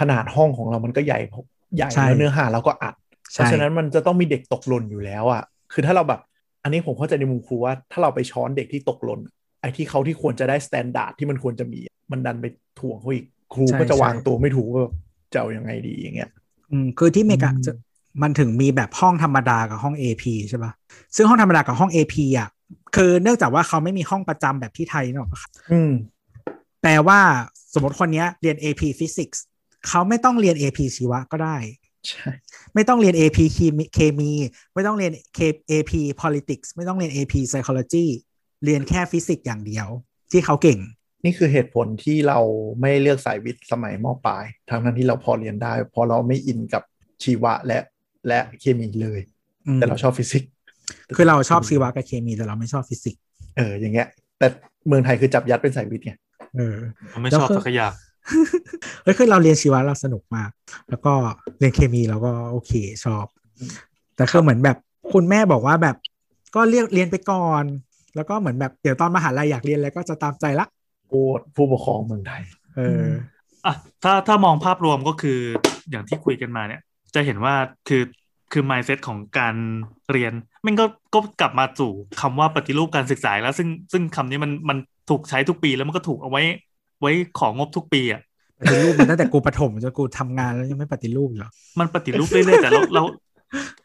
[0.00, 1.40] ขนาดห้องของเรามันก็ใหญ่พอ
[1.76, 2.94] ใหญ่ใช่แล้วเนื้อหาเราก็อัด
[3.34, 5.42] เพใช่ราะฉะนั้นมันจะต้องมีเด็กตกหล่นอยู่แล้วอะ
[5.72, 6.20] คือถ้าเราแบบ
[6.62, 9.20] อันนี้ผมเข้าใจในมุมครูว่า ถ้าเราไปช้อนเด็กที่ตกหล่น
[9.60, 11.80] ไอ้ที่เขาที่ควรจะได้ standard ที่มันควรจะมี
[12.12, 12.46] มันดันไป
[12.80, 14.94] ถ่วงเขาอีกครูก็จะวางตัวไม่ถูกว่าแบบ
[15.32, 16.30] จะเอายังไงดีอย่างเงี้ย
[16.70, 17.72] อืมคือที่อเมริกาอืมจะ
[18.22, 20.72] มันถึงมีแบบห้องธรรมดากับห้อง AP ใช่ปะ
[21.16, 22.48] ซึ่งห้องธรรมดากับห้อง AP อะ
[22.96, 25.90] คือเนื่องจากว่าเขาไม่มีห้องประจำแบบที่ไทยเนกอะอืม
[26.82, 27.20] แปลว่า
[27.74, 29.38] สมมติคนเนี้ยเรียน AP Physics
[29.88, 31.56] เขาไม่ต้องเรียน AP ชีวะก็ได้
[32.08, 32.30] ใช่
[32.74, 34.30] ไม่ต้องเรียน AP เคมีเคมี
[34.74, 35.92] ไม่ต้องเรียน K- AP
[36.22, 38.06] Politics ไม่ต้องเรียน AP Psychology
[38.64, 39.86] เรียนแค่ฟิสิกส์อย่างเดียว
[40.32, 40.78] ที่เขาเก่ง
[41.24, 42.38] นี่คือเหตุผลที่เรา
[42.80, 46.82] ไม่เลือกสายวิทย์สมัยมปลายทั้งนั้นที่เราพอเรียนได้เพราะเราไม่อินกับ
[47.22, 47.78] ชีวะและ
[48.28, 49.20] และเคมีเลย
[49.66, 50.50] อืมแต่เราชอบฟิสิกส์
[51.16, 53.22] คือเราชอบชีวะกับเคมีแต่เราไม่ชอบฟิสิกส์
[53.56, 54.08] เอออย่างเงี้ย
[54.38, 54.46] แต่
[54.86, 56.12] เมืองไทยคือจับยัดเป็นสายวิทย์ไง
[56.56, 56.76] เออ
[57.12, 57.92] ผมไม่แล้วชอบก็สักอย่าง
[59.02, 60.50] เฮ้ยคือเราเรียนชีวะเราสนุกมาก
[60.88, 61.12] แล้วก็
[61.58, 62.72] เรียนเคมีเราก็โอเค
[63.04, 63.26] ชอบ
[64.16, 64.76] แต่คือเหมือนแบบ
[65.12, 65.96] คุณแม่บอกว่าแบบ
[66.54, 67.64] ก็เรียกเรียนไปก่อน
[68.16, 70.66] แล้วก็เหมือนแบบเดี๋ยวตอนมหาลัยอยากเรียนอะไรก็จะตามใจละ
[71.08, 71.22] โอ้
[71.54, 72.42] ผู้ปกครองเมืองไทย
[72.76, 73.06] เออ
[73.66, 73.74] อะ
[74.04, 75.38] ถ้าถ้ามองภาพรวมก็คือ
[75.90, 76.80] อย่างที่คุยกันมาเนี่ย
[77.14, 77.54] จะเห็นว่า
[77.88, 78.02] คือ
[78.52, 79.54] คือ mindset ของการ
[80.10, 80.32] เรียน
[80.66, 80.84] มันก็
[81.14, 81.90] ก็กลับมาสู่
[82.20, 84.78] คำว่าปฏิรูปการศึกษาอีกแล้ว ซึ่งซึ่งคำนี้มันมัน
[85.10, 86.42] ถูกใช้ทุกปีแล้วมันก็ถูกเอาไว้
[87.00, 88.20] ไว้ของงบทุกปีอะ
[88.60, 91.50] ปฏิรูปมันตั้งแต่กูประถมจนกูทำงานแล้วยังไม่ปฏิรูปอีกเหรอ
[91.80, 93.02] มันปฏิรูปเรื่อยๆแต่เราเรา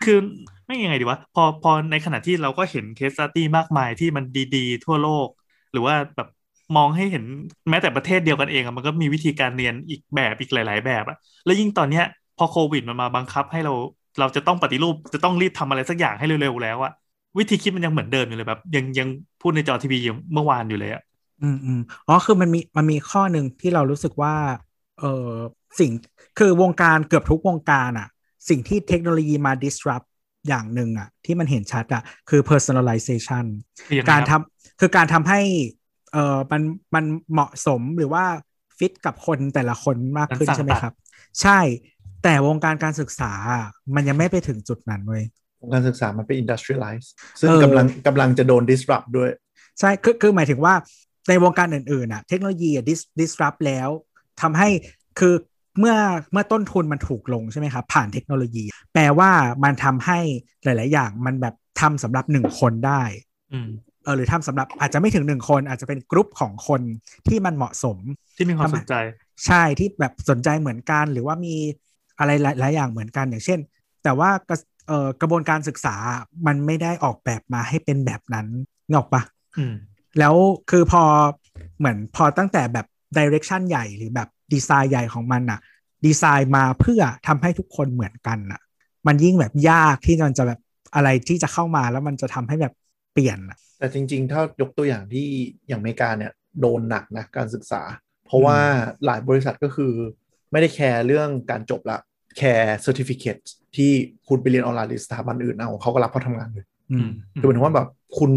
[0.03, 0.17] คือ
[0.65, 4.23] ไม่ยังไงดีวะพอพอในขณะที่เราก็เห็นเคสสตี้มากมายที่มัน
[4.55, 5.27] ดีๆ ทั่วโลก
[5.71, 6.27] หรือว่าแบบ
[6.75, 7.23] มองให้เห็น
[7.69, 12.05] แม้แต่ประเทศเดียวกันเองอะมันก็มีวิธีการเรียนอีกแบบอีกหลาย ๆ แบบอะแล้วยิ่งตอนเนี้ย
[12.37, 13.73] พอโควิดมันมาบังคับให้เรา
[14.19, 16.91] เราจะต้องปฏิรูปจะต้องรีบทำอะไรสักอย่างให้เร็วๆแล้วอะ
[17.37, 19.07] วิธีคิดมันยังเหมือนเดิมอยู่เลยแบบ ยังยัง
[19.41, 21.01] พูดในจอทีวีอย่างเมื่อวานอยู่เลยอะ
[21.41, 24.35] อืมอืมอ๋อคือมันมีมันมีข้อหนึ่งที่เรารู้สึกว่า
[24.99, 25.31] เออ
[25.79, 25.91] สิ่ง
[26.39, 28.07] คือวงการเกือบทุกวงการอะ
[28.49, 30.07] สิ่งที่เทคโนโลยีมา disrupt
[30.47, 33.45] อย่างหนึ่งอะที่มันเห็นชัดอะคือ personalization
[33.87, 34.41] คือยังไงการคทำรับ
[34.79, 35.41] คือการทำให้
[36.13, 36.61] เออมัน
[36.95, 38.25] มันเหมาะสมหรือว่า
[38.77, 40.93] ฟิตกับคนแต่ละคนมากขึ้นใช่ไหมครับ
[41.41, 41.59] ใช่
[42.23, 45.23] แต่วงการการศึกษาอะมันยังไม่ไปถึงจุดนั้นเว้ย
[45.61, 47.07] วงการศึกษามันเป็น industrialize
[47.39, 49.29] ซึ่งเออกำลังกำลังจะโดน disrupt ด้วย
[49.79, 50.73] ใช่คือคือหมายถึงว่า
[51.27, 53.89] ในวงการอื่นๆน่ะเทคโนโลยีอะ dis disrupt แล้ว
[54.41, 54.69] ทำให้
[55.19, 55.33] คือ
[55.79, 55.95] เมื่อ
[56.31, 58.63] เมื่อต้นทุนมันถูกลงใช่ไหมครับ ผ่านเทคโนโลยี
[58.93, 59.31] แปลว่า
[59.63, 60.19] มันทำให้
[60.63, 63.03] หลาย ๆ อย่างมันแบบทำสำหรับหนึ่งคนได้
[63.53, 63.69] อืม
[64.03, 66.81] เออหรือทำสำหรับอาจจะไม่ถึงหนึ่งคน อาจจะเป็นกรุ๊ปของคน
[67.27, 67.97] ที่มันเหมาะสม
[68.37, 68.95] ที่มีความทำไมสนใจ
[69.45, 71.55] ใช่ที่แบบสนใจเหมือนกัน หรือว่ามี
[72.19, 73.59] อะไรหลาย ๆ อย่างเหมือนกันอย่างเช่น
[74.03, 75.95] แต่ว่ากระเอ่อกระบวนการศึกษา
[76.47, 78.47] มันไม่ได้ออกแบบมาให้เป็นแบบนั้น
[78.87, 79.21] นึกออกปะ
[79.57, 79.75] อืม
[80.19, 80.35] แล้ว
[80.69, 81.03] คือพอ
[81.79, 82.85] เหมือนพอตั้งแต่แบบ
[83.17, 85.59] ดิเรกชันใหญ่หรือแบบดีไซน์ใหญ่ของมันอะ
[86.05, 88.61] ดีไซน์มาเพื่อทำให้ทุกคนเหมือนกันอะ
[89.07, 90.59] มันยิ่งแบบยากที่มันจะแบบ
[90.95, 92.73] อะไรที่จะเข้ามาแล้วมันจะทำให้แบบ
[93.13, 95.27] เปลี่ยนอะแต่จริงๆ ถ้ายกตัวอย่างที่
[95.67, 96.31] อย่างอเมริกาเนี่ย
[96.61, 97.81] โดนหนักนะการศึกษา
[98.25, 98.57] เพราะว่า
[99.05, 99.93] หลายบริษัทก็คือ
[100.51, 101.97] ไม่ได้แคร์เรื่องการจบละ
[102.37, 103.43] แคร์ certificate
[103.75, 103.91] ที่
[104.27, 107.09] คุณไปเรียนออนไลน์หรือสถาบันอื่นเอาเขาก็รับเขาทำงานเลยอืม
[107.39, 107.87] คือหมายถึงว่าแบบ
[108.17, 108.31] คุณ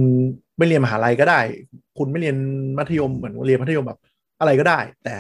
[0.59, 1.41] ไม่เรียนมหาลัยก็ได้
[1.99, 2.37] คุณไม่เรียน
[2.79, 4.01] มัธยมเหมือนเรียนมัธยมแบบ
[4.41, 5.15] อะไรก็ได้ แต่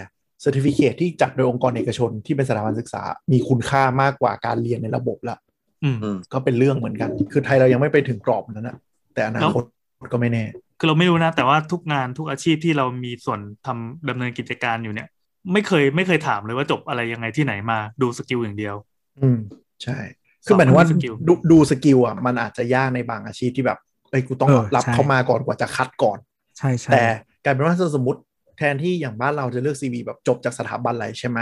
[0.44, 3.02] certificate ที่จัดโดยองค์กรเอกชนที่เป็นสถาบันศึกษา
[3.32, 5.36] มีคุณค่ามากกว่าการเรียนในระบบละ
[5.84, 8.76] อืมอืมก็เป็นเรื่องเหมือนกัน คือไทยเรายังไม่ไปถึงกรอบนั้นนะ
[9.14, 9.62] แต่อนาคต
[10.12, 10.44] ก็ไม่แน่
[10.78, 15.08] คือเราไม่รู้นะ แต่ว่าทุกงานทุกอาชีพที่เรามีส่วนทำดำเนินกิจการอยู่เนี่ย
[15.52, 18.74] ไม่เคยไม่เคยถามเลยว่าจบอะไรยังไงที่ไหนมาดู skill อย่างเดียว
[19.20, 19.38] อืม
[19.82, 19.98] ใช่
[20.44, 23.78] คือหมายถึงว่าสอบมันมีสกิลดูดู skill อะมันอาจจะยากในบางอาชีพที่แบบ
[24.12, 26.18] เอ้ยกูต้องเออรับใช่เข้ามาก่อนกว่าจะคัดก่อน
[26.58, 27.04] ใช่ใช่แต่
[27.44, 28.20] กลายเป็นว่าถ้าสมมติ
[28.58, 31.38] แทนที่อย่างบ้านเราจะเลือก CV แบบจบจากสถาบันอะไรใช่ไหม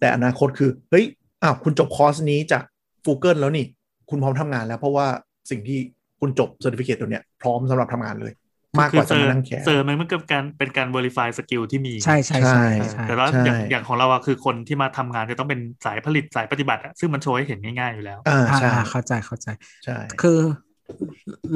[0.00, 1.04] แต่อนาคตคือเฮ้ย
[1.42, 2.62] อ้าวคุณจบคอร์สนี้จาก
[3.06, 3.66] Google แล้วนี่
[4.10, 5.06] คุณพร้อมทำงานแล้ว เพราะว่า
[5.50, 5.78] สิ่งที่
[6.20, 8.32] คุณจบ certificate ตัวเนี้ยพร้อมสำหรับทำงานเลย
[8.80, 19.48] มากกว่าจะมานั่งแคร์ cer มันก็การเป็นการ verify skill ที่มี ใช่ใช่ใช่ใช่ใช่แต่ว่าใช่อย่างอย่างของเราอะคือคนที่มาทำงานจะต้องเป็นสายผลิตสายปฏิบัติอะซึ่งมันโชว์ให้เห็นง่ายๆอยู่แล้วอ่าอ่าใช่อ่าเข้าใจเข้าใจ
[19.84, 20.38] ใช่คือ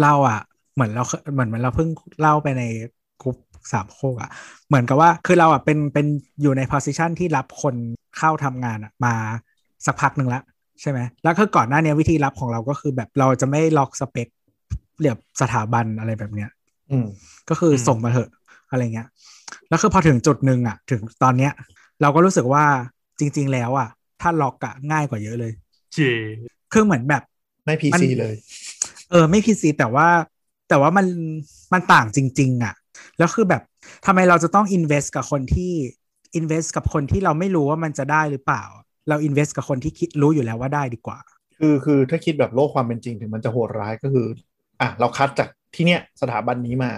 [0.02, 0.40] เราอะ
[0.74, 1.88] เหมือนเราเคเหมือนเหมือนเราเพิ่ง
[2.20, 2.62] เล่าไปใน
[3.22, 3.36] กลุ่ม
[3.72, 4.30] สามโคกอะ
[4.68, 6.06] เหมือนกับว่าคือเราอะเป็นเป็น
[6.42, 7.74] อยู่ใน position ที่รับคน
[8.18, 9.14] เข้าทำงานอะมา
[9.86, 10.42] สักพักหนึ่งละ
[10.80, 14.28] ใช่ไหมแล้วคือก่อนหน้านี้วิธีรับของเราก็คือแบบเราจะไม่ล็อกสเปค
[15.00, 16.50] เรียบสถาบันอะไรแบบเนี้ย
[16.90, 17.06] อืม
[17.48, 18.30] ก็คืออมส่งมาเถอะ
[18.70, 19.08] อะไรเงี้ย
[19.68, 21.52] แล้วคือพอถึงจุดหนึ่งอะ ถึงตอนเนี้ย
[22.02, 22.64] เราก็รู้สึกว่า
[23.18, 23.88] จริง ๆ แล้วอะ
[24.20, 25.52] ถ้าล็อกอะง่ายกว่าเยอะเลย
[25.94, 25.98] เจ
[26.72, 27.22] คือเหมือนแบบ
[27.64, 28.34] ไม่พีมันซีเลย
[29.10, 30.08] เออ ไม่พีซีแต่ว่า
[30.68, 31.06] แต่ว่ามัน
[31.72, 32.74] มันต่างจริง ๆอะ
[33.18, 33.62] แล้วคือแบบ
[34.06, 35.72] ทำไมเราจะต้อง invest กับคนที่
[36.38, 38.64] invest กับคนที่เราไม่รู้ว่ามันจะได้หรือเปล่า
[39.08, 41.18] เรา invest กับคนที่คิดรู้อยู่แล้วว่าได้ดีกว่า
[41.58, 44.26] คือคือถ้าคิดแบบโลกความเป็นจริงถึงมันจะโหดร้ายก็คือ
[44.80, 46.90] อะเราคัดจากที่เนี้ยสถาบันนี้มา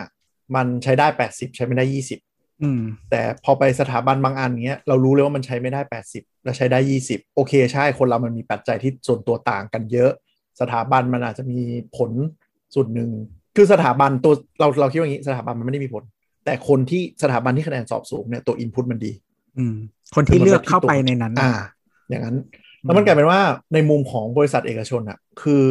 [0.54, 1.84] มันใช้ได้80ใช้ไม่ได้
[2.24, 5.80] 20อืมแต่พอไปสถาบันบางอันเนี้ยเรารู้เลยว่ามันใช้ไม่ได้
[6.12, 6.78] 80 แล้วใช้ได้
[7.08, 10.10] 20 โอเคใช่คนเรามันมีปัจจัยที่ส่วนตัวต่างกันเยอะ
[10.60, 11.60] สถาบันมันอาจจะมี
[11.96, 12.10] ผล
[12.74, 13.10] ส่วนหนึ่ง
[13.56, 16.02] คือสถาบันตัวเราเราคิดว่าอย่างนี้สถาบันมันไม่ได้มีผล
[16.44, 19.12] แต่คนที่สถาบันที่คะแนนสอบสูงเนี่ยตัวอินพุตมันดี
[19.58, 19.74] อืม
[20.14, 21.52] คนที่เลือกเข้าไปในนั้น อ่า
[22.08, 22.36] อย่างนั้น
[22.82, 23.40] แล้วมันกลายเป็นว่า
[23.74, 25.62] ในมุมของบริษัทเอกชนอะคือ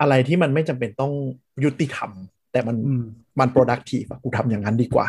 [0.00, 1.12] อะไรที่มันไม่จำเป็นต้อง
[1.64, 2.10] ยุติธรรม
[2.52, 3.04] แต่มันอืม
[3.40, 5.06] มัน productive อะกูทำอย่างนั้นดีกว่า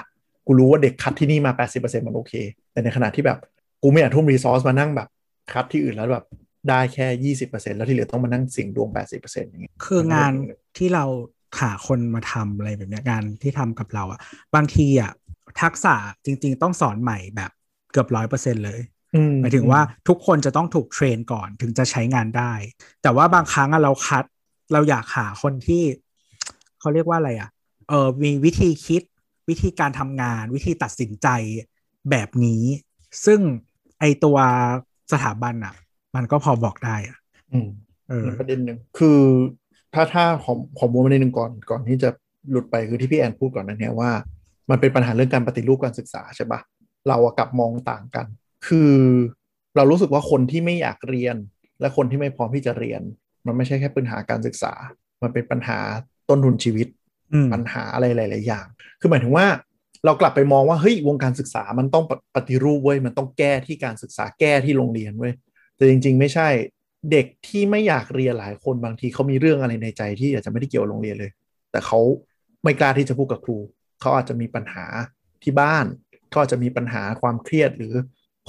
[0.48, 2.34] กูรู้ว่าเด็กคัดที่นี่มา 80%มันโอเค
[2.72, 3.40] แต่ในขณะที่แบบ
[3.84, 5.10] กูไม่อยากทุ่มรีซอสมานั่งแบบ
[5.53, 6.26] คัดที่อื่นแล้วแบบ
[6.70, 10.32] ได้แค่20%แล้วที่เหลือต้องมานั่งเสี่ยงดวง80%อย่างเงี้ยคืองาน
[10.78, 11.06] ที่เรา
[11.62, 14.20] หาคนมาทำอะไรแบบเนี้ยงานที่ทำกับเราอะ
[14.56, 15.12] บางทีอะ
[15.62, 17.52] ทักษะจริง ๆ ต้องสอนใหม่แบบ
[17.92, 18.80] เกือบร้อยเปอร์เซ็นเลย
[19.16, 22.54] อืหมายถึงว่าทุกคนจะต้องถูกเทรนก่อนถึงจะใช้งานได้
[23.02, 24.26] แต่ว่าบางครั้งอะเราคัด
[24.74, 25.84] เราอยากหาคนที่
[26.80, 27.50] เขาเรียกว่าอะไรอะ
[27.90, 29.02] เออมีวิธีคิด
[29.50, 31.28] วิธีการทำงานวิธีตัดสินใจ
[32.10, 32.64] แบบนี้
[33.26, 33.40] ซึ่ง
[34.00, 34.38] ไอตัว
[35.12, 35.76] สถาบันอะ
[36.16, 37.18] มันก็พอบอกได้อะ
[37.54, 37.70] อืม
[38.10, 39.20] เออประเด็นหนึ่งคือ
[39.94, 42.10] ถ้าถ้าของของมูลประเด็นหนึ่งก่อนก่อนที่จะ
[42.52, 44.11] หลุดไปคือที่พี่แอนพูดก่อนนั้นเนี่ยว่า
[44.70, 46.60] มันเป็นปัญหาเรื่องการปฏิรูปการศึกษาใช่ปะ
[47.07, 48.26] เราอะกลับมองต่างกัน
[48.68, 48.94] คือ
[49.76, 51.36] เรารู้สึกว่าคนที่ไม่อยากเรียน
[51.80, 53.02] และคนที่ไม่พร้อมที่จะเรียน
[53.45, 54.74] มันไม่ใช่แค่ปัญหาการศึกษา
[55.22, 55.80] มันเป็นปัญหา
[56.30, 56.88] ต้นทุนชีวิต
[57.34, 58.65] อืมปัญหาอะไรหลาย ๆ อย่าง
[58.99, 59.48] คือหมายถึงว่า
[60.06, 65.34] เรากลับไปมองว่าเฮ้ยวงการศึกษามันต้องปปฏิรูปเว้ยมันต้องแก้ที่การศึกษาแก้ที่โรงเรียนเว้ย
[65.76, 66.48] แต่จริง ๆ ไม่ใช่
[67.12, 71.32] เด็กที่ไม่อยากเรียนหลายคนบางทีเขามีเรื่องอะไรในใจที่อาจจะไม่ได้เกี่ยวโรงเรียนเลย
[71.72, 72.00] แต่เขา
[72.64, 73.58] ไม่กล้าที่จะพูดกับครู
[74.02, 74.86] เขาอาจจะมีปัญหา
[75.44, 75.86] ที่บ้าน
[76.30, 77.94] เขาอาจจะมีปัญหาความเครียดหรือ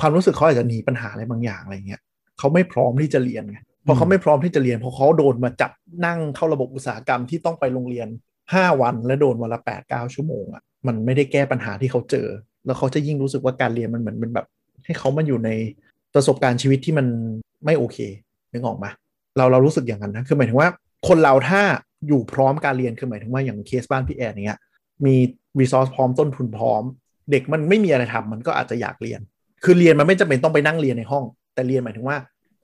[0.01, 2.01] ความรู้สึกเขาอาจจะหนีปัญหาอะไรบางอย่างอะไรเงี้ย
[2.39, 5.73] เขาไม่พร้อมที่จะเรียนไงพอเขาไม่พร้อมที่จะเรียนเพราะเขาโดนมาจับ
[6.07, 8.09] นั่งเข้าระบบอุตสาหกรรมที่ต้องไปโรงเรียน
[8.45, 12.29] 5 วันและโดนวันละ8ปดเชั่วโมงอะ่ะมันไม่ได้แก้ปัญหาที่เขาเจอ
[12.67, 14.47] แล้วเขาจะยิ่งรู้สึกว่าการเรียนมันเหมือนเป็นแบบ
[14.85, 15.51] ให้เขามาอยู่ใน
[16.15, 17.07] ประสบการณ์ชีวิตที่มัน
[17.65, 17.99] ไม่โอเค
[18.55, 18.87] นึกออกไหม
[19.37, 20.69] เราเรารู้สึกอย่างนั้นนะคือหมายถึงว่า
[21.09, 21.63] คนเราถ้า
[22.09, 24.59] อยู่พร้อมการเรียนคือหมายถึงว่าอย่างเคสบ้านพี่แอนเนี้ย
[25.07, 25.15] มี
[25.61, 26.83] รีซอสพร้อมต้นทุนพร้อม
[27.31, 29.21] เด็กมันไม่มีอะไรทำมันก็อาจจะอยากเรียน
[29.65, 31.25] คือเรียนมันไม่จำเป็นต้องไปนั่งเรียนในห้อง
[31.55, 32.17] แต่เรียนหมายถึงว่า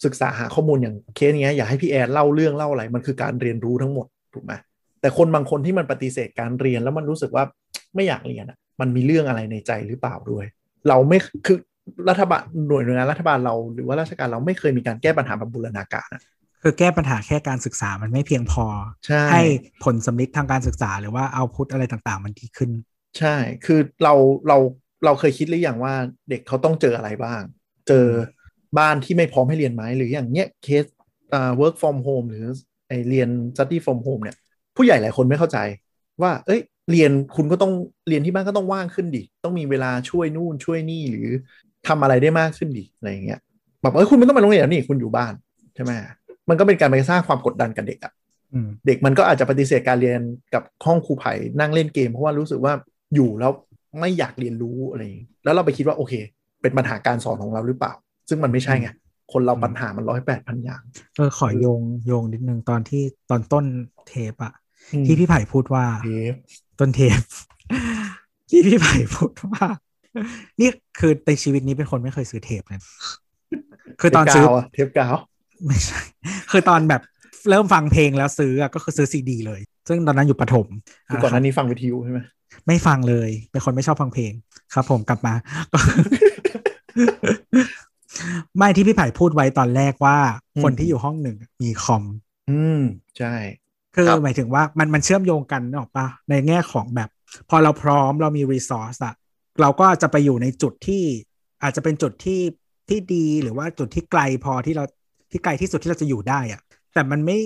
[0.04, 4.52] ศึกษาหาข้อมูลอย่างเคสเนี้ยอยากให้พี่แอนเล่าเรื่องเล่าอะไรมันคือการเรียนรู้ทั้งหมดถูกไหม
[5.00, 7.44] แต่คนบางคนที่มันปฏิเสธการเรียนแล้วมันรู้สึกว่า
[7.94, 10.44] ไม่อยากเรียนอะมันมีเรื่องอะไรในใจหรือเปล่าด้วย
[10.88, 11.58] เราไม่คือ
[12.08, 16.22] รัฐบาลหน่วยงานรัฐบาลเราหรือว่าราชการเราไม่เคยมีการแก้ปัญหาแบบบูรณาการอะ
[16.62, 18.64] คือแก้ปัญหาแค่การศึกษามันไม่เพียงพอ
[19.06, 19.42] ใช่ให้
[19.84, 22.70] ผลสำลิดทางการศึกษาหรือว่าเอาพุทอะไรต่างๆ มันดีขึ้น
[23.18, 24.14] ใช่ คือเรา
[24.48, 24.58] เรา
[25.04, 25.94] เราเคยคิดหรือยังว่า
[26.30, 27.40] เด็กเขาต้องเจออะไรบ้าง
[27.88, 28.06] เจอ
[28.78, 30.84] บ้านที่ไม่พร้อมให้เรียนไหมหรืออย่างเนี้ยเคส
[31.34, 32.46] อ่า work from home หรือ
[32.88, 34.36] ไอเรียน study from home เนี่ย
[34.76, 35.58] ผู้ใหญ่หลายคนไม่เข้าใจ
[36.22, 36.60] ว่า เอ้ย
[36.90, 37.72] เรียนคุณก็ต้อง
[38.08, 41.28] เรียนที่บ้านก็ต้องว่างขึ้นดิ ต้องมีเวลาช่วยนู่นช่วยนี่หรือ
[41.88, 43.40] ทำอะไรได้มากขึ้นดิอะไรอย่างเงี้ย
[43.82, 45.32] แบบเอ้ยคุณไม่ต้องไปโรงเรียนแล้วนี่คุณอยู่บ้าน
[45.74, 45.92] ใช่ไหม
[46.48, 48.12] มันก็เป็นการไปสร้างความกดดันกับเด็กอะ
[48.54, 50.20] อืมเด็กมันก็อาจจะปฏิเสธการเรียน
[50.54, 52.72] กับห้องครูไผ่นั่งเล่นเกมเพราะว่ารู้สึกว่า
[53.14, 53.52] อยู่แล้ว
[54.00, 56.12] ไม่อยากเรียนรู้อะไรอย่างงี้แล้วเราไปคิดว่าโอเค
[56.62, 57.92] เป็นปัญหาการสอนของเราหรือเปล่า
[58.28, 58.88] ซึ่งมันไม่ใช่ไง
[59.32, 60.82] คนเราปัญหามันร้อยแปดพันอย่าง
[61.16, 63.64] เออขอโยงโยงนิดนึงตอนที่ตอนต้น
[64.08, 64.52] เทปอะ
[64.92, 66.34] อืมที่พี่ไผ่พูดว่าเทป
[66.80, 67.20] ต้นเทป
[68.50, 69.64] ที่พี่ไผ่พูดว่า
[70.60, 70.68] นี่
[70.98, 72.80] คือในชีวิตนี้เป็นคนไม่เคยซื้อเทปเลย
[74.00, 75.14] คือตอนซื้อเทปกาวอะเทปกาว
[75.66, 76.00] ไม่ใช่
[76.50, 77.02] คือตอนแบบ
[77.50, 80.66] เริ่มฟังเพลงแล้วซื้ออะก็คือซื้อซีดีเลย ซึ่งตอนนั้นอยู่ประถม
[81.08, 82.20] คือก่อนหน้านี้ฟังวิทยุใช่ไหม
[82.66, 84.32] ไม่ฟังเลย เป็นคนไม่ชอบฟังเพลง
[84.74, 85.34] ครับ ผมกลับมา
[88.56, 90.18] ไม่ที่พี่ไผ่พูดไว้ตอนแรกว่า
[90.62, 92.02] คนที่อยู่ห้องหนึ่งมีคอม
[92.50, 92.82] อืม
[93.18, 93.34] ใช่
[93.94, 97.08] คือครับหมายถึงว่ามันมันเชื่อมโยงกันนึกออกปะในแง่ของแบบ
[97.48, 99.14] พอเราพร้อมเรามีรีซอสอะ
[99.60, 101.02] เราก็จะไปอยู่ในจุดที่
[101.62, 102.40] อาจจะเป็นจุดที่
[102.88, 104.84] ที่ดีหรือว่าจุดที่ไกลพอที่เรา
[105.30, 106.60] ที่ไกลที่สุดที่เราจะอยู่ได้อะ
[106.94, 107.38] แต่มันไม่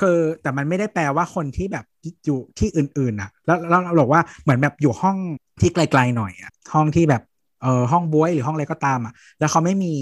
[0.00, 1.84] คือแต่มันไม่ได้แปลว่าคนที่แบบ
[2.24, 5.16] อยู่ที่อื่นๆอะแล้วแล้วเราบอกว่าเหมือนแบบอยู่ห้อง
[5.60, 7.22] ที่ไกลๆหน่อยอะห้องที่แบบ
[7.62, 9.94] เออห้องบวยหรือห้องอะไรก็ตามอะ แล้วเขาไม่มี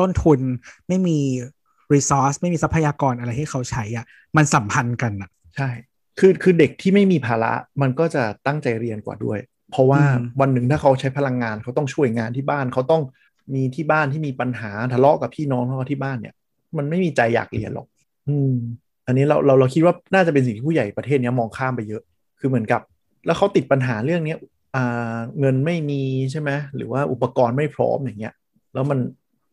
[0.00, 0.40] ต้นทุน
[0.88, 1.18] ไม่มี
[1.94, 4.04] รีซอสไม่มีทรัพยากรอะไรให้เขาใช้อะ
[4.36, 5.68] มันสัมพันธ์กันอะ ใช่
[6.18, 7.52] คือคือเด็กที่ไม่มีภาระ
[7.82, 9.38] มันก็จะตั้งใจเรียนกว่าด้วย
[9.70, 13.02] เพราะว่าอืมวันหนึ่งถ้าเขาใช้พลังงานเขาต้องช่วยงานที่บ้านเขาต้อง
[13.54, 16.34] มีที่บ้านที่มีปัญหาทะเลาะกับพี่น้องทะเลาะที่บ้านเนี่ย
[16.76, 17.86] มันไม่มีใจอยากเรียนหรอก
[18.28, 18.54] อืม
[19.06, 22.02] อันนี้เราเราเราคิดว่าน่าจะเป็นสิ่งที่ผู้ใหญ่ประเทศเนี้ยมองข้ามไปเยอะ
[22.40, 22.80] คือเหมือนกับ
[23.26, 24.38] แล้วเขาติดปัญหาเรื่องเนี้ย
[24.76, 28.34] อ่าเงินไม่มีใช่ไหมหรือว่าอุปกรณ์ไม่พร้อมอย่างเงี้ย
[28.74, 28.98] แล้วมัน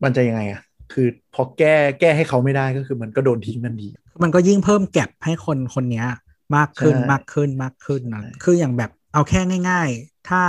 [0.03, 0.61] มันจะยังไงอะ
[0.93, 3.89] คือพอแก้แก้ให้เขาไม่ได้ก็คือมันก็โดนทิ้งทันที
[4.23, 6.07] มันก็ยิ่งเพิ่มแก็บให้คนคนเนี้ย
[6.55, 10.41] มากขึ้นใช่มากขึ้นมากขึ้นนะใช่คืออย่างแบบ เอาแค่ง่าย ๆ ถ้า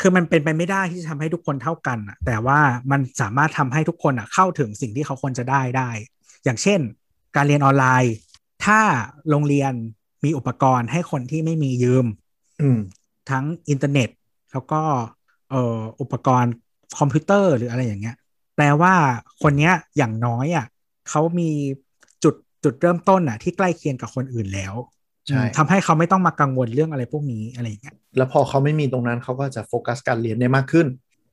[0.00, 2.60] คือมันเป็นไปไม่ได้ที่จะทำให้ทุกคนเท่ากันอะแต่ว่า
[2.90, 5.90] มันสามารถทำให้ทุกคนอะเข้าถึงสิ่งที่เขาควรจะได้ได้
[6.44, 6.80] อย่างเช่น
[7.36, 8.14] การเรียนออนไลน์
[8.64, 8.80] ถ้า
[9.30, 9.72] โรงเรียน
[10.24, 12.06] มีอุปกรณ์ให้คนที่ไม่มียืม
[12.60, 12.78] อืม
[13.30, 14.08] ทั้งอินเทอร์เน็ต
[14.52, 14.82] แล้วก็
[15.50, 16.52] เอ่ออุปกรณ์
[16.98, 18.16] คอมพิวเตอร์หรืออะไรอย่างเงี้ย
[18.56, 18.94] แปลว่า
[19.42, 20.66] คนเนี้ยอย่างน้อยอะ
[21.08, 21.50] เขามี
[22.24, 22.34] จุด
[22.64, 24.74] จุดเริ่มต้นอะที่ใกล้เคียงกับคนอื่นแล้ว
[25.28, 30.86] ใช่อืมทำให้เขาไม่ต้องมากังวลเรื่องอะไรพวกนี้อะไรอย่างเงี้ยแล้วพอเขาไม่มีตรงนั้นเขาก็จะโฟกัสการเรียนได้มากขึ้น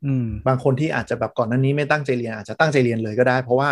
[0.06, 3.70] อืมบางคนที่อาจจะแบบก่อนหน้านี้ไม่ตั้งใจเรียนอาจจะตั้งใจเรียนเลยก็ได้ เพราะว่า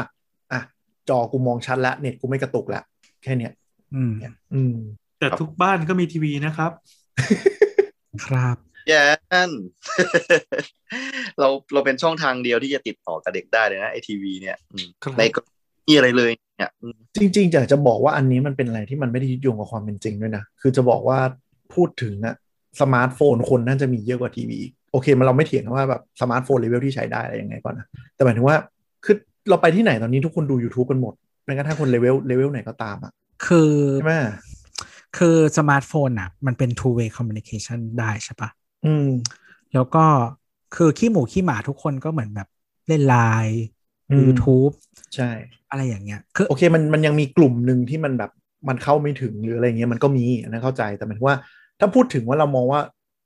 [0.51, 0.61] อะ
[1.09, 2.83] จอกูมองชัดแล้วเน็ตกูไม่กระตุกแล้ว
[3.23, 3.51] แค่เนี้ย
[3.95, 4.13] อืม
[4.53, 4.75] อืม
[5.19, 6.71] แต่ทุกบ้านก็มีทีวีนะครับ
[8.25, 8.57] ครับ
[8.89, 9.51] แย่น
[11.39, 15.41] เราเราเป็นช่องทางเดียวที่จะติดต่อกับเด็กได้เลยนะไอทีวีเนี่ยอืมครับในก็
[15.87, 21.19] มีอะไรเลยเนี่ยอืมจริงๆอยากจะบอกว่าอันนี้มันเป็นอะไรที่มันไม่ได้ยึดโยงกับความเป็นจริงด้วยนะ คือจะบอกว่า
[21.73, 22.35] พูดถึงอะ
[22.81, 28.57] สมาร์ทโฟนคนน่าจะมีเยอะกว่าทีวีอีกโอเค มันเราไม่เถียงนะว่าแบบสมาร์ทโฟนเลเวลที่ใช้ได้อะไรยังไงก่อนนะแต่หมายถึงว่า
[29.05, 29.15] คือ
[29.49, 31.13] เราไปที่ไหนตอนนี้ทุกคนดู YouTube กันหมด
[31.45, 33.11] แม้กระทั่งคนเลเวลเลเวลไหนก็ตามอะ
[33.45, 34.15] คือใช่ไหม
[35.17, 38.49] คือสมาร์ทโฟนอะมันเป็น two way communication ได้ใช่ปะ
[38.85, 39.07] อืม
[39.73, 40.05] แล้วก็
[40.75, 42.47] คือขี้หมูขี้หมาทุกคนก็เหมือนแบบ
[42.87, 43.15] เล่นไล
[43.45, 43.82] น์อืม
[44.25, 44.73] YouTube
[45.15, 45.29] ใช่
[45.71, 48.31] อะไรอย่างเงี้ยคือโอเคมันมันยังมีกลุ่มหนึ่งที่มันแบบ
[48.69, 51.37] มันเข้าไม่ถึงหรืออะไรเงี้ยมันก็มีอันนั้นเข้าใจแต่หมายถึงว่า
[51.79, 52.81] ถ้าพูดถึงว่าเรามองว่า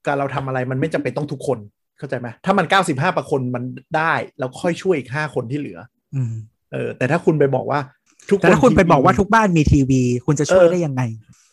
[0.06, 1.60] การเราทำอะไรมันไม่จำเป็นต้องทุกคน
[2.00, 3.64] เข้าใจไหมถ้ามัน 95ประคนมัน
[3.98, 5.80] ได้แล้วค่อยช่วยอีก 5 คนที่เหลือ
[6.16, 6.34] อืม
[6.74, 7.80] เออ แต่ถ้าคุณไปบอกว่า
[8.30, 11.02] ทุกแต่ถ้าคุณไปบอกว่าทุกทีบ้านมีทีวี คุณจะช่วยเออได้ยังไง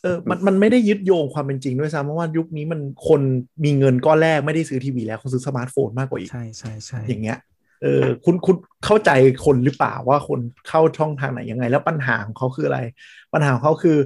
[0.02, 3.20] เออมันมันไม่ได้ยึดโยงความเป็นจริงด้วยซ้ำเพราะว่ายุคนี้มันคน
[3.64, 7.38] มีเงินก้อนแรกไม่ได้ซื้อทีวีแล้วเขาซื้อสมาร์ทโฟนมากกว่าอีก ใช่ใช่ใช่อย่างเงี้ย
[7.84, 9.10] เออคุณคุณเข้าใจ
[9.44, 12.80] คนหรือเปล่าว่าคนเข้าช่องทางไหนยังไง แล้วปัญหาของเขาคืออะไร
[13.34, 13.96] ปัญหาของเขาคือ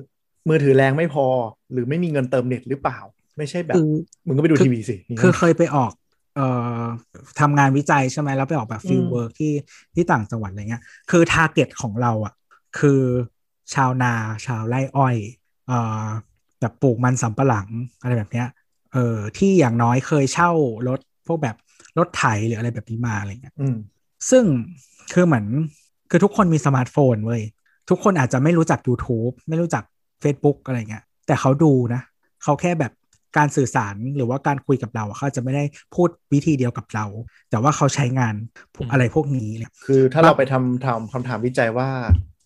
[0.48, 1.26] มือถือแรงไม่พอ
[1.72, 2.98] หรือไม่มีเงินเติมเน็ตหรือเปล่า
[3.38, 3.90] ไม่ใช่แบบคือ
[4.26, 5.92] มึงก็ไปดูคือทีวีสิย่างเงี้ยคือเคยไปออก
[6.36, 6.46] เอ่
[6.80, 6.82] อ
[7.40, 9.52] ทำงานวิจัยใช่ไหมแล้วไปออกแบบ field อืม work ที่
[9.94, 12.34] ที่ต่างจังหวัดอะไรเงี้ยคือ target ของเราอะ
[12.78, 13.02] คือ
[13.74, 14.12] ชาวนา
[14.46, 15.16] ชาวไร่อ้อย
[15.66, 16.06] เอ่อ
[16.60, 17.68] แบบปลูกมันสำปะหลัง
[18.00, 18.48] อะไรแบบเนี้ย
[18.92, 20.50] เออที่อย่างน้อยเคยเช่า
[20.88, 21.56] รถพวกแบบ
[21.98, 23.76] รถไถหรืออะไรแบบนี้มาอะไรเงี้ยอืม
[24.30, 24.44] ซึ่ง
[25.12, 25.46] คือเหมือน
[26.10, 27.42] คือทุกคนมีสมาร์ทโฟนเว้ย
[27.90, 29.84] ทุกคนอาจจะไม่รู้จัก YouTube ไม่รู้จัก
[30.22, 32.02] Facebook อะไรเงี้ย แต่เขาดูนะ
[32.42, 32.92] เขาแค่แบบ
[33.36, 35.64] การสื่อสารหรือว่าการคุยกับเราอะเขาอาจจะไม่ได้
[35.94, 37.04] พูดวิธีเดียวกับเรา
[37.50, 38.34] แต่ว่าเขาใช้งาน
[38.74, 41.88] พวกอืมอะไรพวกนี้เนี่ยคือถ้าเราไปทำทำคำถามวิจัยว่า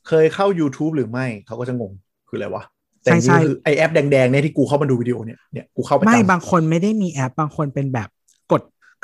[0.09, 1.93] เคยเข้า YouTube หรือไม่เขาก็จะงง
[2.29, 2.65] คืออะไรวะ
[3.03, 8.22] แต่จริงๆใช่ใช่คือไอแอปแดงๆเนี่ยที่กูเข้ามาดูวิดีโอเนี่ยเนี่ยกูเข้าไปไม่จำบางคนไม่ได้มีแอปบางคนเป็นแบบกด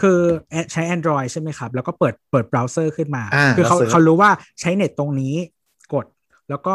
[0.00, 0.18] คือ
[0.72, 4.30] ใช้ Android ใช่ไหมครับ แล้วก็เปิดเปิดเบราว์เซอร์ขึ้นมาอ่าคือเขาแล้วเขารู้ว่า
[4.60, 5.34] ใช้เน็ตตรงนี้
[5.94, 6.06] กด
[6.48, 6.74] แล้วก็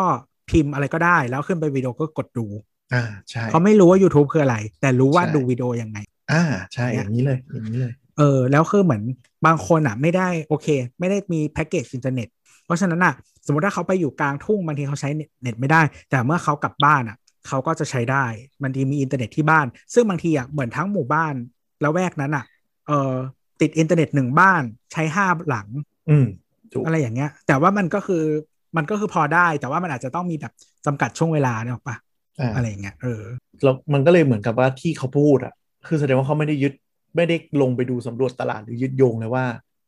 [0.50, 2.46] พิมพ์อะไรก็ได้ แล้วขึ้นไปวิดีโอก็กดดู
[2.94, 5.98] อ่าใช่เขาไม่รู้ว่า YouTube คืออะไร แต่รู้ว่าใช่ดูวิดีโอยังไง
[6.32, 6.44] อ่า
[6.74, 9.04] ใช่อย่างนี้เลยอย่างนี้เลยเออแล้วคือเหมือน
[9.46, 10.68] บางคนอะไม่ได้โอเค
[11.00, 12.28] ไม่ได้มีแพ็กเกจอินเทอร์เน็ต
[12.66, 13.14] เพราะฉะนั้นอะ
[13.46, 15.10] สมมติถ้าเขาไปอยู่กลางทุ่งบางทีเขาใช้
[15.42, 17.18] เน็ตไม่ได้ แต่เมื่อเขากลับบ้านอะ
[17.48, 18.26] เขาก็จะใช้ได้
[18.62, 21.34] บางทีมีอินเทอร์เน็ตที่บ้าน ซึ่งบางทีอะเหมือนทั้งหมู่บ้าน
[21.82, 22.46] แล้วแวกนั้นอะ
[22.88, 23.14] เออ
[23.62, 25.68] ติดอินเทอร์เน็ตหนึ่งบ้านใช้ห้าหลัง
[26.10, 26.28] อืม
[26.74, 28.24] ถูกอะไรอย่างเงี้ย แต่ว่ามันก็คือ
[28.78, 30.54] มันก็คือพอได้ แต่ว่ามันอาจจะต้องมีแบบ
[30.86, 31.98] จำกัดช่วงเวลาเนี่ยถูกปะ
[32.40, 33.24] อ่าอะไรอย่างเงี้ยเออ
[33.64, 35.54] แล้วมันก็เลยเหมือนกับว่าที่เขาพูดอะ
[35.88, 36.74] คือแสดงว่าเขาไม่ได้ยึด
[37.16, 39.46] ไม่ได้ลงไปดูสำรวจตลาดหรือยึดโยงเลยว่า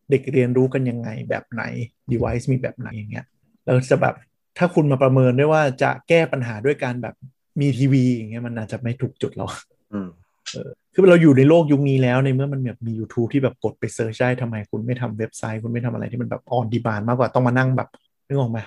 [0.10, 1.64] เด็กเรียนรู้กันยังไงแบบไหน
[2.12, 3.26] device มีแบบไหนอย่างเงี้ย
[3.64, 4.16] แล้วจะแบบ
[4.58, 7.16] ถ้าคุณมาประเมินด้วยว่าจะแก้ปัญหาด้วยการแบบ
[7.62, 9.46] มีทีวีอย่างเงี้ยมันอาจจะไม่ถูกจุดเรา
[9.94, 10.10] อืม
[10.94, 17.90] คือเราอยู่ในโลกยุคนี้แล้วในเมื่อมันแบบมี YouTube ที่แบบกดไป search ได้ทำไมคุณไม่ทำเว็บไซต์ คุณไม่ทำอะไรที่มันแบบ on demand มากกว่าต้องมานั่งแบบ
[18.28, 18.60] นึกออกไหม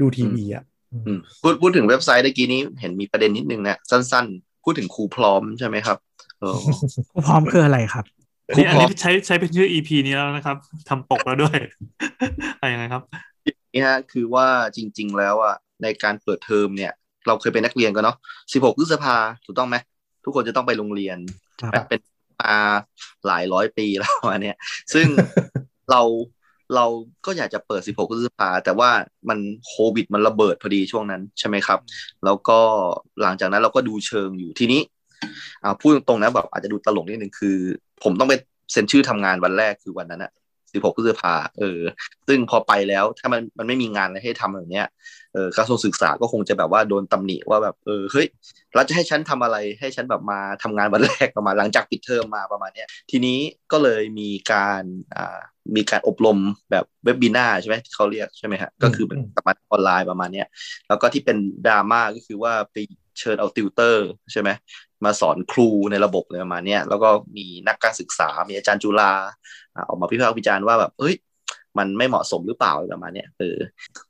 [0.00, 5.96] ดูทีวีอะอืมพูดพูดถึงเว็บไซต์เมื่อกี้นี้เห็นมีประเด็นนิดนึงนะสั้นๆ พูดถึงครูพร้อมใช่ไหมครับ
[6.40, 6.56] เออ
[7.12, 8.04] ครูพร้อมคืออะไรครับ
[8.48, 10.56] อันนี้ครูอันพร้อนี้มใช้ใช้เป็นชื่อ EP นี้แล้วนะครับ
[10.88, 11.56] ทำปกแล้วด้วย
[12.58, 13.02] อะไรยังไงครับ
[13.72, 14.46] นี่ฮะคือว่า
[14.76, 16.92] จริง ๆ แล้วอะในการเปิดเทอมเนี่ย
[17.26, 18.16] เราเคยเป็นนักเรียนกันเนาะ
[18.52, 19.76] 16พฤษภาถูกต้องไหม
[20.26, 21.18] ทุกคนจะต้องไปโรงเรียน
[21.74, 22.00] ครับเป็น
[22.42, 22.56] มา
[23.26, 24.56] หลายร้อยปีแล้วอันเนี้ย
[24.94, 25.06] ซึ่ง
[25.90, 26.02] เรา
[26.74, 26.86] เรา
[27.26, 28.90] ก็อยากจะเปิด 16พฤษภาแต่ว่า
[29.28, 31.80] มันโควิดมันระเบิดพอดีช่วงนั้นใช่ไหมครับ
[32.24, 32.58] แล้วก็
[33.22, 34.80] หลังจากนั้นเราก็ดูเชิงอยู่ทีนี้
[35.62, 37.56] อ่าพูดตรงๆนะแบบอาจจะดูตลกนิดนึงคือ
[38.02, 38.34] ผมต้องไป
[38.72, 40.32] เซ็นชื่อทำงานวันแรกคือวันนั้นอะ
[40.72, 41.80] สิบหกพฤษภาเออ
[42.26, 44.86] ซึ่งพอไปแล้วถ้ามันมันไม่มีงานอะไรให้ทำแบบเนี้ย
[45.25, 45.25] เออ
[45.56, 48.26] กระทรวงศึกษาก็คงจะแบบว่าโดนตำหนิว่าแบบเออเฮ้ย
[48.74, 53.38] เราจะให้ฉันทำอะไรให้ฉันแบบมาทำงานวันแรกประมาณหลังจากปิดเทอมมาประมาณเนี้ยทีนี้
[53.72, 54.82] ก็เลยมีการ
[55.16, 55.38] อ่า
[55.76, 56.38] มีการอบรม
[56.70, 60.46] แบบเว็บบีนาใช่ไหมที่เขาเรียกใช่ไหมฮะก็คือเป็นสมัครออนไลน์ประมาณเนี้ย
[60.88, 61.36] แล้วก็ที่เป็น
[61.66, 62.76] ดราม่าก็คือว่าไป
[63.18, 64.50] เชิญเอาติวเตอร์ใช่ไหม
[65.04, 69.12] มาสอนครูในระบบเลยประมาณนี้แล้วก็มีนักการศึกษา มีอาจารย์จุฬา
[69.88, 71.14] ออกมาวิพากษ์วิจารณ์ว่าแบบเอ้ย
[71.78, 73.58] มันไม่เหมาะสมหรือเปล่าอะไรประมาณเนี้ยเออ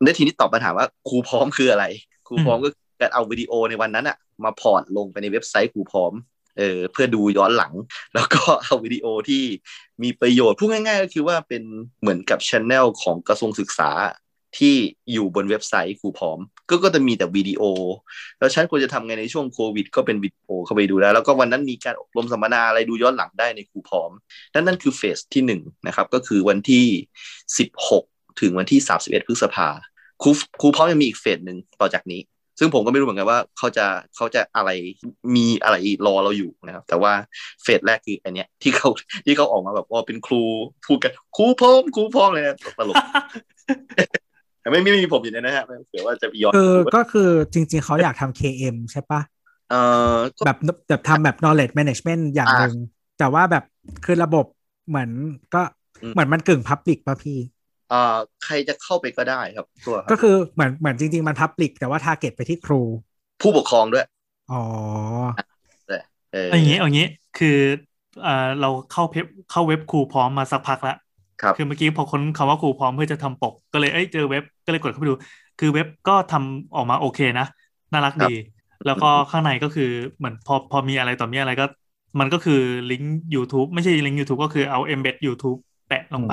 [0.05, 1.85] ในทีนี้ตอบปัญหาว่าครูพร้อมคืออะไร
[2.27, 6.13] ครูพร้อมก็คือการเอาวิดีโอในวันนั้นอะมา port ลงไปในเว็บไซต์ครูพร้อม
[6.59, 7.73] เออเพื่อดูย้อนหลัง
[8.15, 9.43] แล้วก็เอาวิดีโอที่
[10.03, 11.63] มีประโยชน์พูดง่าย ๆ ก็คือว่าเป็น
[12.01, 13.91] เหมือนกับช anel ของกระทรวงศึกษา
[14.59, 14.75] ที่
[15.13, 16.39] อยู่บนเว็บไซต์ครูพร้อม
[16.69, 17.63] ก็ก็จะมีแต่วิดีโอ
[18.39, 24.11] แล้วฉันควรจะทำไงในช่วงโควิด ก็เป็นวิดีโอเข้าไปดูได้แล้วก็วันนั้นมีการอบรมสัมมนาอะไรดูย้อนหลังได้ในครูพร้อม
[24.55, 26.87] นั่นนั่นคือเฟสที่หนึ่งนะครับก็คือวันที่
[27.83, 29.69] 16 ถึงวันที่ 31 พฤษภา
[30.23, 30.31] ครู
[30.61, 32.21] ครูพร้อมยังมีอีกเฟสหนึ่งต่อจากนี้
[32.59, 34.71] ซึ่งผมก็ไม่รู้เหมือนกันว่าเขาจะเขาจะอะไร
[35.37, 35.77] มีอะไร
[36.07, 37.13] รอเราอยู่นะครับ แต่ว่า
[37.63, 38.89] เฟสแรกคืออันเนี้ยที่เขา
[39.27, 40.43] ที่เขาออกมาแบบว่าเป็นครู
[40.87, 42.97] พูดกันครูพร้อมครูพร้อมเลยนะตลก
[44.67, 49.21] แต่ไม่ไม่มีผมอยู่ในนะฮะเผื่อว่าจะไปย้อนคือดูก็คือจริง ๆ เขาอยากทำ KM ใช่ปะ
[49.69, 49.77] เอ่อ
[50.39, 50.57] ก็แบบ
[50.89, 52.75] แบบทำแบบ knowledge management อย่างหนึ่ง
[53.17, 53.63] แต่ว่าแบบ
[54.05, 54.45] คือระบบ
[54.89, 55.11] เหมือน
[55.55, 55.59] ก็
[56.03, 57.39] อืมเหมือนมันกึ่ง public ป่ะพี่
[57.89, 62.81] เอ่อใครจะเข้าไปก็ได้ครับตัวครับก็คือเหมือนเหมือนจริง ๆ มัน public แต่ว่า target ไปที่ครู
[63.41, 64.07] ผู้ปกครองด้วย
[64.49, 64.57] อ๋อ
[66.33, 67.49] เออเอาอย่างนี้เอาอย่างนี้คือ
[68.21, 70.93] เอ่อเราเข้าเพจเข้าเว็บครูพร้อมมาสักพักแล้ว
[71.41, 75.15] ครับคือเมื่อกี้พอค้นคำว่าครูพร้อมเพื่อจะทำปก ก็เลยเอ้ยเจอเว็บก็เลยกดเข้าไปดู
[75.61, 77.47] คือเว็บก็ทำออกมาโอเคนะ
[77.93, 78.33] น่ารักดี
[78.87, 81.67] แล้วก็ข้างในก็คือเหมือนพอพอมีอะไรต่อมีอะไรก็
[82.21, 82.61] มันก็คือ
[82.91, 85.59] ลิงก์ YouTube ไม่ใช่ลิงก์ YouTube ก็คือเอา embed YouTube
[85.89, 86.31] แปะลงไ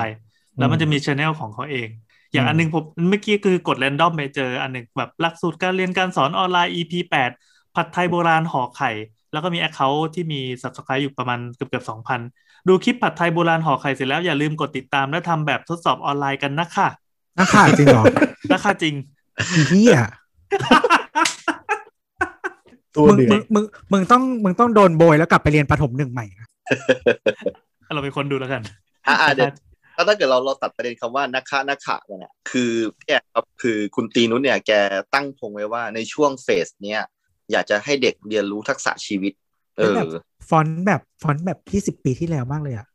[0.58, 1.88] แล้วมันจะมีช anel ของเขาเอง
[2.32, 7.30] อย่างอืมอันหนึงผมเมื่อกี้คือกด r รนดอมไปเจออันหนึ่งแบบหลักสูตรการเรียนการสอนออนไลน์ EP แปด
[7.74, 8.90] ผัดไทยโบราณห่อไข่
[9.32, 12.20] แล้วก็มี Account ที่มี Subscribe อยู่ประมาณเกือบเกือบสองพัน
[12.68, 16.88] ดูคลิปผัดไทยโบราณห่อไข่เสร็จแล้วอย่าลืมกดติดตามและทำแบบทดสอบออนไลน์กันนะคะ
[17.38, 18.04] นักข่าวจริงเหรอ
[18.52, 18.94] นะคะจริง
[19.54, 19.98] อีเหี้ย
[22.94, 26.48] ตัวมึงเดือมึดงมึงมึงต้องมึงต้องโดนโบยแล้วกลับไปเรียนประถมหนึ่งใหม่นะ
[27.94, 28.62] เราเป็นคนดูแล้วกัน
[29.06, 29.50] อ่าเดี๋ยว
[29.96, 32.72] ก็ถ้าเกิดเราเราตัดประเด็นคำว่านักฆ่านักขะเนี่ยคือ
[33.06, 34.72] เนี่ยครับคือคุณตีนุชเนี่ยแก
[35.14, 37.00] ตั้งธงไว้ว่าในช่วงเฟสเนี้ย
[37.52, 39.32] อยากจะให้เด็กเรียนรู้ทักษะชีวิต
[39.76, 39.94] เออ
[40.48, 42.86] ฟอนต์แบบฟอนต์แบบยี่สิบปีที่แล้วมากเลยอะ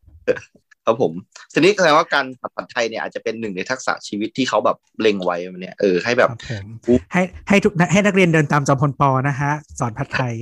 [0.85, 1.13] ครับผม
[1.53, 6.65] ทีนี้แสดงว่าการผัดไทยเนี่ยอาจจะเป็นหนึ่งในทักษะชีวิตที่เขาแบบเล็งไว้มันเนี่ยเออให้แบบครับผม
[7.13, 10.33] ให้ให้ทุกให้นักเรียนเดินตามจอมพลปอนะฮะ สอนผัดไทย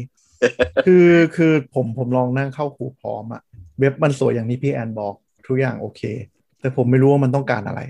[0.85, 3.41] คือคือผมผมลองนั่งเข้าครูพร้อมอะ
[3.79, 5.13] เว็บมันสวยอย่างที่พี่แอนบอก
[5.47, 6.01] ทุกอย่างโอเค
[6.59, 7.81] แต่ผมไม่รู้ว่ามันต้องการอะไร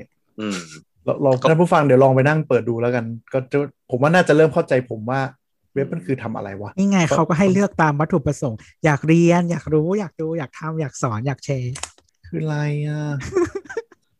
[0.42, 0.60] อืม
[1.06, 3.58] เราเราก็ท่านผู้ฟังเดี๋ยวลองไปนั่งเปิดดูแล้วกัน ก็จะ
[3.92, 5.22] ผมว่าน่าจะเริ่มเข้าใจผมว่า
[5.78, 11.74] เว็บมันคือทำอะไรวะนี่ไงเขาก็ให้เลือกตามวัตถุประสงค์ อยากเรียน อยากรู้ อยากดู อยากทำอยากสอน อยากแชร์
[12.28, 13.02] คืออะไรอะ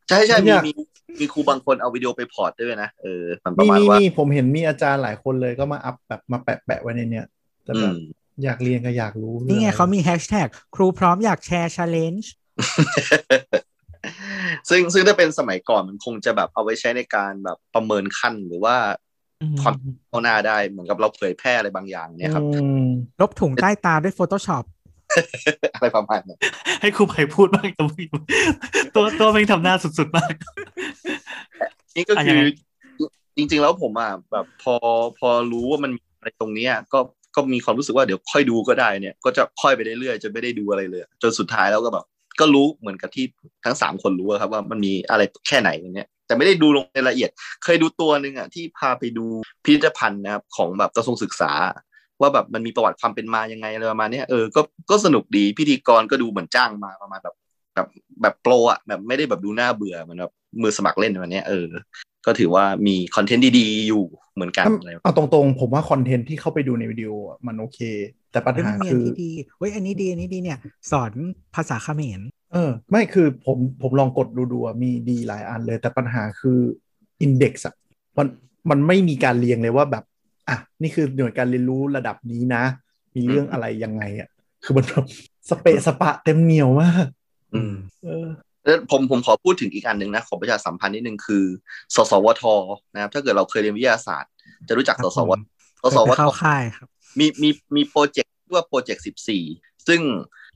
[0.10, 0.74] ใช่ใช่ไม่มีอยากมี
[1.20, 7.26] มีครูบางคนเอาวิดีโอไปพอร์ตด้วยนะเออมันประมีมาณมีว่ามีผมเห็นมีอาจารย์หลายคนเลยก็มาอัพแบบมาแปะแปะไว้ในเนี้ย
[7.64, 8.00] แต่อืแบบม
[8.44, 12.26] อยากเรียนก็อยากรู้นี่ไงรื่องเขามีแฮชแท็กครูพร้อมอยากแชร์ challenge
[14.70, 18.76] ซึ่งซึ่งถ้าเป็นสมัยก่อนมันคงจะแบบเอาไว้ใช้ในการแบบประเมินขั้นหรือว่า
[19.62, 19.76] ความ
[20.08, 22.44] เข้าหน้าได้เหมือนกับเราเผยแพร่อะไรบางอย่างเนี่ยครับ
[23.22, 24.64] ลบถุงใต้ตาด้วย Photoshop
[25.76, 26.36] อะไรประมาณนั้
[26.82, 27.88] ให้ครูไผ่พูดบ้างตัว
[28.96, 30.34] ตัวตัวเองทำหน้าสุดๆมาก
[31.96, 32.40] นี่ก็คือ
[33.38, 34.76] จริง ๆ แล้วผมอะแบบพอ
[35.20, 37.00] พอรู้ว่ามันมีอะไรตรงเนี้ยก็
[37.36, 42.06] ก็มีความรู้สึกว่าเดี๋ยวค่อยดูก็ได้เนี่ย ก็จะค่อยไปเรื่อยๆจนไม่ได้ดูอะไรเลย จนสุดท้ายแล้วก็แบบ
[42.40, 43.26] ก็รู้เหมือนกับที่
[43.66, 47.32] ทั้งสามคนรู้ครับว่ามันมีอะไรแค่ไหนอย่างเนี้ย แต่ไม่ได้ดูลงในรายละเอียด
[47.64, 49.26] เคยดูตัวหนึ่งอะที่พาไปดู
[49.64, 51.52] พิพิธภัณฑ์นะครับของแบบกระทรวงศึกษา
[52.22, 57.36] ว่าแบบมันมีประวัติความเป็นมายังไงอะไรประมาณเนี้ยเออก็ก็สนุกดีพิธีกรก็ดูเหมือนจ้างมาประมาณแบบ
[57.76, 57.88] แบบ
[58.22, 61.68] แบบโปรอะแบบไม่ได้แบบดูน่าเบื่อเหมือนแบบมือสมัครเล่นแบบเนี้ยเออ
[62.26, 64.04] ก็ถือว่ามีคอนเทนต์ดีๆ อยู่
[64.36, 67.80] เหมือนกันอะไรเอาตรงๆ ผมว่าคอนเทนต์ที่เข้าไปดูในวิดีโออะมันโอเค
[68.32, 70.58] แต่ปัญเฮ้ยหามันมีอัคืนอที่ดีเฮ้ยอันนี้ดีอันนี้ดีเนี่ย
[70.92, 71.12] สอน
[71.56, 72.22] ภาษาเขมร
[72.54, 76.60] เออ ไม่คือผมผมลองกดดูดูอะมีดีหลายอันเลย แต่ปัญหาคือ
[77.22, 77.76] อินเด็กซ์อะ
[78.18, 78.28] มัน
[78.70, 80.04] มันไม่มีการเรียงเลยว่าแบบ
[80.50, 82.64] อะ นี่คือหน่วยการเรียนรู้ระดับนี้นะ
[83.16, 84.30] มีเรื่องอะไรยังไงอะ
[84.64, 85.06] คือมันแบบ
[85.50, 87.06] สเปะสปะเต็มเหนียวมาก
[87.56, 88.28] อืมเออ
[88.64, 91.44] แล้วผมผมขอพูดถึงอีกอันหนึ่งนะขอประชาสัมพันธ์นิดนึงคือ
[91.96, 92.44] สสวท
[92.94, 94.32] นะครับ ถ้าเกิดเราเคยเรียนวิทยาศาสตร์
[94.68, 95.42] จะรู้จักครัสบสวผทม
[95.84, 96.88] สสวไปทเข้าค่ายครับ
[97.20, 99.44] มีมีมีโปรเจกต์ที่ว่าโปรเจกต์สิบสี่
[99.88, 100.47] ซึ่งอ่า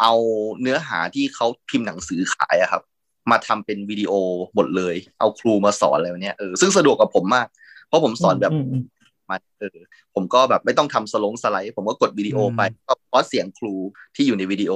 [0.00, 0.12] เอา
[0.60, 2.82] เนื้อหาที่เขาพิมพ์หนังสือขายอะครับ
[3.30, 4.12] มาทำเป็นวิดีโอ
[4.54, 7.46] หมดเลย เอาครูมาสอนอะไรแบบเนี้ยเออซึ่งสะดวกกับผมมาก
[7.88, 8.82] เพราะผมสอนแบบมม
[9.30, 9.78] มาเออ
[10.14, 13.74] ผมก็แบบไม่ต้องทำสลงสไลด์ ผมก็กดวิดีโอไปอืมก็ปิดเสียงครู
[14.16, 14.72] ที่อยู่ในวิดีโอ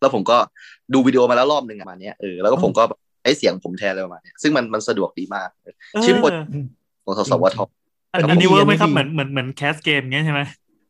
[0.00, 0.36] แล้วผมก็
[0.92, 2.82] ดูวิดีโอมาแล้วรอบหนึ่งประมาณเนี้ยเออแล้วก็ผมก็
[3.22, 5.74] ใช้เสียงผมแทนอะไรประมาณเนี้ยซึ่งมันมันสะดวกดีมากเออ
[6.04, 6.32] ชื่อบท
[7.04, 7.58] ของสสวท
[8.12, 10.40] อันอันนี้อันนี้ work ไหมครับดีเหมือนเหมือนเหมือน cast เกมเงี้ยใช่ไหม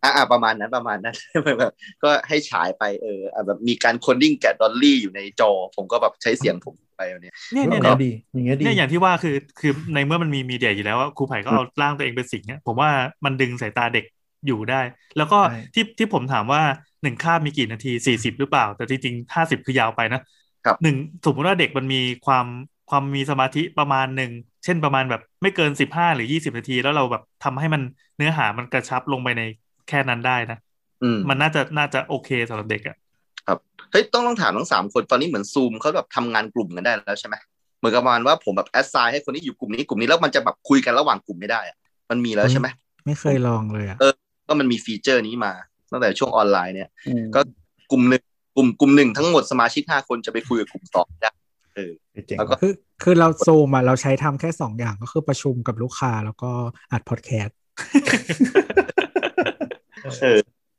[0.06, 1.16] อ่าอ่าประมาณนั้นประมาณนั้น
[1.58, 1.72] แบบ
[2.02, 12.90] ก็ให้ฉายไปเอออะแบบมีการ coding แกะดอลลี่อยู่ในจอ ผมก็แบบใช้เสียงผมไปแบบเนี้ยเนี่ยอเนี่ยย่างเนี่ยเงี้ยดีอย่างเงี้ยดีเนี่ยอย่างที่ว่าคือคือในเมื่อมันมีมีเดียอยู่แล้วว่าครูไผ่ก็เอาร่างตัวเองเป็นสิ่งเนี่ยผมว่า
[13.24, 14.04] มันดึงสายตาเด็ก
[14.46, 14.80] อยู่ได้
[15.16, 16.62] แล้วก็ใช่ที่ที่ผมถามว่า
[17.02, 20.20] หนึ่งคาบมีกี่นาทีสี่สิบหรือเปล่า แต่จริงๆห้าสิบคือยาวไปนะ
[20.64, 20.96] ครับหนึ่ง
[21.26, 22.46] สมมติว่าเด็กมันมีความ
[22.90, 24.30] ความมีสมาธิประมาณหนึ่ง
[24.64, 27.82] เช่นประมาณแบบไม่เกินสิบห้าหรือยี่สิบนาที แล้วเราแบบทำให้มัน
[28.16, 29.42] เนื้อหามันกระชับลงไปใน
[29.88, 30.58] แค่นั้นได้นะ
[31.02, 32.96] อืมมันน่าจะน่าจะโอเคสำหรับเด็กอะ
[33.92, 37.36] เฮ้ยต้องต้องถามทั้งสามคนตอนนี้เหมือนซูมเขาแบบทำงานกลุ่มกันได้แล้วใช่ไหม
[37.78, 41.76] เหมือนกับประมาณว่าผมแบบแอดไซน์ให้คนนี้อยู่กลุ่มนี้กลุ่มนี้แล้วมันจะแบบคุยกันระหว่างกลุ่มไม่ได้อะ
[42.10, 42.68] มันมีแล้วใช่ไหม
[43.06, 44.12] ไม่เคยลองเลยอะเออ
[44.48, 45.52] ก็มันมี feature นี้มา
[45.90, 47.40] ตั้งแต่ช่วงออนไลน์เนี่ยอืมก็
[47.90, 48.22] กลุ่มหนึ่ง
[48.56, 51.30] กลุ่มกลุ่มหนึ่งทั้งหมดสมาชิกห้าคนจะไปคุยกับกลุ่มสองได้
[51.74, 51.92] เออ
[52.26, 52.72] เจ๋งแล้วก็ว่ะคือ
[53.02, 56.50] คือเราซูมอะเราใช้ทำแค่สองอย่างก็คือประชุมกับลูกค้าแล้วก็
[56.92, 57.56] อัดพอดแคสต์
[60.22, 60.38] เออ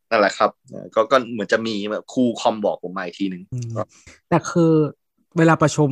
[0.09, 3.87] นั่นแหละครับเออก็ก็เหมือนจะมีแบบครูคอมบอกผมมาอีกทีหนึ่งอืมครับ
[4.29, 4.73] แต่คือ
[5.37, 5.89] เวลาประชุม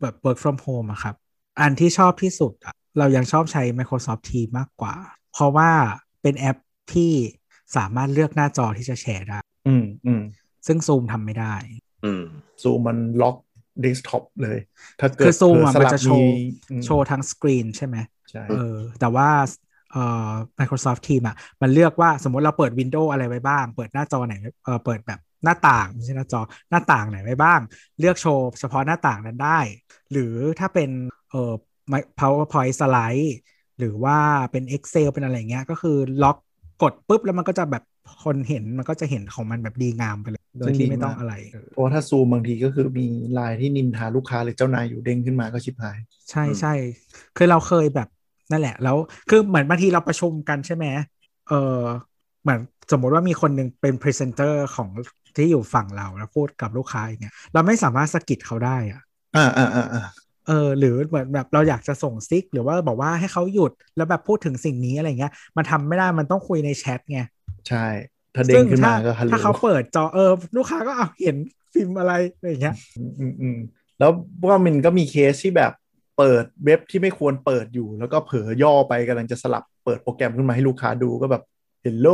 [0.00, 1.14] แบบ work from home อะครับ
[1.60, 4.94] อันที่ชอบที่สุดอะเรายังชอบใช้ Microsoft Teams มากกว่า
[5.32, 5.70] เพราะว่า
[6.22, 6.56] เป็นแอป
[6.94, 7.12] ที่
[7.76, 10.22] สามารถเลือกหน้าจอที่จะแชร์ได้ อืมอืม
[10.66, 11.54] ซึ่ง Zoom ทำไม่ได้
[12.04, 12.22] อืม
[12.62, 13.36] ซูมมันล็อก
[13.80, 14.58] เดสก์ท็อปเลย
[15.00, 16.32] ถ้าเกิดคือ Zoom อะเผลมันสลับจะโชว์
[16.70, 17.96] อืมโชว์ทั้งสกรีนใช่ไหม
[18.30, 19.28] ใช่เออ แต่ว่า
[19.92, 24.34] เอ่อ Microsoft Teams อะมันเลือกว่าสมมติเราเปิด Windows อะไรไว้บ้าง เปิดหน้าจอไหน
[24.64, 26.40] เออเปิดแบบหน้าต่างไม่ใช่หน้าจอ
[26.70, 27.60] หน้าต่างไหนไว้บ้าง
[27.98, 29.58] เลือกโชว์เฉพาะหน้าต่างนั้นได้
[30.12, 30.90] หรือถ้าเป็น
[31.30, 31.52] เอ่อ
[32.18, 33.36] PowerPoint สไลด์
[33.78, 34.16] หรือว่า
[34.50, 36.36] เป็น Excel เป็นอะไรเงี้ยก็คือล็อก
[36.82, 37.82] กดปุ๊บแล้วมันก็จะแบบ
[38.24, 45.98] คนเห็นมันก็จะเห็นของมันแบบดีงามไปเลยโดยที่ไม่ต้องอะไรเออเพราะว่าถ้าซูมบางทีก็คือมีไลน์ที่นินทาลูกค้าหรือเจ้านายอยู่เด้งขึ้นมาก็ชิบหาย
[46.30, 46.72] ใช่อืมใช่
[47.36, 48.08] คือเราเคยแบบ
[48.50, 48.96] นั่นแหละ แล้ว
[49.28, 50.86] คือเหมือนบางทีเราประชุมกันใช่ไหม
[51.48, 51.82] เออ
[52.42, 52.60] เหมือน
[52.92, 54.88] สมมติว่ามีคนหนึ่งเป็นพรีเซนเตอร์ของ
[55.36, 59.02] ที่อยู่ฝั่งเราแล้วพูดกับลูกค้าอย่างเงี้ยเราไม่สามารถสะกิดเขาได้อะ
[59.36, 60.04] อ่าอ่าอ่าอ่า
[60.46, 67.20] เออหรือเหมือนแบบเราอยากจะส่งซิก หรือว่าบอกว่าให้เขาหยุดแล้วแบบพูดถึงสิ่งนี้อะไรเงี้ย มันทำไม่ได้มันต้องคุยในแชทไง
[67.68, 67.86] ใช่
[68.34, 71.36] ถ้าเด้งขึ้นมาก็ฮัลโหลถ้าเขาเปิดจอเออลูกค้าก็เอาเห็น
[71.72, 73.56] ฟิล์มอะไรอะไรอย่างเงี้ย อืมอืมอืม
[73.98, 74.10] แล้ว
[74.48, 75.72] ว่ามันก็มีเคสที่แบบ
[76.18, 81.42] เปิดเว็บที่ไม่ควรเปิดอยู่ แล้วก็เผลอย่อไปกำลังจะสลับเปิดโปรแกรมขึ้นมาให้ลูกค้าดูก็แบบ
[81.82, 82.08] hello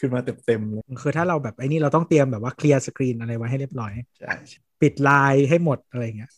[0.00, 4.34] ขึ้นมาเต็มๆเลยคือถ้าเราแบบไอ้นี่เราต้องเตรียมแบบว่า clear screen อะไรไว้ให้เรียบร้อยใช่
[4.82, 6.30] ปิดไลน์ให้หมดอะไรอย่างเงี้ย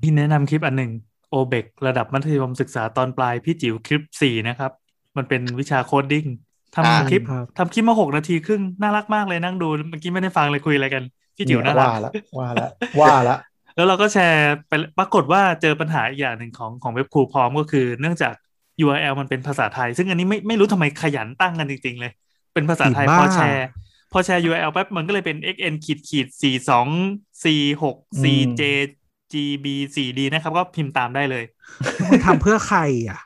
[0.00, 0.92] พี่แนะนำคลิปอันหนึ่ง
[1.30, 4.72] OBEC ระดับมัธยมศึกษาตอนปลาย พี่จิ๋วคลิปสี่นะครับ
[5.16, 6.26] มันเป็นวิชา coding
[6.76, 11.02] อ่าทำคลิปครับทำคลิปมาหกนาทีครึ่ง น่ารักมากเลยนั่งดู เมื่อกี้ไม่ได้ฟังเลยคุยอะไรกัน
[11.36, 12.68] พี่จิ๋วน่ารักว่าละว่าละ
[13.00, 13.36] ว่าละ
[13.76, 18.34] แล้วเราก็แชร์ไปปรากฏว่าเจอปัญหาอีกอย่างหนึ่งของของเว็บครูพร้อมก็คือ เนื่องจาก
[18.84, 22.12] URL มันเป็นภาษาไทย ซึ่งอันนี้ไม่ไม่รู้ทำไมขยันตั้งกันจริง ๆ เลย
[22.54, 23.66] เป็นภาษาไทยผีบ้าพอแชร์
[24.12, 26.86] พอแชร์ URL แป๊บมันก็เลยเป็น xn ขีดขีดสี่สอง
[27.44, 28.62] สี่หก cj
[29.32, 29.66] gb
[29.96, 31.44] สี่ดีนะครับ ก็พิมพ์ตามได้เลย
[32.10, 33.20] มันทำเพื่อใครอะ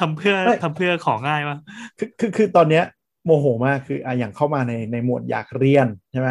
[0.00, 1.60] ทำเพื่อทำเพื่อของง่ายมาก
[1.98, 2.84] คือคือคือตอนเนี้ย
[3.24, 6.30] โมโหมากคืออะอย่างเข้ามาในในหมวดอยากเรียนใช่ไหม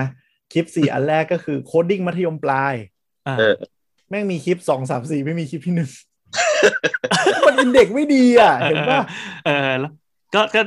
[0.52, 2.91] คลิปสี่อันแรกก็คือ coding มัธยมปลายอ่า
[3.38, 3.56] เออ
[4.10, 5.90] แม่งมีคลิปสองสามสี่ไม่มีคลิปที่หนึ่ง
[7.46, 9.02] มันเป็นเด็กไม่ดีอะ เห็นป่ะ
[9.46, 9.92] เออเออแล้ว
[10.34, 10.62] ก็ก็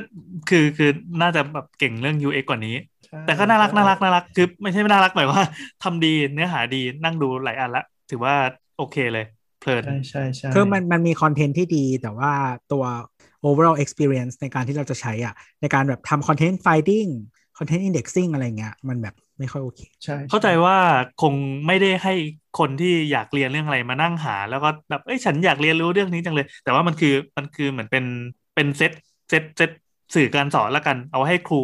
[0.49, 0.89] คือคือ
[1.21, 2.75] น่าจะแบบเก่งเรื่อง UX กว่านี้
[3.05, 5.41] ใช่แต่ก็น่ารักใช่น่ารักน่ารักคือไม่ใช่ไม่น่ารักหมายว่า
[5.83, 8.35] ทำดีเนื้อหาดีนั่งดูหลายอันละ ถือว่า
[8.77, 9.25] โอเคเลย
[9.61, 12.31] เพลินใช่ใช่ใช่คือมันมันมีคอนเทนต์ที่ดี แต่ว่า
[12.71, 12.83] ตัว
[13.47, 17.09] overall experience ในการที่เราจะใช้อะ ในการแบบทำ content finding
[17.57, 20.77] content indexing อะไรเงี้ย มันแบบ ไม่ค่อยโอเคใช่เข้าใจว่า
[21.21, 21.33] คง
[21.67, 22.13] ไม่ได้ให้
[22.59, 28.05] คนที่อยากเรียนเรื่องอะไรมานั่งหา แล้วก็แบบเอ้ยฉันอยากเรียนรู้เรื่องนี้จังเลย แต่ว่ามันคือมันคือเหมือนเป็น
[28.55, 28.91] เป็นเซต
[29.29, 29.69] เซตเซต
[30.15, 31.61] สื่อการสอนละกัน เอาให้ครู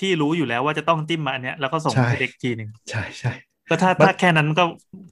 [0.00, 3.32] ที่รู้อยู่แล้วว่าจะต้องจิ้มมาอันเนี้ยแล้วก็ส่งให้เด็กทีหนึ่งใช่ใช่
[3.70, 4.64] ก็ถ้ามันถ้าแค่นั้นก็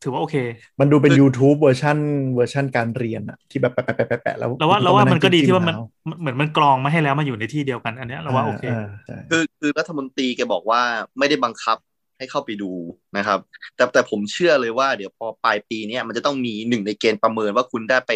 [0.03, 0.37] ถือว่าโอเค
[0.81, 1.99] มันดูเป็น YouTube เวอร์ชัน
[2.35, 10.81] เวอร์ชันการเรียนอะที่แบบแปะแปะแปะแปะแปะแล้วเราว่าเราว่ามันก็ดีที่ว่ามันจิ้ๆเหมือนมันกรองมาให้แล้วมาอยู่ในที่เดียวกันอันเนี้ยเราว่าโอเคาใช่คือคือรัฐมนตรีแกบอกว่า
[11.19, 11.77] ไม่ได้บังคับ
[12.19, 12.73] ให้เข้าไปดู
[13.17, 13.39] นะครับ
[13.77, 18.13] แต่แต่ผมเชื่อเลยว่าเดี๋ยวพอปลายปีเนี้ยมันจะต้องมีหนึ่งในเกณฑ์ประเมินว่าคุณได้ไป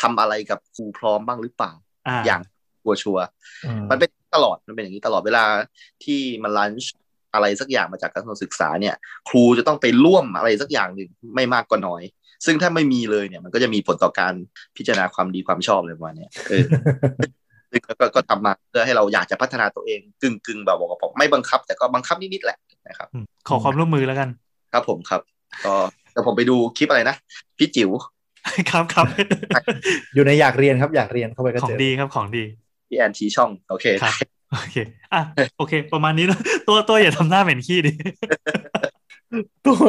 [0.00, 1.72] ทำอะไรกับครูพร้อมบ้างหรือเปล่า
[2.08, 2.40] อ่าอย่าง
[2.82, 5.44] ชัวชัวร์ๆมันเป็นตลอดมันเป็นอย่างนี้ตลอดเวลา
[6.04, 6.92] ที่มันลันช์
[7.34, 8.94] อะไรสักอย่างมาจากกระทรวงศึกษาเนี่ย
[9.28, 12.02] ครูจะต้องไปร่วมอะไรสักอย่างหนึ่งไม่มากก็น้อย
[12.44, 14.34] ซึ่งถ้าไม่มีเลยเนี่ย มันก็จะมีผลต่อการ
[14.76, 16.64] พิจารณาความดีความชอบเลยประมาณเนี้ยเออ
[17.70, 24.28] ซึ่งก็ก็ทำมาเพื่อให้เราอยากจะพัฒนาตัวเองกึ่งกึ่งๆแบบบอกกับผมไม่บังคับ แต่ก็บังคับนิดๆแหละ นะครับอืมขอความร่วมมือแล้วกัน
[24.72, 25.20] ครับผมครับ
[25.64, 25.74] ก็
[26.12, 27.16] แต่ผมไปดูคลิปอะไรนะ
[27.58, 27.90] พี่จิ๋ว
[28.70, 29.06] ครับครับ
[30.14, 32.44] อยู่ในอยากเรียนครับอยากเรียนเข้าไปก็ของเจอดีครับของดี
[32.88, 34.14] พี่แอนทีช่อง โอเคครับ
[34.52, 34.76] โอเค
[35.14, 35.20] อะ
[35.58, 37.92] โอเค ประมาณนี้เนอะตัวตัวอย่าทำหน้าเหม็นขี้ดิ
[39.66, 39.80] ตัว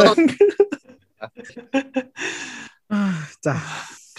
[2.93, 3.03] อ่า
[3.45, 3.55] จ้ะ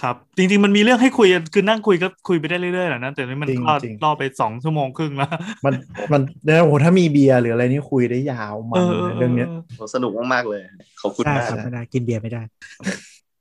[0.02, 5.30] ครับ จริง ๆ มันมีเรื่องให้คุยคือนั่งคุยก็คุยไปได้เรื่อยๆแหละนะแต่นี่มันจริงก็จริงล่อไปสองชั่วโมงครึ่งแล้ว
[5.64, 5.74] มัน
[6.12, 9.48] มันเนี่ยโอ้โหถ้ามีเบียร์หรืออะไรนี่คุยได้ยาวมันเลยเรื่องเนี้ย
[9.94, 10.60] สนุกมากๆเลย
[11.02, 12.42] ขอบคุณใช่มากครับไม่ได้กินเบียร์ไม่ได้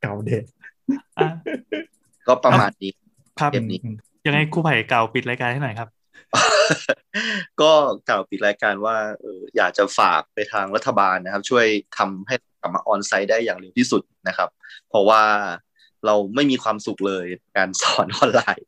[0.02, 0.44] เก่าเด็ด
[1.18, 1.28] อะ
[2.28, 2.92] ก็ประมาณนี้
[3.40, 3.80] ครับเกมนี้
[4.26, 5.90] ยังไงครูไผ่เก่าปิดรายการให้หน่อยครับ
[7.62, 7.72] ก็
[8.10, 11.66] กล่าวปิดรายการว่าเอออยากจะฝากไปทางรัฐบาลนะครับ ช่วย
[11.98, 14.50] ทำให้กลับมาออนไซต์ได้อย่างเร็วที่สุดนะครับ
[14.90, 15.22] เพราะว่า
[16.08, 17.26] เราไม่มีความสุขเลย
[17.58, 18.66] การสอนออนไลน์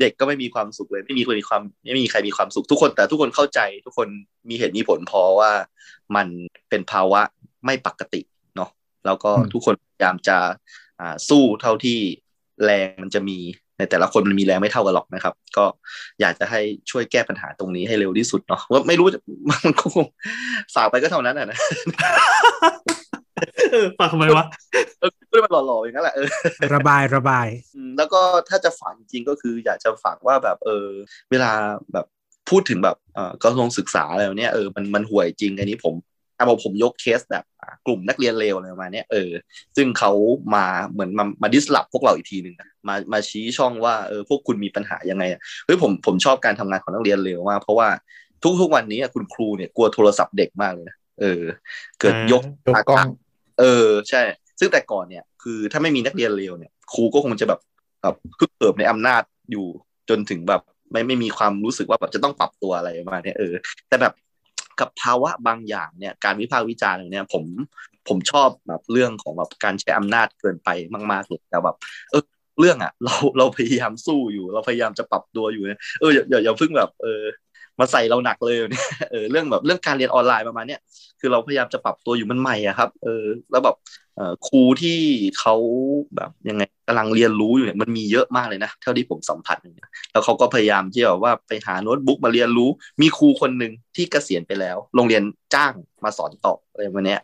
[0.00, 1.62] เด็กก็ไม่มีความสุขเลย ไม่มีคนมีความ
[1.94, 4.08] ไม่มีใครมีความสุขทุกคนแต่ทุกคนเข้าใจ ทุกคน
[4.48, 5.52] มีเหตุมีผลพอว่า
[6.16, 6.26] มัน
[6.68, 7.20] เป็นภาวะ
[7.64, 8.20] ไม่ปกติ
[8.56, 8.70] เนาะ
[9.06, 10.38] แล้วก็อืมทุกคนพยายามจะ
[11.00, 11.98] อ่าสู้เท่าที่
[12.64, 13.38] แรงมันจะมี
[13.78, 15.64] ในแต่ละคนมันมีแรงไม่เท่ากันหรอกนะครับ ก็
[16.20, 16.60] อยากจะให้
[16.90, 20.06] ช่วยแก้ปัญหาตรงนี้ให้เร็วที่สุดเนาะว่าไม่รู้จะมันก็คง
[20.74, 21.58] ฝากไปก็เท่านั้นอะนะ
[23.72, 24.44] เออฝากทำไมวะ
[25.00, 25.15] เออพูดมัน
[25.66, 26.28] หล่อๆอย่างนั้นแหละเออ
[26.74, 30.86] ระบายระบายอืมแล้วก็ถ้าจะฝากจริงๆก็คือ อยากจะฝากว่าแบบเออ
[31.30, 31.52] เวลา
[31.92, 32.06] แบบ
[32.50, 35.94] พูดถึงแบบเอ่อกระทรวงศึกษาอะไรแบบเนี้ยเออมันมันห่วยจริงอันนี้ผม
[36.38, 39.30] ถ้าบอกผมยกเคสแบบอ่ากลุ่มนักเรียนเลวอะไรประมาณเนี้ยเออ
[39.76, 40.12] ซึ่งเขา
[40.54, 47.88] มาเหมือนมามาดิสลอพวกเราอีกทีหนึ่งอะมามาชี้ช่องว่าเออพวกคุณมีปัญหายังไงอะเฮ้ยผมผมชอบการทำงานของนักเรียนเลวมากเพราะว่า
[48.60, 51.42] ทุกๆวันนี้อะคุณครูเนี่ยกลัวโทรศัพท์เด็กมากเลยนะเออ
[52.00, 53.06] เกิดยกยกกล้อง
[53.60, 54.22] เออ ใช่
[54.60, 57.60] ซึ่งแต่ก่อนเนี่ยคือถ้าไม่มีนักเรียนเลวเนี่ยครูก็คงจะแบบ
[58.02, 59.66] แบบคึกเขิบในอำนาจอยู่
[60.08, 60.62] จนถึงแบบ
[60.92, 63.54] ไม่ไม่มีความรู้สึกว่าแบบจะต้องปรับตัวอะไรมาเนี้ยเออ
[63.88, 64.12] แต่แบบ
[64.80, 67.44] กับภาวะบางอย่างเนี่ยการวิพากษ์วิจารณ์เนี่ยผม
[68.08, 70.68] ผมชอบแบบเรื่องของแบบการใช้อำนาจเกินไป
[71.12, 71.76] มากๆเลยแต่แบบ
[72.10, 72.22] เออ
[72.60, 77.22] เรื่องอะเราเราพยายามสู้อยู่ เราพยายามจะปรับตัวอยู่เนี่ยเอออย่าอย่าอย่าเพิ่งแบบเออ
[77.80, 80.80] มาใส่เราหนักเลยเนี่ยเออเรื่องแบบเรื่องการเรียนออนไลน์ประมาณเนี้ย
[81.20, 83.76] คือเราพยายามจะปรับตัวอยู่มันใหม่อะครับ เออ แล้วแบบ
[84.46, 84.98] ครูที่
[85.38, 85.54] เขา
[86.16, 92.68] แบบยังไงกำลังเรียนรู้อยู่เนี่ยมันมีเยอะมากเลยนะเท่าที่ผมสัมผัสเนี่ยแล้วเขาก็พยายามที่แบบว่าไปหาโน้ตบุ๊กมาเรียนรู้
[93.00, 95.22] มีครูคนหนึ่งที่เกษียณไปแล้ว โรงเรียน
[95.54, 95.72] จ้าง
[96.04, 97.20] มาสอนต่ออะไรประมาณเนี้ย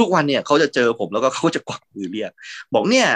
[0.00, 2.30] ทุกๆวันเนี่ยเขาจะเจอผมแล้วก็เขาจะกวักมือเรียก
[2.74, 3.06] บอกเนี่ย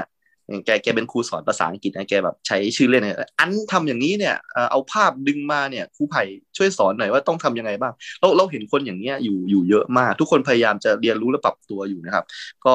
[0.67, 4.35] แกแกเป็นครูสอนภาษาอังกฤษนะแกแบบใช้ชื่อเล่นเนี่ยอันทำอย่างนี้เนี่ย
[4.71, 6.23] เอาภาพดึงมาเนี่ยครูไผ่
[6.57, 12.25] ช่วยสอนหน่อยว่าต้องทำยังไงบ้างเราเราเห็นคนอย่างเนี้ยอยู่อยู่เยอะมาก ทุกคนพยายามจะเรียนรู้และปรับตัวอยู่นะครับ
[12.67, 12.75] ก็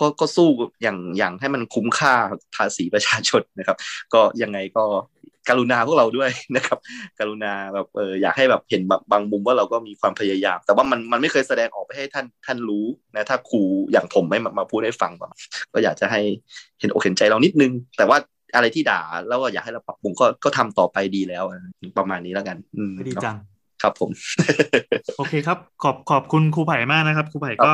[0.00, 0.48] ก็ก็สู้
[0.82, 2.14] อย่างอย่างให้มันคุ้มค่า
[2.54, 3.76] ภาษีประชาชนนะครับ
[4.14, 4.84] ก็ยังไงก็
[5.48, 6.78] กรุณาพวกเราด้วยนะครับ
[7.18, 15.32] กรุณาแบบเอออยากให้แบบเห็นแบบบางมุมว่าเราก็มีความพยายาม แต่ว่ามันมันไม่เคยแสดงออกไปให้ท่านท่านรู้นะถ้าครูอย่างผมไม่มามาพูดให้ฟังก่อน
[15.72, 16.20] ก็อยากจะให้
[16.80, 18.18] เห็นอกเห็นใจเรานิดนึง แต่ว่า
[18.54, 21.60] อะไรที่ด่าแล้วก็อยากให้เราปรับปรุงก็ก็ทำต่อไปดีแล้วอะ
[21.98, 23.36] ประมาณนี้แล้วกันอืมดีจัง
[23.82, 24.10] ครับผม
[25.16, 27.72] โอเคครับ ขอบขอบคุณครูไผ่มากนะครับครูไผ่ก็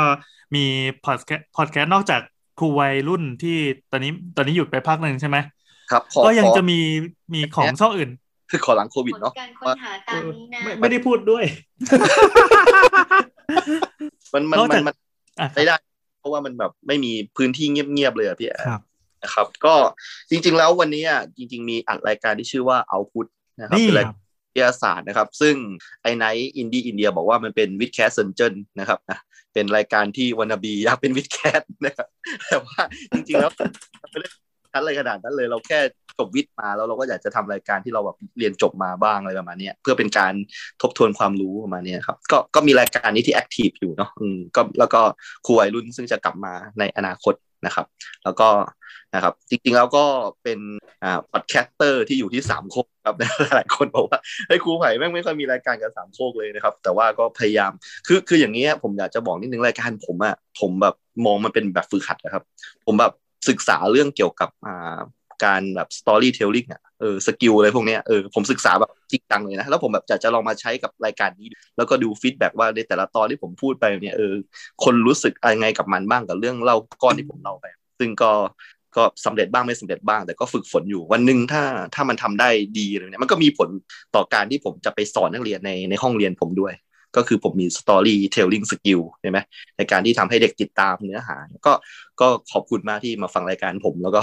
[0.54, 0.64] มี
[1.06, 2.20] พอดแคสต์พอดแคสต์นอกจาก
[2.58, 3.56] ครูวัยรุ่นที่
[3.92, 5.36] ตอนนี้ตอนนี้หยุดไปพักหนึ่งใช่ไหม
[5.90, 6.78] ครับขอก็ยังขอจะมี
[7.34, 8.10] มีของช่องอื่น
[8.50, 11.44] คือขอหลังโควิดผลเนาะการค้นหาตามนี้นะไม่ไม่ได้พูดด้วย
[14.34, 14.94] มันมันนอกมัจากนมัน
[15.40, 15.76] อะไม่ได้
[16.20, 18.80] เพราะว่ามันแบบไม่มีพื้นที่เงียบๆเลยอะพี่แอนครับ
[19.22, 19.74] นะครับ ก็
[20.30, 23.26] จริง ๆ แล้ววันนี้อะจริง ๆ มีอัดรายการที่ชื่อว่าเอาพุท
[23.60, 25.54] นะครับนี่เป็นรายครับวิทยาศาสตร์นะครับ ซึ่ง
[26.02, 29.18] ไอไนท์อินดี้อินเดียบอกว่ามันเป็น WiTcast เซินเจิ้นนะครับนะ
[29.54, 32.08] เป็นรายการที่ wannabe อยากเป็น WiTcast นะครับ
[32.46, 32.80] แต่ว่า
[33.12, 33.50] จริงๆแล้ว
[34.10, 34.28] ไม่ได้
[34.72, 35.78] ทันอะไรขนาดนั้นเลย เราแค่
[36.18, 40.32] จบวิทย์มาแล้วเราก็อยากจะทำรายการที่เราแบบเรียนจบมาบ้างอะไรประมาณนี้เพื่อเป็นการ
[40.82, 45.00] ทบทวนความรู้ประมาณนี้ครับ ก็ก็มีรายการนี้ที่ active อยู่เนาะอืมก็แล้วก็
[45.46, 47.34] ครูวัยรุ่นซึ่งจะกลับมาในอนาคต
[47.66, 47.86] นะครับ
[48.24, 48.48] แล้วก็
[49.14, 50.04] นะครับ จริงๆแล้วก็
[50.42, 50.60] เป็น
[51.04, 53.16] อ่า podcaster ที่อยู่ที่สามโคกครับ
[53.56, 54.18] หลายคนบอกว่า
[54.48, 57.72] เฮ้ยครูไผ่แม่งไม่ค่อยมีรายการกับสามโคกเลยนะครับ แต่ว่าก็พยายาม
[58.06, 62.42] คือคืออย่างนี้ยผมอยากจะบอกนิดนึงรายการผมอะผมแบบมองมันเป็นแบบฝึกหัดนะครับ
[62.86, 63.12] ผมแบบ
[63.48, 64.98] ศึกษาเรื่องเกี่ยวกับอ่า
[65.44, 74.34] การแบบ storytelling อะเออ skill อะไรพวกเนี้ยเออผมศึกษาแบบจริงจังเลยนะ แล้วผมแบบจะจะลองมาใช้กับรายการนี้ แล้วก็ดูฟีดแบ็กว่าในแต่ละตอนที่ผมพูดไปเนี่ยเออ
[74.84, 77.66] คนรู้สึกอะไรไงกับมันบ้างกับเรื่องเล่าก้อนที่ผมเล่าไป
[77.98, 78.32] ซึ่งก็
[78.96, 81.62] ก็สำเร็จบ้างไม่สำเร็จบ้าง แต่ก็ฝึกฝนอยู่วันหนึ่งถ้า
[81.94, 83.68] ถ้ามันทำได้ดีเลยเนี่ยมันก็มีผล
[84.14, 86.72] ต่อการที่ผมจะไปสอนนักเรียนในในห้องเรียนผมด้วย
[87.16, 89.38] ก็คือผมมี storytelling skill ใช่ไหม
[89.76, 91.72] ในการที่ทำให้เด็กติดตามเนื้อหา ก็
[92.20, 94.20] ก็ขอบคุณมากที่มาฟังรายการผม แล้วก็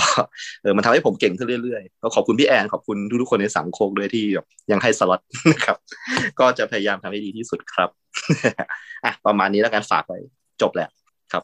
[0.61, 4.25] เออมันทำให้ผมเก่งขึ้นเรื่อยๆก็ขอบคุณพี่แอนขอบคุณทุกๆคนในสังคมด้วยที่
[4.71, 5.21] ยังให้สล็อต
[5.53, 5.77] นะครับ
[6.39, 7.89] ก็จะพยายามทำให้ดีที่สุดครับ
[9.05, 10.19] อะประมาณนี้แล้วกันฝากไว้
[10.61, 10.89] จบแล้ว
[11.31, 11.43] ครับ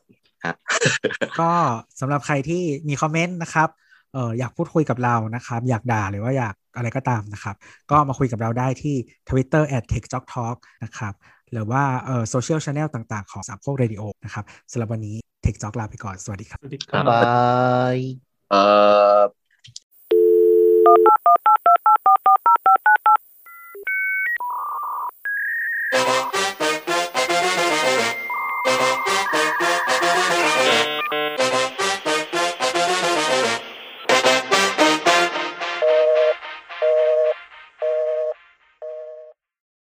[1.40, 1.52] ก็
[2.00, 3.70] สำหรับใครที่มี comment นะครับ
[4.14, 7.56] เอออยากพูดคุยกับเรานะครับ อยากด่าหรือว่าอยากอะไรก็ตามนะครับ
[7.92, 8.96] ก็มาคุยกับเราได้ที่
[9.30, 11.14] Twitter at techjocktalk นะครับ
[11.52, 17.24] หรือว่าเออโซเชียลช n แนลต่างๆ ของสามโคกเรดิโอนะครับสำหรับวันนี้ TechJock ลาไปก่อน สวัสดีครับ สวัสดีครับบา
[17.96, 17.98] ย
[18.52, 18.62] เอ่
[19.18, 19.20] อ